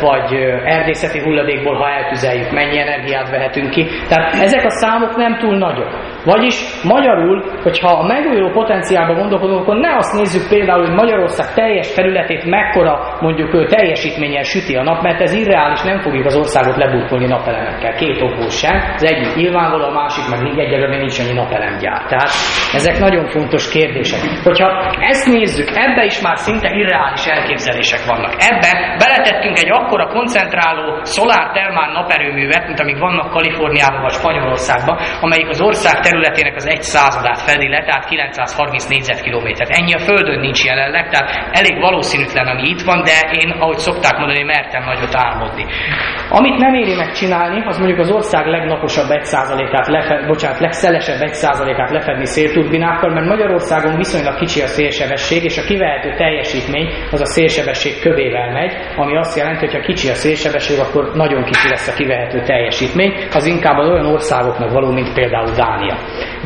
vagy 0.00 0.32
erdészeti 0.64 1.18
hulladékból, 1.18 1.76
ha 1.76 1.88
eltüzeljük, 1.88 2.50
mennyi 2.50 2.78
energiát 2.78 3.30
vehetünk 3.30 3.70
ki. 3.70 3.86
Tehát 4.08 4.32
ezek 4.32 4.64
a 4.64 4.70
számok 4.70 5.16
nem 5.16 5.38
túl 5.38 5.56
nagyok. 5.58 5.90
Vagyis 6.42 6.82
magyarul, 6.82 7.44
hogyha 7.62 7.88
a 7.88 8.06
megújuló 8.06 8.50
potenciálban 8.50 9.16
gondolkodunk, 9.16 9.60
akkor 9.60 9.76
ne 9.76 9.96
azt 9.96 10.12
nézzük 10.12 10.48
például, 10.48 10.84
hogy 10.86 10.94
Magyarország 10.94 11.54
teljes 11.54 11.92
területét 11.92 12.44
mekkora 12.44 13.16
mondjuk 13.20 13.68
teljesítménnyel 13.68 14.42
süti 14.42 14.74
a 14.76 14.82
nap, 14.82 15.02
mert 15.02 15.20
ez 15.20 15.32
irreális, 15.32 15.82
nem 15.82 15.98
fogjuk 16.00 16.26
az 16.26 16.36
országot 16.36 16.76
leburkolni 16.76 17.26
napelemekkel. 17.26 17.94
Két 17.94 18.22
okból 18.22 18.50
sem. 18.50 18.76
Az 18.94 19.04
egyik 19.04 19.34
nyilvánvaló, 19.34 19.84
a 19.84 19.92
másik 19.92 20.24
meg 20.30 20.58
egyelőre 20.58 20.96
nincs 20.96 21.18
annyi 21.18 21.32
napelemgyár. 21.32 22.00
Tehát 22.08 22.30
ezek 22.72 22.98
nagyon 22.98 23.26
fontos 23.26 23.70
kérdések. 23.70 24.20
Hogyha 24.44 24.68
ezt 25.00 25.26
nézzük, 25.26 25.68
ebbe 25.74 26.04
is 26.04 26.20
már 26.20 26.36
szinte 26.36 26.68
irreális 26.74 27.24
elképzelések 27.26 28.02
vannak. 28.06 28.32
Ebbe 28.50 28.96
beletettünk 28.98 29.58
egy 29.58 29.70
akkora 29.70 30.06
koncentráló 30.06 31.00
szolár-termál 31.02 31.92
naperőművet, 31.92 32.66
mint 32.66 32.80
amik 32.80 32.98
vannak 32.98 33.30
Kaliforniában 33.30 34.02
vagy 34.02 34.12
Spanyolországban, 34.12 34.96
amelyik 35.20 35.48
az 35.48 35.60
ország 35.60 36.00
területének 36.32 36.56
az 36.56 36.68
egy 36.68 36.82
századát 36.82 37.40
fedi 37.40 37.68
le, 37.68 37.84
tehát 37.84 38.04
930 38.04 38.86
négyzetkilométert. 38.86 39.70
Ennyi 39.70 39.92
a 39.94 39.98
Földön 39.98 40.40
nincs 40.40 40.64
jelenleg, 40.64 41.08
tehát 41.10 41.28
elég 41.52 41.80
valószínűtlen, 41.80 42.46
ami 42.46 42.68
itt 42.68 42.82
van, 42.82 43.02
de 43.04 43.16
én, 43.40 43.50
ahogy 43.50 43.78
szokták 43.78 44.16
mondani, 44.18 44.42
mertem 44.42 44.84
nagyot 44.84 45.14
álmodni. 45.14 45.64
Amit 46.28 46.58
nem 46.58 46.74
éri 46.74 46.94
megcsinálni, 46.94 47.62
az 47.66 47.78
mondjuk 47.78 47.98
az 47.98 48.10
ország 48.10 48.46
legnaposabb 48.46 49.08
1%-át, 49.08 49.86
lefe, 49.86 50.24
bocsánat, 50.26 50.60
legszelesebb 50.60 51.20
1%-át 51.20 51.90
lefedni 51.90 52.26
szélturbinákkal, 52.26 53.10
mert 53.10 53.26
Magyarországon 53.26 53.96
viszonylag 53.96 54.38
kicsi 54.38 54.60
a 54.62 54.66
szélsebesség, 54.66 55.44
és 55.44 55.58
a 55.58 55.62
kivehető 55.62 56.14
teljesítmény 56.16 56.88
az 57.10 57.20
a 57.20 57.26
szélsebesség 57.26 58.00
kövével 58.00 58.52
megy, 58.52 58.72
ami 58.96 59.16
azt 59.16 59.36
jelenti, 59.36 59.66
hogy 59.66 59.74
ha 59.74 59.80
kicsi 59.80 60.08
a 60.08 60.14
szélsebesség, 60.14 60.78
akkor 60.78 61.10
nagyon 61.14 61.44
kicsi 61.44 61.68
lesz 61.68 61.88
a 61.88 61.94
kivehető 61.94 62.42
teljesítmény, 62.42 63.12
az 63.32 63.46
inkább 63.46 63.78
az 63.78 63.88
olyan 63.88 64.06
országoknak 64.06 64.70
való, 64.72 64.90
mint 64.90 65.14
például 65.14 65.50
Dánia. 65.56 65.96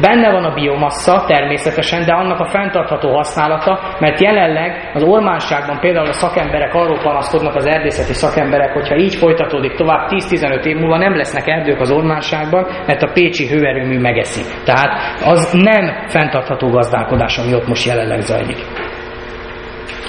Benne 0.00 0.30
van 0.30 0.44
a 0.44 0.54
biomassa 0.54 1.24
természetesen, 1.26 2.04
de 2.04 2.12
annak 2.12 2.40
a 2.40 2.48
fenntartható 2.48 3.14
használata, 3.14 3.80
mert 4.00 4.20
jelenleg 4.20 4.90
az 4.94 5.02
ormánságban 5.02 5.80
például 5.80 6.08
a 6.08 6.12
szakemberek 6.12 6.74
arról 6.74 6.98
panaszkodnak 7.02 7.54
az 7.54 7.66
erdészeti 7.66 8.12
szakemberek, 8.12 8.72
hogyha 8.72 8.96
így 8.96 9.14
folytatódik 9.14 9.74
tovább 9.74 10.08
10-15 10.10 10.64
év 10.64 10.76
múlva 10.76 10.98
nem 10.98 11.16
lesznek 11.16 11.46
erdők 11.46 11.80
az 11.80 11.92
ormánságban, 11.92 12.66
mert 12.86 13.02
a 13.02 13.10
pécsi 13.12 13.48
hőerőmű 13.48 13.98
megeszi. 13.98 14.42
Tehát 14.64 15.22
az 15.24 15.52
nem 15.52 16.06
fenntartható 16.06 16.68
gazdálkodás, 16.68 17.38
ami 17.38 17.54
ott 17.54 17.66
most 17.66 17.86
jelenleg 17.86 18.20
zajlik. 18.20 18.58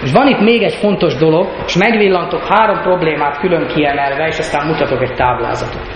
És 0.03 0.11
van 0.11 0.27
itt 0.27 0.39
még 0.39 0.63
egy 0.63 0.73
fontos 0.73 1.15
dolog, 1.15 1.47
és 1.65 1.77
megvillantok 1.77 2.47
három 2.47 2.81
problémát 2.81 3.39
külön 3.39 3.67
kiemelve, 3.67 4.27
és 4.27 4.37
aztán 4.37 4.67
mutatok 4.67 5.01
egy 5.01 5.13
táblázatot. 5.15 5.87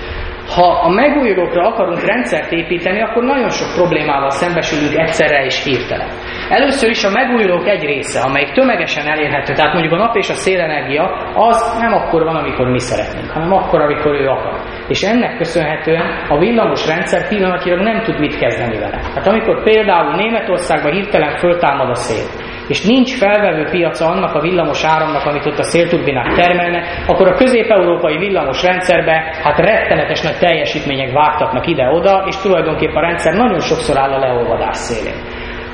Ha 0.56 0.68
a 0.88 0.89
megújulókra 0.89 1.68
akarunk 1.68 2.06
rendszert 2.06 2.52
építeni, 2.52 3.02
akkor 3.02 3.24
nagyon 3.24 3.49
sok 3.49 3.74
problémával 3.76 4.30
szembesülünk 4.30 4.97
egyszerre 4.97 5.45
és 5.45 5.64
hirtelen. 5.64 6.10
Először 6.49 6.89
is 6.89 7.04
a 7.04 7.10
megújulók 7.10 7.68
egy 7.68 7.84
része, 7.84 8.20
amelyik 8.22 8.52
tömegesen 8.52 9.08
elérhető, 9.08 9.54
tehát 9.54 9.74
mondjuk 9.74 9.93
a 9.93 9.97
nap 9.97 10.16
és 10.16 10.30
a 10.30 10.34
szélenergia, 10.34 11.04
az 11.36 11.78
nem 11.80 11.93
akkor 11.93 12.24
van, 12.24 12.36
amikor 12.36 12.68
mi 12.68 12.80
szeretnénk, 12.80 13.32
hanem 13.32 13.52
akkor, 13.52 13.82
amikor 13.82 14.14
ő 14.14 14.28
akar. 14.28 14.60
És 14.88 15.02
ennek 15.02 15.38
köszönhetően 15.38 16.26
a 16.30 16.38
villamos 16.38 16.88
rendszer 16.88 17.28
pillanatilag 17.28 17.80
nem 17.80 18.02
tud 18.04 18.20
mit 18.20 18.38
kezdeni 18.38 18.78
vele. 18.78 18.99
Hát 19.16 19.28
amikor 19.28 19.64
például 19.64 20.16
Németországban 20.16 20.91
hirtelen 20.91 21.38
föltámad 21.38 21.89
a 21.89 21.95
szél, 21.95 22.26
és 22.68 22.86
nincs 22.86 23.18
felvevő 23.18 23.64
piaca 23.70 24.06
annak 24.06 24.36
a 24.36 24.41
villamos 24.41 24.84
áramnak, 24.86 25.26
amit 25.26 25.45
ott 25.45 25.58
a 25.58 25.64
szélturbinák 25.64 26.34
termelnek, 26.34 27.04
akkor 27.08 27.28
a 27.28 27.36
közép-európai 27.36 28.18
villamos 28.18 28.64
rendszerbe 28.64 29.39
hát 29.43 29.60
rettenetes 29.60 30.22
nagy 30.22 30.38
teljesítmények 30.45 31.11
vágtatnak 31.11 31.67
ide-oda, 31.67 32.23
és 32.27 32.35
tulajdonképpen 32.35 32.95
a 32.95 33.07
rendszer 33.07 33.33
nagyon 33.33 33.59
sokszor 33.59 33.97
áll 33.97 34.11
a 34.11 34.19
leolvadás 34.19 34.77
szélén. 34.77 35.19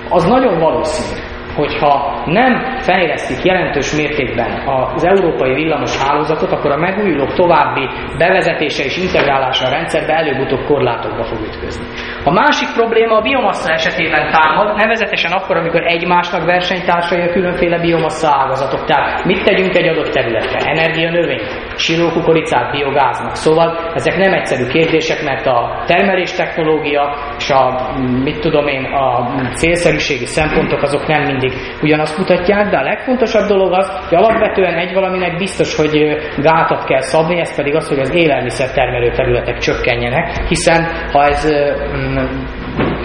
Az 0.10 0.24
nagyon 0.26 0.60
valószínű, 0.60 1.27
hogyha 1.58 2.22
nem 2.26 2.52
fejlesztik 2.80 3.46
jelentős 3.46 3.96
mértékben 3.96 4.52
az 4.68 5.06
európai 5.06 5.54
villamos 5.54 5.98
hálózatot, 6.04 6.52
akkor 6.52 6.72
a 6.72 6.78
megújulók 6.78 7.34
további 7.34 7.90
bevezetése 8.18 8.84
és 8.84 8.98
integrálása 8.98 9.68
a 9.68 9.70
rendszerbe 9.70 10.14
előbb-utóbb 10.14 10.66
korlátokba 10.66 11.24
fog 11.24 11.40
ütközni. 11.40 11.86
A 12.24 12.32
másik 12.32 12.70
probléma 12.74 13.16
a 13.16 13.22
biomassa 13.22 13.72
esetében 13.72 14.32
támad, 14.32 14.76
nevezetesen 14.76 15.32
akkor, 15.32 15.58
amikor 15.58 15.82
egymásnak 15.84 16.46
versenytársai 16.46 17.22
a 17.22 17.32
különféle 17.32 17.80
biomassa 17.80 18.28
ágazatok. 18.32 18.86
Tehát 18.86 19.26
mit 19.26 19.44
tegyünk 19.44 19.76
egy 19.76 19.88
adott 19.88 20.10
területre? 20.10 20.60
Energia 20.70 21.10
növény, 21.12 21.42
silókukoricát 21.76 22.72
biogáznak. 22.72 23.36
Szóval 23.36 23.92
ezek 23.94 24.18
nem 24.18 24.34
egyszerű 24.34 24.66
kérdések, 24.68 25.24
mert 25.24 25.46
a 25.46 25.84
termelés 25.86 26.32
technológia 26.32 27.16
és 27.38 27.50
a, 27.50 27.92
mit 28.24 28.40
tudom 28.40 28.68
én, 28.68 28.84
a 28.84 29.28
célszerűségi 29.56 30.26
szempontok 30.26 30.82
azok 30.82 31.08
nem 31.08 31.24
mindig 31.24 31.47
ugyanazt 31.82 32.18
mutatják, 32.18 32.70
de 32.70 32.78
a 32.78 32.84
legfontosabb 32.84 33.48
dolog 33.48 33.74
az, 33.74 33.90
hogy 34.10 34.18
alapvetően 34.18 34.78
egy 34.78 34.94
valaminek 34.94 35.38
biztos, 35.38 35.76
hogy 35.76 36.18
gátat 36.38 36.84
kell 36.84 37.02
szabni, 37.02 37.40
ez 37.40 37.56
pedig 37.56 37.76
az, 37.76 37.88
hogy 37.88 38.00
az 38.00 38.16
élelmiszer 38.16 38.72
termelő 38.72 39.12
területek 39.12 39.58
csökkenjenek, 39.58 40.48
hiszen 40.48 40.86
ha 41.12 41.24
ez 41.24 41.48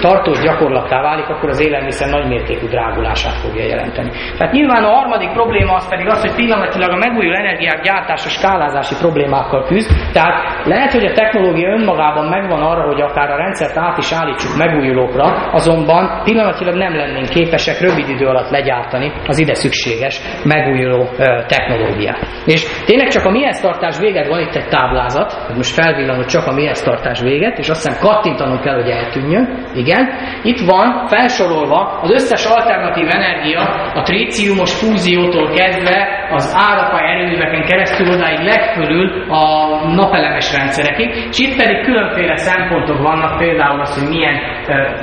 tartós 0.01 0.41
gyakorlattá 0.41 1.03
válik, 1.03 1.29
akkor 1.29 1.49
az 1.49 1.61
élelmiszer 1.67 2.09
nagymértékű 2.09 2.67
drágulását 2.67 3.37
fogja 3.45 3.65
jelenteni. 3.65 4.11
Tehát 4.39 4.53
nyilván 4.53 4.85
a 4.85 4.95
harmadik 4.95 5.33
probléma 5.33 5.73
az 5.75 5.89
pedig 5.89 6.09
az, 6.09 6.21
hogy 6.21 6.35
pillanatilag 6.35 6.91
a 6.91 6.97
megújuló 6.97 7.35
energiák 7.35 7.83
gyártása 7.83 8.29
skálázási 8.29 8.95
problémákkal 9.01 9.65
küzd. 9.65 9.91
Tehát 10.13 10.67
lehet, 10.67 10.93
hogy 10.93 11.05
a 11.05 11.13
technológia 11.13 11.69
önmagában 11.69 12.29
megvan 12.29 12.63
arra, 12.63 12.87
hogy 12.87 13.01
akár 13.01 13.31
a 13.31 13.37
rendszert 13.37 13.77
át 13.77 13.99
is 13.99 14.13
állítsuk 14.13 14.57
megújulókra, 14.57 15.25
azonban 15.53 16.23
pillanatilag 16.25 16.75
nem 16.75 16.97
lennénk 16.97 17.29
képesek 17.29 17.81
rövid 17.81 18.09
idő 18.09 18.27
alatt 18.27 18.51
legyártani 18.51 19.13
az 19.27 19.39
ide 19.39 19.55
szükséges 19.55 20.21
megújuló 20.45 21.09
technológiát. 21.47 22.27
És 22.47 22.85
tényleg 22.85 23.09
csak 23.09 23.25
a 23.25 23.31
mihez 23.31 23.61
tartás 23.61 23.99
véget 23.99 24.29
van 24.29 24.41
itt 24.41 24.55
egy 24.55 24.69
táblázat, 24.69 25.53
most 25.57 25.75
felvillanod 25.75 26.27
csak 26.27 26.47
a 26.47 26.55
mihez 26.55 26.83
tartás 26.83 27.21
véget, 27.21 27.59
és 27.59 27.69
azt 27.69 27.85
hiszem 27.85 28.09
kattintanunk 28.09 28.61
kell, 28.61 28.75
hogy 28.75 28.91
eltűnjön. 28.91 29.62
Igen, 29.75 30.09
itt 30.43 30.61
van 30.71 31.07
felsorolva 31.07 31.99
az 32.03 32.11
összes 32.11 32.45
alternatív 32.47 33.07
energia, 33.11 33.61
a 33.95 34.03
tríciumos 34.03 34.73
fúziótól 34.75 35.51
kezdve 35.51 36.29
az 36.31 36.55
árapai 36.69 37.07
erőműveken 37.11 37.65
keresztül 37.65 38.15
odáig 38.15 38.39
legfölül 38.39 39.25
a 39.29 39.45
napelemes 39.95 40.53
rendszerekig, 40.57 41.09
és 41.31 41.39
itt 41.39 41.57
pedig 41.57 41.85
különféle 41.85 42.37
szempontok 42.37 42.99
vannak, 43.03 43.39
például 43.39 43.81
az, 43.81 43.99
hogy 43.99 44.09
milyen 44.09 44.37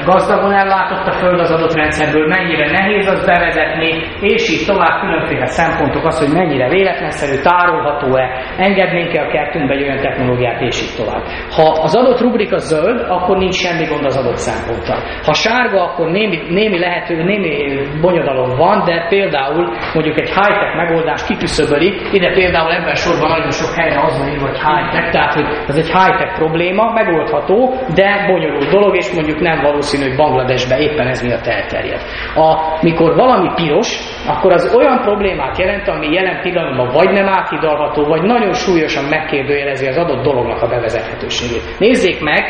gazdagon 0.06 0.54
ellátott 0.54 1.08
a 1.08 1.12
Föld 1.12 1.40
az 1.40 1.52
adott 1.52 1.74
rendszerből, 1.74 2.28
mennyire 2.28 2.72
nehéz 2.72 3.08
az 3.08 3.26
bevezetni, 3.26 3.92
és 4.22 4.50
így 4.52 4.66
tovább 4.66 5.00
különféle 5.02 5.46
szempontok, 5.46 6.06
az, 6.06 6.20
hogy 6.20 6.34
mennyire 6.34 6.70
véletlenszerű, 6.70 7.42
tárolható-e, 7.42 8.28
engednénk-e 8.58 9.22
a 9.22 9.28
kertünkbe 9.28 9.74
egy 9.74 9.84
olyan 9.84 10.02
technológiát, 10.02 10.62
és 10.62 10.82
így 10.82 10.96
tovább. 10.98 11.24
Ha 11.56 11.82
az 11.82 11.96
adott 11.96 12.20
rubrika 12.20 12.58
zöld, 12.58 13.06
akkor 13.10 13.38
nincs 13.38 13.56
semmi 13.56 13.86
gond 13.86 14.06
az 14.06 14.18
adott 14.18 14.38
nyugodtan. 14.58 15.00
Ha 15.26 15.34
sárga, 15.34 15.84
akkor 15.84 16.12
némi, 16.12 16.38
némi 16.50 16.80
lehető, 16.80 17.24
némi 17.24 17.54
bonyodalom 18.02 18.58
van, 18.58 18.86
de 18.86 19.06
például 19.10 19.64
mondjuk 19.94 20.20
egy 20.20 20.28
high-tech 20.28 20.76
megoldást 20.76 21.28
kiküszöböli. 21.28 21.94
Ide 22.12 22.34
például 22.34 22.72
ebben 22.72 22.96
sorban 22.96 23.30
nagyon 23.30 23.52
sok 23.52 23.74
helyre 23.76 24.00
az 24.02 24.18
van 24.20 24.30
írva, 24.30 24.48
hogy 24.48 24.60
high-tech, 24.60 25.12
tehát 25.12 25.34
hogy 25.34 25.46
ez 25.68 25.78
egy 25.78 25.92
high-tech 25.98 26.34
probléma, 26.38 26.92
megoldható, 26.94 27.74
de 27.96 28.26
bonyolult 28.28 28.70
dolog, 28.70 28.96
és 28.96 29.12
mondjuk 29.14 29.40
nem 29.40 29.62
valószínű, 29.62 30.04
hogy 30.08 30.16
Bangladesbe 30.16 30.80
éppen 30.80 31.08
ez 31.08 31.22
miatt 31.22 31.48
elterjed. 31.48 32.02
Mikor 32.82 33.16
valami 33.16 33.50
piros, 33.56 33.90
akkor 34.28 34.52
az 34.52 34.76
olyan 34.76 35.02
problémát 35.02 35.58
jelent, 35.58 35.88
ami 35.88 36.14
jelen 36.14 36.42
pillanatban 36.42 36.90
vagy 36.94 37.10
nem 37.10 37.28
áthidalható, 37.28 38.04
vagy 38.04 38.22
nagyon 38.22 38.54
súlyosan 38.54 39.04
megkérdőjelezi 39.04 39.88
az 39.88 39.98
adott 39.98 40.24
dolognak 40.24 40.62
a 40.62 40.68
bevezethetőségét. 40.68 41.80
Nézzék 41.80 42.22
meg, 42.22 42.44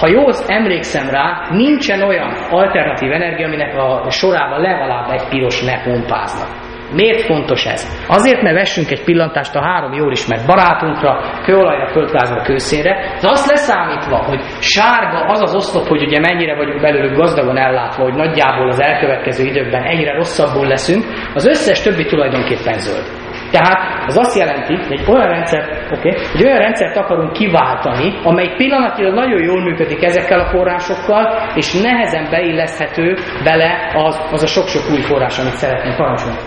ha 0.00 0.08
jól 0.08 0.32
emlékszem 0.46 1.08
rá, 1.10 1.48
nincsen 1.50 2.02
olyan 2.02 2.32
alternatív 2.50 3.12
energia, 3.12 3.46
aminek 3.46 3.76
a 3.76 4.10
sorában 4.10 4.60
legalább 4.60 5.10
egy 5.10 5.28
piros 5.28 5.62
ne 5.62 5.82
pompáznak. 5.82 6.48
Miért 6.92 7.20
fontos 7.20 7.64
ez? 7.64 8.04
Azért, 8.08 8.42
mert 8.42 8.54
vessünk 8.54 8.90
egy 8.90 9.04
pillantást 9.04 9.54
a 9.54 9.62
három 9.62 9.92
jól 9.92 10.12
ismert 10.12 10.46
barátunkra, 10.46 11.20
kőolajra, 11.44 11.86
földgázra, 11.86 12.42
kőszénre. 12.42 12.94
Ez 13.16 13.24
azt 13.24 13.50
leszámítva, 13.50 14.16
hogy 14.16 14.40
sárga 14.60 15.18
az 15.18 15.40
az 15.40 15.54
oszlop, 15.54 15.86
hogy 15.86 16.02
ugye 16.02 16.20
mennyire 16.20 16.56
vagyunk 16.56 16.80
belőlük 16.80 17.16
gazdagon 17.16 17.56
ellátva, 17.56 18.02
hogy 18.02 18.14
nagyjából 18.14 18.68
az 18.68 18.80
elkövetkező 18.80 19.44
időkben 19.44 19.82
egyre 19.82 20.14
rosszabbul 20.14 20.66
leszünk, 20.66 21.04
az 21.34 21.46
összes 21.46 21.82
többi 21.82 22.04
tulajdonképpen 22.04 22.78
zöld. 22.78 23.25
Tehát 23.58 24.04
az 24.06 24.16
azt 24.16 24.36
jelenti, 24.38 24.74
hogy 24.74 24.98
egy 24.98 25.04
olyan 25.08 25.26
rendszert, 25.26 25.92
okay, 25.92 26.14
egy 26.34 26.44
olyan 26.44 26.58
rendszert 26.58 26.96
akarunk 26.96 27.32
kiváltani, 27.32 28.20
amely 28.22 28.54
pillanatilag 28.56 29.14
nagyon 29.14 29.42
jól 29.42 29.62
működik 29.62 30.04
ezekkel 30.04 30.40
a 30.40 30.48
forrásokkal, 30.48 31.50
és 31.54 31.72
nehezen 31.72 32.26
beilleszthető 32.30 33.16
bele 33.44 33.92
az, 33.94 34.20
az 34.32 34.42
a 34.42 34.46
sok-sok 34.46 34.90
új 34.92 35.00
forrás, 35.00 35.38
amit 35.38 35.52
szeretnénk 35.52 35.96
parancsolni. 35.96 36.38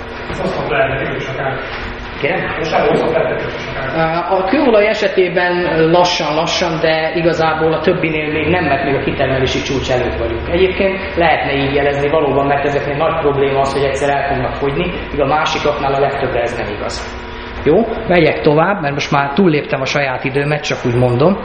A 4.30 4.43
kőolaj 4.43 4.88
esetében 4.88 5.53
lassan-lassan, 5.91 6.80
de 6.80 7.11
igazából 7.15 7.74
a 7.74 7.80
többinél 7.80 8.32
még 8.32 8.47
nem, 8.47 8.63
mert 8.63 8.84
még 8.84 8.95
a 8.95 9.03
kitermelési 9.03 9.61
csúcs 9.61 9.91
előtt 9.91 10.17
vagyunk. 10.17 10.49
Egyébként 10.49 11.15
lehetne 11.15 11.53
így 11.53 11.74
jelezni 11.74 12.09
valóban, 12.09 12.45
mert 12.45 12.65
ezeknél 12.65 12.97
nagy 12.97 13.20
probléma 13.20 13.59
az, 13.59 13.74
hogy 13.74 13.84
egyszer 13.84 14.09
el 14.09 14.28
fognak 14.28 14.55
fogyni, 14.55 14.93
míg 15.11 15.22
a 15.22 15.26
másikaknál 15.26 15.93
a 15.93 15.99
legtöbbre 15.99 16.41
ez 16.41 16.57
nem 16.57 16.74
igaz. 16.76 17.28
Jó, 17.64 17.86
megyek 18.07 18.41
tovább, 18.41 18.82
mert 18.82 18.93
most 18.93 19.12
már 19.12 19.34
túlléptem 19.34 19.82
a 19.82 19.86
saját 19.86 20.24
időmet, 20.24 20.64
csak 20.64 20.78
úgy 20.86 20.95
mondom. 20.95 21.38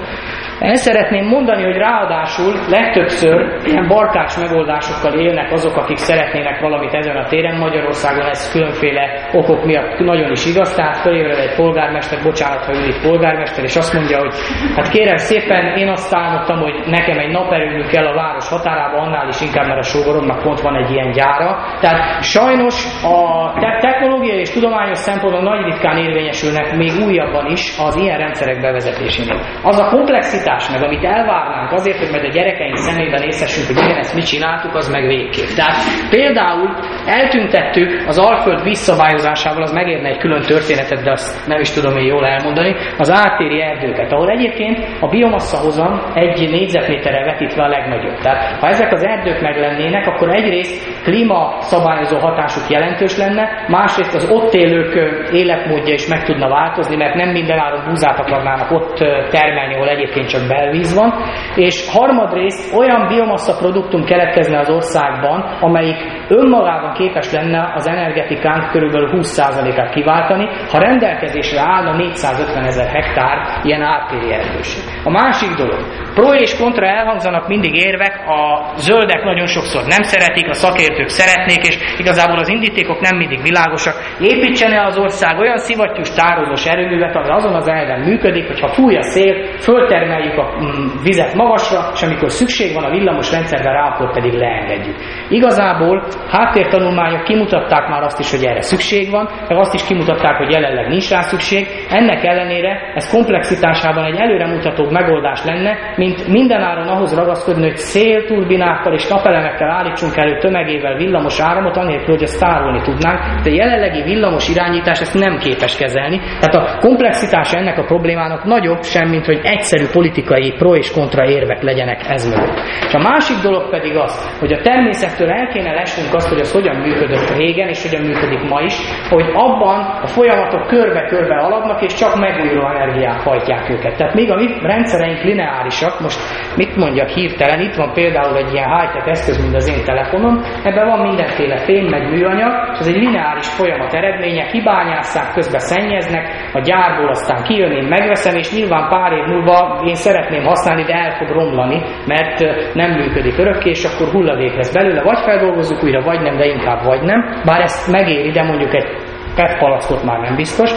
El 0.60 0.74
szeretném 0.74 1.26
mondani, 1.26 1.62
hogy 1.62 1.76
ráadásul 1.76 2.52
legtöbbször 2.68 3.60
ilyen 3.64 3.88
barkács 3.88 4.38
megoldásokkal 4.38 5.12
élnek 5.18 5.52
azok, 5.52 5.76
akik 5.76 5.96
szeretnének 5.96 6.60
valamit 6.60 6.92
ezen 6.94 7.16
a 7.16 7.26
téren. 7.26 7.58
Magyarországon 7.58 8.26
ez 8.26 8.52
különféle 8.52 9.28
okok 9.32 9.64
miatt 9.64 9.98
nagyon 9.98 10.30
is 10.30 10.46
igaz, 10.46 10.74
tehát 10.74 10.96
fölébred 10.96 11.38
egy 11.38 11.54
polgármester, 11.54 12.22
bocsánat, 12.22 12.64
ha 12.64 12.72
ő 12.74 12.86
itt 12.86 13.02
polgármester, 13.02 13.64
és 13.64 13.76
azt 13.76 13.94
mondja, 13.94 14.18
hogy 14.18 14.34
hát 14.76 14.88
kérem 14.88 15.16
szépen, 15.16 15.76
én 15.76 15.88
azt 15.88 16.14
álmodtam, 16.14 16.58
hogy 16.58 16.74
nekem 16.86 17.18
egy 17.18 17.30
naperőmű 17.30 17.82
kell 17.82 18.06
a 18.06 18.14
város 18.14 18.48
határába, 18.48 18.96
annál 18.96 19.28
is 19.28 19.40
inkább, 19.40 19.66
mert 19.66 19.78
a 19.78 19.82
sógoromnak 19.82 20.42
pont 20.42 20.60
van 20.60 20.76
egy 20.76 20.90
ilyen 20.90 21.10
gyára. 21.10 21.78
Tehát 21.80 22.22
sajnos 22.22 23.04
a 23.04 23.52
technológiai 23.80 24.38
és 24.38 24.50
tudományos 24.50 24.98
szempontból 24.98 25.42
nagy 25.42 25.64
ritkán 25.64 25.98
érvényesülnek 26.06 26.76
még 26.76 26.92
újabban 27.06 27.46
is 27.56 27.62
az 27.78 27.96
ilyen 27.96 28.18
rendszerek 28.18 28.60
bevezetésénél. 28.60 29.40
Az 29.62 29.78
a 29.78 29.88
komplexitás, 29.88 30.70
meg 30.70 30.82
amit 30.82 31.04
elvárnánk 31.04 31.72
azért, 31.72 31.98
hogy 31.98 32.10
majd 32.10 32.24
a 32.24 32.28
gyerekeink 32.36 32.76
szemében 32.76 33.22
észesünk, 33.22 33.66
hogy 33.66 33.84
igen, 33.84 33.98
ezt 33.98 34.14
mit 34.14 34.26
csináltuk, 34.26 34.74
az 34.74 34.88
meg 34.90 35.06
végképp. 35.06 35.50
Tehát 35.56 35.76
például 36.10 36.68
eltüntettük 37.06 37.90
az 38.06 38.18
Alföld 38.18 38.62
visszabályozásával, 38.62 39.62
az 39.62 39.72
megérne 39.72 40.08
egy 40.08 40.18
külön 40.18 40.42
történetet, 40.42 41.02
de 41.02 41.10
azt 41.10 41.46
nem 41.46 41.60
is 41.60 41.70
tudom 41.70 41.96
én 41.96 42.06
jól 42.06 42.26
elmondani, 42.26 42.76
az 42.98 43.10
áttéri 43.10 43.60
erdőket, 43.60 44.12
ahol 44.12 44.30
egyébként 44.30 44.78
a 45.00 45.08
biomassa 45.08 45.56
hozam 45.56 46.02
egy 46.14 46.50
négyzetméterre 46.50 47.24
vetítve 47.24 47.62
a 47.62 47.68
legnagyobb. 47.68 48.18
Tehát 48.18 48.60
ha 48.60 48.68
ezek 48.68 48.92
az 48.92 49.04
erdők 49.04 49.40
meg 49.40 49.56
lennének, 49.56 50.06
akkor 50.06 50.28
egyrészt 50.28 51.02
klímaszabályozó 51.02 52.18
hatásuk 52.18 52.70
jelentős 52.70 53.16
lenne, 53.16 53.64
másrészt 53.68 54.14
az 54.14 54.30
ott 54.30 54.54
élők 54.54 54.94
életmódja 55.32 55.93
is 55.94 56.06
meg 56.06 56.24
tudna 56.24 56.48
változni, 56.48 56.96
mert 56.96 57.14
nem 57.14 57.28
minden 57.28 57.58
áron 57.58 57.84
búzát 57.88 58.18
akarnának 58.18 58.70
ott 58.70 58.96
termelni, 59.30 59.74
ahol 59.74 59.88
egyébként 59.88 60.28
csak 60.28 60.48
belvíz 60.48 60.94
van, 60.94 61.14
és 61.56 61.90
harmadrészt 61.90 62.74
olyan 62.74 63.06
biomassa 63.08 63.56
produktum 63.56 64.04
keletkezne 64.04 64.58
az 64.58 64.70
országban, 64.70 65.40
amelyik 65.60 65.96
önmagában 66.28 66.92
képes 66.92 67.32
lenne 67.32 67.72
az 67.74 67.86
energetikánk 67.86 68.70
körülbelül 68.70 69.10
20%-át 69.12 69.94
kiváltani, 69.94 70.48
ha 70.70 70.78
rendelkezésre 70.78 71.60
állna 71.60 71.96
450 71.96 72.64
ezer 72.64 72.86
hektár 72.86 73.60
ilyen 73.62 73.82
ártéri 73.82 74.32
erdőség. 74.32 74.82
A 75.04 75.10
másik 75.10 75.50
dolog, 75.56 75.80
pro 76.14 76.34
és 76.34 76.56
kontra 76.58 76.86
elhangzanak 76.86 77.48
mindig 77.48 77.74
érvek, 77.74 78.24
a 78.28 78.72
zöldek 78.76 79.24
nagyon 79.24 79.46
sokszor 79.46 79.82
nem 79.86 80.02
szeretik, 80.02 80.48
a 80.48 80.52
szakértők 80.52 81.08
szeretnék, 81.08 81.62
és 81.68 81.78
igazából 81.98 82.38
az 82.38 82.48
indítékok 82.48 83.00
nem 83.00 83.16
mindig 83.16 83.42
világosak. 83.42 83.94
Építsen-e 84.20 84.84
az 84.84 84.98
ország 84.98 85.38
olyan 85.38 85.58
szivattyús 85.84 86.10
tárolós 86.10 86.66
erőművet, 86.66 87.16
ami 87.16 87.28
azon 87.28 87.54
az 87.54 87.68
elven 87.68 88.00
működik, 88.00 88.46
hogy 88.46 88.60
ha 88.60 88.68
fúj 88.68 88.96
a 88.96 89.02
szél, 89.02 89.34
föltermeljük 89.58 90.38
a 90.38 90.44
mm, 90.44 91.02
vizet 91.02 91.34
magasra, 91.34 91.90
és 91.94 92.02
amikor 92.02 92.30
szükség 92.30 92.74
van 92.74 92.84
a 92.84 92.90
villamos 92.90 93.30
rendszerben 93.30 93.72
rá, 93.72 93.88
akkor 93.88 94.12
pedig 94.12 94.32
leengedjük. 94.32 94.96
Igazából 95.28 96.04
háttértanulmányok 96.30 97.24
kimutatták 97.24 97.88
már 97.88 98.02
azt 98.02 98.18
is, 98.18 98.30
hogy 98.30 98.44
erre 98.44 98.60
szükség 98.62 99.10
van, 99.10 99.28
meg 99.48 99.58
azt 99.58 99.74
is 99.74 99.86
kimutatták, 99.86 100.36
hogy 100.36 100.50
jelenleg 100.50 100.88
nincs 100.88 101.10
rá 101.10 101.20
szükség. 101.20 101.66
Ennek 101.90 102.24
ellenére 102.24 102.92
ez 102.94 103.10
komplexitásában 103.10 104.04
egy 104.04 104.16
előremutatóbb 104.16 104.90
megoldás 104.90 105.44
lenne, 105.44 105.76
mint 105.96 106.28
mindenáron 106.28 106.88
ahhoz 106.88 107.14
ragaszkodni, 107.14 107.62
hogy 107.62 107.76
szélturbinákkal 107.76 108.92
és 108.92 109.08
napelemekkel 109.08 109.70
állítsunk 109.70 110.16
elő 110.16 110.38
tömegével 110.38 110.96
villamos 110.96 111.40
áramot, 111.40 111.76
anélkül, 111.76 112.14
hogy 112.14 112.22
ezt 112.22 112.40
tárolni 112.40 112.82
tudnánk, 112.82 113.20
de 113.42 113.50
jelenlegi 113.50 114.02
villamos 114.02 114.48
irányítás 114.48 115.00
ezt 115.00 115.18
nem 115.18 115.38
képes 115.38 115.73
kezelni. 115.76 116.20
Tehát 116.40 116.54
a 116.54 116.78
komplexitása 116.80 117.58
ennek 117.58 117.78
a 117.78 117.84
problémának 117.84 118.44
nagyobb 118.44 118.82
sem, 118.82 119.08
mint 119.08 119.26
hogy 119.26 119.40
egyszerű 119.42 119.86
politikai 119.92 120.52
pro 120.58 120.74
és 120.74 120.90
kontra 120.90 121.24
érvek 121.24 121.62
legyenek 121.62 122.08
ez 122.08 122.28
mögött. 122.28 122.60
És 122.86 122.94
a 122.94 122.98
másik 122.98 123.36
dolog 123.42 123.70
pedig 123.70 123.96
az, 123.96 124.38
hogy 124.40 124.52
a 124.52 124.60
természettől 124.60 125.30
el 125.30 125.48
kéne 125.48 125.72
lesnünk 125.72 126.14
azt, 126.14 126.28
hogy 126.28 126.40
az 126.40 126.52
hogyan 126.52 126.76
működött 126.76 127.36
régen, 127.36 127.68
és 127.68 127.82
hogyan 127.82 128.06
működik 128.06 128.48
ma 128.48 128.60
is, 128.60 128.74
hogy 129.08 129.26
abban 129.32 129.80
a 130.02 130.06
folyamatok 130.06 130.66
körbe-körbe 130.66 131.36
aladnak, 131.36 131.82
és 131.82 131.94
csak 131.94 132.18
megújuló 132.18 132.66
energiák 132.68 133.20
hajtják 133.20 133.70
őket. 133.70 133.96
Tehát 133.96 134.14
még 134.14 134.30
a 134.30 134.36
mi 134.36 134.46
rendszereink 134.62 135.22
lineárisak, 135.22 136.00
most 136.00 136.18
mit 136.56 136.76
mondjak 136.76 137.08
hirtelen, 137.08 137.60
itt 137.60 137.74
van 137.74 137.92
például 137.92 138.36
egy 138.36 138.52
ilyen 138.52 138.68
high-tech 138.78 139.08
eszköz, 139.08 139.42
mint 139.42 139.54
az 139.54 139.68
én 139.68 139.84
telefonom, 139.84 140.42
ebben 140.62 140.86
van 140.86 141.00
mindenféle 141.00 141.58
fém, 141.58 141.86
meg 141.86 142.10
műanyag, 142.10 142.52
és 142.72 142.78
ez 142.78 142.86
egy 142.86 142.96
lineáris 142.96 143.48
folyamat 143.48 143.94
eredménye, 143.94 144.46
kibányásszák, 144.46 145.32
közben 145.32 145.60
szennyeznek, 145.70 146.24
a 146.52 146.60
gyárból 146.60 147.08
aztán 147.08 147.42
kijön, 147.42 147.72
én 147.72 147.88
megveszem, 147.88 148.36
és 148.36 148.52
nyilván 148.52 148.88
pár 148.88 149.12
év 149.12 149.24
múlva 149.24 149.82
én 149.86 149.94
szeretném 149.94 150.44
használni, 150.44 150.84
de 150.84 150.94
el 150.94 151.16
fog 151.18 151.28
romlani, 151.28 151.82
mert 152.06 152.38
nem 152.74 152.90
működik 152.90 153.38
örökké, 153.38 153.70
és 153.70 153.84
akkor 153.84 154.08
hulladék 154.08 154.54
lesz 154.54 154.72
belőle, 154.72 155.02
vagy 155.02 155.18
feldolgozzuk 155.24 155.84
újra, 155.84 156.00
vagy 156.00 156.20
nem, 156.20 156.36
de 156.36 156.46
inkább 156.46 156.84
vagy 156.84 157.02
nem. 157.02 157.20
Bár 157.44 157.60
ezt 157.60 157.92
megéri, 157.92 158.30
de 158.30 158.42
mondjuk 158.42 158.74
egy 158.74 158.88
PET 159.34 159.58
palackot 159.58 160.04
már 160.04 160.20
nem 160.20 160.36
biztos. 160.36 160.70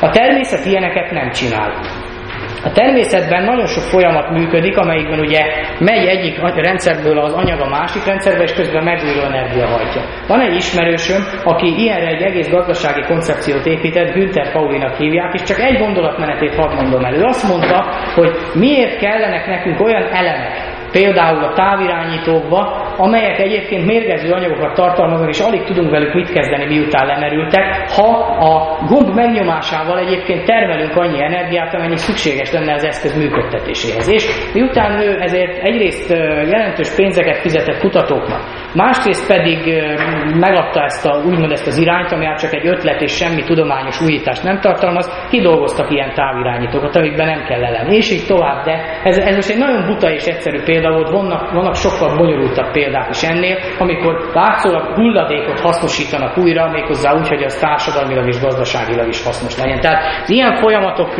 A 0.00 0.10
természet 0.10 0.64
ilyeneket 0.64 1.10
nem 1.10 1.30
csinál. 1.30 1.72
A 2.64 2.72
természetben 2.72 3.44
nagyon 3.44 3.66
sok 3.66 3.82
folyamat 3.82 4.30
működik, 4.30 4.76
amelyikben 4.76 5.18
ugye 5.18 5.40
megy 5.78 6.06
egyik 6.06 6.38
rendszerből 6.54 7.18
az 7.18 7.32
anyag 7.32 7.60
a 7.60 7.68
másik 7.68 8.04
rendszerbe, 8.04 8.42
és 8.42 8.52
közben 8.52 8.84
megújuló 8.84 9.22
energia 9.22 9.66
hajtja. 9.66 10.02
Van 10.26 10.40
egy 10.40 10.54
ismerősöm, 10.54 11.22
aki 11.44 11.74
ilyenre 11.76 12.06
egy 12.06 12.22
egész 12.22 12.50
gazdasági 12.50 13.02
koncepciót 13.02 13.66
épített, 13.66 14.12
Günther 14.12 14.52
Paulinak 14.52 14.96
hívják, 14.96 15.34
és 15.34 15.42
csak 15.42 15.60
egy 15.60 15.78
gondolatmenetét 15.78 16.54
hadd 16.54 16.74
mondom 16.74 17.04
elő. 17.04 17.22
Azt 17.22 17.48
mondta, 17.48 17.84
hogy 18.14 18.30
miért 18.54 18.98
kellenek 18.98 19.46
nekünk 19.46 19.80
olyan 19.80 20.08
elemek, 20.12 20.76
például 20.92 21.44
a 21.44 21.52
távirányítókba, 21.52 22.86
amelyek 22.96 23.38
egyébként 23.38 23.86
mérgező 23.86 24.32
anyagokat 24.32 24.74
tartalmaznak, 24.74 25.28
és 25.28 25.40
alig 25.40 25.62
tudunk 25.64 25.90
velük 25.90 26.14
mit 26.14 26.32
kezdeni, 26.32 26.66
miután 26.66 27.06
lemerültek, 27.06 27.90
ha 27.96 28.08
a 28.38 28.84
gomb 28.86 29.14
megnyomásával 29.14 29.98
egyébként 29.98 30.44
termelünk 30.44 30.96
annyi 30.96 31.22
energiát, 31.22 31.74
amennyi 31.74 31.96
szükséges 31.96 32.52
lenne 32.52 32.72
az 32.72 32.84
eszköz 32.84 33.16
működtetéséhez. 33.16 34.08
És 34.08 34.24
miután 34.54 35.00
ő 35.00 35.20
ezért 35.20 35.62
egyrészt 35.62 36.10
jelentős 36.50 36.94
pénzeket 36.94 37.36
fizetett 37.36 37.80
kutatóknak, 37.80 38.40
másrészt 38.74 39.26
pedig 39.34 39.58
megadta 40.40 40.82
ezt 40.82 41.06
a, 41.06 41.22
úgymond 41.26 41.52
ezt 41.52 41.66
az 41.66 41.78
irányt, 41.78 42.12
ami 42.12 42.26
csak 42.36 42.54
egy 42.54 42.66
ötlet 42.66 43.00
és 43.00 43.12
semmi 43.16 43.42
tudományos 43.42 44.00
újítást 44.00 44.42
nem 44.42 44.60
tartalmaz, 44.60 45.26
kidolgoztak 45.30 45.90
ilyen 45.90 46.14
távirányítókat, 46.14 46.96
amikben 46.96 47.26
nem 47.26 47.44
kell 47.44 47.60
lenni, 47.60 47.96
és 47.96 48.10
így 48.10 48.26
tovább, 48.26 48.64
de 48.64 49.00
ez, 49.04 49.16
ez 49.18 49.34
most 49.34 49.50
egy 49.50 49.58
nagyon 49.58 49.86
buta 49.86 50.10
és 50.10 50.24
egyszerű 50.24 50.62
példa 50.62 50.77
volt, 50.82 51.10
vannak, 51.10 51.52
vannak 51.52 51.74
sokkal 51.74 52.16
bonyolultabb 52.16 52.70
példák 52.72 53.08
is 53.10 53.22
ennél, 53.22 53.56
amikor 53.78 54.30
látszólag 54.32 54.94
hulladékot 54.94 55.60
hasznosítanak 55.60 56.38
újra, 56.38 56.70
méghozzá 56.70 57.14
úgy, 57.18 57.28
hogy 57.28 57.42
az 57.42 57.56
társadalmilag 57.56 58.26
és 58.26 58.40
gazdaságilag 58.40 59.08
is 59.08 59.24
hasznos 59.24 59.58
legyen. 59.58 59.80
Tehát 59.80 60.22
az 60.22 60.30
ilyen 60.30 60.54
folyamatok 60.54 61.14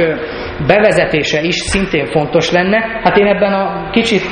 bevezetése 0.67 1.41
is 1.43 1.55
szintén 1.55 2.07
fontos 2.07 2.51
lenne. 2.51 3.01
Hát 3.03 3.17
én 3.17 3.27
ebben 3.27 3.53
a 3.53 3.91
kicsit 3.91 4.31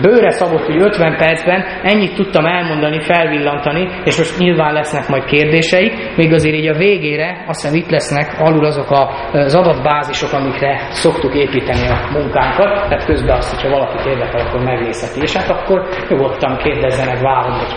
bőre 0.00 0.30
szabott, 0.30 0.66
hogy 0.66 0.80
50 0.80 1.16
percben 1.16 1.64
ennyit 1.82 2.14
tudtam 2.14 2.46
elmondani, 2.46 3.00
felvillantani, 3.00 3.88
és 4.04 4.18
most 4.18 4.38
nyilván 4.38 4.72
lesznek 4.72 5.08
majd 5.08 5.24
kérdései, 5.24 5.92
még 6.16 6.32
azért 6.32 6.54
így 6.54 6.68
a 6.68 6.76
végére 6.76 7.44
azt 7.46 7.62
hiszem 7.62 7.78
itt 7.78 7.90
lesznek 7.90 8.36
alul 8.38 8.64
azok 8.64 8.90
az 9.32 9.54
adatbázisok, 9.54 10.32
amikre 10.32 10.78
szoktuk 10.90 11.34
építeni 11.34 11.88
a 11.88 12.08
munkánkat, 12.12 12.88
tehát 12.88 13.04
közben 13.04 13.36
azt, 13.36 13.54
hogyha 13.54 13.76
valakit 13.76 14.06
érdekel, 14.06 14.43
akkor 14.46 14.62
megnézheti, 14.62 15.20
és 15.20 15.32
hát 15.32 15.50
akkor 15.50 15.88
nyugodtan 16.08 16.56
kérdezzenek, 16.56 17.20
várom, 17.20 17.52
hogy 17.58 17.74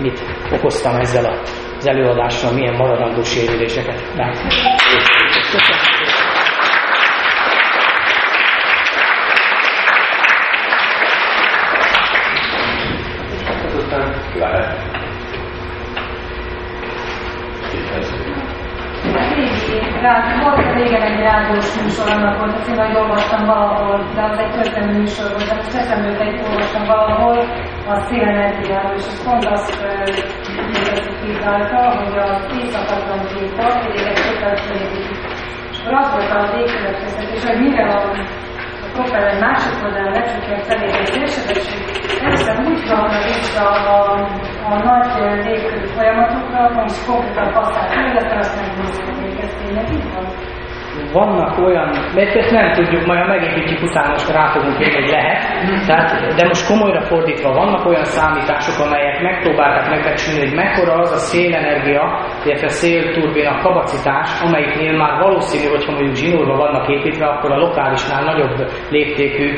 mit 0.00 0.20
okoztam 0.52 0.96
ezzel 0.96 1.42
az 1.78 1.86
előadással, 1.86 2.52
milyen 2.52 2.74
maradandó 2.76 3.22
sérüléseket. 3.22 4.00
Köszönöm. 5.50 5.95
Volt 20.42 20.74
régen 20.74 21.02
egy 21.02 21.20
rádiós 21.20 21.82
műsor, 21.82 22.08
annak 22.10 22.38
volt 22.38 22.54
a 22.58 22.62
cím, 22.64 22.76
hogy 22.76 22.96
olvastam 22.96 23.46
valahol, 23.46 23.98
de 24.14 24.22
az 24.22 24.38
egy 24.38 24.50
történelmi 24.50 24.98
műsor 24.98 25.30
volt, 25.30 25.54
most 25.56 25.74
eszembe 25.74 26.08
egy 26.24 26.40
olvastam 26.48 26.84
valahol 26.86 27.38
a 27.92 28.00
szélenergiáról, 28.08 28.94
és 28.96 29.06
az 29.06 29.24
pont 29.24 29.44
azt 29.44 29.84
kizálta, 31.22 31.78
hogy 31.98 32.18
az 32.18 32.40
észak-atlanti 32.58 33.40
partvidéket 33.56 34.18
köteleződik. 34.28 35.18
És 35.70 35.78
akkor 35.80 35.94
az 35.94 36.10
volt 36.12 36.30
a 36.30 36.56
végkövetkeztetés, 36.56 37.44
hogy 37.44 37.60
mivel 37.60 37.88
a 37.96 38.00
propeller 38.92 39.40
másik 39.40 39.84
oldalán 39.84 40.12
lecsökkent 40.12 40.66
felé 40.66 40.86
egy 40.98 41.06
szélsebesség, 41.06 41.80
először 42.24 42.58
úgy 42.58 42.88
vannak 42.88 43.24
vissza 43.24 43.68
a, 43.70 43.98
a 44.70 44.74
nagy 44.88 45.44
légkörű 45.44 45.86
folyamatokra, 45.86 46.60
hogy 46.74 46.92
konkrétan 47.06 47.52
passzát, 47.52 47.94
illetve 47.94 48.38
azt 48.38 48.56
megnézhetik 49.46 50.02
tényleg 50.02 50.14
van? 50.14 50.46
vannak 51.12 51.58
olyan, 51.58 51.88
mert 52.14 52.36
ezt 52.36 52.50
nem 52.50 52.72
tudjuk, 52.72 53.06
majd 53.06 53.20
a 53.20 53.26
megépítjük 53.26 53.82
után 53.82 54.10
most 54.10 54.32
rá 54.32 54.46
fogunk 54.52 54.78
jönni, 54.80 54.94
hogy 54.94 55.10
lehet, 55.10 55.40
tehát, 55.86 56.34
de 56.34 56.46
most 56.46 56.66
komolyra 56.66 57.00
fordítva 57.00 57.52
vannak 57.52 57.86
olyan 57.86 58.04
számítások, 58.04 58.86
amelyek 58.86 59.22
megpróbálták 59.22 59.88
megbecsülni, 59.90 60.46
hogy 60.46 60.54
mekkora 60.54 60.92
az 60.92 61.12
a 61.12 61.16
szélenergia, 61.16 62.26
illetve 62.44 62.68
szélturbina 62.68 63.58
kapacitás, 63.58 64.40
amelyiknél 64.42 64.96
már 64.96 65.20
valószínű, 65.20 65.68
hogyha 65.68 65.92
mondjuk 65.92 66.14
zsinórba 66.14 66.56
vannak 66.56 66.88
építve, 66.88 67.26
akkor 67.26 67.52
a 67.52 67.58
lokálisnál 67.58 68.24
nagyobb 68.24 68.70
léptékű 68.90 69.48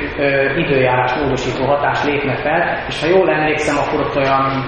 időjárás 0.56 1.14
módosító 1.14 1.64
hatás 1.64 2.04
lépne 2.04 2.36
fel, 2.36 2.84
és 2.88 3.00
ha 3.00 3.06
jól 3.06 3.30
emlékszem, 3.30 3.76
akkor 3.76 4.00
ott 4.00 4.16
olyan 4.16 4.66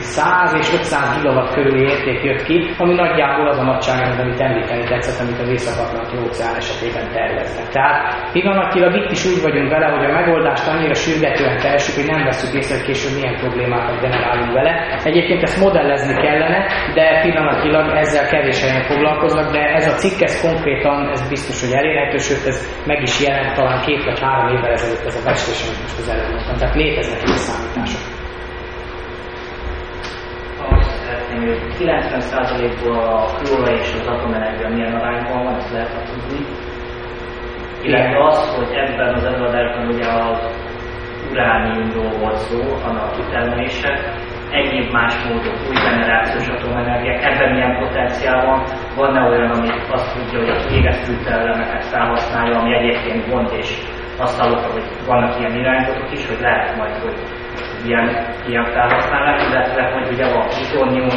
100 0.00 0.54
és 0.60 0.72
500 0.72 1.16
gigawatt 1.16 1.54
körüli 1.54 1.82
érték 1.82 2.22
jött 2.22 2.42
ki, 2.42 2.74
ami 2.78 2.94
nagyjából 2.94 3.48
az 3.48 3.58
a 3.58 3.62
nagyság, 3.62 4.20
amit 4.20 4.40
említeni 4.40 4.84
tetszett, 4.84 5.20
amit 5.26 5.40
az 5.40 5.48
észak 5.48 5.78
óceán 6.26 6.54
esetében 6.56 7.12
terveznek. 7.12 7.68
Tehát 7.68 8.30
pillanatilag 8.32 8.94
itt 8.94 9.10
is 9.10 9.24
úgy 9.26 9.42
vagyunk 9.42 9.70
vele, 9.70 9.86
hogy 9.86 10.04
a 10.04 10.12
megoldást 10.12 10.68
annyira 10.68 10.94
sürgetően 10.94 11.58
keresünk, 11.58 11.96
hogy 11.98 12.14
nem 12.14 12.24
veszük 12.24 12.54
észre, 12.54 12.76
hogy 12.76 12.84
később 12.84 13.14
milyen 13.18 13.36
problémákat 13.36 14.00
generálunk 14.00 14.52
vele. 14.52 14.72
Egyébként 15.04 15.42
ezt 15.42 15.60
modellezni 15.60 16.14
kellene, 16.14 16.66
de 16.94 17.20
pillanatilag 17.22 17.96
ezzel 17.96 18.26
kevés 18.28 18.60
helyen 18.62 18.82
foglalkoznak, 18.82 19.52
de 19.52 19.60
ez 19.60 19.86
a 19.92 19.94
cikk 19.94 20.20
ez 20.20 20.40
konkrétan, 20.40 21.10
ez 21.10 21.28
biztos, 21.28 21.60
hogy 21.60 21.72
elérhető, 21.72 22.18
sőt 22.18 22.46
ez 22.46 22.56
meg 22.86 23.02
is 23.02 23.20
jelent 23.20 23.54
talán 23.54 23.84
két 23.86 24.04
vagy 24.04 24.20
három 24.20 24.56
évvel 24.56 24.72
ezelőtt 24.72 25.06
ez 25.06 25.16
a 25.16 25.24
bestés, 25.24 25.66
amit 25.66 25.82
most 25.82 25.98
az 25.98 26.08
előbb 26.08 26.30
mondtam. 26.30 26.56
Tehát 26.56 26.74
léteznek 26.74 27.22
ilyen 27.26 27.38
számítások. 27.38 28.09
90%-ból 31.78 32.98
a 32.98 33.26
kőolaj 33.42 33.74
és 33.74 33.92
az 34.00 34.06
atomenergia 34.06 34.68
milyen 34.68 34.94
arányban 34.94 35.44
van, 35.44 35.54
ezt 35.54 35.72
lehet 35.72 36.10
tudni. 36.12 36.46
Illetve 37.82 38.26
az, 38.26 38.56
hogy 38.56 38.74
ebben 38.74 39.14
az 39.14 39.24
előadásban 39.24 39.86
ugye 39.86 40.06
az 40.06 40.38
urániumról 41.30 42.18
volt 42.18 42.36
szó, 42.36 42.60
annak 42.86 43.12
kitermelése, 43.16 44.14
egyéb 44.50 44.92
más 44.92 45.14
módok, 45.24 45.54
új 45.68 45.76
generációs 45.88 46.48
atomenergia, 46.48 47.12
ebben 47.12 47.52
milyen 47.52 47.78
potenciál 47.78 48.46
van, 48.46 48.64
van-e 48.96 49.28
olyan, 49.28 49.50
ami 49.50 49.68
azt 49.90 50.14
tudja, 50.14 50.38
hogy 50.38 50.48
a 50.48 50.66
kiégett 50.66 51.04
fűtőelemeket 51.04 51.84
felhasználja, 51.84 52.58
ami 52.58 52.74
egyébként 52.74 53.28
gond, 53.30 53.50
és 53.52 53.70
azt 54.18 54.40
hallottam, 54.40 54.72
hogy 54.72 54.88
vannak 55.06 55.38
ilyen 55.38 55.56
irányzatok 55.56 56.12
is, 56.12 56.26
hogy 56.26 56.40
lehet 56.40 56.76
majd, 56.76 56.94
hogy 56.96 57.16
ilyen, 57.84 58.06
ilyen 58.46 58.64
felhasználás, 58.64 59.48
illetve 59.48 59.82
hogy 59.92 60.12
ugye 60.12 60.32
van 60.32 60.46
plutonium, 60.46 61.08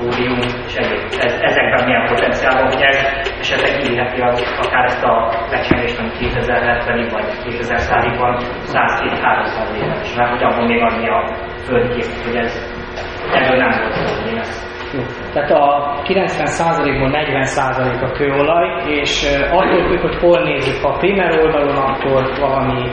pódium, 0.00 0.38
és 0.66 0.74
egyéb. 0.74 1.02
Ez, 1.26 1.32
ezekben 1.48 1.84
milyen 1.84 2.06
potenciál 2.06 2.54
van, 2.58 2.72
hogy 2.72 2.82
ez 2.82 2.98
esetleg 3.40 3.90
írheti 3.90 4.20
akár 4.64 4.84
ezt 4.84 5.04
a 5.04 5.14
lecsengést, 5.50 5.98
ami 5.98 6.10
2070-ig 6.20 7.08
vagy 7.12 7.24
2100-ig 7.44 8.14
van, 8.18 8.34
100-200 8.74 9.82
éves. 9.82 10.14
Mert 10.16 10.30
hogy 10.30 10.42
abban 10.42 10.66
még 10.66 10.82
annyi 10.82 11.08
a 11.08 11.20
földkép, 11.64 12.06
hogy 12.24 12.36
ez 12.36 12.52
ebből 13.32 13.56
nem 13.56 13.70
volt 13.80 13.92
szó, 13.92 14.22
hogy 14.22 14.38
ezt. 14.38 14.68
Tehát 15.32 15.50
a 15.50 15.94
90%-ból 16.04 17.10
40% 17.12 18.02
a 18.02 18.10
kőolaj, 18.12 18.82
és 18.86 19.26
attól 19.50 19.88
függ, 19.88 20.00
hogy 20.00 20.16
hol 20.20 20.42
nézzük, 20.42 20.84
a 20.84 20.92
primer 20.92 21.40
oldalon, 21.40 21.76
akkor 21.76 22.38
valami, 22.38 22.90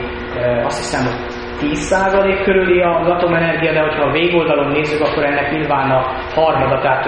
azt 0.64 0.78
hiszem, 0.78 1.04
hogy 1.04 1.37
10% 1.60 2.42
körüli 2.44 2.80
az 2.82 3.08
atomenergia, 3.08 3.72
de 3.72 3.80
hogyha 3.80 4.02
a 4.02 4.12
végoldalon 4.12 4.70
nézzük, 4.70 5.00
akkor 5.00 5.24
ennek 5.24 5.50
nyilván 5.52 5.90
a 5.90 6.00
harmada, 6.34 6.80
tehát 6.80 7.04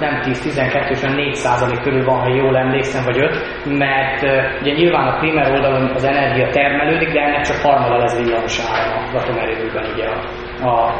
nem 0.00 0.20
10-12, 0.22 0.90
és 0.90 1.00
4% 1.00 1.80
körül 1.82 2.04
van, 2.04 2.20
ha 2.20 2.34
jól 2.34 2.56
emlékszem, 2.56 3.04
vagy 3.04 3.18
5, 3.18 3.78
mert 3.78 4.22
ugye 4.60 4.72
nyilván 4.72 5.06
a 5.06 5.18
primer 5.18 5.52
oldalon 5.52 5.90
az 5.94 6.04
energia 6.04 6.48
termelődik, 6.48 7.12
de 7.12 7.20
ennek 7.20 7.40
csak 7.40 7.56
harmada 7.56 7.98
lesz 7.98 8.18
villamos 8.18 8.58
áram 8.72 9.04
az 9.04 9.22
atomerőműben 9.22 9.84
ugye 9.94 10.06
a, 10.62 10.68
a 10.68 10.92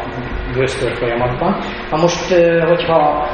folyamatban. 0.94 1.56
Na 1.90 1.96
most, 1.96 2.34
hogyha 2.66 2.94
a 2.94 3.28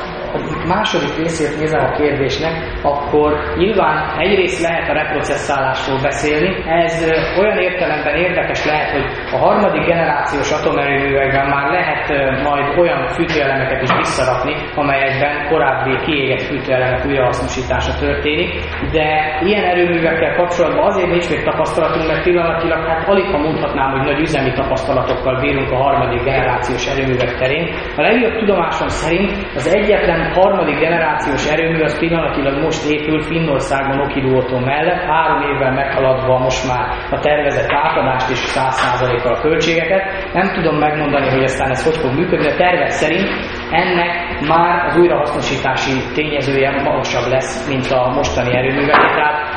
második 0.67 1.17
részét 1.17 1.59
nézem 1.59 1.85
a 1.85 1.91
kérdésnek, 1.91 2.53
akkor 2.83 3.31
nyilván 3.57 4.19
egyrészt 4.19 4.63
lehet 4.63 4.89
a 4.89 4.93
reprocesszálásról 4.93 5.99
beszélni. 6.03 6.51
Ez 6.67 7.11
olyan 7.39 7.59
értelemben 7.59 8.15
érdekes 8.15 8.65
lehet, 8.65 8.91
hogy 8.91 9.07
a 9.33 9.37
harmadik 9.37 9.85
generációs 9.87 10.51
atomerőművekben 10.53 11.47
már 11.47 11.71
lehet 11.71 12.05
majd 12.43 12.79
olyan 12.79 13.07
fűtőelemeket 13.07 13.83
is 13.83 13.93
visszarakni, 13.97 14.55
amelyekben 14.75 15.49
korábbi 15.49 15.97
kiégett 16.05 16.43
fűtőelemek 16.43 17.07
újrahasznosítása 17.07 17.93
történik, 17.99 18.49
de 18.93 19.39
ilyen 19.45 19.65
erőművekkel 19.65 20.35
kapcsolatban 20.37 20.87
azért 20.87 21.11
nincs 21.11 21.31
még 21.31 21.43
tapasztalatunk, 21.43 22.07
mert 22.07 22.25
pillanatilag 22.25 22.87
hát 22.87 23.09
alig 23.09 23.25
ha 23.25 23.39
mondhatnám, 23.39 23.91
hogy 23.91 24.07
nagy 24.07 24.21
üzemi 24.21 24.53
tapasztalatokkal 24.53 25.41
bírunk 25.41 25.71
a 25.71 25.77
harmadik 25.77 26.25
generációs 26.25 26.87
erőművek 26.87 27.37
terén. 27.39 27.75
A 27.97 28.01
legjobb 28.03 28.39
tudomásom 28.39 28.89
szerint 28.89 29.33
az 29.55 29.75
egyetlen 29.75 30.20
harmadik 30.35 30.79
generációs 30.79 31.51
erőmű 31.51 31.81
az 31.81 31.99
pillanatilag 31.99 32.63
most 32.63 32.91
épül 32.91 33.23
Finnországban 33.23 34.01
Okiduoto 34.01 34.59
mellett, 34.59 35.03
három 35.03 35.41
évvel 35.43 35.73
meghaladva 35.73 36.39
most 36.39 36.69
már 36.69 36.89
a 37.11 37.19
tervezett 37.19 37.71
átadást 37.71 38.31
és 38.31 38.41
100%-kal 38.55 39.35
a 39.35 39.41
költségeket. 39.41 40.33
Nem 40.33 40.53
tudom 40.55 40.77
megmondani, 40.79 41.29
hogy 41.29 41.43
aztán 41.43 41.71
ez 41.71 41.85
hogy 41.85 41.97
fog 41.97 42.15
működni, 42.19 42.47
de 42.47 42.57
tervek 42.57 42.91
szerint 42.91 43.29
ennek 43.71 44.41
már 44.49 44.87
az 44.87 44.97
újrahasznosítási 44.97 45.93
tényezője 46.15 46.83
magasabb 46.83 47.31
lesz, 47.31 47.69
mint 47.69 47.91
a 47.91 48.13
mostani 48.15 48.57
erőművek. 48.57 48.97
Tehát 48.97 49.50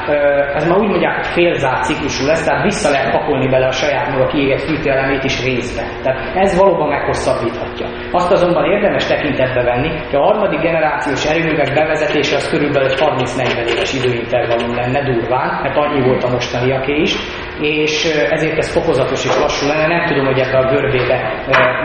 ez 0.57 0.67
már 0.67 0.77
úgy 0.77 0.87
mondják, 0.87 1.15
hogy 1.15 1.25
félzárt 1.25 1.83
ciklusú 1.83 2.25
lesz, 2.25 2.45
tehát 2.45 2.63
vissza 2.63 2.89
lehet 2.89 3.11
pakolni 3.11 3.47
bele 3.47 3.67
a 3.67 3.71
saját 3.71 4.11
maga 4.11 4.27
kiégett 4.27 4.61
fűtőelemét 4.61 5.23
is 5.23 5.43
részbe. 5.45 5.83
Tehát 6.03 6.35
ez 6.35 6.57
valóban 6.57 6.89
meghosszabbíthatja. 6.89 7.87
Azt 8.11 8.31
azonban 8.31 8.65
érdemes 8.71 9.05
tekintetbe 9.05 9.63
venni, 9.63 9.89
hogy 9.89 10.15
a 10.15 10.23
harmadik 10.23 10.59
generációs 10.59 11.25
erőművek 11.25 11.73
bevezetése 11.73 12.35
az 12.35 12.49
körülbelül 12.49 12.89
egy 12.89 12.99
30-40 12.99 13.71
éves 13.71 13.93
időintervallum 13.93 14.75
lenne 14.75 15.03
durván, 15.03 15.61
mert 15.61 15.77
annyi 15.77 16.01
volt 16.07 16.23
a 16.23 16.29
mostaniaké 16.29 16.93
is, 16.93 17.15
és 17.61 18.05
ezért 18.29 18.57
ez 18.57 18.73
fokozatos 18.73 19.25
és 19.25 19.37
lassú 19.39 19.67
lenne. 19.67 19.87
Nem 19.87 20.05
tudom, 20.07 20.25
hogy 20.25 20.39
ebbe 20.39 20.57
a 20.57 20.69
görbébe 20.71 21.17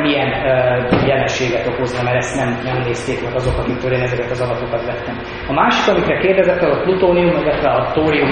milyen 0.03 0.31
jelenséget 1.07 1.67
okozna, 1.67 2.03
mert 2.03 2.17
ezt 2.17 2.37
nem, 2.37 2.61
nem 2.65 2.83
nézték 2.85 3.25
meg 3.25 3.35
azok, 3.35 3.59
akiktől 3.59 3.93
én 3.93 4.01
ezeket 4.01 4.31
az 4.31 4.41
adatokat 4.41 4.85
vettem. 4.87 5.17
A 5.49 5.53
másik, 5.53 5.95
amikre 5.95 6.19
kérdezett, 6.19 6.63
a 6.63 6.81
plutónium, 6.83 7.43
illetve 7.43 7.71
a 7.71 7.91
tórium 7.93 8.31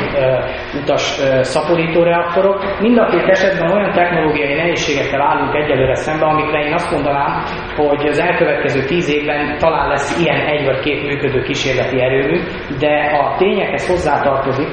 utas 0.82 1.03
szaporító 1.41 2.03
reaktorok. 2.03 2.80
Mind 2.80 2.99
a 2.99 3.07
két 3.07 3.28
esetben 3.28 3.72
olyan 3.72 3.93
technológiai 3.93 4.55
nehézségekkel 4.55 5.20
állunk 5.20 5.55
egyelőre 5.55 5.95
szembe, 5.95 6.26
amikre 6.26 6.64
én 6.64 6.72
azt 6.72 6.91
mondanám, 6.91 7.43
hogy 7.76 8.07
az 8.09 8.18
elkövetkező 8.18 8.84
tíz 8.84 9.11
évben 9.11 9.59
talán 9.59 9.89
lesz 9.89 10.20
ilyen 10.20 10.41
egy 10.47 10.64
vagy 10.64 10.80
két 10.80 11.07
működő 11.07 11.43
kísérleti 11.43 12.01
erőmű, 12.01 12.41
de 12.78 13.18
a 13.20 13.37
tényekhez 13.39 13.89
hozzátartozik, 13.89 14.68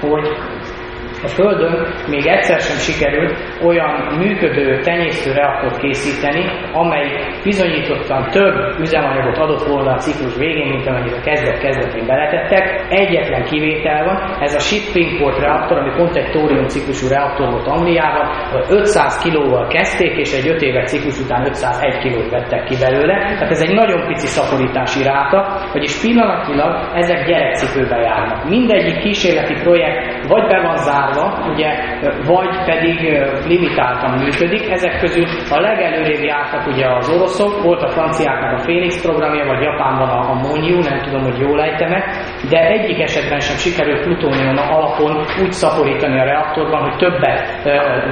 hogy 0.00 0.28
a 1.22 1.28
Földön 1.28 1.94
még 2.08 2.26
egyszer 2.26 2.60
sem 2.60 2.76
sikerült 2.76 3.34
olyan 3.62 4.16
működő 4.18 4.80
tenyésztő 4.80 5.32
reaktort 5.32 5.78
készíteni, 5.78 6.44
amely 6.72 7.08
bizonyítottan 7.44 8.30
több 8.30 8.54
üzemanyagot 8.80 9.38
adott 9.38 9.66
volna 9.66 9.92
a 9.92 9.98
ciklus 9.98 10.36
végén, 10.36 10.68
mint 10.68 10.86
amennyit 10.86 11.16
a 11.16 11.20
kezdet-kezdetén 11.20 12.06
beletettek. 12.06 12.86
Egyetlen 12.88 13.44
kivétel 13.44 14.04
van, 14.04 14.36
ez 14.40 14.54
a 14.54 14.58
Shippingport 14.58 15.38
reaktor, 15.38 15.78
ami 15.78 15.90
pont 15.96 16.16
egy 16.16 16.30
tórium 16.30 16.66
ciklusú 16.66 17.08
reaktor 17.08 17.50
volt 17.50 17.66
Angliában, 17.66 18.26
500 18.68 19.18
kilóval 19.22 19.66
kezdték, 19.66 20.16
és 20.16 20.32
egy 20.32 20.48
5 20.48 20.62
éves 20.62 20.90
ciklus 20.90 21.18
után 21.20 21.46
501 21.46 21.98
kilót 21.98 22.30
vettek 22.30 22.64
ki 22.64 22.76
belőle. 22.80 23.14
Tehát 23.14 23.50
ez 23.50 23.60
egy 23.60 23.74
nagyon 23.74 24.06
pici 24.06 24.26
szaporítási 24.26 25.02
ráta, 25.02 25.68
vagyis 25.72 26.00
pillanatilag 26.00 26.90
ezek 26.94 27.26
gyerekcipőbe 27.26 27.96
járnak. 27.96 28.48
Mindegyik 28.48 28.98
kísérleti 28.98 29.54
projekt 29.62 30.17
vagy 30.28 30.46
be 30.46 30.60
van 30.60 30.76
zárva, 30.76 31.52
ugye, 31.52 31.70
vagy 32.26 32.64
pedig 32.64 32.96
limitáltan 33.46 34.18
működik. 34.18 34.70
Ezek 34.70 34.98
közül 35.00 35.26
a 35.50 35.60
legelőrébb 35.60 36.22
jártak 36.22 36.66
ugye 36.66 36.86
az 36.86 37.10
oroszok, 37.10 37.62
volt 37.62 37.82
a 37.82 37.88
franciáknak 37.88 38.58
a 38.58 38.62
Phoenix 38.62 39.02
programja, 39.02 39.44
vagy 39.46 39.62
Japánban 39.62 40.08
a, 40.08 40.30
a 40.30 40.34
Monyu, 40.34 40.78
nem 40.80 41.00
tudom, 41.02 41.22
hogy 41.22 41.38
jól 41.38 41.62
ejtem 41.62 41.88
de 42.50 42.58
egyik 42.68 43.00
esetben 43.00 43.40
sem 43.40 43.56
sikerült 43.56 44.02
plutónium 44.02 44.56
alapon 44.56 45.16
úgy 45.42 45.52
szaporítani 45.52 46.20
a 46.20 46.24
reaktorban, 46.24 46.80
hogy 46.82 46.96
többet 46.96 47.62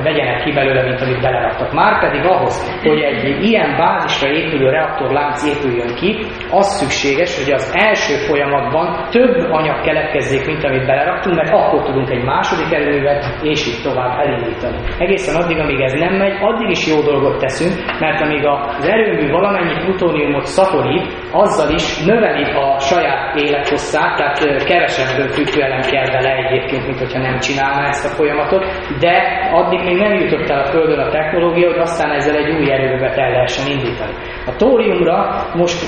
vegyenek 0.03 0.43
ki 0.45 0.53
belőle, 0.53 0.83
mint 0.83 1.01
amit 1.01 1.21
beleraktak. 1.21 1.73
Márpedig 1.73 2.25
ahhoz, 2.25 2.81
hogy 2.83 3.01
egy 3.01 3.45
ilyen 3.45 3.77
bázisra 3.77 4.29
épülő 4.29 4.71
reaktorlánc 4.71 5.45
épüljön 5.45 5.95
ki, 5.95 6.27
az 6.51 6.67
szükséges, 6.67 7.45
hogy 7.45 7.53
az 7.53 7.73
első 7.73 8.14
folyamatban 8.14 9.09
több 9.11 9.51
anyag 9.51 9.81
keletkezzék, 9.81 10.47
mint 10.47 10.64
amit 10.64 10.87
beleraktunk, 10.87 11.37
mert 11.37 11.51
akkor 11.51 11.83
tudunk 11.83 12.06
egy 12.11 12.25
második 12.25 12.73
erő 12.73 12.97
erőművet, 12.97 13.39
és 13.43 13.67
így 13.67 13.83
tovább 13.83 14.19
elindítani. 14.19 14.77
Egészen 14.99 15.43
addig, 15.43 15.59
amíg 15.59 15.81
ez 15.81 15.93
nem 15.93 16.15
megy, 16.15 16.37
addig 16.41 16.71
is 16.71 16.87
jó 16.87 17.01
dolgot 17.01 17.39
teszünk, 17.39 18.01
mert 18.01 18.21
amíg 18.21 18.47
az 18.47 18.89
erőmű 18.89 19.31
valamennyi 19.31 19.85
plutóniumot 19.85 20.45
szaporít, 20.45 21.07
azzal 21.33 21.71
is 21.75 22.05
növeli 22.05 22.45
a 22.53 22.79
saját 22.79 23.35
élethosszát, 23.37 24.17
tehát 24.17 24.65
kevesebb 24.65 25.31
fűtőelem 25.31 25.81
kell 25.81 26.07
vele 26.07 26.33
egyébként, 26.45 26.87
mint 26.87 26.99
hogyha 26.99 27.21
nem 27.21 27.39
csinálná 27.39 27.89
ezt 27.89 28.05
a 28.05 28.15
folyamatot, 28.15 28.65
de 29.01 29.15
addig 29.53 29.85
még 29.85 29.97
nem 29.97 30.13
jutott 30.13 30.49
el 30.49 30.61
a 30.61 30.67
Földön 30.67 30.99
a 30.99 31.11
technológia, 31.11 31.71
hogy 31.71 31.79
aztán 31.79 32.11
ezzel 32.11 32.37
egy 32.37 32.51
új 32.51 32.73
erőművet 32.73 33.17
el 33.17 33.31
lehessen 33.31 33.67
indítani. 33.67 34.13
A 34.47 34.57
tóriumra 34.57 35.47
most 35.55 35.79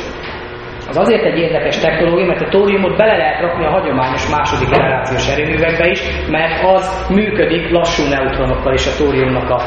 az 0.89 0.97
azért 0.97 1.25
egy 1.25 1.39
érdekes 1.39 1.79
technológia, 1.79 2.27
mert 2.27 2.41
a 2.41 2.49
tóriumot 2.49 2.97
bele 2.97 3.17
lehet 3.17 3.41
rakni 3.41 3.65
a 3.65 3.71
hagyományos 3.71 4.31
második 4.31 4.69
generációs 4.71 5.29
erőművekbe 5.29 5.87
is, 5.89 6.01
mert 6.29 6.65
az 6.65 7.07
működik 7.15 7.71
lassú 7.71 8.03
neutronokkal 8.09 8.73
is 8.73 8.87
a 8.87 8.97
tóriumnak 9.03 9.51
a 9.51 9.61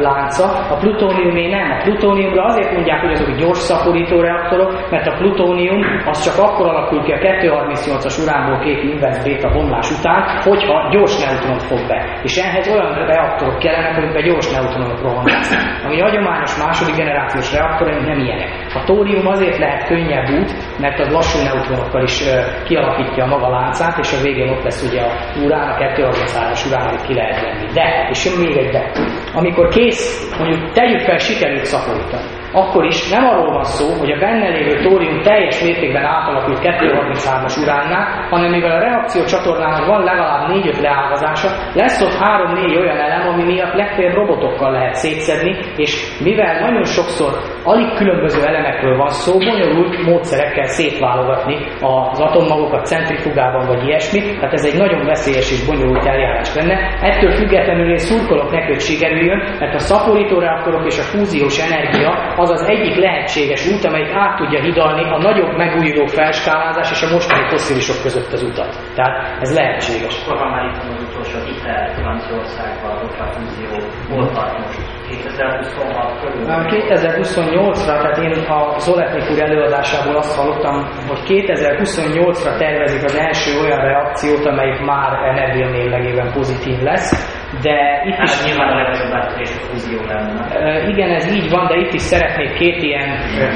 lánca. 0.00 0.46
A 0.74 0.76
plutóniumé 0.76 1.48
nem. 1.48 1.70
A 1.70 1.82
plutóniumra 1.82 2.44
azért 2.44 2.72
mondják, 2.72 3.00
hogy 3.00 3.12
azok 3.12 3.36
gyors 3.36 3.58
szaporító 3.58 4.20
reaktorok, 4.20 4.90
mert 4.90 5.06
a 5.06 5.16
plutónium 5.16 5.80
az 6.04 6.24
csak 6.24 6.44
akkor 6.44 6.66
alakul 6.66 7.02
ki 7.02 7.12
a 7.12 7.18
238-as 7.18 8.22
uránból 8.22 8.58
két 8.58 8.82
inverse 8.82 9.22
béta 9.22 9.48
bomlás 9.52 9.90
után, 9.98 10.20
hogyha 10.42 10.88
gyors 10.90 11.24
neutronot 11.24 11.62
fog 11.62 11.86
be. 11.88 12.20
És 12.22 12.36
ehhez 12.36 12.68
olyan 12.68 13.06
reaktorok 13.06 13.58
kellenek, 13.58 13.96
amikben 13.96 14.24
gyors 14.24 14.50
neutronok 14.52 15.00
rohannak. 15.02 15.44
Ami 15.84 16.00
hagyományos 16.00 16.58
második 16.64 16.96
generációs 16.96 17.52
reaktorok 17.52 18.06
nem 18.06 18.18
ilyenek. 18.18 18.50
A 18.74 18.84
tórium 18.84 19.26
azért 19.26 19.58
lehet 19.58 19.86
könnyebb 19.86 20.28
út, 20.28 20.51
mert 20.78 21.00
az 21.00 21.12
lassú 21.12 21.42
neutronokkal 21.42 22.02
is 22.02 22.22
kialakítja 22.64 23.24
a 23.24 23.26
maga 23.26 23.48
láncát, 23.48 23.98
és 23.98 24.12
a 24.12 24.22
végén 24.22 24.48
ott 24.48 24.62
lesz 24.62 24.82
ugye 24.82 25.00
a 25.00 25.12
urán, 25.44 25.68
a 25.68 25.76
233-as 25.76 26.66
urán, 26.66 26.88
amit 26.88 27.06
ki 27.06 27.14
lehet 27.14 27.40
venni. 27.40 27.72
De, 27.72 28.08
és 28.10 28.24
jön 28.24 28.38
még 28.38 28.56
egy 28.56 28.70
de. 28.70 28.90
Amikor 29.34 29.68
kész, 29.68 30.34
mondjuk 30.38 30.72
tegyük 30.72 31.00
fel, 31.00 31.18
sikerült 31.18 31.64
szaporítani 31.64 32.41
akkor 32.52 32.84
is 32.84 33.10
nem 33.10 33.24
arról 33.24 33.52
van 33.52 33.64
szó, 33.64 33.98
hogy 33.98 34.10
a 34.10 34.18
benne 34.18 34.48
lévő 34.48 34.82
tórium 34.82 35.20
teljes 35.22 35.62
mértékben 35.62 36.04
átalakult 36.04 36.58
233-as 36.62 37.62
uránnál, 37.62 38.26
hanem 38.30 38.50
mivel 38.50 38.70
a 38.70 38.80
reakció 38.80 39.24
csatornának 39.24 39.86
van 39.86 40.02
legalább 40.04 40.50
4-5 40.50 40.80
leágazása, 40.80 41.48
lesz 41.74 42.02
ott 42.02 42.16
3-4 42.20 42.78
olyan 42.80 42.96
elem, 42.96 43.28
ami 43.28 43.44
miatt 43.44 43.74
legfeljebb 43.74 44.14
robotokkal 44.14 44.70
lehet 44.72 44.94
szétszedni, 44.94 45.56
és 45.76 46.20
mivel 46.22 46.60
nagyon 46.60 46.84
sokszor 46.84 47.32
alig 47.64 47.94
különböző 47.94 48.46
elemekről 48.46 48.96
van 48.96 49.08
szó, 49.08 49.38
bonyolult 49.38 50.04
módszerekkel 50.06 50.66
szétválogatni 50.66 51.56
az 51.80 52.20
atommagokat 52.20 52.86
centrifugában 52.86 53.66
vagy 53.66 53.86
ilyesmi, 53.86 54.20
tehát 54.20 54.52
ez 54.52 54.64
egy 54.64 54.78
nagyon 54.78 55.04
veszélyes 55.04 55.50
és 55.50 55.66
bonyolult 55.66 56.06
eljárás 56.06 56.54
lenne. 56.54 56.74
Ettől 57.00 57.30
függetlenül 57.30 57.90
én 57.90 57.96
szurkolok 57.96 58.50
neki, 58.50 58.66
hogy 58.66 58.80
sikerüljön, 58.80 59.56
mert 59.58 59.74
a 59.74 59.78
szaporító 59.78 60.38
reaktorok 60.38 60.86
és 60.86 60.98
a 60.98 61.02
fúziós 61.02 61.58
energia 61.58 62.32
az 62.42 62.50
az 62.50 62.62
egyik 62.62 62.96
lehetséges 62.96 63.66
út, 63.66 63.84
amelyik 63.84 64.12
át 64.14 64.36
tudja 64.36 64.60
hidalni 64.60 65.04
a 65.10 65.18
nagyobb 65.18 65.56
megújuló 65.56 66.06
felskálázás 66.06 66.90
és 66.90 67.02
a 67.02 67.12
mostani 67.12 67.48
fosszilisok 67.48 68.02
között 68.02 68.32
az 68.32 68.42
utat. 68.42 68.72
Tehát 68.94 69.40
ez 69.40 69.54
lehetséges. 69.54 70.14
Akkor 70.26 70.50
már 70.50 70.64
itt 70.64 70.82
az 70.82 71.02
utolsó 71.08 71.38
ITER 71.56 71.92
Franciaországban, 71.94 72.96
a 73.18 73.32
fúzió, 73.32 73.74
hol 74.08 74.30
tart 74.30 74.58
most? 74.58 74.91
2026 75.16 76.20
körül? 76.20 76.44
2028-ra, 76.46 77.84
tehát 77.84 78.18
én 78.18 78.32
a 78.32 78.78
Zoletnik 78.78 79.30
úr 79.30 79.42
előadásából 79.42 80.16
azt 80.16 80.36
hallottam, 80.36 80.76
hogy 81.08 81.20
2028-ra 81.26 82.58
tervezik 82.58 83.04
az 83.04 83.16
első 83.16 83.50
olyan 83.64 83.80
reakciót, 83.80 84.46
amelyik 84.46 84.80
már 84.80 85.12
energia 85.12 85.70
mérlegében 85.70 86.32
pozitív 86.32 86.82
lesz 86.82 87.40
de 87.60 88.02
itt 88.04 88.14
hát 88.14 88.28
is... 88.28 88.44
nyilván 88.44 88.68
a 88.68 88.76
legnagyobb 88.76 89.12
átörés 89.12 89.50
a 89.56 89.60
fúzió 89.60 90.00
lenne. 90.06 90.88
Igen, 90.88 91.10
ez 91.10 91.32
így 91.32 91.50
van, 91.50 91.66
de 91.66 91.76
itt 91.76 91.92
is 91.92 92.00
szeretnék 92.00 92.54
két 92.54 92.82
ilyen 92.82 93.08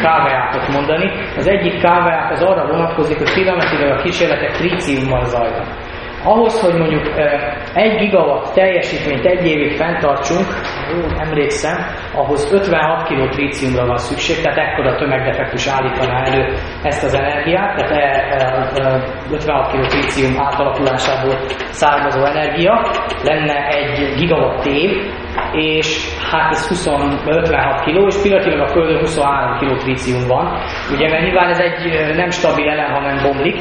káveátot 0.03 0.69
mondani. 0.69 1.11
Az 1.37 1.49
egyik 1.49 1.81
káveát 1.81 2.31
az 2.31 2.43
arra 2.43 2.67
vonatkozik, 2.67 3.19
hogy 3.19 3.35
pillanatilag 3.35 3.99
a 3.99 4.03
kísérletek 4.03 4.51
tríciummal 4.51 5.25
zajlanak. 5.25 5.86
Ahhoz, 6.27 6.61
hogy 6.61 6.75
mondjuk 6.79 7.07
egy 7.75 7.99
gigawatt 7.99 8.53
teljesítményt 8.55 9.25
egy 9.25 9.47
évig 9.47 9.77
fenntartsunk, 9.77 10.47
jó, 10.93 11.19
emlékszem, 11.19 11.77
ahhoz 12.15 12.53
56 12.53 13.09
kg 13.09 13.29
tríciumra 13.29 13.87
van 13.87 13.99
szükség, 13.99 14.43
tehát 14.43 14.59
ekkora 14.59 14.97
tömegdefektus 14.97 15.67
állítaná 15.67 16.25
elő 16.25 16.55
ezt 16.83 17.05
az 17.05 17.15
energiát, 17.15 17.77
tehát 17.77 18.79
56 19.31 19.73
kg 19.73 19.87
trícium 19.87 20.41
átalakulásából 20.41 21.35
származó 21.71 22.25
energia. 22.25 22.91
Lenne 23.23 23.67
egy 23.67 24.15
gigawatt 24.17 24.67
év, 24.67 24.91
és 25.53 25.89
hát 26.31 26.51
ez 26.51 26.69
20, 26.69 26.87
56 27.27 27.81
kg, 27.85 28.07
és 28.07 28.17
pillanatilag 28.23 28.61
a 28.61 28.67
Földön 28.67 28.99
23 28.99 29.59
kg 29.59 29.77
trícium 29.79 30.27
van, 30.29 30.47
ugye, 30.93 31.09
mert 31.09 31.23
nyilván 31.23 31.51
ez 31.51 31.59
egy 31.59 32.15
nem 32.17 32.31
stabil 32.31 32.69
elem, 32.69 32.93
hanem 32.93 33.17
bomlik, 33.23 33.57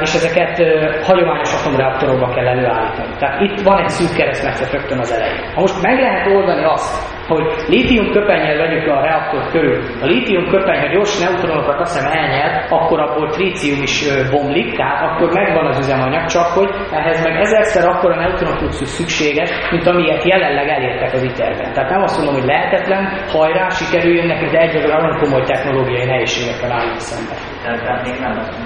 és 0.00 0.14
ezeket 0.14 0.62
hagyományos 1.04 1.52
atomreaktorokba 1.54 2.28
kell 2.34 2.46
előállítani. 2.46 3.14
Tehát 3.18 3.40
itt 3.40 3.60
van 3.60 3.78
egy 3.78 3.88
szűk 3.88 4.16
keresztmetszet 4.16 4.72
rögtön 4.72 4.98
az 4.98 5.12
elején. 5.12 5.52
Ha 5.54 5.60
most 5.60 5.82
meg 5.82 5.98
lehet 6.00 6.26
oldani 6.26 6.64
azt, 6.64 7.20
hogy 7.26 7.44
lítium 7.68 8.10
köpennyel 8.10 8.56
vegyük 8.56 8.86
a 8.86 9.00
reaktor 9.00 9.50
körül. 9.50 9.78
A 10.00 10.06
lítium 10.06 10.46
köpeny, 10.48 10.80
ha 10.80 10.92
gyors 10.92 11.20
neutronokat 11.20 11.80
azt 11.80 11.94
hiszem 11.94 12.12
elnyel, 12.12 12.66
akkor 12.68 13.00
abból 13.00 13.28
trícium 13.30 13.82
is 13.82 13.96
bomlik, 14.30 14.76
tehát 14.76 15.10
akkor 15.10 15.32
megvan 15.32 15.66
az 15.66 15.78
üzemanyag, 15.78 16.24
csak 16.24 16.46
hogy 16.46 16.70
ehhez 16.90 17.22
meg 17.24 17.40
ezerszer 17.40 17.88
akkor 17.88 18.12
a 18.12 18.16
neutronfluxus 18.16 18.88
szükséges, 18.88 19.50
mint 19.70 19.86
amilyet 19.86 20.24
jelenleg 20.24 20.68
elértek 20.68 21.12
az 21.12 21.22
iterben. 21.22 21.72
Tehát 21.72 21.90
nem 21.90 22.02
azt 22.02 22.16
mondom, 22.16 22.34
hogy 22.34 22.48
lehetetlen, 22.48 23.04
hajrá, 23.28 23.68
sikerüljön 23.68 24.26
nekünk, 24.26 24.50
de 24.52 24.58
egyre 24.58 24.86
nagyon 24.86 25.18
komoly 25.18 25.42
technológiai 25.42 26.04
nehézségekkel 26.04 26.72
állunk 26.72 27.00
szembe. 27.00 27.34
Tehát 27.62 28.06
még 28.06 28.20
nem 28.20 28.36
lesz 28.36 28.60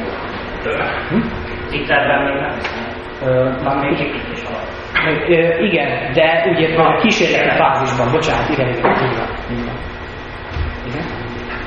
Hm? 1.10 1.20
Iterben 1.70 2.22
még 2.22 2.40
nem 2.40 2.50
lesz 2.50 3.62
Már 3.64 3.76
még 3.76 3.98
építés 4.00 4.42
alatt. 5.06 5.28
Igen, 5.60 6.12
de 6.12 6.46
úgy 6.50 6.60
értem, 6.60 6.86
a 6.86 6.96
kísérleti 7.00 7.56
fázisban, 7.56 8.10
bocsánat, 8.12 8.48
igen, 8.48 8.68
igen, 8.68 8.90
így 9.02 9.16
van. 9.18 9.30
Igen? 10.88 11.04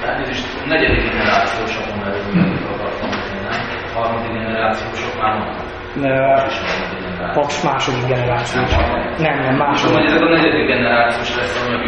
Tehát 0.01 0.29
is 0.29 0.41
negyedik 0.67 1.03
generációs 1.11 1.77
atomerőművek 1.77 2.69
akartam 2.73 3.09
mondani? 3.09 3.57
Harmadik 3.93 4.31
generációsok 4.31 5.21
már 5.21 5.37
vannak. 5.37 5.67
Paks 7.33 7.63
második 7.63 8.05
generációs. 8.07 8.75
Nem, 9.17 9.39
nem, 9.39 9.55
második. 9.55 9.95
hogy 9.95 10.05
ezek 10.05 10.21
a 10.21 10.29
negyedik 10.29 10.67
generációs 10.67 11.35
lesz, 11.35 11.65
ami 11.65 11.75
a 11.75 11.79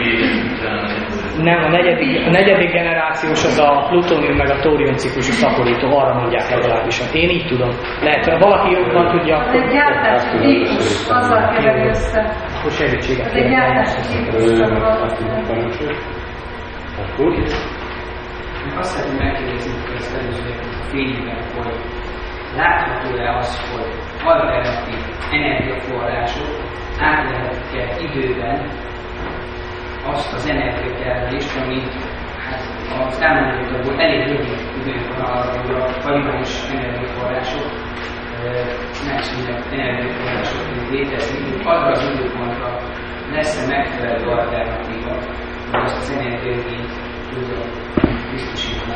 Nem, 1.38 1.64
a 1.64 1.70
negyedik, 1.70 2.28
a 2.28 2.30
negyedik 2.30 2.72
generációs 2.72 3.44
az 3.46 3.60
a 3.60 3.86
plutónium 3.90 4.38
meg 4.38 4.50
a 4.50 4.60
tórium 4.60 4.96
ciklusú 4.96 5.32
szaporító, 5.32 5.98
arra 5.98 6.14
mondják 6.14 6.50
legalábbis. 6.50 7.02
Hát 7.02 7.14
Én 7.14 7.30
így 7.30 7.48
tudom. 7.48 7.70
Lehet, 8.02 8.26
ha 8.30 8.38
valaki 8.38 8.72
jobban 8.72 9.08
tudja, 9.18 9.38
Az 9.38 9.54
egy 9.54 9.72
gyártási 9.72 10.38
ciklus, 10.38 11.10
azzal 11.10 11.50
keveri 11.50 11.88
össze. 11.88 12.20
akkor 12.58 12.72
segítséget 12.72 13.26
Ez 13.26 13.34
egy 13.34 13.50
gyártási 13.50 14.00
ciklus. 14.02 14.44
Még 18.66 18.78
azt 18.78 18.90
szeretném 18.96 19.28
megkérdezni, 19.28 19.72
hogy 19.86 19.96
ezt 19.96 20.16
előzőleg 20.18 20.60
a 20.60 20.84
fényében, 20.92 21.40
hogy 21.56 21.76
látható-e 22.56 23.38
az, 23.38 23.72
hogy 23.72 23.92
alternatív 24.24 25.00
energiaforrások 25.32 26.48
át 27.00 27.30
lehet-e 27.32 28.02
időben 28.02 28.70
azt 30.06 30.34
az 30.34 30.50
energiatermelést, 30.50 31.58
ami 31.62 31.82
hát 32.46 32.62
a 33.00 33.12
számolókból 33.12 34.02
elég 34.02 34.28
rövid 34.28 34.60
időn 34.80 35.12
arra, 35.20 35.60
hogy 35.60 35.76
a 35.76 35.90
hagyományos 36.04 36.70
energiaforrások 36.70 37.66
megszűnnek 39.06 39.64
energiaforrások, 39.72 40.90
létezni, 40.90 41.64
arra 41.64 41.92
az 41.92 42.10
időpontra 42.14 42.80
lesz-e 43.32 43.68
megfelelő 43.68 44.28
alternatíva, 44.28 45.14
hogy 45.72 45.82
azt 45.84 45.98
az 45.98 46.10
energiaigényt 46.10 46.92
tudja 47.34 47.58
biztosítani. 48.32 48.94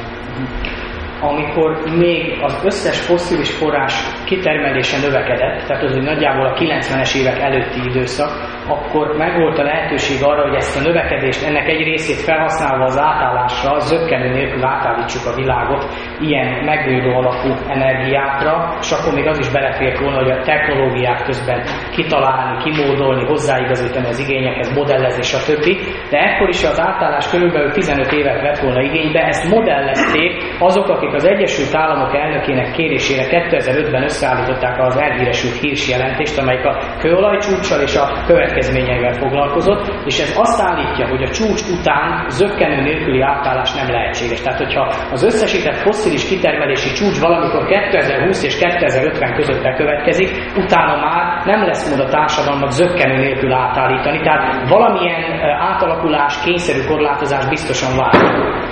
Amikor 1.22 1.78
még 1.98 2.38
az 2.42 2.62
összes 2.64 3.00
fosszilis 3.00 3.52
forrás 3.52 3.94
kitermelése 4.26 5.08
növekedett, 5.08 5.66
tehát 5.68 5.84
az, 5.84 5.94
hogy 5.94 6.04
nagyjából 6.04 6.46
a 6.46 6.54
90-es 6.54 7.18
évek 7.18 7.40
előtti 7.40 7.80
időszak, 7.90 8.32
akkor 8.68 9.16
megvolt 9.18 9.58
a 9.58 9.64
lehetőség 9.64 10.24
arra, 10.24 10.42
hogy 10.48 10.56
ezt 10.56 10.78
a 10.78 10.82
növekedést, 10.82 11.46
ennek 11.46 11.68
egy 11.68 11.84
részét 11.84 12.22
felhasználva 12.22 12.84
az 12.84 12.98
átállásra, 12.98 13.80
zöggenő 13.80 14.30
nélkül 14.30 14.64
átállítsuk 14.64 15.26
a 15.26 15.36
világot 15.36 15.86
ilyen 16.20 16.64
megújuló 16.64 17.18
alapú 17.18 17.50
energiákra, 17.68 18.78
és 18.80 18.92
akkor 18.92 19.14
még 19.14 19.28
az 19.28 19.40
is 19.40 19.50
belefért 19.50 20.00
volna, 20.00 20.18
hogy 20.18 20.32
a 20.32 20.42
technológiát 20.42 21.24
közben 21.24 21.64
kitalálni, 21.92 22.64
kimódolni, 22.64 23.26
hozzáigazítani 23.26 24.08
az 24.08 24.20
igényekhez, 24.20 24.74
modellezni, 24.74 25.22
stb. 25.22 25.66
De 26.10 26.18
ekkor 26.18 26.50
is 26.50 26.64
az 26.64 26.80
átállás 26.80 27.30
körülbelül 27.30 27.72
15 27.72 28.12
évet 28.12 28.42
vett 28.42 28.60
volna 28.60 28.82
igénybe, 28.82 29.20
ezt 29.20 29.50
modellezték 29.50 30.56
azok, 30.60 30.88
akik 30.88 31.14
az 31.16 31.26
Egyesült 31.26 31.76
Államok 31.76 32.16
elnökének 32.16 32.72
kérésére 32.72 33.24
2005-ben 33.30 34.04
összeállították 34.04 34.80
az 34.80 34.98
elhíresült 34.98 35.60
hírs 35.62 35.90
jelentést, 35.90 36.38
amelyik 36.38 36.66
a 36.66 36.78
kőolajcsúccsal 37.00 37.82
és 37.82 37.96
a 37.96 38.24
következményeivel 38.26 39.14
foglalkozott, 39.14 39.94
és 40.06 40.20
ez 40.20 40.38
azt 40.38 40.62
állítja, 40.62 41.08
hogy 41.08 41.24
a 41.24 41.30
csúcs 41.30 41.62
után 41.80 42.30
zöggenő 42.30 42.82
nélküli 42.82 43.22
átállás 43.22 43.74
nem 43.74 43.92
lehetséges. 43.92 44.42
Tehát, 44.42 44.58
hogyha 44.58 44.94
az 45.12 45.24
összesített 45.24 45.76
fosszilis 45.76 46.28
kitermelési 46.28 46.92
csúcs 46.94 47.20
valamikor 47.20 47.66
2020 47.68 48.44
és 48.44 48.58
2050 48.58 49.34
között 49.34 49.62
bekövetkezik, 49.62 50.30
utána 50.58 50.96
már 51.06 51.46
nem 51.46 51.66
lesz 51.66 51.90
mód 51.90 52.00
a 52.00 52.10
társadalmat 52.10 52.72
zöggenő 52.72 53.18
nélkül 53.18 53.54
átállítani, 53.54 54.22
tehát 54.22 54.70
valamilyen 54.70 55.22
ö, 55.22 55.48
átalakulás, 55.70 56.44
kényszerű 56.44 56.80
korlátozás 56.88 57.48
biztosan 57.48 57.98
vár. 57.98 58.12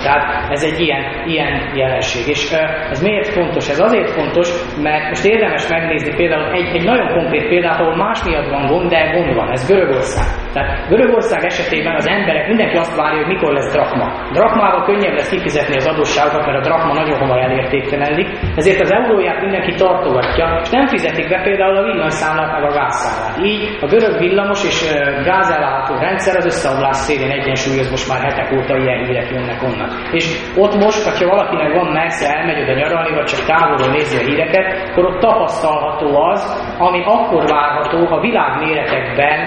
Tehát 0.02 0.50
ez 0.50 0.62
egy 0.62 0.80
ilyen, 0.80 1.02
ilyen 1.26 1.76
jelenség. 1.76 2.23
És 2.26 2.52
ö, 2.52 2.62
ez 2.90 3.02
miért 3.02 3.32
fontos? 3.32 3.68
Ez 3.68 3.80
azért 3.80 4.10
fontos, 4.10 4.48
mert 4.82 5.08
most 5.08 5.24
érdemes 5.24 5.68
megnézni 5.68 6.14
például 6.16 6.52
egy, 6.52 6.76
egy 6.76 6.84
nagyon 6.84 7.08
konkrét 7.18 7.48
példát, 7.48 7.80
ahol 7.80 7.96
más 7.96 8.24
miatt 8.24 8.50
van 8.50 8.66
gond, 8.66 8.90
de 8.90 9.10
gond 9.14 9.34
van. 9.34 9.50
Ez 9.50 9.68
Görögország. 9.68 10.26
Tehát 10.52 10.88
Görögország 10.88 11.44
esetében 11.44 11.94
az 11.94 12.08
emberek, 12.08 12.48
mindenki 12.48 12.76
azt 12.76 12.96
várja, 12.96 13.18
hogy 13.18 13.34
mikor 13.34 13.52
lesz 13.52 13.72
drakma. 13.72 14.06
Drakmával 14.32 14.84
könnyebb 14.84 15.14
lesz 15.14 15.30
kifizetni 15.30 15.76
az 15.76 15.86
adósságokat, 15.86 16.46
mert 16.46 16.58
a 16.58 16.66
drakma 16.68 16.92
nagyon 16.92 17.18
hamar 17.18 17.38
elértéktelenedik, 17.38 18.28
ezért 18.56 18.80
az 18.80 18.92
euróját 18.92 19.40
mindenki 19.40 19.74
tartogatja, 19.74 20.60
és 20.62 20.70
nem 20.70 20.86
fizetik 20.86 21.28
be 21.28 21.40
például 21.42 21.76
a 21.76 21.82
villanyszámlát 21.82 22.52
meg 22.52 22.70
a 22.70 22.72
gázszámlát. 22.74 23.46
Így 23.46 23.78
a 23.80 23.86
görög 23.86 24.18
villamos 24.18 24.64
és 24.64 24.78
gázellátó 25.24 25.94
rendszer 25.94 26.36
az 26.36 26.46
összeomlás 26.46 26.96
szélén 26.96 27.30
egyensúlyoz, 27.30 27.90
most 27.90 28.08
már 28.08 28.20
hetek 28.22 28.52
óta 28.58 28.76
ilyen 28.76 29.04
hírek 29.04 29.30
jönnek 29.30 29.62
onnan. 29.62 29.90
És 30.12 30.24
ott 30.56 30.74
most, 30.74 31.02
ha 31.08 31.26
valakinek 31.26 31.72
van 31.74 31.92
messze, 32.14 32.36
elmegy 32.36 32.62
oda 32.62 32.74
nyaralni, 32.74 33.14
vagy 33.14 33.24
csak 33.24 33.46
távolról 33.46 33.90
nézi 33.90 34.16
a 34.16 34.26
híreket, 34.28 34.66
akkor 34.90 35.04
ott 35.04 35.20
tapasztalható 35.20 36.22
az, 36.22 36.42
ami 36.78 37.02
akkor 37.04 37.42
várható, 37.48 38.06
ha 38.06 38.20
világméretekben 38.20 39.38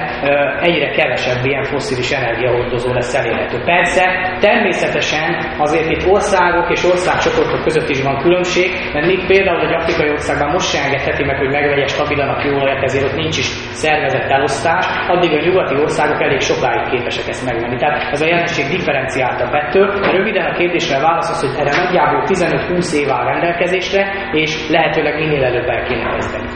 egyre 0.62 0.90
kevesebb 0.90 1.46
ilyen 1.46 1.64
fosszilis 1.64 2.12
energiahordozó 2.12 2.94
lesz 2.94 3.16
elérhető. 3.16 3.58
Persze, 3.66 4.04
természetesen 4.40 5.56
azért 5.58 5.90
itt 5.90 6.08
országok 6.08 6.70
és 6.70 6.84
országcsoportok 6.84 7.64
között 7.64 7.90
is 7.90 8.04
van 8.04 8.18
különbség, 8.18 8.70
mert 8.94 9.06
míg 9.06 9.26
például 9.28 9.62
egy 9.68 9.74
afrikai 9.74 10.10
országban 10.10 10.52
most 10.52 10.70
se 10.72 10.84
engedheti 10.84 11.24
meg, 11.24 11.38
hogy 11.38 11.50
megvegye 11.50 11.88
stabilan 11.88 12.30
a 12.30 12.38
kőolajat, 12.42 12.84
ezért 12.84 13.06
ott 13.06 13.16
nincs 13.16 13.38
is 13.38 13.48
szervezett 13.84 14.30
elosztás, 14.30 14.86
addig 15.08 15.32
a 15.32 15.44
nyugati 15.46 15.76
országok 15.76 16.22
elég 16.22 16.40
sokáig 16.40 16.90
képesek 16.90 17.28
ezt 17.28 17.46
megvenni. 17.46 17.78
Tehát 17.78 18.12
ez 18.12 18.22
a 18.22 18.26
jelenség 18.26 18.66
differenciáltabb 18.76 19.54
ettől. 19.54 20.00
De 20.00 20.12
röviden 20.12 20.46
a 20.46 20.54
kérdésre 20.54 21.00
válasz 21.00 21.30
az, 21.30 21.42
hogy 21.42 21.60
erre 21.62 21.84
nagyjából 21.84 22.24
15-20 22.58 22.94
év 23.02 23.12
áll 23.12 23.26
rendelkezésre, 23.26 24.30
és 24.32 24.70
lehetőleg 24.70 25.20
minél 25.20 25.44
előbb 25.44 25.68
el 25.68 25.84
kéne 25.84 26.12
kezdeni. 26.14 26.50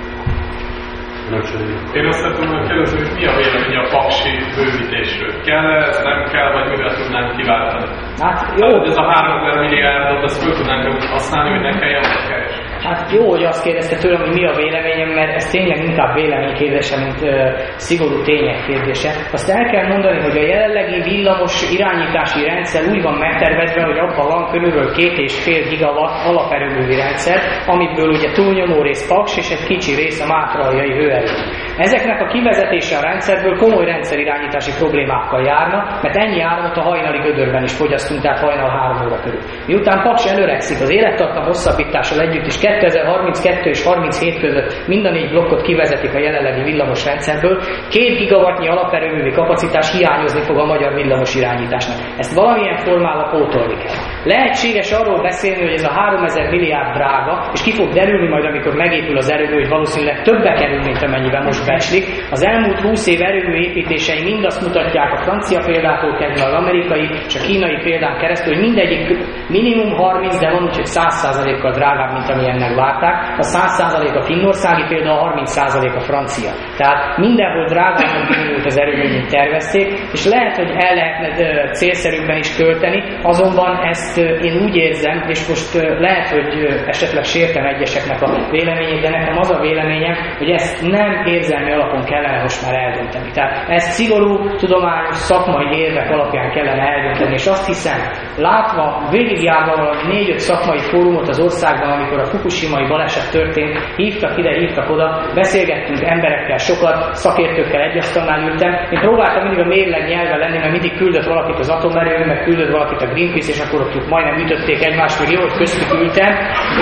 Én 1.93 2.05
azt 2.05 2.37
volna 2.37 2.67
kérdezni, 2.67 2.97
hogy 2.99 3.13
mi 3.19 3.25
a 3.27 3.35
vélemény 3.35 3.77
a 3.77 3.87
paksi 3.95 4.31
bővítésről? 4.55 5.41
Kell 5.47 5.65
-e 5.71 5.87
ez, 5.87 6.01
nem 6.03 6.19
kell, 6.31 6.51
vagy 6.51 6.67
mivel 6.69 6.95
tudnánk 6.95 7.35
kiváltani? 7.37 7.85
Hát 8.23 8.39
Jó. 8.59 8.67
jó, 8.69 8.77
Hát 8.77 8.87
ez 8.87 8.97
a 8.97 9.03
3000 9.03 9.59
milliárdot, 9.59 10.23
azt 10.23 10.43
föl 10.43 10.53
tudnánk 10.55 11.03
használni, 11.03 11.49
hogy 11.49 11.61
ne 11.61 11.79
kelljen 11.79 12.01
keresni. 12.01 12.40
Hát 12.83 13.11
jó, 13.11 13.29
hogy 13.29 13.43
azt 13.43 13.63
kérdezte 13.63 13.97
tőlem, 13.97 14.21
hogy 14.21 14.33
mi 14.33 14.45
a 14.45 14.55
véleményem, 14.55 15.09
mert 15.09 15.35
ez 15.35 15.49
tényleg 15.49 15.83
inkább 15.83 16.13
vélemény 16.13 16.53
kérdése, 16.53 16.97
mint 16.97 17.21
ö, 17.21 17.49
szigorú 17.75 18.21
tények 18.21 18.65
kérdése. 18.65 19.09
Azt 19.31 19.49
el 19.49 19.65
kell 19.71 19.87
mondani, 19.87 20.19
hogy 20.21 20.37
a 20.37 20.47
jelenlegi 20.47 21.01
villamos 21.01 21.71
irányítási 21.71 22.43
rendszer 22.45 22.83
úgy 22.91 23.01
van 23.01 23.17
megtervezve, 23.17 23.83
hogy 23.83 23.97
abban 23.97 24.27
van 24.27 24.51
körülbelül 24.51 24.91
két 24.91 25.17
és 25.17 25.43
fél 25.43 25.69
gigawatt 25.69 26.25
alaperőművi 26.25 26.95
rendszer, 26.95 27.39
amiből 27.67 28.09
ugye 28.09 28.31
túlnyomó 28.31 28.81
rész 28.81 29.07
paks 29.07 29.37
és 29.37 29.49
egy 29.49 29.65
kicsi 29.65 29.95
rész 29.95 30.21
a 30.21 30.27
mátraljai 30.27 30.91
hőerő. 30.91 31.29
Ezeknek 31.77 32.21
a 32.21 32.27
kivezetése 32.27 32.97
a 32.97 33.01
rendszerből 33.01 33.57
komoly 33.57 33.85
rendszerirányítási 33.85 34.71
problémákkal 34.79 35.41
járna, 35.43 35.99
mert 36.01 36.15
ennyi 36.15 36.41
áramot 36.41 36.77
a 36.77 36.81
hajnali 36.81 37.17
gödörben 37.17 37.63
is 37.63 37.73
fogyasztunk, 37.73 38.21
tehát 38.21 38.39
hajnal 38.39 38.69
3 38.69 39.05
óra 39.05 39.19
körül. 39.19 39.39
Miután 39.67 40.01
Paks 40.03 40.25
előregszik, 40.25 40.81
az 40.81 40.89
élettartam 40.89 41.43
hosszabbítással 41.43 42.19
együtt 42.19 42.45
is 42.45 42.57
2032 42.79 43.69
és 43.69 43.83
37 43.83 44.39
között 44.39 44.87
mind 44.87 45.05
a 45.05 45.11
négy 45.11 45.29
blokkot 45.29 45.61
kivezetik 45.61 46.13
a 46.13 46.19
jelenlegi 46.19 46.63
villamos 46.63 47.05
rendszerből, 47.05 47.61
két 47.89 48.17
gigawattnyi 48.17 48.67
alaperőművi 48.67 49.31
kapacitás 49.31 49.91
hiányozni 49.97 50.41
fog 50.41 50.57
a 50.57 50.65
magyar 50.65 50.93
villamos 50.93 51.35
irányításnak. 51.35 51.97
Ezt 52.17 52.35
valamilyen 52.35 52.77
formában 52.77 53.29
pótolni 53.29 53.77
kell. 53.83 53.95
Lehetséges 54.23 54.91
arról 54.91 55.21
beszélni, 55.21 55.61
hogy 55.61 55.73
ez 55.73 55.83
a 55.83 55.91
3000 55.91 56.49
milliárd 56.49 56.93
drága, 56.93 57.49
és 57.53 57.61
ki 57.61 57.71
fog 57.71 57.89
derülni 57.93 58.27
majd, 58.27 58.45
amikor 58.45 58.73
megépül 58.75 59.17
az 59.17 59.31
erőmű, 59.31 59.53
hogy 59.53 59.69
valószínűleg 59.69 60.21
többe 60.21 60.53
kerül, 60.53 60.81
mint 60.81 61.01
amennyiben 61.01 61.43
most 61.43 61.65
becslik. 61.65 62.05
Az 62.31 62.43
elmúlt 62.43 62.79
20 62.79 63.07
év 63.07 63.21
erőmű 63.21 63.55
építései 63.55 64.23
mind 64.23 64.45
azt 64.45 64.61
mutatják 64.61 65.11
a 65.11 65.17
francia 65.17 65.61
példától 65.65 66.17
kezdve 66.17 66.45
az 66.45 66.53
amerikai 66.53 67.09
és 67.27 67.35
a 67.35 67.45
kínai 67.45 67.77
példán 67.83 68.17
keresztül, 68.17 68.53
hogy 68.53 68.63
mindegyik 68.63 69.17
minimum 69.47 69.93
30, 69.93 70.39
de 70.39 70.51
van 70.51 70.63
úgy, 70.63 70.75
hogy 70.75 70.85
100%-kal 70.85 71.71
drágább, 71.71 72.11
mint 72.13 72.29
várták. 72.75 73.15
A 73.37 73.43
100% 73.43 74.17
a 74.19 74.21
finnországi 74.21 74.83
példa, 74.87 75.21
a 75.21 75.33
30% 75.33 75.95
a 75.95 75.99
francia. 75.99 76.51
Tehát 76.77 77.17
mindenhol 77.17 77.65
drágább 77.65 78.29
indult 78.39 78.65
az 78.65 78.79
erőmű, 78.79 79.25
tervezték, 79.25 79.87
és 80.11 80.25
lehet, 80.25 80.55
hogy 80.55 80.71
el 80.77 80.95
lehetne 80.95 81.71
célszerűbben 81.71 82.37
is 82.37 82.55
költeni, 82.55 83.03
azonban 83.23 83.71
ezt 83.83 84.17
én 84.17 84.61
úgy 84.63 84.75
érzem, 84.75 85.23
és 85.27 85.47
most 85.47 85.73
lehet, 85.99 86.27
hogy 86.29 86.47
esetleg 86.85 87.23
sértem 87.23 87.65
egyeseknek 87.65 88.21
a 88.21 88.47
véleményét, 88.49 89.01
de 89.01 89.09
nekem 89.09 89.37
az 89.37 89.51
a 89.51 89.59
véleményem, 89.59 90.15
hogy 90.37 90.49
ezt 90.49 90.81
nem 90.81 91.25
érzelmi 91.25 91.71
alapon 91.71 92.03
kellene 92.03 92.41
most 92.41 92.65
már 92.65 92.73
eldönteni. 92.73 93.31
Tehát 93.31 93.69
ezt 93.69 93.91
szigorú, 93.91 94.55
tudományos, 94.57 95.15
szakmai 95.15 95.77
érvek 95.77 96.09
alapján 96.09 96.51
kellene 96.51 96.83
eldönteni, 96.83 97.33
és 97.33 97.45
azt 97.45 97.65
hiszem, 97.67 97.99
látva, 98.37 99.07
végig 99.11 99.41
médiában 99.41 99.79
valami 99.79 100.13
négy-öt 100.13 100.39
szakmai 100.39 100.79
fórumot 100.79 101.27
az 101.27 101.39
országban, 101.39 101.91
amikor 101.91 102.19
a 102.19 102.29
Fukushima-i 102.51 102.87
baleset 102.87 103.31
történt, 103.31 103.75
hívtak 103.95 104.37
ide, 104.37 104.51
hívtak 104.59 104.89
oda, 104.89 105.07
beszélgettünk 105.35 106.01
emberekkel 106.03 106.57
sokat, 106.57 107.15
szakértőkkel 107.15 107.81
egy 107.81 107.97
asztalnál 107.97 108.41
ültem. 108.49 108.73
Én 108.91 108.99
próbáltam 108.99 109.43
mindig 109.43 109.65
a 109.65 109.67
mérleg 109.67 110.07
nyelve 110.07 110.37
lenni, 110.37 110.57
mert 110.57 110.71
mindig 110.71 110.97
küldött 110.97 111.25
valakit 111.25 111.59
az 111.59 111.69
atomerő, 111.69 112.25
meg 112.25 112.43
küldött 112.43 112.71
valakit 112.71 113.01
a 113.01 113.11
Greenpeace, 113.13 113.51
és 113.51 113.59
akkor 113.59 113.81
ott 113.81 114.09
majdnem 114.09 114.39
ütötték 114.45 114.85
egymást, 114.85 115.19
még 115.19 115.29
jó, 115.31 115.41
hogy 115.41 115.57
köztük 115.57 115.99
ültem. 116.01 116.31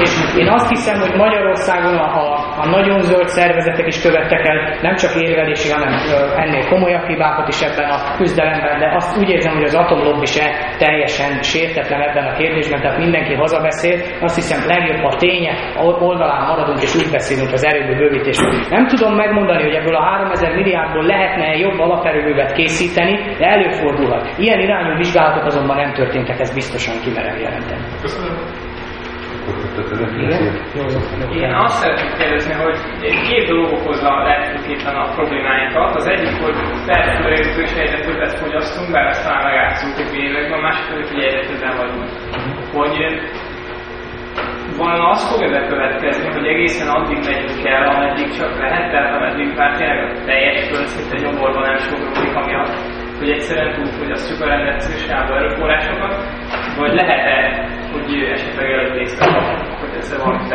És 0.03 0.11
én 0.37 0.47
azt 0.47 0.69
hiszem, 0.69 0.99
hogy 0.99 1.13
Magyarországon 1.15 1.95
a, 1.95 2.07
a, 2.23 2.27
a 2.63 2.65
nagyon 2.69 2.99
zöld 3.01 3.27
szervezetek 3.27 3.87
is 3.87 4.01
követtek 4.01 4.47
el 4.47 4.77
nem 4.81 4.95
csak 4.95 5.15
érvelési, 5.15 5.71
hanem 5.71 5.93
ennél 6.35 6.65
komolyabb 6.67 7.05
hibákat 7.07 7.47
is 7.47 7.61
ebben 7.61 7.89
a 7.89 8.15
küzdelemben, 8.17 8.79
de 8.79 8.95
azt 8.95 9.17
úgy 9.17 9.29
érzem, 9.29 9.53
hogy 9.53 9.63
az 9.63 9.75
atomlobbi 9.75 10.25
se 10.25 10.45
teljesen 10.77 11.41
sértetlen 11.41 12.01
ebben 12.01 12.25
a 12.25 12.37
kérdésben, 12.37 12.81
tehát 12.81 12.97
mindenki 12.97 13.33
hazabeszél. 13.33 13.97
Azt 14.21 14.35
hiszem 14.35 14.67
legjobb 14.67 15.03
a 15.03 15.15
tények 15.15 15.58
oldalán 16.09 16.47
maradunk 16.47 16.81
és 16.81 16.95
úgy 16.95 17.11
beszélünk 17.11 17.51
az 17.51 17.65
erőből 17.65 17.97
bővítésről. 17.97 18.53
Nem 18.69 18.87
tudom 18.87 19.15
megmondani, 19.15 19.63
hogy 19.63 19.73
ebből 19.73 19.95
a 19.95 20.03
3000 20.03 20.55
milliárdból 20.55 21.05
lehetne 21.05 21.57
jobb 21.57 21.79
alaperőművet 21.79 22.51
készíteni, 22.51 23.35
de 23.37 23.45
előfordulhat. 23.45 24.37
Ilyen 24.37 24.59
irányú 24.59 24.97
vizsgálatok 24.97 25.45
azonban 25.45 25.75
nem 25.75 25.93
történtek, 25.93 26.39
ez 26.39 26.53
biztosan 26.53 26.95
kimerem 27.03 27.37
jelenteni. 27.37 27.81
Köszönöm. 28.01 28.67
Én 31.33 31.53
azt 31.53 31.77
szeretném 31.81 32.11
kérdezni, 32.17 32.53
hogy 32.53 32.77
két 33.27 33.47
dolog 33.47 33.73
okozza 33.73 34.23
legfőképpen 34.23 34.95
a 34.95 35.11
problémáinkat. 35.15 35.95
Az 35.95 36.07
egyik, 36.07 36.35
hogy 36.43 36.55
felfőlegző 36.85 37.61
és 37.61 37.71
egyre 37.71 37.99
többet 38.05 38.39
fogyasztunk, 38.39 38.91
bár 38.91 39.05
ezt 39.05 39.27
hogy 39.27 40.19
években, 40.19 40.59
a 40.59 40.61
másik 40.61 40.85
hogy 41.11 41.23
egyre 41.23 41.45
többen 41.47 41.77
vagyunk. 41.77 42.09
Hogy 42.73 42.95
van 44.83 44.99
az 45.11 45.21
fog 45.29 45.41
ebbe 45.47 45.61
következni, 45.71 46.27
hogy 46.37 46.47
egészen 46.53 46.87
addig 46.87 47.19
megyünk 47.29 47.65
el, 47.73 47.83
ameddig 47.93 48.27
csak 48.39 48.51
lehet, 48.63 48.91
tehát 48.91 49.15
ameddig 49.17 49.47
már 49.55 49.71
tényleg 49.77 49.99
a 50.03 50.25
teljes 50.25 50.59
földszinte 50.69 51.15
nyomorban 51.23 51.63
nem 51.69 51.77
sodródik, 51.77 52.35
amiatt, 52.35 52.75
hogy 53.19 53.29
egyszerűen 53.29 53.73
túlfogyasztjuk 53.73 54.41
a 54.41 54.49
rendelkezésre 54.53 55.15
erőforrásokat, 55.15 56.13
vagy 56.77 56.93
lehet-e 56.93 57.39
hogy 57.91 58.23
esetleg 58.35 58.71
előtt 58.71 58.97
hogy 59.79 59.97
ezzel 59.97 60.19
valamit 60.23 60.53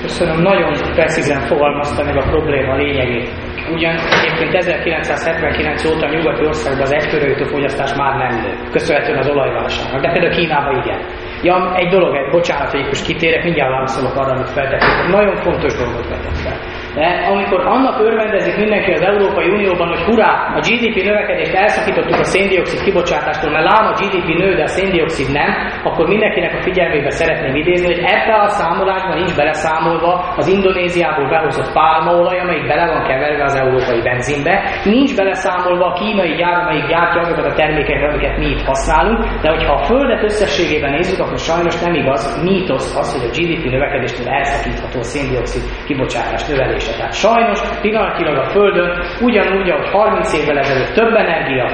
Köszönöm, 0.00 0.42
nagyon 0.42 0.72
precízen 0.94 1.40
fogalmazta 1.40 2.04
meg 2.04 2.16
a 2.16 2.28
probléma 2.30 2.76
lényegét. 2.76 3.28
Ugyan 3.72 3.96
egyébként 3.96 4.54
1979 4.54 5.84
óta 5.84 6.08
nyugati 6.08 6.46
országban 6.46 6.82
az 6.82 6.92
egykörőjtő 6.92 7.44
fogyasztás 7.44 7.94
már 7.94 8.16
nem 8.16 8.40
nő, 8.40 8.52
köszönhetően 8.70 9.18
az 9.18 9.28
olajválságnak, 9.28 10.00
de 10.00 10.12
például 10.12 10.34
Kínában 10.34 10.82
igen. 10.84 11.00
Ja, 11.42 11.74
egy 11.74 11.88
dolog, 11.88 12.14
egy 12.16 12.30
bocsánat, 12.30 12.70
hogy 12.70 12.86
most 12.86 13.04
kitérek, 13.04 13.44
mindjárt 13.44 13.70
válaszolok 13.70 14.16
arra, 14.16 14.32
amit 14.32 14.50
feltették. 14.50 15.08
Nagyon 15.10 15.36
fontos 15.36 15.74
dolgot 15.74 16.08
vetett 16.08 16.36
fel. 16.36 16.58
De 16.98 17.06
amikor 17.34 17.60
annak 17.60 18.00
örvendezik 18.00 18.56
mindenki 18.56 18.90
az 18.92 19.00
Európai 19.00 19.48
Unióban, 19.48 19.88
hogy 19.88 20.02
hurrá, 20.08 20.32
a 20.58 20.60
GDP 20.66 20.96
növekedést 21.04 21.54
elszakítottuk 21.54 22.18
a 22.18 22.24
széndiokszid 22.24 22.80
kibocsátástól, 22.82 23.50
mert 23.50 23.68
lám 23.70 23.86
a 23.92 23.96
GDP 24.00 24.28
nő, 24.42 24.54
de 24.54 24.62
a 24.62 24.66
széndiokszid 24.66 25.32
nem, 25.32 25.50
akkor 25.84 26.06
mindenkinek 26.08 26.54
a 26.54 26.62
figyelmébe 26.62 27.10
szeretném 27.10 27.54
idézni, 27.54 27.86
hogy 27.86 28.02
ebbe 28.04 28.34
a 28.34 28.48
számolásban 28.48 29.16
nincs 29.16 29.36
beleszámolva 29.36 30.12
az 30.36 30.46
Indonéziából 30.48 31.28
behozott 31.28 31.72
pálmaolaj, 31.72 32.38
amelyik 32.38 32.66
bele 32.66 32.86
van 32.86 33.06
keverve 33.08 33.44
az 33.44 33.54
európai 33.54 34.00
benzinbe, 34.02 34.54
nincs 34.84 35.16
beleszámolva 35.16 35.86
a 35.86 35.92
kínai 35.92 36.34
gyár, 36.34 36.54
amelyik 36.62 36.86
gyártja 36.86 37.20
azokat 37.20 37.46
a 37.46 37.54
termékeket, 37.54 38.10
amiket 38.10 38.38
mi 38.38 38.46
itt 38.46 38.66
használunk, 38.66 39.18
de 39.42 39.48
hogyha 39.48 39.72
a 39.72 39.84
Földet 39.84 40.22
összességében 40.22 40.90
nézzük, 40.90 41.20
akkor 41.20 41.38
sajnos 41.38 41.80
nem 41.80 41.94
igaz, 41.94 42.42
mítosz 42.42 42.96
az, 42.96 43.08
hogy 43.14 43.28
a 43.28 43.32
GDP 43.36 43.64
növekedéstől 43.70 44.28
elszakítható 44.28 44.98
a 44.98 45.02
széndiokszid 45.02 45.62
kibocsátás 45.86 46.46
növelése. 46.46 46.85
Tehát 46.90 47.14
sajnos 47.14 47.60
pillanatilag 47.80 48.36
a 48.36 48.50
Földön 48.50 49.02
ugyanúgy, 49.20 49.70
ahogy 49.70 49.88
30 49.90 50.32
évvel 50.32 50.58
ezelőtt 50.58 50.94
több 50.94 51.14
energia, 51.14 51.66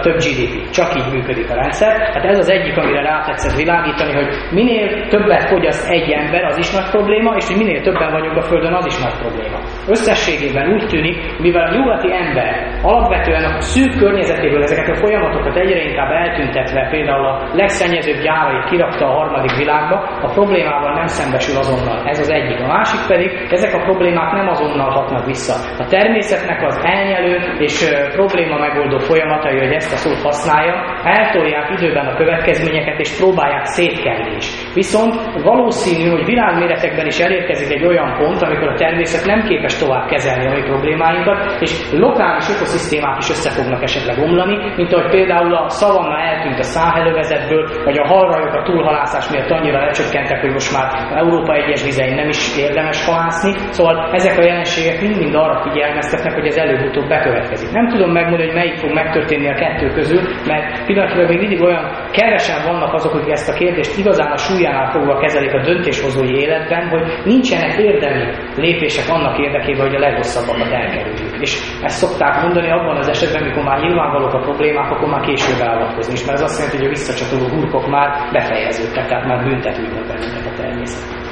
több 0.00 0.16
GDP. 0.24 0.70
Csak 0.70 0.90
így 0.98 1.12
működik 1.12 1.50
a 1.50 1.54
rendszer. 1.54 1.92
Hát 2.14 2.24
ez 2.24 2.38
az 2.38 2.50
egyik, 2.50 2.76
amire 2.76 3.02
rá 3.02 3.24
tetszett 3.26 3.56
világítani, 3.56 4.12
hogy 4.12 4.28
minél 4.50 5.08
többet 5.08 5.48
fogyaszt 5.48 5.90
egy 5.90 6.10
ember, 6.10 6.44
az 6.44 6.58
is 6.58 6.70
nagy 6.72 6.90
probléma, 6.90 7.34
és 7.36 7.46
hogy 7.46 7.56
minél 7.56 7.80
többen 7.82 8.12
vagyunk 8.12 8.36
a 8.36 8.42
Földön, 8.42 8.72
az 8.72 8.86
is 8.86 8.98
nagy 8.98 9.16
probléma. 9.22 9.58
Összességében 9.88 10.72
úgy 10.72 10.86
tűnik, 10.86 11.38
mivel 11.38 11.66
a 11.66 11.74
nyugati 11.74 12.12
ember 12.12 12.50
alapvetően 12.82 13.44
a 13.44 13.60
szűk 13.60 13.96
környezetéből 13.98 14.62
ezeket 14.62 14.88
a 14.88 14.94
folyamatokat 14.94 15.56
egyre 15.56 15.82
inkább 15.88 16.10
eltüntetve, 16.10 16.88
például 16.90 17.26
a 17.26 17.48
legszennyezőbb 17.52 18.22
gyárait 18.22 18.68
kirakta 18.70 19.06
a 19.06 19.16
harmadik 19.18 19.56
világba, 19.56 19.96
a 20.22 20.28
problémával 20.28 20.94
nem 20.94 21.06
szembesül 21.06 21.56
azonnal. 21.58 22.08
Ez 22.08 22.18
az 22.18 22.30
egyik. 22.30 22.60
A 22.60 22.66
másik 22.66 23.00
pedig, 23.08 23.30
ezek 23.50 23.74
a 23.74 23.82
problémák 23.82 24.32
nem 24.32 24.48
azonnal 24.48 24.90
hatnak 24.90 25.24
vissza. 25.26 25.54
A 25.78 25.86
természetnek 25.86 26.62
az 26.62 26.80
elnyelő 26.82 27.34
és 27.58 27.74
probléma 28.12 28.58
megoldó 28.58 28.98
folyamatai, 28.98 29.58
hogy 29.58 29.72
ezt 29.74 29.92
a 29.92 29.96
szót 29.96 30.22
használja, 30.22 30.74
eltolják 31.04 31.70
időben 31.76 32.06
a 32.06 32.16
következményeket 32.16 32.98
és 32.98 33.16
próbálják 33.16 33.64
szétkelni 33.64 34.34
is. 34.36 34.46
Viszont 34.74 35.14
valószínű, 35.42 36.10
hogy 36.10 36.24
világméretekben 36.24 37.06
is 37.06 37.18
elérkezik 37.18 37.70
egy 37.76 37.86
olyan 37.86 38.16
pont, 38.18 38.42
amikor 38.42 38.68
a 38.68 38.74
természet 38.74 39.26
nem 39.26 39.40
képes 39.48 39.78
tovább 39.78 40.06
kezelni 40.08 40.46
a 40.46 40.54
mi 40.54 40.62
problémáinkat, 40.62 41.60
és 41.60 41.72
lokális 41.92 42.48
ökoszisztémák 42.54 43.18
is 43.18 43.30
össze 43.30 43.50
fognak 43.50 43.82
esetleg 43.82 44.18
omlani, 44.18 44.56
mint 44.76 44.92
ahogy 44.92 45.10
például 45.10 45.54
a 45.54 45.68
szavanna 45.68 46.18
eltűnt 46.18 46.58
a 46.58 46.62
száhelővezetből, 46.62 47.84
vagy 47.84 47.98
a 47.98 48.06
halrajok 48.06 48.54
a 48.54 48.62
túlhalászás 48.62 49.28
miatt 49.30 49.50
annyira 49.50 49.84
lecsökkentek, 49.84 50.40
hogy 50.40 50.52
most 50.52 50.72
már 50.76 50.86
Európa 51.16 51.54
egyes 51.54 51.82
vizein 51.84 52.14
nem 52.14 52.28
is 52.28 52.56
érdemes 52.58 53.04
halászni. 53.04 53.52
Szóval 53.70 54.08
ezek 54.12 54.38
a 54.38 54.42
jelenségek 54.44 55.00
mind-mind 55.00 55.34
arra 55.34 55.62
figyelmeztetnek, 55.62 56.34
hogy 56.34 56.46
ez 56.46 56.56
előbb-utóbb 56.56 57.08
bekövetkezik. 57.08 57.70
Nem 57.70 57.88
tudom 57.88 58.10
megmondani, 58.10 58.46
hogy 58.46 58.54
melyik 58.54 58.76
fog 58.76 58.92
megtörténni 58.92 59.48
a 59.48 59.54
kettő 59.64 59.86
közül, 59.98 60.20
mert 60.46 60.86
pillanatilag 60.86 61.28
még 61.28 61.38
mindig 61.38 61.60
olyan 61.62 61.84
kevesen 62.10 62.60
vannak 62.68 62.92
azok, 62.94 63.14
akik 63.14 63.32
ezt 63.32 63.48
a 63.48 63.58
kérdést 63.60 63.98
igazán 63.98 64.32
a 64.32 64.36
súlyánál 64.36 64.90
fogva 64.90 65.18
kezelik 65.18 65.52
a 65.54 65.62
döntéshozói 65.62 66.34
életben, 66.44 66.88
hogy 66.88 67.04
nincsenek 67.24 67.78
érdemi 67.78 68.24
lépések 68.56 69.08
annak 69.14 69.38
érdekében, 69.38 69.86
hogy 69.86 69.96
a 69.96 69.98
legrosszabbakat 69.98 70.72
elkerüljük. 70.72 71.36
És 71.40 71.52
ezt 71.82 71.98
szokták 71.98 72.42
mondani 72.42 72.70
abban 72.70 72.96
az 72.96 73.08
esetben, 73.08 73.42
amikor 73.42 73.64
már 73.64 73.80
nyilvánvalók 73.80 74.34
a 74.34 74.38
problémák, 74.38 74.90
akkor 74.90 75.08
már 75.08 75.24
később 75.26 75.58
beavatkozni. 75.58 76.12
És 76.12 76.24
mert 76.24 76.38
ez 76.38 76.44
azt 76.44 76.56
jelenti, 76.58 76.76
hogy 76.76 76.86
a 76.86 76.94
visszacsatoló 76.96 77.46
hurkok 77.54 77.86
már 77.88 78.08
befejeződtek, 78.32 79.06
tehát 79.06 79.26
már 79.26 79.44
büntet 79.44 79.78
úgymond 79.78 80.06
bennünket 80.06 80.46
a 80.52 80.54
természet. 80.60 81.22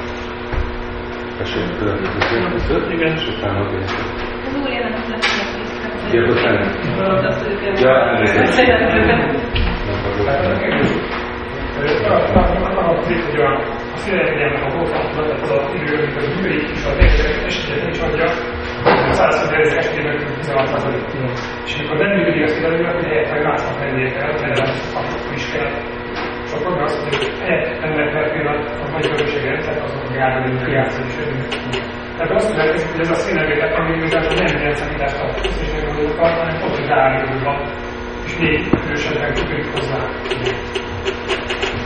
Köszönjük, 1.37 2.91
Igen, 2.91 3.13
és 3.13 3.27
utána 3.27 3.59
a 3.59 3.67
Az 4.45 4.55
úr 4.61 4.69
Ja, 6.11 6.25
bocsánat. 6.27 6.63
Ja, 7.81 7.93
a 12.71 13.03
hogy 13.25 13.39
a, 13.39 13.49
a 13.93 13.97
szélenergiának 13.97 14.63
a 14.63 14.69
a 15.49 15.71
idő, 15.75 15.93
amikor 15.97 16.23
műveik 16.35 16.69
és 16.75 16.85
a 16.85 16.91
tényleg 16.97 17.45
esetleg 17.45 17.89
is 17.89 17.99
adja, 17.99 18.25
a 18.83 19.13
100 19.13 19.51
ezer 19.51 19.77
esetében 19.77 20.15
16 20.37 20.69
És 21.65 21.75
amikor 21.77 21.97
nem 21.97 22.15
működik 22.17 22.43
a 22.43 22.47
szélenergia, 22.47 22.89
akkor 22.89 23.03
helyett 23.03 23.31
meg 23.31 23.43
másnak 23.43 23.79
lennie 23.79 24.11
kell, 24.11 24.33
mert 24.41 24.59
akkor 24.95 25.33
is 25.33 25.51
kell. 25.51 25.71
És 26.45 26.51
akkor 26.51 26.81
az, 26.81 26.93
hogy 27.03 27.31
nem 27.81 27.91
a 28.47 28.89
nagy 28.91 29.09
közösség 29.09 29.43
rendszer, 29.43 29.83
azok 29.83 30.03
a 30.09 30.13
gárda, 30.13 30.41
hogy 30.41 32.02
tehát 32.17 32.31
azt 32.31 32.55
lehet, 32.55 32.81
hogy 32.91 32.99
ez 32.99 33.09
a 33.09 33.13
színevélet, 33.15 33.73
ami 33.77 33.95
igazából 33.97 34.33
nem 34.33 34.61
ilyen 34.61 34.75
számítást 34.75 35.21
a 35.21 35.33
közösségnek 35.41 35.89
a 35.89 35.93
dolgokat, 35.95 36.37
hanem 36.37 36.87
ráállítva, 36.87 37.53
és 38.25 38.37
még 38.37 38.69
erősebben 38.85 39.33
kötődik 39.33 39.71
hozzá. 39.73 39.97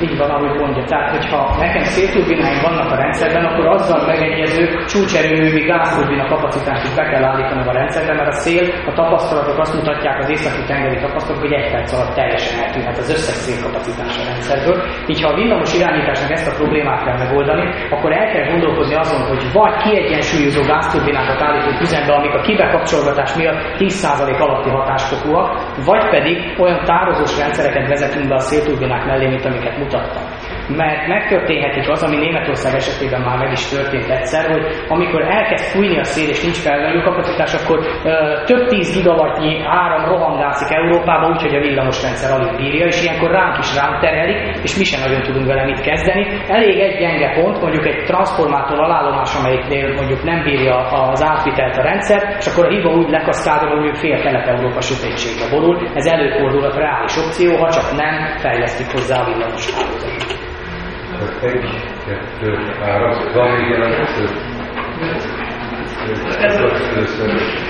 Így 0.02 0.18
van, 0.18 0.30
ahogy 0.30 0.56
mondja. 0.60 0.84
Tehát, 0.84 1.10
hogyha 1.16 1.40
nekem 1.60 1.84
szélturbináim 1.84 2.60
vannak 2.62 2.92
a 2.92 2.96
rendszerben, 2.96 3.46
akkor 3.46 3.66
azzal 3.68 4.06
megegyező 4.06 4.64
csúcserőművi 4.92 5.64
gázturbina 5.72 6.26
kapacitást 6.28 6.96
be 6.96 7.04
kell 7.12 7.24
állítanom 7.24 7.68
a 7.68 7.72
rendszerben, 7.72 8.16
mert 8.16 8.28
a 8.28 8.38
szél, 8.46 8.66
a 8.90 8.94
tapasztalatok 8.94 9.58
azt 9.60 9.76
mutatják, 9.76 10.20
az 10.20 10.30
északi 10.30 10.64
tengeri 10.68 11.00
tapasztalatok, 11.00 11.44
hogy 11.46 11.58
egy 11.60 11.72
perc 11.72 11.94
alatt 11.94 12.14
teljesen 12.16 12.64
eltűnhet 12.64 12.98
az 12.98 13.10
összes 13.10 13.38
szélkapacitás 13.46 14.14
a 14.22 14.24
rendszerből. 14.32 14.78
Így 15.08 15.22
ha 15.22 15.30
a 15.30 15.36
villamos 15.36 15.74
irányításnak 15.74 16.32
ezt 16.32 16.48
a 16.52 16.56
problémát 16.60 17.04
kell 17.06 17.18
megoldani, 17.18 17.66
akkor 17.90 18.12
el 18.12 18.28
kell 18.34 18.46
gondolkozni 18.52 18.96
azon, 18.96 19.22
hogy 19.28 19.42
vagy 19.54 19.76
kiegyensúlyozó 19.84 20.62
gázturbinákat 20.62 21.42
állítunk 21.42 21.82
üzembe, 21.82 22.14
amik 22.14 22.34
a 22.34 22.42
kibekapcsolgatás 22.42 23.36
miatt 23.36 23.60
10% 23.78 24.40
alatti 24.46 24.70
hatásfokúak, 24.70 25.48
vagy 25.86 26.10
pedig 26.10 26.36
olyan 26.58 26.84
tározós 26.84 27.38
rendszereket 27.38 27.88
vezetünk 27.88 28.28
be 28.28 28.36
a 28.36 28.40
szélturbinák 28.40 29.06
mellé, 29.06 29.28
mint 29.28 29.46
amiket 29.46 29.78
Dot, 29.90 30.14
dot. 30.14 30.27
Mert 30.76 31.08
megtörténhetik 31.08 31.90
az, 31.90 32.04
ami 32.04 32.18
Németország 32.18 32.76
esetében 32.76 33.22
már 33.22 33.38
meg 33.38 33.52
is 33.52 33.70
történt 33.70 34.10
egyszer, 34.10 34.52
hogy 34.52 34.64
amikor 34.88 35.22
elkezd 35.22 35.66
fújni 35.66 36.00
a 36.00 36.04
szél 36.04 36.30
és 36.30 36.44
nincs 36.44 36.58
felvevő 36.58 37.00
kapacitás, 37.02 37.54
akkor 37.54 37.80
ö, 38.04 38.44
több 38.46 38.68
tíz 38.68 38.96
gigawattnyi 38.98 39.62
áram 39.66 40.06
rohangászik 40.06 40.76
Európába, 40.76 41.28
úgyhogy 41.28 41.56
a 41.56 41.60
villamosrendszer 41.60 42.40
alig 42.40 42.56
bírja, 42.56 42.86
és 42.86 43.04
ilyenkor 43.04 43.32
ránk 43.32 43.58
is 43.58 43.76
ránk 43.76 44.00
terhelik, 44.00 44.40
és 44.64 44.78
mi 44.78 44.84
sem 44.84 45.00
nagyon 45.00 45.22
tudunk 45.22 45.48
vele 45.48 45.66
mit 45.66 45.82
kezdeni. 45.82 46.24
Elég 46.48 46.80
egy 46.80 46.98
gyenge 47.00 47.42
pont, 47.42 47.62
mondjuk 47.62 47.86
egy 47.86 48.04
transformátor 48.06 48.80
alállomás, 48.80 49.36
amelyiknél 49.40 49.94
mondjuk 49.94 50.24
nem 50.24 50.44
bírja 50.44 50.76
az 51.12 51.24
átvitelt 51.24 51.78
a 51.78 51.82
rendszer, 51.82 52.36
és 52.40 52.48
akkor 52.48 52.66
a 52.66 52.70
hiba 52.70 52.90
úgy 52.90 53.10
lekaszkádol, 53.10 53.80
hogy 53.80 53.98
fél 53.98 54.22
Kelet-Európa 54.22 54.82
sötétségbe 54.82 55.50
borul. 55.50 55.92
Ez 55.94 56.06
előfordulhat 56.06 56.76
reális 56.76 57.18
opció, 57.18 57.58
ha 57.58 57.72
csak 57.72 57.96
nem 57.96 58.38
fejlesztik 58.38 58.92
hozzá 58.92 59.22
a 59.22 59.26
villamos 59.26 59.74
hálózatot. 59.74 60.57
Egy, 61.42 61.70
kettő, 62.06 62.56
három, 62.82 63.34
van 63.34 63.52
még 63.52 63.70
jelentkező? 63.70 64.26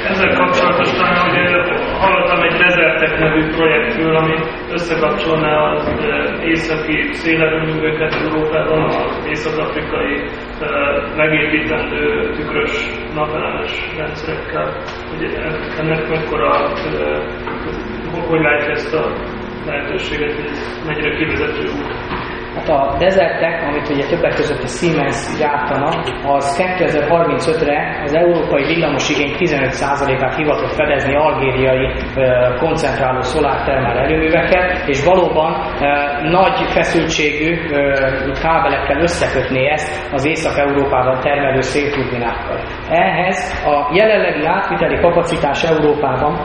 Ezzel 0.08 0.34
kapcsolatosan, 0.34 1.08
hallottam 2.00 2.42
egy 2.42 2.58
Desertek 2.58 3.20
nevű 3.20 3.48
projektről, 3.56 4.16
ami 4.16 4.36
összekapcsolná 4.72 5.74
az 5.74 5.90
északi 6.44 7.14
szélerőműveket 7.14 8.14
Európában 8.14 8.84
az 8.84 9.26
észak-afrikai 9.30 10.24
megépítendő 11.16 12.32
tükrös 12.36 12.90
napelemes 13.14 13.96
rendszerekkel. 13.98 14.84
Hogy 15.10 15.24
ennek 15.78 16.10
mekkora, 16.10 16.70
hogy 18.28 18.42
látja 18.42 18.72
ezt 18.72 18.94
a 18.94 19.14
lehetőséget, 19.66 20.36
hogy 20.36 20.46
ez 20.46 20.82
mennyire 20.86 21.16
kivezető 21.16 21.64
út? 21.64 22.27
Hát 22.58 22.70
a 22.70 22.96
Desertek, 23.00 23.64
amit 23.68 23.90
ugye 23.90 24.06
többek 24.08 24.34
között 24.36 24.64
a 24.64 24.68
Siemens 24.68 25.38
gyártana, 25.40 25.90
az 26.36 26.64
2035-re 26.80 28.02
az 28.04 28.14
európai 28.14 28.64
villamos 28.66 29.10
igény 29.10 29.36
15%-át 29.40 30.36
hivatott 30.36 30.74
fedezni 30.74 31.16
algériai 31.16 31.92
koncentráló 32.60 33.22
szolártermál 33.22 33.98
erőművekkel, 33.98 34.88
és 34.88 35.04
valóban 35.04 35.52
nagy 36.24 36.58
feszültségű 36.70 37.58
kábelekkel 38.42 39.02
összekötné 39.02 39.70
ezt 39.70 40.14
az 40.14 40.26
Észak-Európában 40.26 41.20
termelő 41.20 41.62
szélturbinákkal. 41.62 42.60
Ehhez 42.90 43.64
a 43.66 43.90
jelenlegi 43.94 44.46
átviteli 44.46 45.00
kapacitás 45.00 45.64
Európában 45.64 46.40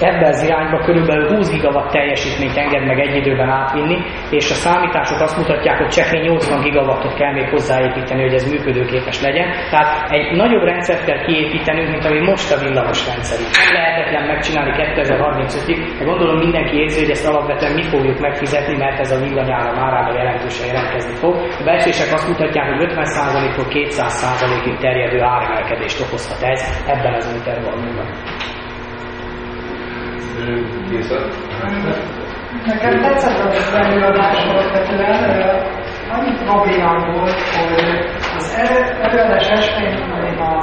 ebben 0.00 0.28
az 0.28 0.42
irányba 0.42 0.78
körülbelül 0.78 1.28
20 1.36 1.50
gigawatt 1.50 1.90
teljesítményt 1.90 2.56
enged 2.56 2.86
meg 2.86 2.98
egy 2.98 3.16
időben 3.16 3.48
átvinni, 3.48 3.98
és 4.30 4.50
a 4.50 4.54
számítások 4.54 5.20
azt 5.20 5.36
mutatják, 5.36 5.78
hogy 5.78 5.88
csekély 5.88 6.20
80 6.20 6.62
gigawattot 6.62 7.14
kell 7.14 7.32
még 7.32 7.48
hozzáépíteni, 7.48 8.22
hogy 8.22 8.34
ez 8.34 8.50
működőképes 8.50 9.22
legyen. 9.22 9.48
Tehát 9.70 10.10
egy 10.10 10.36
nagyobb 10.36 10.62
rendszert 10.62 11.04
kell 11.04 11.24
kiépítenünk, 11.24 11.88
mint 11.90 12.04
ami 12.04 12.20
most 12.20 12.52
a 12.52 12.58
villamos 12.58 13.06
rendszer. 13.06 13.38
Nem 13.64 13.72
lehetetlen 13.78 14.26
megcsinálni 14.26 14.72
2035-ig, 14.76 15.78
de 15.98 16.04
gondolom 16.04 16.38
mindenki 16.38 16.76
érzi, 16.76 17.00
hogy 17.00 17.10
ezt 17.10 17.28
alapvetően 17.28 17.72
mi 17.72 17.82
fogjuk 17.82 18.18
megfizetni, 18.18 18.76
mert 18.76 18.98
ez 18.98 19.10
a 19.10 19.18
villanyára 19.18 19.72
márában 19.80 20.14
jelentősen 20.14 20.66
jelentkezni 20.66 21.14
fog. 21.14 21.34
A 21.60 21.62
becslések 21.64 22.12
azt 22.12 22.28
mutatják, 22.28 22.66
hogy 22.68 22.92
50%-tól 22.92 23.66
200%-ig 23.68 24.76
terjedő 24.78 25.20
áremelkedést 25.20 26.00
okozhat 26.00 26.42
ez 26.42 26.82
ebben 26.86 27.14
az 27.14 27.34
intervallumban. 27.36 28.06
Nekem 32.66 33.00
tetszett 33.00 33.38
az 33.38 33.74
előadás 33.74 34.44
alapvetően, 34.44 35.20
annyi 36.12 36.34
problémám 36.44 37.12
volt, 37.12 37.40
hogy 37.40 38.06
az 38.36 38.56
előadás 39.02 39.48
esetén 39.48 40.10
a 40.38 40.62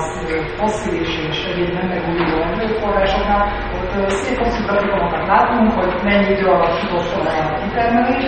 fosszilis 0.58 1.18
és 1.30 1.46
egyéb 1.52 1.74
nem 1.74 1.88
megújuló 1.88 2.42
erőforrásoknál, 2.42 3.52
ott 3.76 4.10
szép 4.10 4.38
hosszú 4.38 4.64
grafikonokat 4.66 5.28
látunk, 5.28 5.72
hogy 5.72 5.94
mennyi 6.04 6.30
idő 6.32 6.46
alatt 6.46 6.80
tudott 6.80 7.14
a 7.14 7.60
kitermelés, 7.64 8.26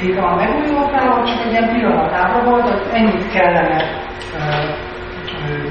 míg 0.00 0.18
a 0.18 0.34
megújulóknál 0.34 1.24
csak 1.24 1.40
egy 1.44 1.50
ilyen 1.52 1.68
pillanatában 1.68 2.44
volt, 2.44 2.68
hogy 2.68 2.82
ennyit 2.92 3.30
kellene 3.30 4.02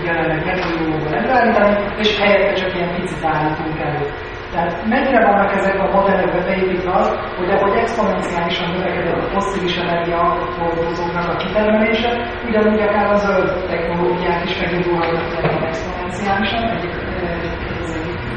jelenleg 0.06 0.46
megújulóból 0.46 1.16
előállítani, 1.16 1.76
és 1.98 2.20
helyette 2.20 2.54
csak 2.54 2.76
ilyen 2.76 2.96
picit 2.96 3.26
állítunk 3.26 3.80
elő. 3.80 4.06
Tehát 4.54 4.86
mennyire 4.88 5.26
vannak 5.26 5.52
ezek 5.56 5.80
a 5.80 5.92
modellekbe 5.92 6.44
beépítve 6.44 6.92
az, 6.92 7.08
hogy 7.38 7.50
ahogy 7.50 7.78
exponenciálisan 7.78 8.72
növekedett 8.72 9.24
a 9.24 9.30
fosszilis 9.34 9.76
energia 9.76 10.18
hordozóknak 10.60 11.30
a 11.30 11.36
kitermelése, 11.36 12.10
ugyanúgy 12.48 12.82
akár 12.82 13.12
a 13.12 13.16
zöld 13.16 13.66
technológiák 13.68 14.44
is 14.46 14.60
megindulhatnak 14.60 15.44
ilyen 15.44 15.64
exponenciálisan, 15.64 16.70
egyik 16.70 16.92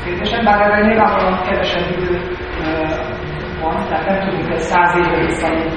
kérdésen, 0.04 0.44
bár 0.44 0.60
erre 0.60 0.86
nyilvánvalóan 0.86 1.42
kevesebb 1.42 1.98
idő 1.98 2.20
van, 3.60 3.86
tehát 3.88 4.06
nem 4.06 4.28
tudunk 4.28 4.52
egy 4.52 4.60
száz 4.60 4.96
évre 4.96 5.24
visszamenni, 5.24 5.76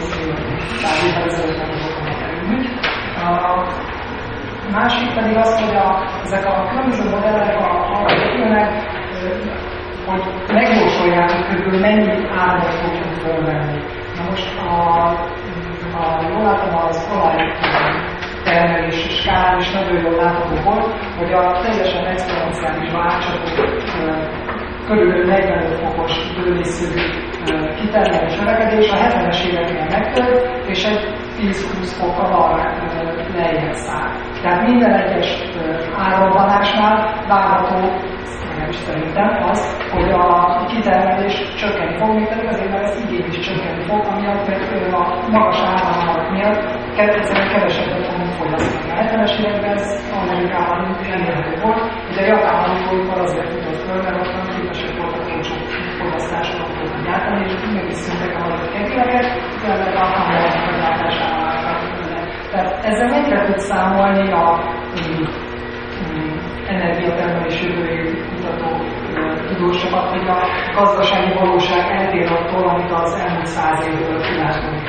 száz 0.82 1.03
évvel 1.07 1.24
ezelőtt 1.24 1.57
nem 1.57 1.70
A 3.26 4.72
másik 4.72 5.14
pedig 5.14 5.38
az, 5.38 5.60
hogy 5.60 5.76
a, 5.76 6.03
ezek 6.24 6.45
a 6.45 6.68
különböző 6.70 7.10
modellek 7.10 7.57
arra 7.57 8.16
épülnek, 8.16 8.98
hogy 10.10 10.23
megjósolják, 10.53 11.31
hogy 11.31 11.45
körülbelül 11.45 11.80
mennyi 11.80 12.27
áramot 12.38 12.73
fogunk 12.73 13.14
fölvenni. 13.14 13.80
Na 14.15 14.23
most, 14.30 14.57
a, 14.57 14.73
a, 15.99 16.22
jól 16.31 16.44
látom, 16.44 16.76
az 16.76 17.10
olaj 17.14 17.53
termelés 18.44 19.19
skálán 19.19 19.60
is 19.60 19.72
nagyon 19.72 20.02
jól 20.02 20.15
látható 20.15 20.56
volt, 20.64 20.94
hogy 21.18 21.34
a 21.34 21.61
teljesen 21.64 22.06
exponenciális 22.06 22.91
váltsatok 22.91 23.69
körülbelül 24.88 25.26
45 25.26 25.80
fokos 25.80 26.11
bővészű 26.36 26.86
kitermelés 27.80 28.36
növekedés 28.36 28.90
a 28.90 28.95
70-es 28.95 29.45
éveknél 29.45 29.86
megtölt, 29.90 30.68
és 30.68 30.84
egy 30.84 31.28
10-20 31.40 31.91
fokkal 31.99 32.32
arra 32.34 32.74
lejjebb 33.36 33.74
száll. 33.74 34.10
Tehát 34.41 34.68
minden 34.68 34.94
egyes 34.94 35.44
árambanásnál 35.98 37.26
várható 37.28 37.78
legalábbis 38.60 38.76
szerintem 38.76 39.49
az, 39.49 39.61
hogy 39.91 40.10
a 40.11 40.26
kitermelés 40.66 41.36
csökkenni 41.60 41.98
fog, 41.98 42.16
még 42.16 42.28
pedig 42.28 42.48
azért, 42.48 42.72
mert 42.72 42.88
az 42.90 43.03
igény 43.03 43.26
is 43.30 43.40
csökkenni 43.40 43.84
fog, 43.84 44.02
mert 44.22 44.94
a 44.94 45.30
magas 45.32 45.60
áramárak 45.60 46.32
miatt 46.32 46.61
egyszerűen 46.98 47.49
kevesebbet 47.53 48.07
fogunk 48.07 48.32
fogyasztani. 48.32 48.91
A 48.91 48.95
70-es 49.03 49.40
években 49.40 49.72
ez 49.78 50.11
Amerikában 50.22 50.98
elérhető 51.11 51.61
volt, 51.61 51.82
ugye 52.10 52.22
a 52.22 52.26
japán 52.26 52.70
autóipar 52.70 53.20
azért 53.20 53.49
futott 53.49 53.82
föl, 53.86 54.02
mert 54.03 54.18
ott 54.18 54.34
nem 54.36 54.48
képesek 54.56 54.98
voltak 54.98 55.19
olcsó 55.40 55.56
fogyasztásra 55.99 56.64
autókat 56.64 57.03
gyártani, 57.03 57.45
és 57.45 57.53
meg 57.74 57.90
is 57.90 57.95
szüntek 57.95 58.36
a 58.38 58.70
kedélyeket, 58.74 59.26
illetve 59.64 59.99
a 59.99 60.11
kamerák 60.14 60.80
gyártására 60.80 61.38
Tehát 62.52 62.86
ezzel 62.86 63.07
mennyire 63.07 63.45
tud 63.45 63.57
számolni 63.60 64.32
a 64.32 64.45
energiatermelés 66.68 67.61
jövőjét 67.61 68.28
kutató 68.30 68.84
tudósokat, 69.48 70.10
hogy 70.10 70.28
a 70.28 70.38
gazdasági 70.76 71.34
valóság 71.34 71.91
eltér 71.91 72.32
attól, 72.32 72.70
amit 72.70 72.91
az 72.91 73.14
elmúlt 73.14 73.45
száz 73.45 73.88
évből 73.88 74.22
kilátunk 74.22 74.84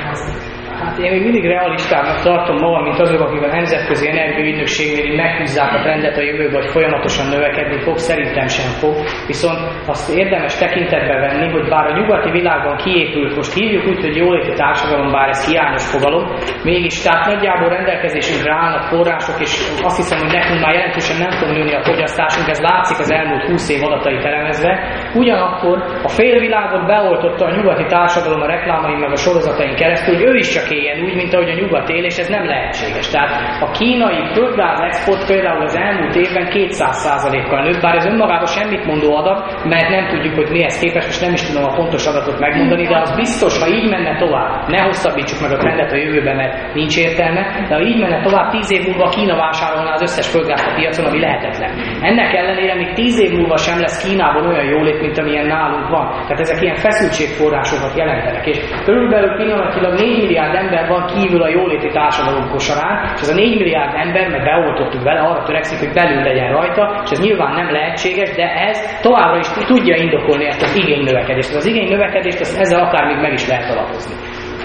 Hát 0.83 0.97
én 0.97 1.11
még 1.11 1.23
mindig 1.23 1.45
realistának 1.45 2.21
tartom 2.21 2.57
magam, 2.57 2.83
mint 2.83 2.99
azok, 2.99 3.21
akik 3.21 3.41
a 3.41 3.55
Nemzetközi 3.57 4.07
Energiaügynökségnél 4.07 5.15
meghúzzák 5.15 5.73
a 5.73 5.81
trendet 5.81 6.17
a 6.17 6.21
jövőben, 6.21 6.61
hogy 6.61 6.71
folyamatosan 6.71 7.27
növekedni 7.27 7.79
fog, 7.81 7.97
szerintem 7.97 8.47
sem 8.47 8.71
fog. 8.81 8.95
Viszont 9.27 9.59
azt 9.85 10.15
érdemes 10.17 10.57
tekintetbe 10.57 11.15
venni, 11.25 11.47
hogy 11.51 11.69
bár 11.69 11.85
a 11.85 11.97
nyugati 11.97 12.31
világban 12.31 12.75
kiépült, 12.77 13.35
most 13.35 13.53
hívjuk 13.53 13.85
úgy, 13.87 14.01
hogy 14.01 14.15
jóléti 14.15 14.53
társadalom, 14.53 15.11
bár 15.11 15.29
ez 15.29 15.47
hiányos 15.47 15.85
fogalom, 15.93 16.23
mégis 16.63 17.01
tehát 17.01 17.25
nagyjából 17.25 17.69
rendelkezésünkre 17.69 18.53
állnak 18.53 18.83
források, 18.91 19.39
és 19.39 19.51
azt 19.83 19.97
hiszem, 19.97 20.19
hogy 20.19 20.33
nekünk 20.37 20.59
már 20.61 20.73
jelentősen 20.73 21.17
nem 21.25 21.31
fog 21.39 21.49
nőni 21.49 21.73
a 21.75 21.83
fogyasztásunk, 21.83 22.47
ez 22.47 22.59
látszik 22.59 22.99
az 22.99 23.11
elmúlt 23.11 23.43
20 23.43 23.69
év 23.69 23.83
adatai 23.83 24.17
elemezve. 24.23 24.71
Ugyanakkor 25.13 25.77
a 26.03 26.07
félvilágot 26.07 26.85
beoltotta 26.85 27.45
a 27.45 27.55
nyugati 27.55 27.85
társadalom 27.85 28.41
a 28.41 28.45
reklámain 28.45 28.97
meg 28.97 29.11
a 29.11 29.15
sorozatain 29.15 29.75
keresztül, 29.75 30.15
hogy 30.15 30.23
ő 30.29 30.35
is 30.35 30.49
csak 30.49 30.69
éljen 30.71 31.03
úgy, 31.05 31.15
mint 31.15 31.33
ahogy 31.33 31.49
a 31.49 31.59
nyugat 31.61 31.89
él, 31.89 32.03
és 32.03 32.17
ez 32.17 32.27
nem 32.27 32.45
lehetséges. 32.45 33.07
Tehát 33.09 33.61
a 33.61 33.71
kínai 33.71 34.21
földgáz 34.33 34.79
export 34.79 35.27
például 35.27 35.61
az 35.61 35.75
elmúlt 35.75 36.15
évben 36.15 36.47
200%-kal 36.53 37.61
nőtt, 37.63 37.81
bár 37.81 37.95
ez 37.95 38.05
önmagában 38.05 38.45
semmit 38.45 38.85
mondó 38.85 39.15
adat, 39.15 39.63
mert 39.63 39.89
nem 39.89 40.07
tudjuk, 40.07 40.35
hogy 40.35 40.49
mihez 40.49 40.79
képest, 40.79 41.07
és 41.07 41.19
nem 41.19 41.33
is 41.33 41.41
tudom 41.41 41.63
a 41.63 41.75
pontos 41.75 42.07
adatot 42.07 42.39
megmondani, 42.39 42.87
de 42.87 42.97
az 42.97 43.15
biztos, 43.15 43.59
ha 43.59 43.67
így 43.67 43.89
menne 43.89 44.17
tovább, 44.17 44.67
ne 44.67 44.81
hosszabbítsuk 44.81 45.41
meg 45.41 45.51
a 45.51 45.57
trendet 45.57 45.91
a 45.91 45.95
jövőben, 45.95 46.35
mert 46.35 46.73
nincs 46.73 46.97
értelme, 46.97 47.65
de 47.69 47.75
ha 47.75 47.81
így 47.81 47.99
menne 47.99 48.21
tovább, 48.21 48.51
10 48.51 48.71
év 48.71 48.87
múlva 48.87 49.09
Kína 49.09 49.35
vásárolná 49.35 49.93
az 49.93 50.01
összes 50.01 50.27
földgázt 50.29 50.67
a 50.67 50.73
piacon, 50.75 51.05
ami 51.05 51.19
lehetetlen. 51.19 51.71
Ennek 52.01 52.33
ellenére 52.33 52.75
még 52.75 52.93
10 52.93 53.19
év 53.19 53.31
múlva 53.31 53.57
sem 53.57 53.79
lesz 53.79 54.07
Kínában 54.07 54.47
olyan 54.47 54.65
jólét, 54.65 55.01
mint 55.01 55.17
amilyen 55.17 55.45
nálunk 55.45 55.87
van. 55.89 56.05
Tehát 56.11 56.39
ezek 56.39 56.61
ilyen 56.61 56.75
feszültségforrásokat 56.75 57.97
jelentenek. 57.97 58.47
És 58.47 58.57
körülbelül 58.85 59.35
pillanatilag 59.35 59.93
4 59.99 60.21
milliárd 60.21 60.50
ember 60.55 60.87
van 60.87 61.05
kívül 61.05 61.41
a 61.41 61.49
jóléti 61.49 61.87
társadalom 61.87 62.49
kosarán, 62.49 63.11
és 63.15 63.21
ez 63.21 63.29
a 63.29 63.33
4 63.33 63.57
milliárd 63.57 63.93
ember, 63.95 64.29
mert 64.29 64.43
beoltottuk 64.43 65.03
vele, 65.03 65.19
arra 65.19 65.43
törekszik, 65.43 65.79
hogy 65.79 65.93
belül 65.93 66.23
legyen 66.23 66.51
rajta, 66.51 67.01
és 67.03 67.09
ez 67.11 67.19
nyilván 67.19 67.53
nem 67.53 67.71
lehetséges, 67.71 68.35
de 68.35 68.43
ez 68.43 68.99
továbbra 69.01 69.37
is 69.37 69.47
tudja 69.47 69.95
indokolni 69.95 70.45
ezt 70.45 70.61
az 70.61 70.75
igény 70.75 71.03
növekedést. 71.03 71.55
Az 71.55 71.65
igény 71.65 71.89
növekedést 71.89 72.39
ezt 72.39 72.59
ezzel 72.59 72.83
akár 72.83 73.05
még 73.05 73.17
meg 73.17 73.33
is 73.33 73.47
lehet 73.47 73.69
alapozni. 73.69 74.15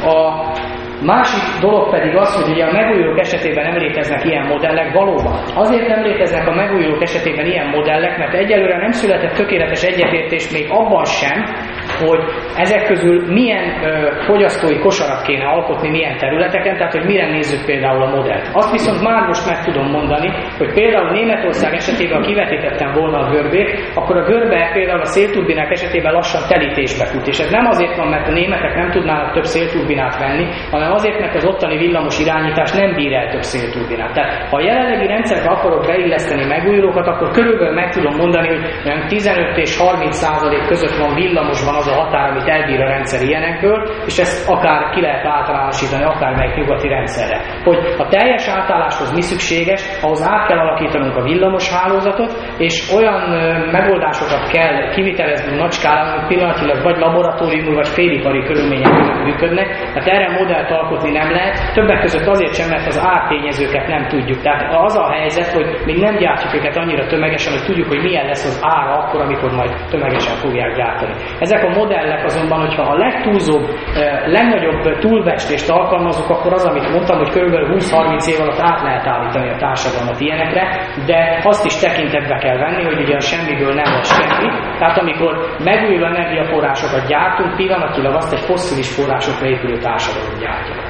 A 0.04 0.44
Másik 1.02 1.60
dolog 1.60 1.90
pedig 1.90 2.16
az, 2.16 2.34
hogy 2.34 2.52
ugye 2.52 2.64
a 2.64 2.72
megújulók 2.72 3.18
esetében 3.18 3.64
nem 3.64 3.76
léteznek 3.76 4.24
ilyen 4.24 4.46
modellek 4.46 4.92
valóban. 4.92 5.40
Azért 5.54 5.88
nem 5.88 6.02
léteznek 6.02 6.46
a 6.46 6.54
megújulók 6.54 7.02
esetében 7.02 7.46
ilyen 7.46 7.66
modellek, 7.66 8.18
mert 8.18 8.34
egyelőre 8.34 8.76
nem 8.76 8.90
született 8.90 9.34
tökéletes 9.34 9.82
egyetértés 9.82 10.50
még 10.50 10.66
abban 10.70 11.04
sem, 11.04 11.44
hogy 12.04 12.20
ezek 12.56 12.82
közül 12.86 13.32
milyen 13.32 13.84
ö, 13.84 14.10
fogyasztói 14.24 14.78
kosarat 14.78 15.22
kéne 15.22 15.44
alkotni 15.44 15.90
milyen 15.90 16.16
területeken, 16.16 16.76
tehát 16.76 16.92
hogy 16.92 17.04
mire 17.04 17.30
nézzük 17.30 17.64
például 17.64 18.02
a 18.02 18.16
modellt. 18.16 18.48
Azt 18.52 18.72
viszont 18.72 19.02
már 19.02 19.26
most 19.26 19.46
meg 19.46 19.64
tudom 19.64 19.86
mondani, 19.90 20.28
hogy 20.58 20.72
például 20.72 21.10
Németország 21.10 21.74
esetében, 21.74 22.18
ha 22.18 22.26
kivetítettem 22.26 22.92
volna 22.92 23.18
a 23.18 23.30
görbét, 23.30 23.90
akkor 23.94 24.16
a 24.16 24.24
görbe 24.24 24.70
például 24.72 25.00
a 25.00 25.04
szélturbinák 25.04 25.70
esetében 25.70 26.12
lassan 26.12 26.42
telítésbe 26.48 27.04
fut. 27.04 27.26
És 27.26 27.38
ez 27.38 27.50
nem 27.50 27.66
azért 27.66 27.96
van, 27.96 28.08
mert 28.08 28.28
a 28.28 28.32
németek 28.32 28.74
nem 28.74 28.90
tudnának 28.90 29.32
több 29.32 29.44
szélturbinát 29.44 30.18
venni, 30.18 30.46
hanem 30.70 30.92
azért, 30.92 31.20
mert 31.20 31.34
az 31.34 31.44
ottani 31.44 31.76
villamos 31.76 32.18
irányítás 32.18 32.72
nem 32.72 32.94
bír 32.94 33.12
el 33.12 33.28
több 33.30 33.42
szélturbinát. 33.42 34.12
Tehát 34.12 34.48
ha 34.50 34.56
a 34.56 34.60
jelenlegi 34.60 35.06
rendszerbe 35.06 35.48
akarok 35.48 35.86
beilleszteni 35.86 36.44
megújulókat, 36.44 37.06
akkor 37.06 37.30
körülbelül 37.30 37.74
meg 37.74 37.90
tudom 37.90 38.14
mondani, 38.16 38.48
hogy 38.48 38.62
olyan 38.86 39.06
15 39.08 39.56
és 39.56 39.78
30 39.78 40.16
százalék 40.16 40.66
között 40.66 40.96
van 40.96 41.14
villamosban 41.14 41.74
az 41.74 41.85
a 41.86 41.94
határ, 42.00 42.30
amit 42.30 42.48
elbír 42.48 42.80
a 42.80 42.88
rendszer 42.88 43.28
ilyenekből, 43.28 43.80
és 44.06 44.18
ezt 44.18 44.50
akár 44.50 44.90
ki 44.94 45.00
lehet 45.00 45.26
általánosítani, 45.26 46.04
akármelyik 46.04 46.54
nyugati 46.54 46.88
rendszerre. 46.88 47.40
Hogy 47.64 47.78
a 47.98 48.08
teljes 48.08 48.48
átálláshoz 48.48 49.12
mi 49.14 49.20
szükséges, 49.20 49.82
ahhoz 50.02 50.28
át 50.32 50.46
kell 50.48 50.58
alakítanunk 50.58 51.16
a 51.16 51.22
villamos 51.22 51.72
hálózatot, 51.74 52.32
és 52.58 52.92
olyan 52.96 53.20
megoldásokat 53.70 54.50
kell 54.52 54.90
kiviteleznünk 54.94 55.60
nagy 55.60 55.72
skálán, 55.72 56.12
amik 56.12 56.26
pillanatilag 56.26 56.82
vagy 56.82 56.98
laboratóriumi, 56.98 57.74
vagy 57.74 57.88
félipari 57.88 58.42
körülmények 58.42 58.92
között 58.96 59.24
működnek. 59.24 59.68
Tehát 59.92 60.08
erre 60.08 60.28
modellt 60.38 60.70
alkotni 60.70 61.10
nem 61.10 61.30
lehet, 61.30 61.72
többek 61.74 62.00
között 62.00 62.26
azért 62.26 62.54
sem, 62.54 62.68
mert 62.68 62.86
az 62.86 63.00
ártényezőket 63.04 63.86
nem 63.86 64.06
tudjuk. 64.08 64.40
Tehát 64.42 64.74
az 64.74 64.96
a 64.96 65.10
helyzet, 65.10 65.52
hogy 65.52 65.66
még 65.84 65.98
nem 65.98 66.16
gyártjuk 66.16 66.54
őket 66.54 66.76
annyira 66.76 67.06
tömegesen, 67.06 67.52
hogy 67.52 67.64
tudjuk, 67.66 67.88
hogy 67.88 68.02
milyen 68.02 68.26
lesz 68.26 68.44
az 68.44 68.60
ára 68.62 68.92
akkor, 68.98 69.20
amikor 69.20 69.50
majd 69.52 69.70
tömegesen 69.90 70.36
fogják 70.36 70.76
gyártani. 70.76 71.14
Ezek 71.38 71.64
a 71.64 71.74
modellek 71.76 72.24
azonban, 72.24 72.60
hogyha 72.66 72.82
a 72.82 72.96
legtúlzóbb, 72.96 73.66
legnagyobb 74.26 74.98
túlbecslést 74.98 75.70
alkalmazunk, 75.70 76.30
akkor 76.30 76.52
az, 76.52 76.64
amit 76.64 76.90
mondtam, 76.90 77.18
hogy 77.18 77.30
körülbelül 77.30 77.76
20-30 77.76 78.28
év 78.32 78.40
alatt 78.40 78.60
át 78.60 78.80
lehet 78.82 79.06
állítani 79.06 79.48
a 79.50 79.56
társadalmat 79.56 80.20
ilyenekre, 80.20 80.64
de 81.06 81.40
azt 81.42 81.64
is 81.64 81.74
tekintetbe 81.76 82.36
kell 82.38 82.58
venni, 82.58 82.82
hogy 82.84 83.00
ugye 83.00 83.16
a 83.16 83.20
semmiből 83.20 83.74
nem 83.74 83.92
lesz 83.94 84.12
semmi. 84.16 84.48
Tehát 84.78 84.98
amikor 84.98 85.32
megújuló 85.58 86.04
energiaforrásokat 86.04 87.06
gyártunk, 87.06 87.56
pillanatilag 87.56 88.14
azt 88.14 88.32
egy 88.32 88.44
fosszilis 88.50 88.94
forrásokra 88.94 89.46
épülő 89.46 89.78
társadalom 89.78 90.38
gyártunk. 90.40 90.80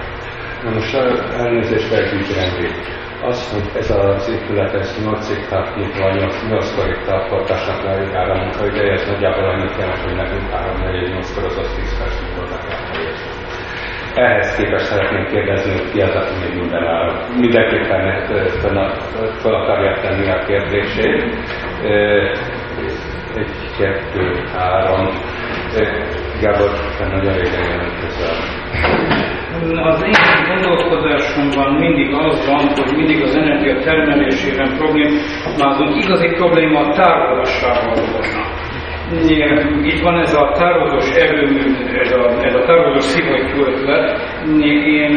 Na 0.64 0.70
most 0.70 0.94
elnézést 1.38 1.92
elküldendi. 1.92 2.68
Az, 3.22 3.52
hogy 3.52 3.80
ez 3.80 3.90
az 3.90 4.28
épület, 4.28 4.74
ez 4.74 4.98
8 5.04 5.28
hektárként 5.34 5.98
vagy 5.98 6.14
8 6.48 6.74
hektár 6.86 7.28
tartásnak 7.28 7.82
lehet 7.82 8.14
áramunka 8.14 8.66
ideje, 8.66 8.92
ez 8.92 9.06
nagyjából 9.06 9.44
annyit 9.44 9.76
jelent, 9.78 10.02
hogy 10.02 10.14
nekünk 10.14 10.50
3 10.50 10.80
4 10.80 11.08
8 11.12 11.34
kor 11.34 11.44
az 11.44 11.56
az 11.56 11.74
10 11.76 11.98
percig 11.98 12.36
voltak 12.36 12.60
Ehhez 14.14 14.56
képest 14.56 14.84
szeretném 14.84 15.26
kérdezni, 15.26 15.72
hogy 15.72 15.90
ki 15.92 16.00
az, 16.00 16.14
aki 16.14 16.34
még 16.44 16.58
minden 16.60 16.84
ára. 16.84 17.26
Mindenképpen 17.38 18.26
fel 19.42 19.54
akarják 19.54 20.00
tenni 20.00 20.30
a 20.30 20.44
kérdését. 20.46 21.24
Egy, 23.34 23.74
kettő, 23.78 24.44
három. 24.54 25.08
Gábor, 26.40 26.70
nagyon 26.98 27.34
régen 27.34 27.68
jelentkezel. 27.68 28.65
Az 29.82 30.02
én 30.02 30.46
gondolkodásomban 30.48 31.74
mindig 31.74 32.14
az 32.14 32.46
van, 32.46 32.64
hogy 32.74 32.96
mindig 32.96 33.22
az 33.22 33.34
energia 33.34 33.78
termelésében 33.78 34.76
problémázunk. 34.76 36.04
Igazi 36.04 36.28
probléma 36.28 36.80
a 36.80 36.92
tárolásával 36.92 37.94
volna. 37.94 38.64
Itt 39.82 40.00
van 40.00 40.18
ez 40.18 40.34
a 40.34 40.52
tárolós 40.58 41.10
erőmű, 41.10 41.62
ez 41.94 42.12
a, 42.12 42.44
ez 42.44 42.54
a 42.54 42.62
tárolós 42.66 43.04
szivattyú 43.04 43.60
ötlet. 43.64 44.20
Én, 44.86 45.12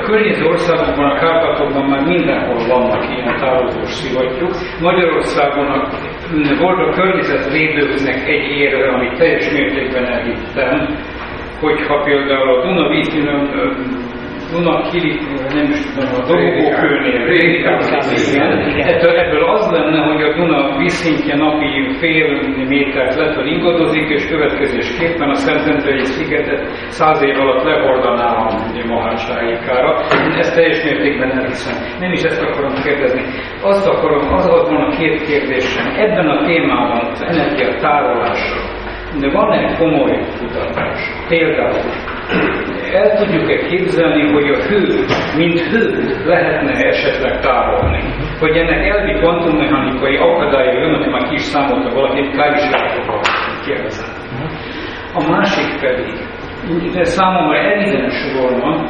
a 0.00 0.04
környező 0.04 0.44
országokban, 0.44 1.10
a 1.10 1.18
Kárpátokban 1.18 1.84
már 1.84 2.06
mindenhol 2.06 2.66
vannak 2.68 3.16
ilyen 3.16 3.36
tárolós 3.38 3.90
szivattyúk. 3.90 4.54
Magyarországon 4.80 5.66
a, 5.66 5.88
volt 6.60 6.78
a 6.78 6.90
környezetvédőknek 6.90 8.28
egy 8.28 8.50
érve, 8.50 8.88
amit 8.88 9.18
teljes 9.18 9.50
mértékben 9.52 10.06
elhittem, 10.06 10.98
hogyha 11.64 12.02
például 12.02 12.48
a 12.54 12.62
Duna 12.62 12.88
víznyilván 12.88 13.42
Duna 14.52 14.74
Kili, 14.90 15.14
nem 15.54 15.70
is 15.70 15.80
tudom, 15.94 16.14
a 16.20 16.26
dobogókőnél, 16.30 17.20
ebből, 18.92 19.16
ebből 19.24 19.44
az 19.44 19.70
lenne, 19.70 20.00
hogy 20.10 20.22
a 20.22 20.34
Duna 20.36 20.78
vízszintje 20.78 21.36
napi 21.36 21.70
fél 22.00 22.28
métert 22.68 23.14
lefelé 23.14 23.50
ingadozik, 23.50 24.08
és 24.08 24.28
következésképpen 24.28 25.28
a 25.30 25.34
Szentendrei 25.34 26.04
szigetet 26.04 26.62
száz 26.88 27.22
év 27.22 27.40
alatt 27.40 27.64
lehordaná 27.64 28.26
a 28.26 28.86
mahátságikára. 28.88 30.00
Ezt 30.38 30.54
teljes 30.54 30.82
mértékben 30.84 31.28
nem 31.28 31.44
hiszem. 31.44 31.98
Nem 32.00 32.12
is 32.12 32.22
ezt 32.22 32.42
akarom 32.42 32.74
kérdezni. 32.84 33.22
Azt 33.62 33.86
akarom, 33.86 34.32
az 34.32 34.46
van 34.70 34.82
a 34.82 34.96
két 34.96 35.22
kérdésem. 35.26 35.86
Ebben 35.96 36.28
a 36.28 36.44
témában 36.44 37.10
az 37.10 37.22
energia 37.22 37.78
tárolásra 37.80 38.73
de 39.20 39.30
van 39.30 39.52
egy 39.52 39.76
komoly 39.78 40.18
kutatás. 40.38 41.00
Például 41.28 41.90
el 42.92 43.16
tudjuk-e 43.16 43.66
képzelni, 43.66 44.32
hogy 44.32 44.48
a 44.48 44.62
hő, 44.68 45.04
mint 45.36 45.60
hő 45.60 46.16
lehetne 46.24 46.72
esetleg 46.72 47.40
tárolni? 47.40 48.00
Hogy 48.40 48.56
ennek 48.56 48.86
elvi 48.86 49.12
kvantummechanikai 49.12 50.16
akadályai 50.16 50.78
jönnek, 50.78 51.10
már 51.10 51.28
ki 51.28 51.34
is 51.34 51.42
számolta 51.42 51.94
valaki, 51.94 52.20
is 52.20 52.68
kérdezem. 53.66 54.08
A 55.14 55.30
másik 55.30 55.80
pedig, 55.80 56.14
de 56.92 57.04
számomra 57.04 57.58
evidens 57.58 58.14
volna, 58.38 58.88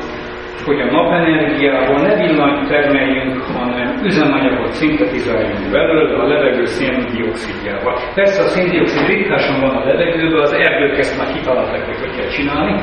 hogy 0.64 0.80
a 0.80 0.90
napenergiából 0.90 2.00
ne 2.00 2.14
villanyt 2.14 2.68
termeljünk, 2.68 3.42
hanem 3.42 4.00
üzemanyagot 4.04 4.72
szintetizáljunk 4.72 5.70
belőle 5.70 6.22
a 6.22 6.26
levegő 6.26 6.64
széndiokszidjával. 6.64 7.98
Persze 8.14 8.42
a 8.42 8.46
széndiokszid 8.46 9.06
ritkásan 9.06 9.60
van 9.60 9.76
a 9.76 9.84
levegőben, 9.84 10.40
az 10.40 10.52
erdők 10.52 10.98
ezt 10.98 11.18
már 11.18 11.32
kitalálták, 11.32 11.84
hogy 11.86 12.16
kell 12.16 12.28
csinálni. 12.28 12.74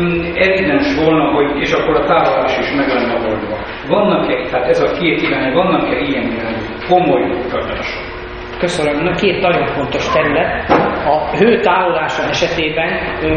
Mm, 0.00 0.20
evidens 0.34 0.94
volna, 1.04 1.24
hogy, 1.34 1.60
és 1.60 1.72
akkor 1.72 1.94
a 1.96 2.04
tárolás 2.04 2.58
is 2.58 2.72
meg 2.76 2.88
lenne 2.88 3.14
oldva. 3.28 3.56
Vannak-e, 3.88 4.48
tehát 4.50 4.68
ez 4.68 4.80
a 4.80 4.92
két 4.98 5.22
irány, 5.22 5.52
vannak-e 5.52 5.98
ilyen 5.98 6.32
irányú 6.32 6.62
komoly 6.88 7.22
kutatások? 7.42 8.11
Köszönöm. 8.66 9.04
Na, 9.04 9.14
két 9.14 9.40
nagyon 9.40 9.66
fontos 9.66 10.12
terület. 10.12 10.50
A 11.14 11.36
hő 11.36 11.60
tárolása 11.60 12.22
esetében 12.22 12.90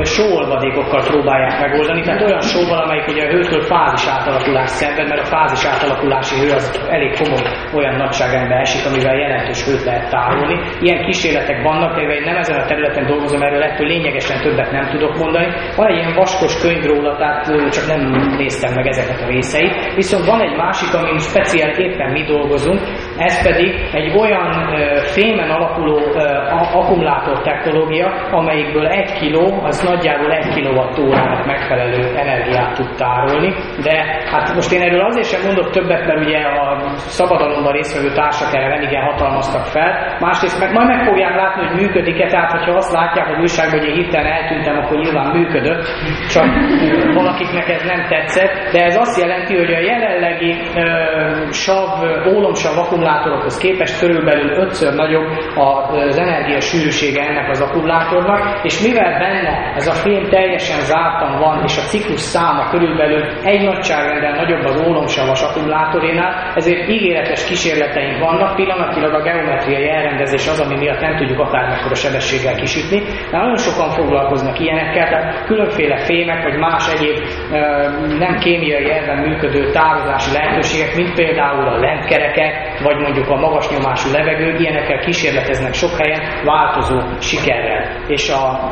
sóolvadékokkal 0.04 1.04
próbálják 1.12 1.60
megoldani, 1.60 2.02
tehát 2.02 2.22
olyan 2.22 2.42
sóval, 2.42 2.80
amelyik 2.84 3.08
ugye 3.08 3.24
a 3.26 3.32
hőtől 3.32 3.62
fázis 3.62 4.08
átalakulás 4.08 4.70
szenved, 4.70 5.08
mert 5.08 5.22
a 5.22 5.26
fázis 5.36 5.66
átalakulási 5.66 6.36
hő 6.42 6.50
az 6.52 6.82
elég 6.90 7.12
komoly 7.20 7.44
olyan 7.74 7.96
nagyságrendben 7.96 8.58
esik, 8.58 8.86
amivel 8.86 9.16
jelentős 9.16 9.66
hőt 9.66 9.84
lehet 9.84 10.10
tárolni. 10.10 10.60
Ilyen 10.80 11.06
kísérletek 11.06 11.62
vannak, 11.64 11.96
de 11.96 12.02
én 12.02 12.24
nem 12.24 12.36
ezen 12.36 12.60
a 12.60 12.66
területen 12.66 13.06
dolgozom, 13.06 13.42
erről 13.42 13.64
ettől 13.64 13.88
lényegesen 13.88 14.42
többet 14.42 14.72
nem 14.72 14.90
tudok 14.90 15.18
mondani. 15.18 15.48
Van 15.76 15.88
egy 15.88 15.98
ilyen 15.98 16.14
vaskos 16.16 16.62
könyv 16.62 16.84
róla, 16.86 17.18
tehát 17.18 17.44
csak 17.76 17.86
nem 17.88 18.02
néztem 18.38 18.74
meg 18.74 18.88
ezeket 18.88 19.22
a 19.22 19.28
részeit. 19.28 19.94
Viszont 19.96 20.26
van 20.26 20.42
egy 20.42 20.56
másik, 20.56 20.94
amin 20.94 21.18
speciál 21.18 21.70
éppen 21.70 22.12
mi 22.12 22.24
dolgozunk, 22.24 22.80
ez 23.18 23.44
pedig 23.44 23.90
egy 23.94 24.18
olyan 24.18 24.76
fémen 25.16 25.50
alapuló 25.50 26.00
akkumulátor 26.74 27.42
technológia, 27.42 28.08
amelyikből 28.32 28.88
egy 28.88 29.12
kiló, 29.20 29.60
az 29.64 29.84
nagyjából 29.84 30.32
egy 30.32 30.54
kilovattórának 30.54 31.46
megfelelő 31.46 32.16
energiát 32.16 32.74
tud 32.74 32.96
tárolni, 32.98 33.54
de 33.84 34.24
hát 34.32 34.54
most 34.56 34.72
én 34.72 34.82
erről 34.82 35.06
azért 35.06 35.28
sem 35.28 35.42
mondok 35.46 35.70
többet, 35.72 36.06
mert 36.08 36.26
ugye 36.26 36.38
a 36.38 36.78
szabadalomban 36.96 37.72
résztvevő 37.72 38.12
társak 38.14 38.54
erre 38.54 38.82
igen 38.82 39.02
hatalmaztak 39.02 39.66
fel, 39.66 40.18
másrészt 40.20 40.60
meg 40.60 40.74
majd 40.74 40.88
meg 40.88 41.04
fogják 41.04 41.36
látni, 41.36 41.68
hogy 41.68 41.82
működik-e, 41.82 42.28
tehát 42.28 42.52
hogyha 42.52 42.74
azt 42.74 42.92
látják 42.92 43.30
az 43.30 43.40
újságban, 43.40 43.80
hogy 43.80 43.88
én 43.88 43.96
hirtelen 43.96 44.32
eltűntem, 44.32 44.78
akkor 44.78 44.98
nyilván 44.98 45.38
működött, 45.38 45.86
csak 46.30 46.46
valakiknek 47.14 47.70
ez 47.70 47.84
nem 47.84 48.06
tetszett, 48.08 48.72
de 48.72 48.84
ez 48.84 48.98
azt 48.98 49.20
jelenti, 49.22 49.58
hogy 49.58 49.74
a 49.74 49.80
jelenlegi 49.80 50.52
uh, 50.52 51.50
sav, 51.50 51.90
ólomsav 52.28 52.78
akkumulátor 52.78 53.05
akkumulátorokhoz 53.06 53.58
képest 53.58 54.00
körülbelül 54.00 54.50
ötször 54.50 54.94
nagyobb 54.94 55.28
az 55.56 56.18
energia 56.18 56.60
sűrűsége 56.60 57.22
ennek 57.22 57.50
az 57.50 57.62
akkumulátornak, 57.62 58.60
és 58.64 58.82
mivel 58.82 59.20
benne 59.20 59.74
ez 59.76 59.88
a 59.88 59.94
fém 59.94 60.30
teljesen 60.30 60.80
zártan 60.80 61.40
van, 61.40 61.64
és 61.64 61.78
a 61.78 61.82
ciklus 61.82 62.20
száma 62.20 62.70
körülbelül 62.70 63.24
egy 63.44 63.64
nagyságrendel 63.64 64.36
nagyobb 64.36 64.64
az 64.64 64.88
ólomsavas 64.88 65.42
akkumulátorénál, 65.42 66.52
ezért 66.56 66.90
ígéretes 66.90 67.46
kísérleteink 67.46 68.20
vannak, 68.20 68.56
pillanatilag 68.56 69.14
a 69.14 69.22
geometriai 69.22 69.90
elrendezés 69.90 70.48
az, 70.48 70.60
ami 70.60 70.76
miatt 70.78 71.02
nem 71.02 71.16
tudjuk 71.16 71.40
akármekkora 71.40 71.96
sebességgel 71.96 72.56
kisütni, 72.56 73.00
de 73.32 73.38
nagyon 73.38 73.58
sokan 73.58 73.90
foglalkoznak 73.90 74.60
ilyenekkel, 74.60 75.10
tehát 75.10 75.46
különféle 75.46 75.98
fémek, 75.98 76.44
vagy 76.44 76.58
más 76.58 76.94
egyéb 76.94 77.18
nem 78.20 78.38
kémiai 78.40 78.92
elven 78.92 79.18
működő 79.18 79.72
tározási 79.72 80.32
lehetőségek, 80.34 80.96
mint 80.96 81.14
például 81.14 81.68
a 81.68 81.80
lentkerekek, 81.80 82.80
vagy 82.84 82.95
mondjuk 83.00 83.30
a 83.30 83.36
magas 83.36 83.70
nyomású 83.70 84.12
levegő, 84.12 84.56
ilyenekkel 84.58 85.00
kísérleteznek 85.00 85.74
sok 85.74 85.96
helyen 85.98 86.46
változó 86.46 87.00
sikerrel. 87.20 88.04
És 88.08 88.30
a 88.30 88.72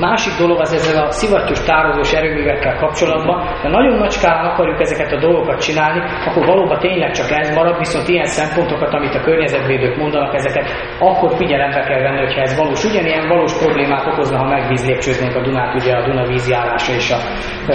Másik 0.00 0.34
dolog 0.38 0.60
az 0.60 0.72
ezzel 0.72 1.04
a 1.04 1.10
szivattyús 1.10 1.60
tározós 1.60 2.12
erőművekkel 2.12 2.76
kapcsolatban, 2.76 3.36
de 3.62 3.68
nagyon 3.68 3.96
nagy 3.98 4.10
skálán 4.10 4.46
akarjuk 4.50 4.80
ezeket 4.80 5.12
a 5.12 5.18
dolgokat 5.18 5.60
csinálni, 5.60 6.00
akkor 6.26 6.46
valóban 6.46 6.78
tényleg 6.78 7.10
csak 7.10 7.30
ez 7.30 7.54
marad, 7.54 7.78
viszont 7.78 8.08
ilyen 8.08 8.24
szempontokat, 8.24 8.94
amit 8.94 9.14
a 9.14 9.20
környezetvédők 9.20 9.96
mondanak, 9.96 10.34
ezeket 10.34 10.66
akkor 10.98 11.30
figyelembe 11.36 11.80
kell 11.80 12.02
venni, 12.02 12.18
hogyha 12.18 12.40
ez 12.40 12.56
valós. 12.56 12.84
Ugyanilyen 12.84 13.28
valós 13.28 13.58
problémát 13.58 14.06
okozna, 14.06 14.38
ha 14.38 14.44
megvízlépcsőznénk 14.44 15.36
a 15.36 15.42
Dunát, 15.42 15.74
ugye 15.74 15.92
a 15.94 16.04
Duna 16.04 16.26
vízjárása 16.26 16.92
és 16.92 17.10
a 17.10 17.18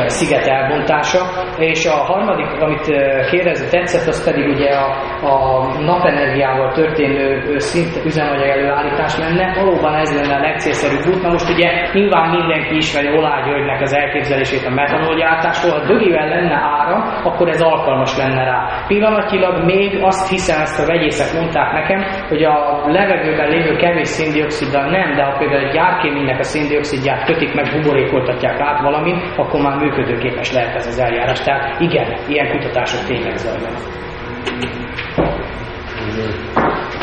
sziget 0.08 0.48
elbontása. 0.48 1.20
És 1.58 1.86
a 1.86 1.96
harmadik, 1.96 2.62
amit 2.62 2.86
kérdezett 3.32 3.70
tetszett, 3.70 4.08
az 4.08 4.24
pedig 4.24 4.48
ugye 4.48 4.70
a, 4.70 4.88
a 5.22 5.64
napenergiával 5.80 6.72
történő 6.74 7.58
szint 7.58 8.06
üzemanyag 8.06 8.48
előállítás 8.48 9.18
lenne. 9.18 9.54
Valóban 9.62 9.96
ez 9.96 10.16
lenne 10.16 10.36
a 10.36 10.40
legcélszerűbb 10.40 11.16
út. 11.16 11.22
Na 11.22 11.30
most 11.30 11.50
ugye 11.50 11.70
nyilván 11.94 12.15
mindenki 12.24 12.76
ismeri 12.76 13.18
Olá 13.18 13.42
Györgynek 13.46 13.82
az 13.82 13.94
elképzelését 13.94 14.66
a 14.66 14.70
metanolgyártásról, 14.70 15.80
ha 15.80 15.86
dögivel 15.86 16.28
lenne 16.28 16.56
áram, 16.56 17.02
akkor 17.24 17.50
ez 17.50 17.62
alkalmas 17.62 18.18
lenne 18.18 18.44
rá. 18.44 18.84
Pillanatilag 18.88 19.64
még 19.64 20.04
azt 20.04 20.30
hiszem, 20.30 20.62
ezt 20.62 20.80
a 20.84 20.86
vegyészek 20.86 21.42
mondták 21.42 21.72
nekem, 21.72 22.02
hogy 22.28 22.44
a 22.44 22.84
levegőben 22.86 23.50
lévő 23.50 23.76
kevés 23.76 24.08
széndioksziddal 24.08 24.90
nem, 24.90 25.16
de 25.16 25.24
ha 25.24 25.38
például 25.38 25.66
egy 25.66 25.74
gyárkéménynek 25.74 26.40
a 26.40 26.44
széndiokszidját 26.44 27.26
kötik 27.26 27.54
meg, 27.54 27.72
buborékoltatják 27.74 28.60
át 28.60 28.82
valamint, 28.82 29.34
akkor 29.38 29.62
már 29.62 29.78
működőképes 29.78 30.54
lehet 30.54 30.76
ez 30.76 30.88
az 30.88 31.00
eljárás. 31.00 31.40
Tehát 31.40 31.80
igen, 31.80 32.18
ilyen 32.28 32.50
kutatások 32.50 33.06
tényleg 33.06 33.36
zajlanak. 33.36 33.82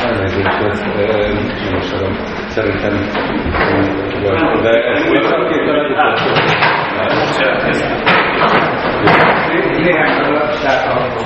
Elnézést, 0.03 0.61
nem 2.01 2.13
szerintem, 2.47 2.95
de 4.63 4.71
ezt 4.71 5.09
visszaképpen 5.11 5.81
Néhány 9.77 10.21
adat, 10.21 10.61
tehát 10.63 10.87
a 10.87 11.21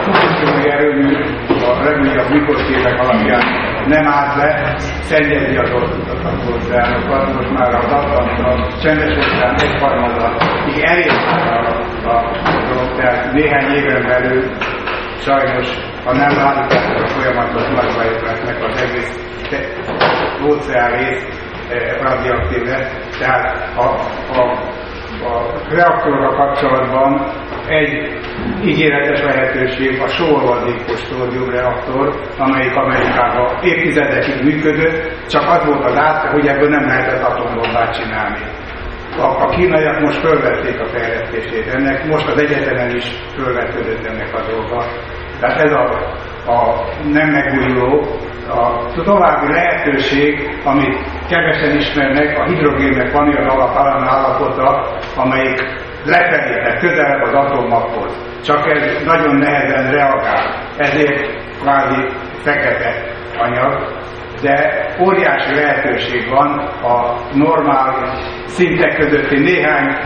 fukushima 0.00 0.72
erőmű 0.72 1.14
a 1.48 1.82
legújabb 1.84 2.30
mikroszképek 2.30 2.98
alapján 3.00 3.42
nem 3.86 4.06
állt 4.06 4.36
le, 4.36 4.74
szennyezi 4.78 5.56
az 5.56 5.70
óceánokat, 6.54 7.34
most 7.34 7.50
már 7.50 7.74
a 7.74 7.82
a 8.42 8.66
csendes 8.82 9.16
óceán 9.16 9.54
egyharmada 9.62 10.36
így 10.68 10.80
elérte 10.80 11.50
a, 11.50 11.74
a, 12.04 12.16
a, 12.70 12.96
tehát 12.96 13.32
néhány 13.32 13.72
éven 13.74 14.06
belül 14.06 14.42
sajnos, 15.24 15.68
ha 16.04 16.12
nem 16.12 16.38
állítják 16.38 16.84
a 17.36 17.94
bajok 17.96 18.22
lesznek 18.22 18.62
az 18.62 18.82
egész 18.82 19.24
óceán 20.46 20.90
rész 20.90 21.24
eh, 21.68 22.02
radioaktív 22.02 22.62
lesz. 22.62 23.18
Tehát 23.18 23.76
a, 23.76 23.86
a, 24.38 24.42
a 25.26 25.52
reaktorra 25.68 26.28
kapcsolatban 26.28 27.32
egy 27.68 28.20
ígéretes 28.64 29.22
lehetőség 29.22 30.00
a 30.00 30.08
sorvadékos 30.08 31.02
reaktor, 31.50 32.14
amelyik 32.38 32.74
Amerikában 32.74 33.58
évtizedekig 33.62 34.44
működött, 34.44 35.28
csak 35.28 35.48
az 35.48 35.64
volt 35.64 35.84
az 35.84 35.96
át, 35.96 36.30
hogy 36.30 36.46
ebből 36.46 36.68
nem 36.68 36.86
lehetett 36.86 37.22
atombombát 37.22 37.96
csinálni. 37.98 38.40
A, 39.18 39.42
a 39.42 39.48
kínaiak 39.48 40.00
most 40.00 40.20
fölvették 40.20 40.80
a 40.80 40.86
fejlesztését 40.86 41.74
ennek, 41.74 42.06
most 42.06 42.28
az 42.28 42.40
egyetemen 42.40 42.96
is 42.96 43.04
fölvetődött 43.36 44.06
ennek 44.06 44.34
a 44.34 44.42
dolga. 44.50 44.84
Tehát 45.44 45.60
ez 45.60 45.72
a, 45.72 45.84
a 46.52 46.84
nem 47.12 47.28
megújuló, 47.28 48.06
a 48.48 49.02
további 49.04 49.52
lehetőség, 49.52 50.58
amit 50.64 50.98
kevesen 51.28 51.76
ismernek, 51.76 52.38
a 52.38 52.44
hidrogénnek 52.44 53.12
van 53.12 53.28
olyan 53.28 53.48
alapállam 53.48 54.08
állapota, 54.08 54.86
amelyik 55.16 55.62
lefelé, 56.04 56.78
közelebb 56.78 57.22
az 57.22 57.32
atommaghoz. 57.32 58.40
Csak 58.44 58.70
ez 58.70 59.02
nagyon 59.04 59.36
nehezen 59.36 59.90
reagál, 59.90 60.54
ezért 60.76 61.26
kvázi 61.60 62.08
fekete 62.42 62.92
anyag, 63.38 63.86
de 64.42 64.86
óriási 65.00 65.54
lehetőség 65.54 66.28
van 66.28 66.58
a 66.82 67.16
normál 67.34 68.18
szintek 68.46 68.96
közötti 68.96 69.38
néhány 69.38 69.96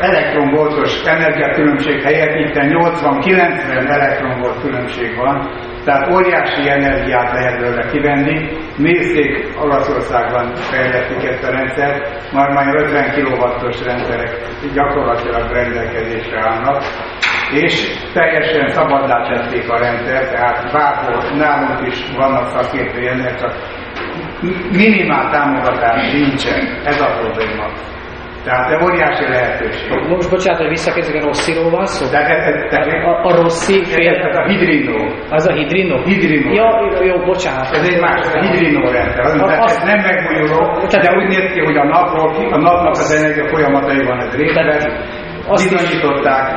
elektronvoltos 0.00 1.02
energiakülönbség 1.04 2.02
helyett 2.02 2.38
itt 2.38 2.54
80-90 2.54 3.88
elektronvolt 3.88 4.60
különbség 4.60 5.16
van, 5.16 5.50
tehát 5.84 6.10
óriási 6.12 6.68
energiát 6.68 7.32
lehet 7.32 7.60
belőle 7.60 7.90
kivenni. 7.90 8.48
Nézzék, 8.76 9.48
Olaszországban 9.62 10.54
fejlesztik 10.54 11.28
ezt 11.28 11.44
a 11.44 11.50
rendszert, 11.50 12.32
már 12.32 12.50
már 12.50 12.74
50 12.74 13.12
kW-os 13.14 13.84
rendszerek 13.84 14.36
gyakorlatilag 14.74 15.52
rendelkezésre 15.52 16.40
állnak, 16.48 16.82
és 17.52 17.86
teljesen 18.12 18.68
szabaddá 18.68 19.28
tették 19.28 19.70
a 19.70 19.78
rendszer, 19.78 20.28
tehát 20.28 20.72
bárhol 20.72 21.36
nálunk 21.36 21.86
is 21.86 22.04
vannak 22.16 22.48
szakértői 22.48 23.08
ennek, 23.08 23.40
csak 23.40 23.54
minimál 24.70 25.30
támogatás 25.30 26.12
nincsen. 26.12 26.80
Ez 26.84 27.00
a 27.00 27.18
probléma. 27.20 27.91
Tehát 28.44 28.70
ez 28.72 28.82
óriási 28.86 29.24
lehetőség. 29.28 29.88
Most 30.08 30.30
bocsánat, 30.30 30.60
hogy 30.60 30.68
visszakezdjük, 30.68 31.22
a 31.22 31.26
Rossziról 31.26 31.70
van 31.70 31.86
szó? 31.86 32.04
De, 32.10 32.20
de, 32.28 32.36
de, 32.70 32.78
de, 32.86 32.92
a, 33.10 33.12
a 33.28 33.30
Rossi 33.42 33.84
fél... 33.84 34.14
Ez 34.28 34.36
a 34.36 34.44
hidrino. 34.48 34.96
Az 35.30 35.46
a 35.48 35.52
hidrino? 35.52 35.96
Hidrino. 36.02 36.52
Ja, 36.52 36.68
jó, 36.94 37.02
jó, 37.10 37.16
bocsánat. 37.24 37.76
Ez 37.76 37.88
egy 37.88 38.00
más, 38.00 38.20
a 38.34 38.40
hidrino 38.44 38.90
rendszer. 38.90 39.24
Az, 39.24 39.40
a, 39.40 39.62
az, 39.62 39.76
nem 39.90 40.00
megújuló, 40.08 40.60
de 40.90 41.10
úgy 41.16 41.28
néz 41.28 41.52
ki, 41.52 41.60
hogy 41.60 41.76
a 41.76 41.84
napról, 41.84 42.28
a 42.50 42.58
napnak 42.58 42.90
az 42.90 43.14
energia 43.18 43.46
folyamataiban 43.48 44.18
ez 44.20 44.34
részben 44.36 44.66
azt 45.46 45.72
is, 45.72 45.78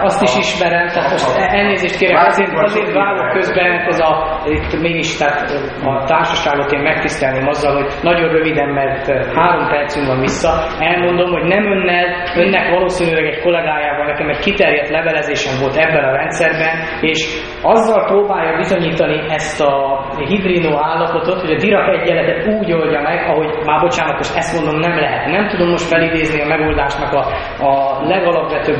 azt 0.02 0.22
is 0.22 0.36
ismerem, 0.38 0.88
tehát 0.88 1.12
most 1.12 1.38
elnézést 1.38 1.98
kérek, 1.98 2.26
azért, 2.28 2.52
azért 2.53 2.94
válok 2.94 3.32
közben, 3.32 3.72
ez 3.88 3.99
a, 3.99 4.41
itt 4.45 4.82
mégis 4.82 5.18
tehát 5.18 5.52
a 5.84 6.03
társaságot 6.03 6.72
én 6.72 6.80
megtisztelném 6.80 7.48
azzal, 7.48 7.74
hogy 7.74 7.94
nagyon 8.02 8.30
röviden, 8.30 8.70
mert 8.70 9.06
három 9.36 9.68
percünk 9.68 10.07
van 10.07 10.20
vissza, 10.20 10.68
elmondom, 10.80 11.32
hogy 11.32 11.44
nem 11.44 11.72
önnel, 11.72 12.06
önnek 12.36 12.70
valószínűleg 12.70 13.26
egy 13.26 13.41
kollégájával 13.41 14.06
nekem 14.06 14.30
egy 14.30 14.40
kiterjedt 14.40 14.90
levelezésem 14.90 15.60
volt 15.62 15.76
ebben 15.76 16.03
a 16.03 16.16
rendszerben, 16.16 16.74
és 17.02 17.20
azzal 17.62 18.06
próbálja 18.06 18.57
bizonyítani 18.57 19.22
ezt 19.30 19.62
a 19.62 20.03
hidrino 20.18 20.78
állapotot, 20.84 21.41
hogy 21.41 21.52
a 21.52 21.57
Dirac 21.57 21.99
egyenletet 21.99 22.48
úgy 22.48 22.74
oldja 22.74 23.02
meg, 23.02 23.30
ahogy 23.30 23.49
már 23.66 23.82
bocsánat, 23.82 24.18
most 24.18 24.36
ezt 24.36 24.56
mondom, 24.56 24.80
nem 24.80 24.99
lehet. 24.99 25.26
Nem 25.26 25.48
tudom 25.48 25.70
most 25.70 25.88
felidézni 25.88 26.41
a 26.41 26.48
megoldásnak 26.48 27.14
a, 27.14 27.24
a 27.66 28.03
legalapvetőbb 28.07 28.74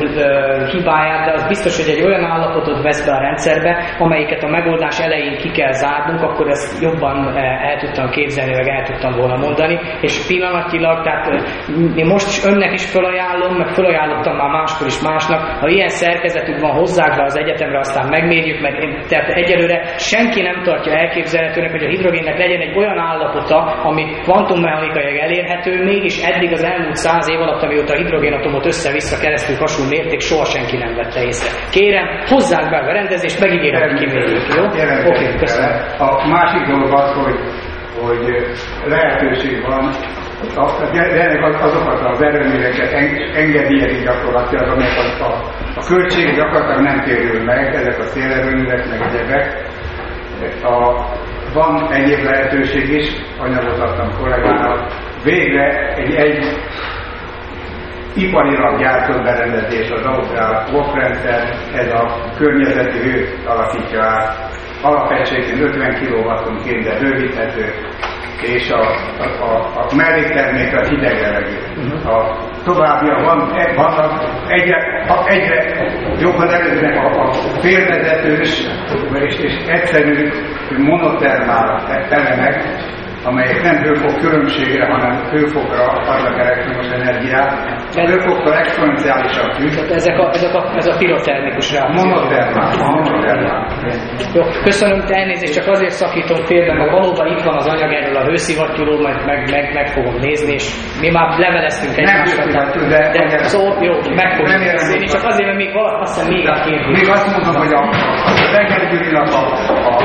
hibáját, 0.72 1.26
de 1.26 1.32
az 1.32 1.48
biztos, 1.48 1.86
hogy 1.86 1.96
egy 1.96 2.04
olyan 2.04 2.24
állapotot 2.24 2.82
vesz 2.82 3.06
be 3.06 3.12
a 3.12 3.20
rendszerbe, 3.20 3.96
amelyiket 4.00 4.44
a 4.44 4.48
megoldás 4.48 5.00
elején 5.00 5.38
ki 5.38 5.50
kell 5.52 5.72
zárnunk, 5.72 6.22
akkor 6.22 6.48
ezt 6.48 6.82
jobban 6.82 7.38
el 7.38 7.78
tudtam 7.80 8.10
képzelni, 8.10 8.54
meg 8.54 8.68
el 8.68 8.84
tudtam 8.84 9.14
volna 9.18 9.36
mondani, 9.36 9.80
és 10.02 10.26
pillanatilag, 10.28 11.04
tehát 11.04 11.26
én 11.96 12.06
most 12.06 12.46
önnek 12.46 12.74
is 12.74 12.86
felajánlom, 12.92 13.56
meg 13.58 13.68
felajánlottam 13.68 14.36
már 14.36 14.50
máskor 14.50 14.88
is 14.88 15.02
másnak, 15.02 15.42
ha 15.60 15.68
ilyen 15.68 15.90
szerkezetük 15.90 16.60
van, 16.60 16.72
hozzák 16.72 17.16
be 17.16 17.24
az 17.24 17.38
egyetemre, 17.38 17.80
aztán 17.80 18.08
megmérjük, 18.10 18.62
mert 18.62 18.80
én, 18.80 19.02
tehát 19.10 19.30
egyelőre 19.30 19.94
senki 19.98 20.42
nem 20.42 20.64
tartja 20.64 20.94
elképzelhetőnek, 20.94 21.72
hogy 21.72 21.84
a 21.84 21.90
hidrogénnek 21.90 22.38
legyen 22.38 22.62
egy 22.62 22.78
olyan 22.78 22.98
állapota, 22.98 23.58
ami 23.84 24.04
kvantummechanikailag 24.24 25.18
elérhető, 25.18 25.84
mégis 25.84 26.24
eddig 26.24 26.52
az 26.52 26.64
elmúlt 26.64 26.96
száz 26.96 27.30
év 27.30 27.40
alatt, 27.40 27.64
amióta 27.64 27.94
a 27.94 27.98
hidrogénatomot 27.98 28.66
össze-vissza 28.66 29.20
keresztül 29.20 29.58
hasonló 29.86 29.90
mérték, 29.90 30.20
soha 30.20 30.46
senki 30.46 30.78
nem 30.78 30.96
vette 30.96 31.24
észre. 31.24 31.50
Kérem, 31.72 32.08
hozzák 32.26 32.70
be 32.70 32.78
a 32.78 32.94
rendezést, 32.94 33.40
megígérem, 33.40 33.90
hogy 33.90 34.00
kimérjük, 34.00 34.56
jó? 34.56 34.64
Oké, 34.64 34.82
okay, 34.82 35.36
köszönöm. 35.40 35.72
A 35.98 36.28
másik 36.28 36.68
dolog 36.68 36.94
az, 36.94 37.12
hogy, 37.14 37.40
hogy 38.02 38.48
lehetőség 38.86 39.62
van 39.62 39.94
ennek 41.06 41.64
azokat 41.64 42.00
az 42.02 42.22
erőműveket 42.22 42.94
engedélyezik 43.36 44.04
gyakorlatilag, 44.04 44.68
amelyek 44.70 44.98
a, 44.98 45.26
a, 45.26 45.52
a 45.76 45.86
költség 45.88 46.36
gyakorlatilag 46.36 46.82
nem 46.82 47.00
térül 47.04 47.44
meg, 47.44 47.76
ezek 47.76 48.00
a 48.00 48.04
szélerőművek, 48.04 48.90
meg 48.90 49.02
egyebek. 49.02 49.70
a, 50.64 51.06
van 51.54 51.92
egyéb 51.92 52.24
lehetőség 52.24 52.90
is, 52.90 53.08
anyagot 53.40 53.80
adtam 53.80 54.10
kollégának, 54.20 54.92
végre 55.24 55.94
egy, 55.96 56.14
egy 56.14 56.46
iparilag 58.16 58.80
gyártott 58.80 59.24
berendezés 59.24 59.90
az 59.90 60.06
Ausztrál 60.06 60.66
rendszer, 60.94 61.56
ez 61.76 61.92
a 61.92 62.32
környezeti 62.38 63.00
hőt 63.00 63.46
alakítja 63.46 64.04
át, 64.04 64.54
alapegységként 64.82 65.60
50 65.60 65.96
kW-onként, 65.96 66.84
de 66.84 67.00
bővíthető, 67.00 67.74
és 68.42 68.70
a, 68.70 68.82
a, 69.20 69.44
a, 69.44 69.56
a 69.76 69.96
melléktermék 69.96 70.76
a 70.76 70.88
hideg 70.88 71.22
levegő. 71.22 71.58
A 72.06 72.38
továbbja 72.64 73.24
van, 73.24 73.52
e, 73.56 73.74
vannak 73.76 74.24
egyre, 74.48 75.06
a, 75.08 75.28
egyre 75.28 75.88
jobban 76.20 76.50
előznek 76.50 76.96
a, 76.96 77.22
a 77.22 77.32
félvezetős 77.60 78.68
és, 79.14 79.38
és 79.38 79.54
egyszerű 79.68 80.30
monotermál 80.78 81.82
elemek, 82.10 82.64
amelyek 83.26 83.62
nem 83.62 83.78
hőfok 83.84 84.16
különbségre, 84.20 84.86
hanem 84.86 85.14
hőfokra 85.32 85.86
adnak 86.14 86.40
elektromos 86.40 86.88
energiát. 86.88 87.50
A 87.96 88.08
hőfokkal 88.10 88.54
exponenciálisan 88.54 89.52
függ. 89.54 89.70
Tehát 89.70 89.92
ezek 89.92 90.18
a, 90.20 90.30
ezek 90.34 90.54
a, 90.54 90.72
ez 90.76 90.88
a 90.88 90.96
pirotermikus 90.98 91.72
reakció. 91.74 92.10
Monotermál. 92.10 92.70
monotermál. 92.78 93.68
Jó, 94.34 94.42
köszönöm, 94.64 95.00
te 95.06 95.16
elnézést, 95.16 95.54
csak 95.54 95.68
azért 95.68 95.92
szakítom 95.92 96.46
félbe, 96.46 96.74
mert 96.74 96.92
valóban 96.92 97.28
itt 97.28 97.44
van 97.44 97.56
az 97.56 97.68
anyag 97.68 97.94
erről 97.94 98.16
a 98.16 98.26
hőszivattyúról, 98.26 99.02
majd 99.02 99.26
meg, 99.26 99.50
meg, 99.52 99.74
meg 99.74 99.88
fogom 99.88 100.16
nézni, 100.16 100.54
és 100.54 100.66
mi 101.02 101.10
már 101.10 101.40
leveleztünk 101.40 101.98
egymással. 101.98 102.46
Nem 102.46 102.90
de, 102.90 103.10
de 103.12 103.44
szó, 103.44 103.62
jó, 103.82 103.94
meg 104.22 104.30
fogom 104.36 104.64
beszélni, 104.72 105.06
csak 105.06 105.24
azért, 105.24 105.46
mert 105.46 105.58
még 105.58 105.74
valami, 105.74 106.02
azt 106.02 106.16
hiszem 106.16 106.34
még 106.34 106.48
a 106.50 106.54
kérdés. 106.66 107.00
Még 107.00 107.10
azt 107.10 107.28
mondom, 107.32 107.56
hogy 107.64 107.74
a, 107.74 107.82
a 108.30 108.34
Tengergyűrinak 108.52 109.28
a, 109.40 109.42
a, 109.78 109.96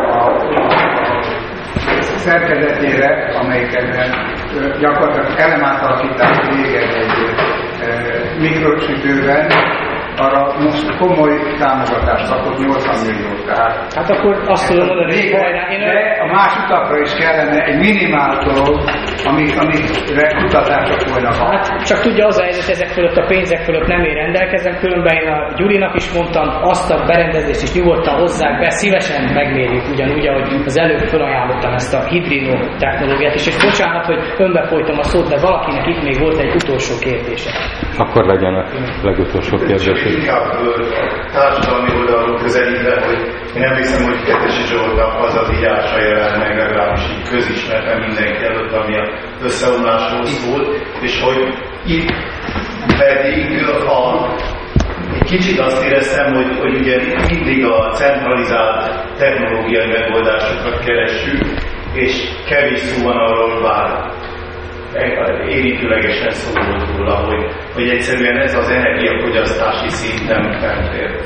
a, 0.00 0.28
a 0.54 0.67
szerkezetére, 2.18 3.30
amelyiket 3.40 3.86
gyakorlatilag 4.80 5.38
elemátalakítás 5.38 6.36
végez 6.54 6.94
egy 6.94 7.34
mikrosütőben, 8.38 9.46
arra 10.18 10.40
most 10.64 10.96
komoly 11.00 11.34
támogatást 11.58 12.26
kapott 12.30 12.58
80 12.58 13.06
millió. 13.06 13.30
Tehát, 13.50 13.94
hát 13.94 14.10
akkor 14.10 14.34
azt 14.46 14.68
tudom 14.68 14.86
mondani, 14.86 15.12
hogy 15.20 15.40
hajrá, 15.40 15.62
én 15.74 15.80
de 15.80 16.00
a 16.24 16.26
más 16.36 16.52
utakra 16.64 16.96
is 17.06 17.12
kellene 17.22 17.58
egy 17.64 17.78
minimál 17.86 18.32
dolog, 18.48 18.76
amik, 19.28 19.52
amikre 19.62 20.26
kutatások 20.40 21.00
folynak. 21.00 21.34
Hát 21.34 21.84
csak 21.86 22.00
tudja 22.00 22.26
az 22.26 22.38
a 22.38 22.42
helyzet, 22.42 22.68
ezek 22.68 22.88
fölött 22.88 23.16
a 23.16 23.26
pénzek 23.26 23.60
fölött 23.60 23.86
nem 23.86 24.02
ér 24.04 24.14
rendelkezem, 24.14 24.74
különben 24.78 25.14
én 25.16 25.28
a 25.28 25.52
Gyurinak 25.56 25.94
is 25.94 26.12
mondtam, 26.12 26.48
azt 26.62 26.90
a 26.90 27.04
berendezést 27.06 27.62
is 27.62 27.72
nyugodtan 27.74 28.14
hozzák 28.20 28.58
be, 28.60 28.70
szívesen 28.70 29.32
megmérjük 29.34 29.88
ugyanúgy, 29.92 30.26
ahogy 30.26 30.62
az 30.64 30.78
előbb 30.78 30.98
felajánlottam 30.98 31.72
ezt 31.72 31.94
a 31.94 32.04
hidrino 32.04 32.54
technológiát 32.78 33.34
is, 33.34 33.46
és 33.46 33.56
bocsánat, 33.64 34.04
hogy 34.06 34.20
önbe 34.38 34.62
folytam 34.66 34.98
a 34.98 35.02
szót, 35.02 35.28
de 35.28 35.40
valakinek 35.40 35.86
itt 35.86 36.02
még 36.02 36.20
volt 36.20 36.38
egy 36.38 36.54
utolsó 36.54 36.94
kérdése. 37.00 37.50
Akkor 37.96 38.24
legyen 38.24 38.54
a 38.54 38.64
legutolsó 39.02 39.56
kérdés 39.56 39.86
inkább 40.12 40.44
társadalmi 41.32 41.90
oldalról 41.98 42.36
közelítve, 42.36 43.04
hogy 43.06 43.20
én 43.56 43.62
emlékszem, 43.62 44.04
hogy 44.04 44.24
Ketesi 44.24 44.66
Zsoltnak 44.66 45.24
az 45.24 45.34
az 45.34 45.52
írása 45.58 46.00
jelent 46.00 46.38
meg 46.38 46.56
legalábbis 46.56 47.02
így 47.02 47.28
közismerten 47.28 48.00
mindenki 48.00 48.44
előtt, 48.44 48.72
ami 48.72 48.96
a 48.96 49.08
összeomlásról 49.42 50.24
szólt, 50.24 50.86
és 51.00 51.20
hogy 51.20 51.38
itt 51.86 52.12
pedig 52.98 53.68
a 53.68 54.26
egy 55.14 55.24
kicsit 55.24 55.58
azt 55.58 55.84
éreztem, 55.84 56.34
hogy, 56.34 56.58
hogy 56.58 56.74
ugye 56.74 57.00
mindig 57.28 57.64
a 57.64 57.90
centralizált 57.92 59.04
technológiai 59.18 59.86
megoldásokat 59.86 60.84
keressük, 60.84 61.44
és 61.92 62.28
kevés 62.48 62.78
szó 62.78 63.04
van 63.04 63.16
arról, 63.16 63.62
bár 63.62 64.12
érintőlegesen 65.48 66.30
szó 66.30 66.52
volt 66.52 66.96
róla, 66.96 67.14
hogy, 67.14 67.44
hogy 67.74 67.88
egyszerűen 67.88 68.38
ez 68.38 68.54
az 68.54 68.68
energiafogyasztási 68.68 69.88
szint 69.88 70.28
nem, 70.28 70.44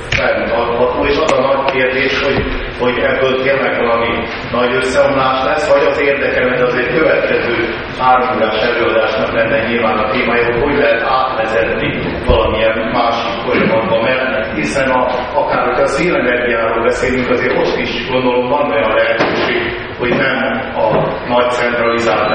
fenntartható, 0.09 1.05
és 1.05 1.16
az 1.18 1.32
a 1.32 1.40
nagy 1.40 1.70
kérdés, 1.72 2.22
hogy, 2.22 2.44
hogy 2.78 2.98
ebből 2.98 3.43
tényleg 3.43 3.78
valami 3.78 4.12
nagy 4.52 4.74
összeomlás 4.74 5.44
lesz, 5.44 5.72
vagy 5.72 5.86
az 5.86 6.01
érdekel, 6.01 6.48
hogy 6.48 6.60
az 6.60 6.74
egy 6.74 6.94
következő 6.98 7.74
háromórás 7.98 8.62
előadásnak 8.62 9.32
lenne 9.32 9.68
nyilván 9.68 9.98
a 9.98 10.10
témája, 10.10 10.44
hogy 10.44 10.60
hogy 10.62 10.76
lehet 10.76 11.02
átvezetni 11.02 11.90
valamilyen 12.26 12.90
másik 12.93 13.40
folyamatba, 13.44 14.02
mert 14.02 14.55
hiszen 14.55 14.90
a, 14.90 15.06
akár 15.34 15.64
hogy 15.66 15.82
a 15.82 15.86
szélenergiáról 15.86 16.82
beszélünk, 16.82 17.30
azért 17.30 17.56
ott 17.56 17.76
is 17.76 18.09
gondolom 18.10 18.48
van 18.48 18.70
olyan 18.70 18.94
lehetőség, 18.94 19.90
hogy 20.03 20.16
nem 20.27 20.39
a 20.85 20.87
nagy 21.35 21.51
centralizált 21.59 22.29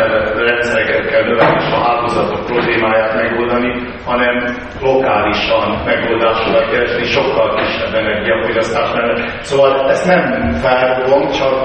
rendszereket 0.49 1.05
kell 1.11 1.25
növelni 1.29 1.57
és 1.63 1.71
a 1.77 1.79
hálózatok 1.85 2.45
problémáját 2.45 3.13
megoldani, 3.21 3.71
hanem 4.05 4.35
lokálisan 4.81 5.65
megoldásokat 5.85 6.65
keresni, 6.71 7.03
sokkal 7.03 7.47
kisebb 7.59 7.93
energiafogyasztás 8.01 8.89
lenne. 8.95 9.15
Szóval 9.49 9.89
ezt 9.89 10.07
nem 10.13 10.51
felrúgom, 10.63 11.23
csak 11.39 11.55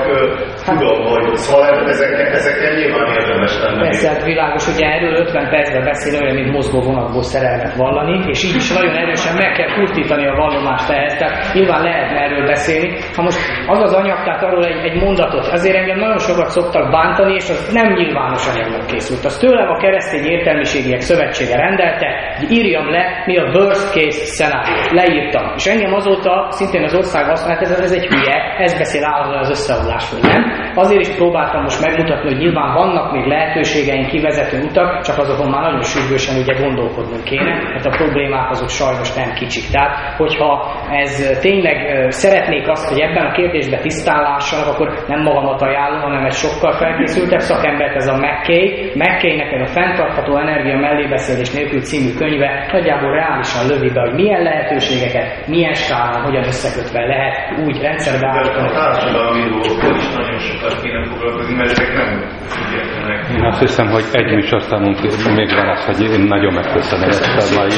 tudom, 0.69 0.99
hogy 1.13 1.37
szóval 1.37 1.89
ezekkel, 1.95 2.27
ezekkel 2.27 2.73
nyilván 2.75 3.07
érdemes 3.21 3.55
lenne. 3.63 3.83
Persze, 3.83 4.09
hát 4.09 4.25
világos, 4.25 4.65
hogy 4.71 4.83
erről 4.83 5.15
50 5.15 5.51
percben 5.51 5.85
beszélni 5.85 6.19
olyan, 6.25 6.35
mint 6.35 6.53
mozgó 6.53 6.81
vonatból 6.81 7.23
szerelmet 7.23 7.75
vallani, 7.77 8.15
és 8.27 8.45
így 8.45 8.57
is 8.57 8.73
nagyon 8.73 8.97
erősen 8.97 9.35
meg 9.37 9.53
kell 9.53 9.75
kurtítani 9.75 10.27
a 10.29 10.35
vallomást 10.35 10.91
ehhez, 10.91 11.15
tehát 11.15 11.55
nyilván 11.55 11.83
lehetne 11.83 12.19
erről 12.27 12.47
beszélni. 12.47 12.89
Ha 13.17 13.23
most 13.23 13.39
az 13.67 13.81
az 13.81 13.93
anyag, 13.93 14.19
tehát 14.25 14.43
arról 14.43 14.65
egy, 14.65 14.85
egy 14.85 15.03
mondatot, 15.03 15.47
azért 15.47 15.77
engem 15.77 15.92
nagyon 15.97 16.19
sokat 16.19 16.49
szoktak 16.49 16.91
bántani, 16.91 17.35
és 17.35 17.51
az 17.51 17.71
nem 17.73 17.93
nyilvános 17.93 18.49
anyagnak 18.49 18.87
készült. 18.87 19.25
Az 19.25 19.39
tőlem 19.39 19.69
a 19.69 19.77
keresztény 19.77 20.25
értelmiségiek 20.25 21.01
szövetsége 21.01 21.57
rendelte, 21.57 22.09
hogy 22.39 22.51
írjam 22.51 22.91
le, 22.91 23.23
mi 23.27 23.39
a 23.39 23.45
worst 23.55 23.93
case 23.93 24.25
scenario. 24.35 24.75
Leírtam. 25.01 25.53
És 25.57 25.67
engem 25.67 25.93
azóta 25.93 26.47
szintén 26.51 26.83
az 26.83 26.95
ország 26.95 27.31
azt 27.31 27.47
mondta, 27.47 27.65
ez, 27.65 27.81
ez 27.81 27.93
egy 27.93 28.07
hülye, 28.07 28.37
ez 28.59 28.79
beszél 28.79 29.05
állandóan 29.05 29.41
az 29.41 29.51
összeomlásról, 29.51 30.21
nem? 30.21 30.43
Azért 30.75 31.01
is 31.01 31.15
próbáltam 31.15 31.63
most 31.63 31.81
megmutatni, 31.87 32.29
hogy 32.29 32.39
nyilván 32.39 32.75
vannak 32.75 33.13
még 33.13 33.27
lehetőségeink, 33.27 34.07
kivezető 34.09 34.63
utak, 34.63 35.01
csak 35.01 35.19
azokon 35.19 35.51
már 35.51 35.63
nagyon 35.63 35.83
sürgősen 35.83 36.41
ugye 36.43 36.55
gondolkodnunk 36.63 37.25
kéne, 37.25 37.53
mert 37.73 37.87
a 37.87 37.91
problémák 37.91 38.51
azok 38.51 38.69
sajnos 38.69 39.15
nem 39.15 39.33
kicsik. 39.33 39.71
Tehát, 39.71 40.17
hogyha 40.17 40.51
ez 40.91 41.39
tényleg 41.41 42.11
szeretnék 42.11 42.69
azt, 42.69 42.89
hogy 42.89 43.01
ebben 43.01 43.27
a 43.27 43.33
kérdésben 43.33 43.81
tisztálássanak, 43.81 44.67
akkor 44.67 44.89
nem 45.07 45.21
magamat 45.21 45.63
ajánlom, 45.63 45.82
hanem 45.91 46.25
egy 46.25 46.33
sokkal 46.33 46.73
felkészültebb 46.73 47.41
szakembert, 47.41 47.97
ez 47.97 48.07
a 48.07 48.17
McKay. 48.17 48.93
McKay-nek 48.95 49.53
ez 49.53 49.69
a 49.69 49.73
fenntartható 49.73 50.39
energia 50.39 50.79
mellébeszélés 50.79 51.51
nélkül 51.51 51.81
című 51.81 52.15
könyve 52.15 52.69
nagyjából 52.73 53.13
reálisan 53.13 53.67
lövi 53.67 53.91
be, 53.91 54.01
hogy 54.01 54.15
milyen 54.15 54.43
lehetőségeket, 54.43 55.47
milyen 55.47 55.75
skálán, 55.75 56.23
hogyan 56.23 56.45
összekötve 56.45 57.01
lehet 57.07 57.35
úgy 57.67 57.81
rendszerbe 57.81 58.27
állítani. 58.27 58.69
A 58.69 58.73
társadalmi 58.73 59.49
dolgokkal 59.49 59.95
is 59.97 60.09
nagyon 60.15 60.39
sokat 60.39 60.83
kéne 60.83 61.05
foglalkozni, 61.05 61.55
mert 61.55 61.71
ezek 61.71 61.93
nem 61.95 62.11
függetlenek. 62.53 63.21
Én 63.37 63.45
azt 63.45 63.61
hiszem, 63.61 63.87
hogy 63.87 64.05
egy 64.13 64.35
műsorszámunk 64.35 65.01
még 65.37 65.51
van 65.55 65.69
az, 65.69 65.85
hogy 65.85 66.01
én 66.03 66.21
nagyon 66.21 66.53
megköszönöm 66.53 67.09
ezt 67.09 67.55
a 67.55 67.61
mai 67.61 67.77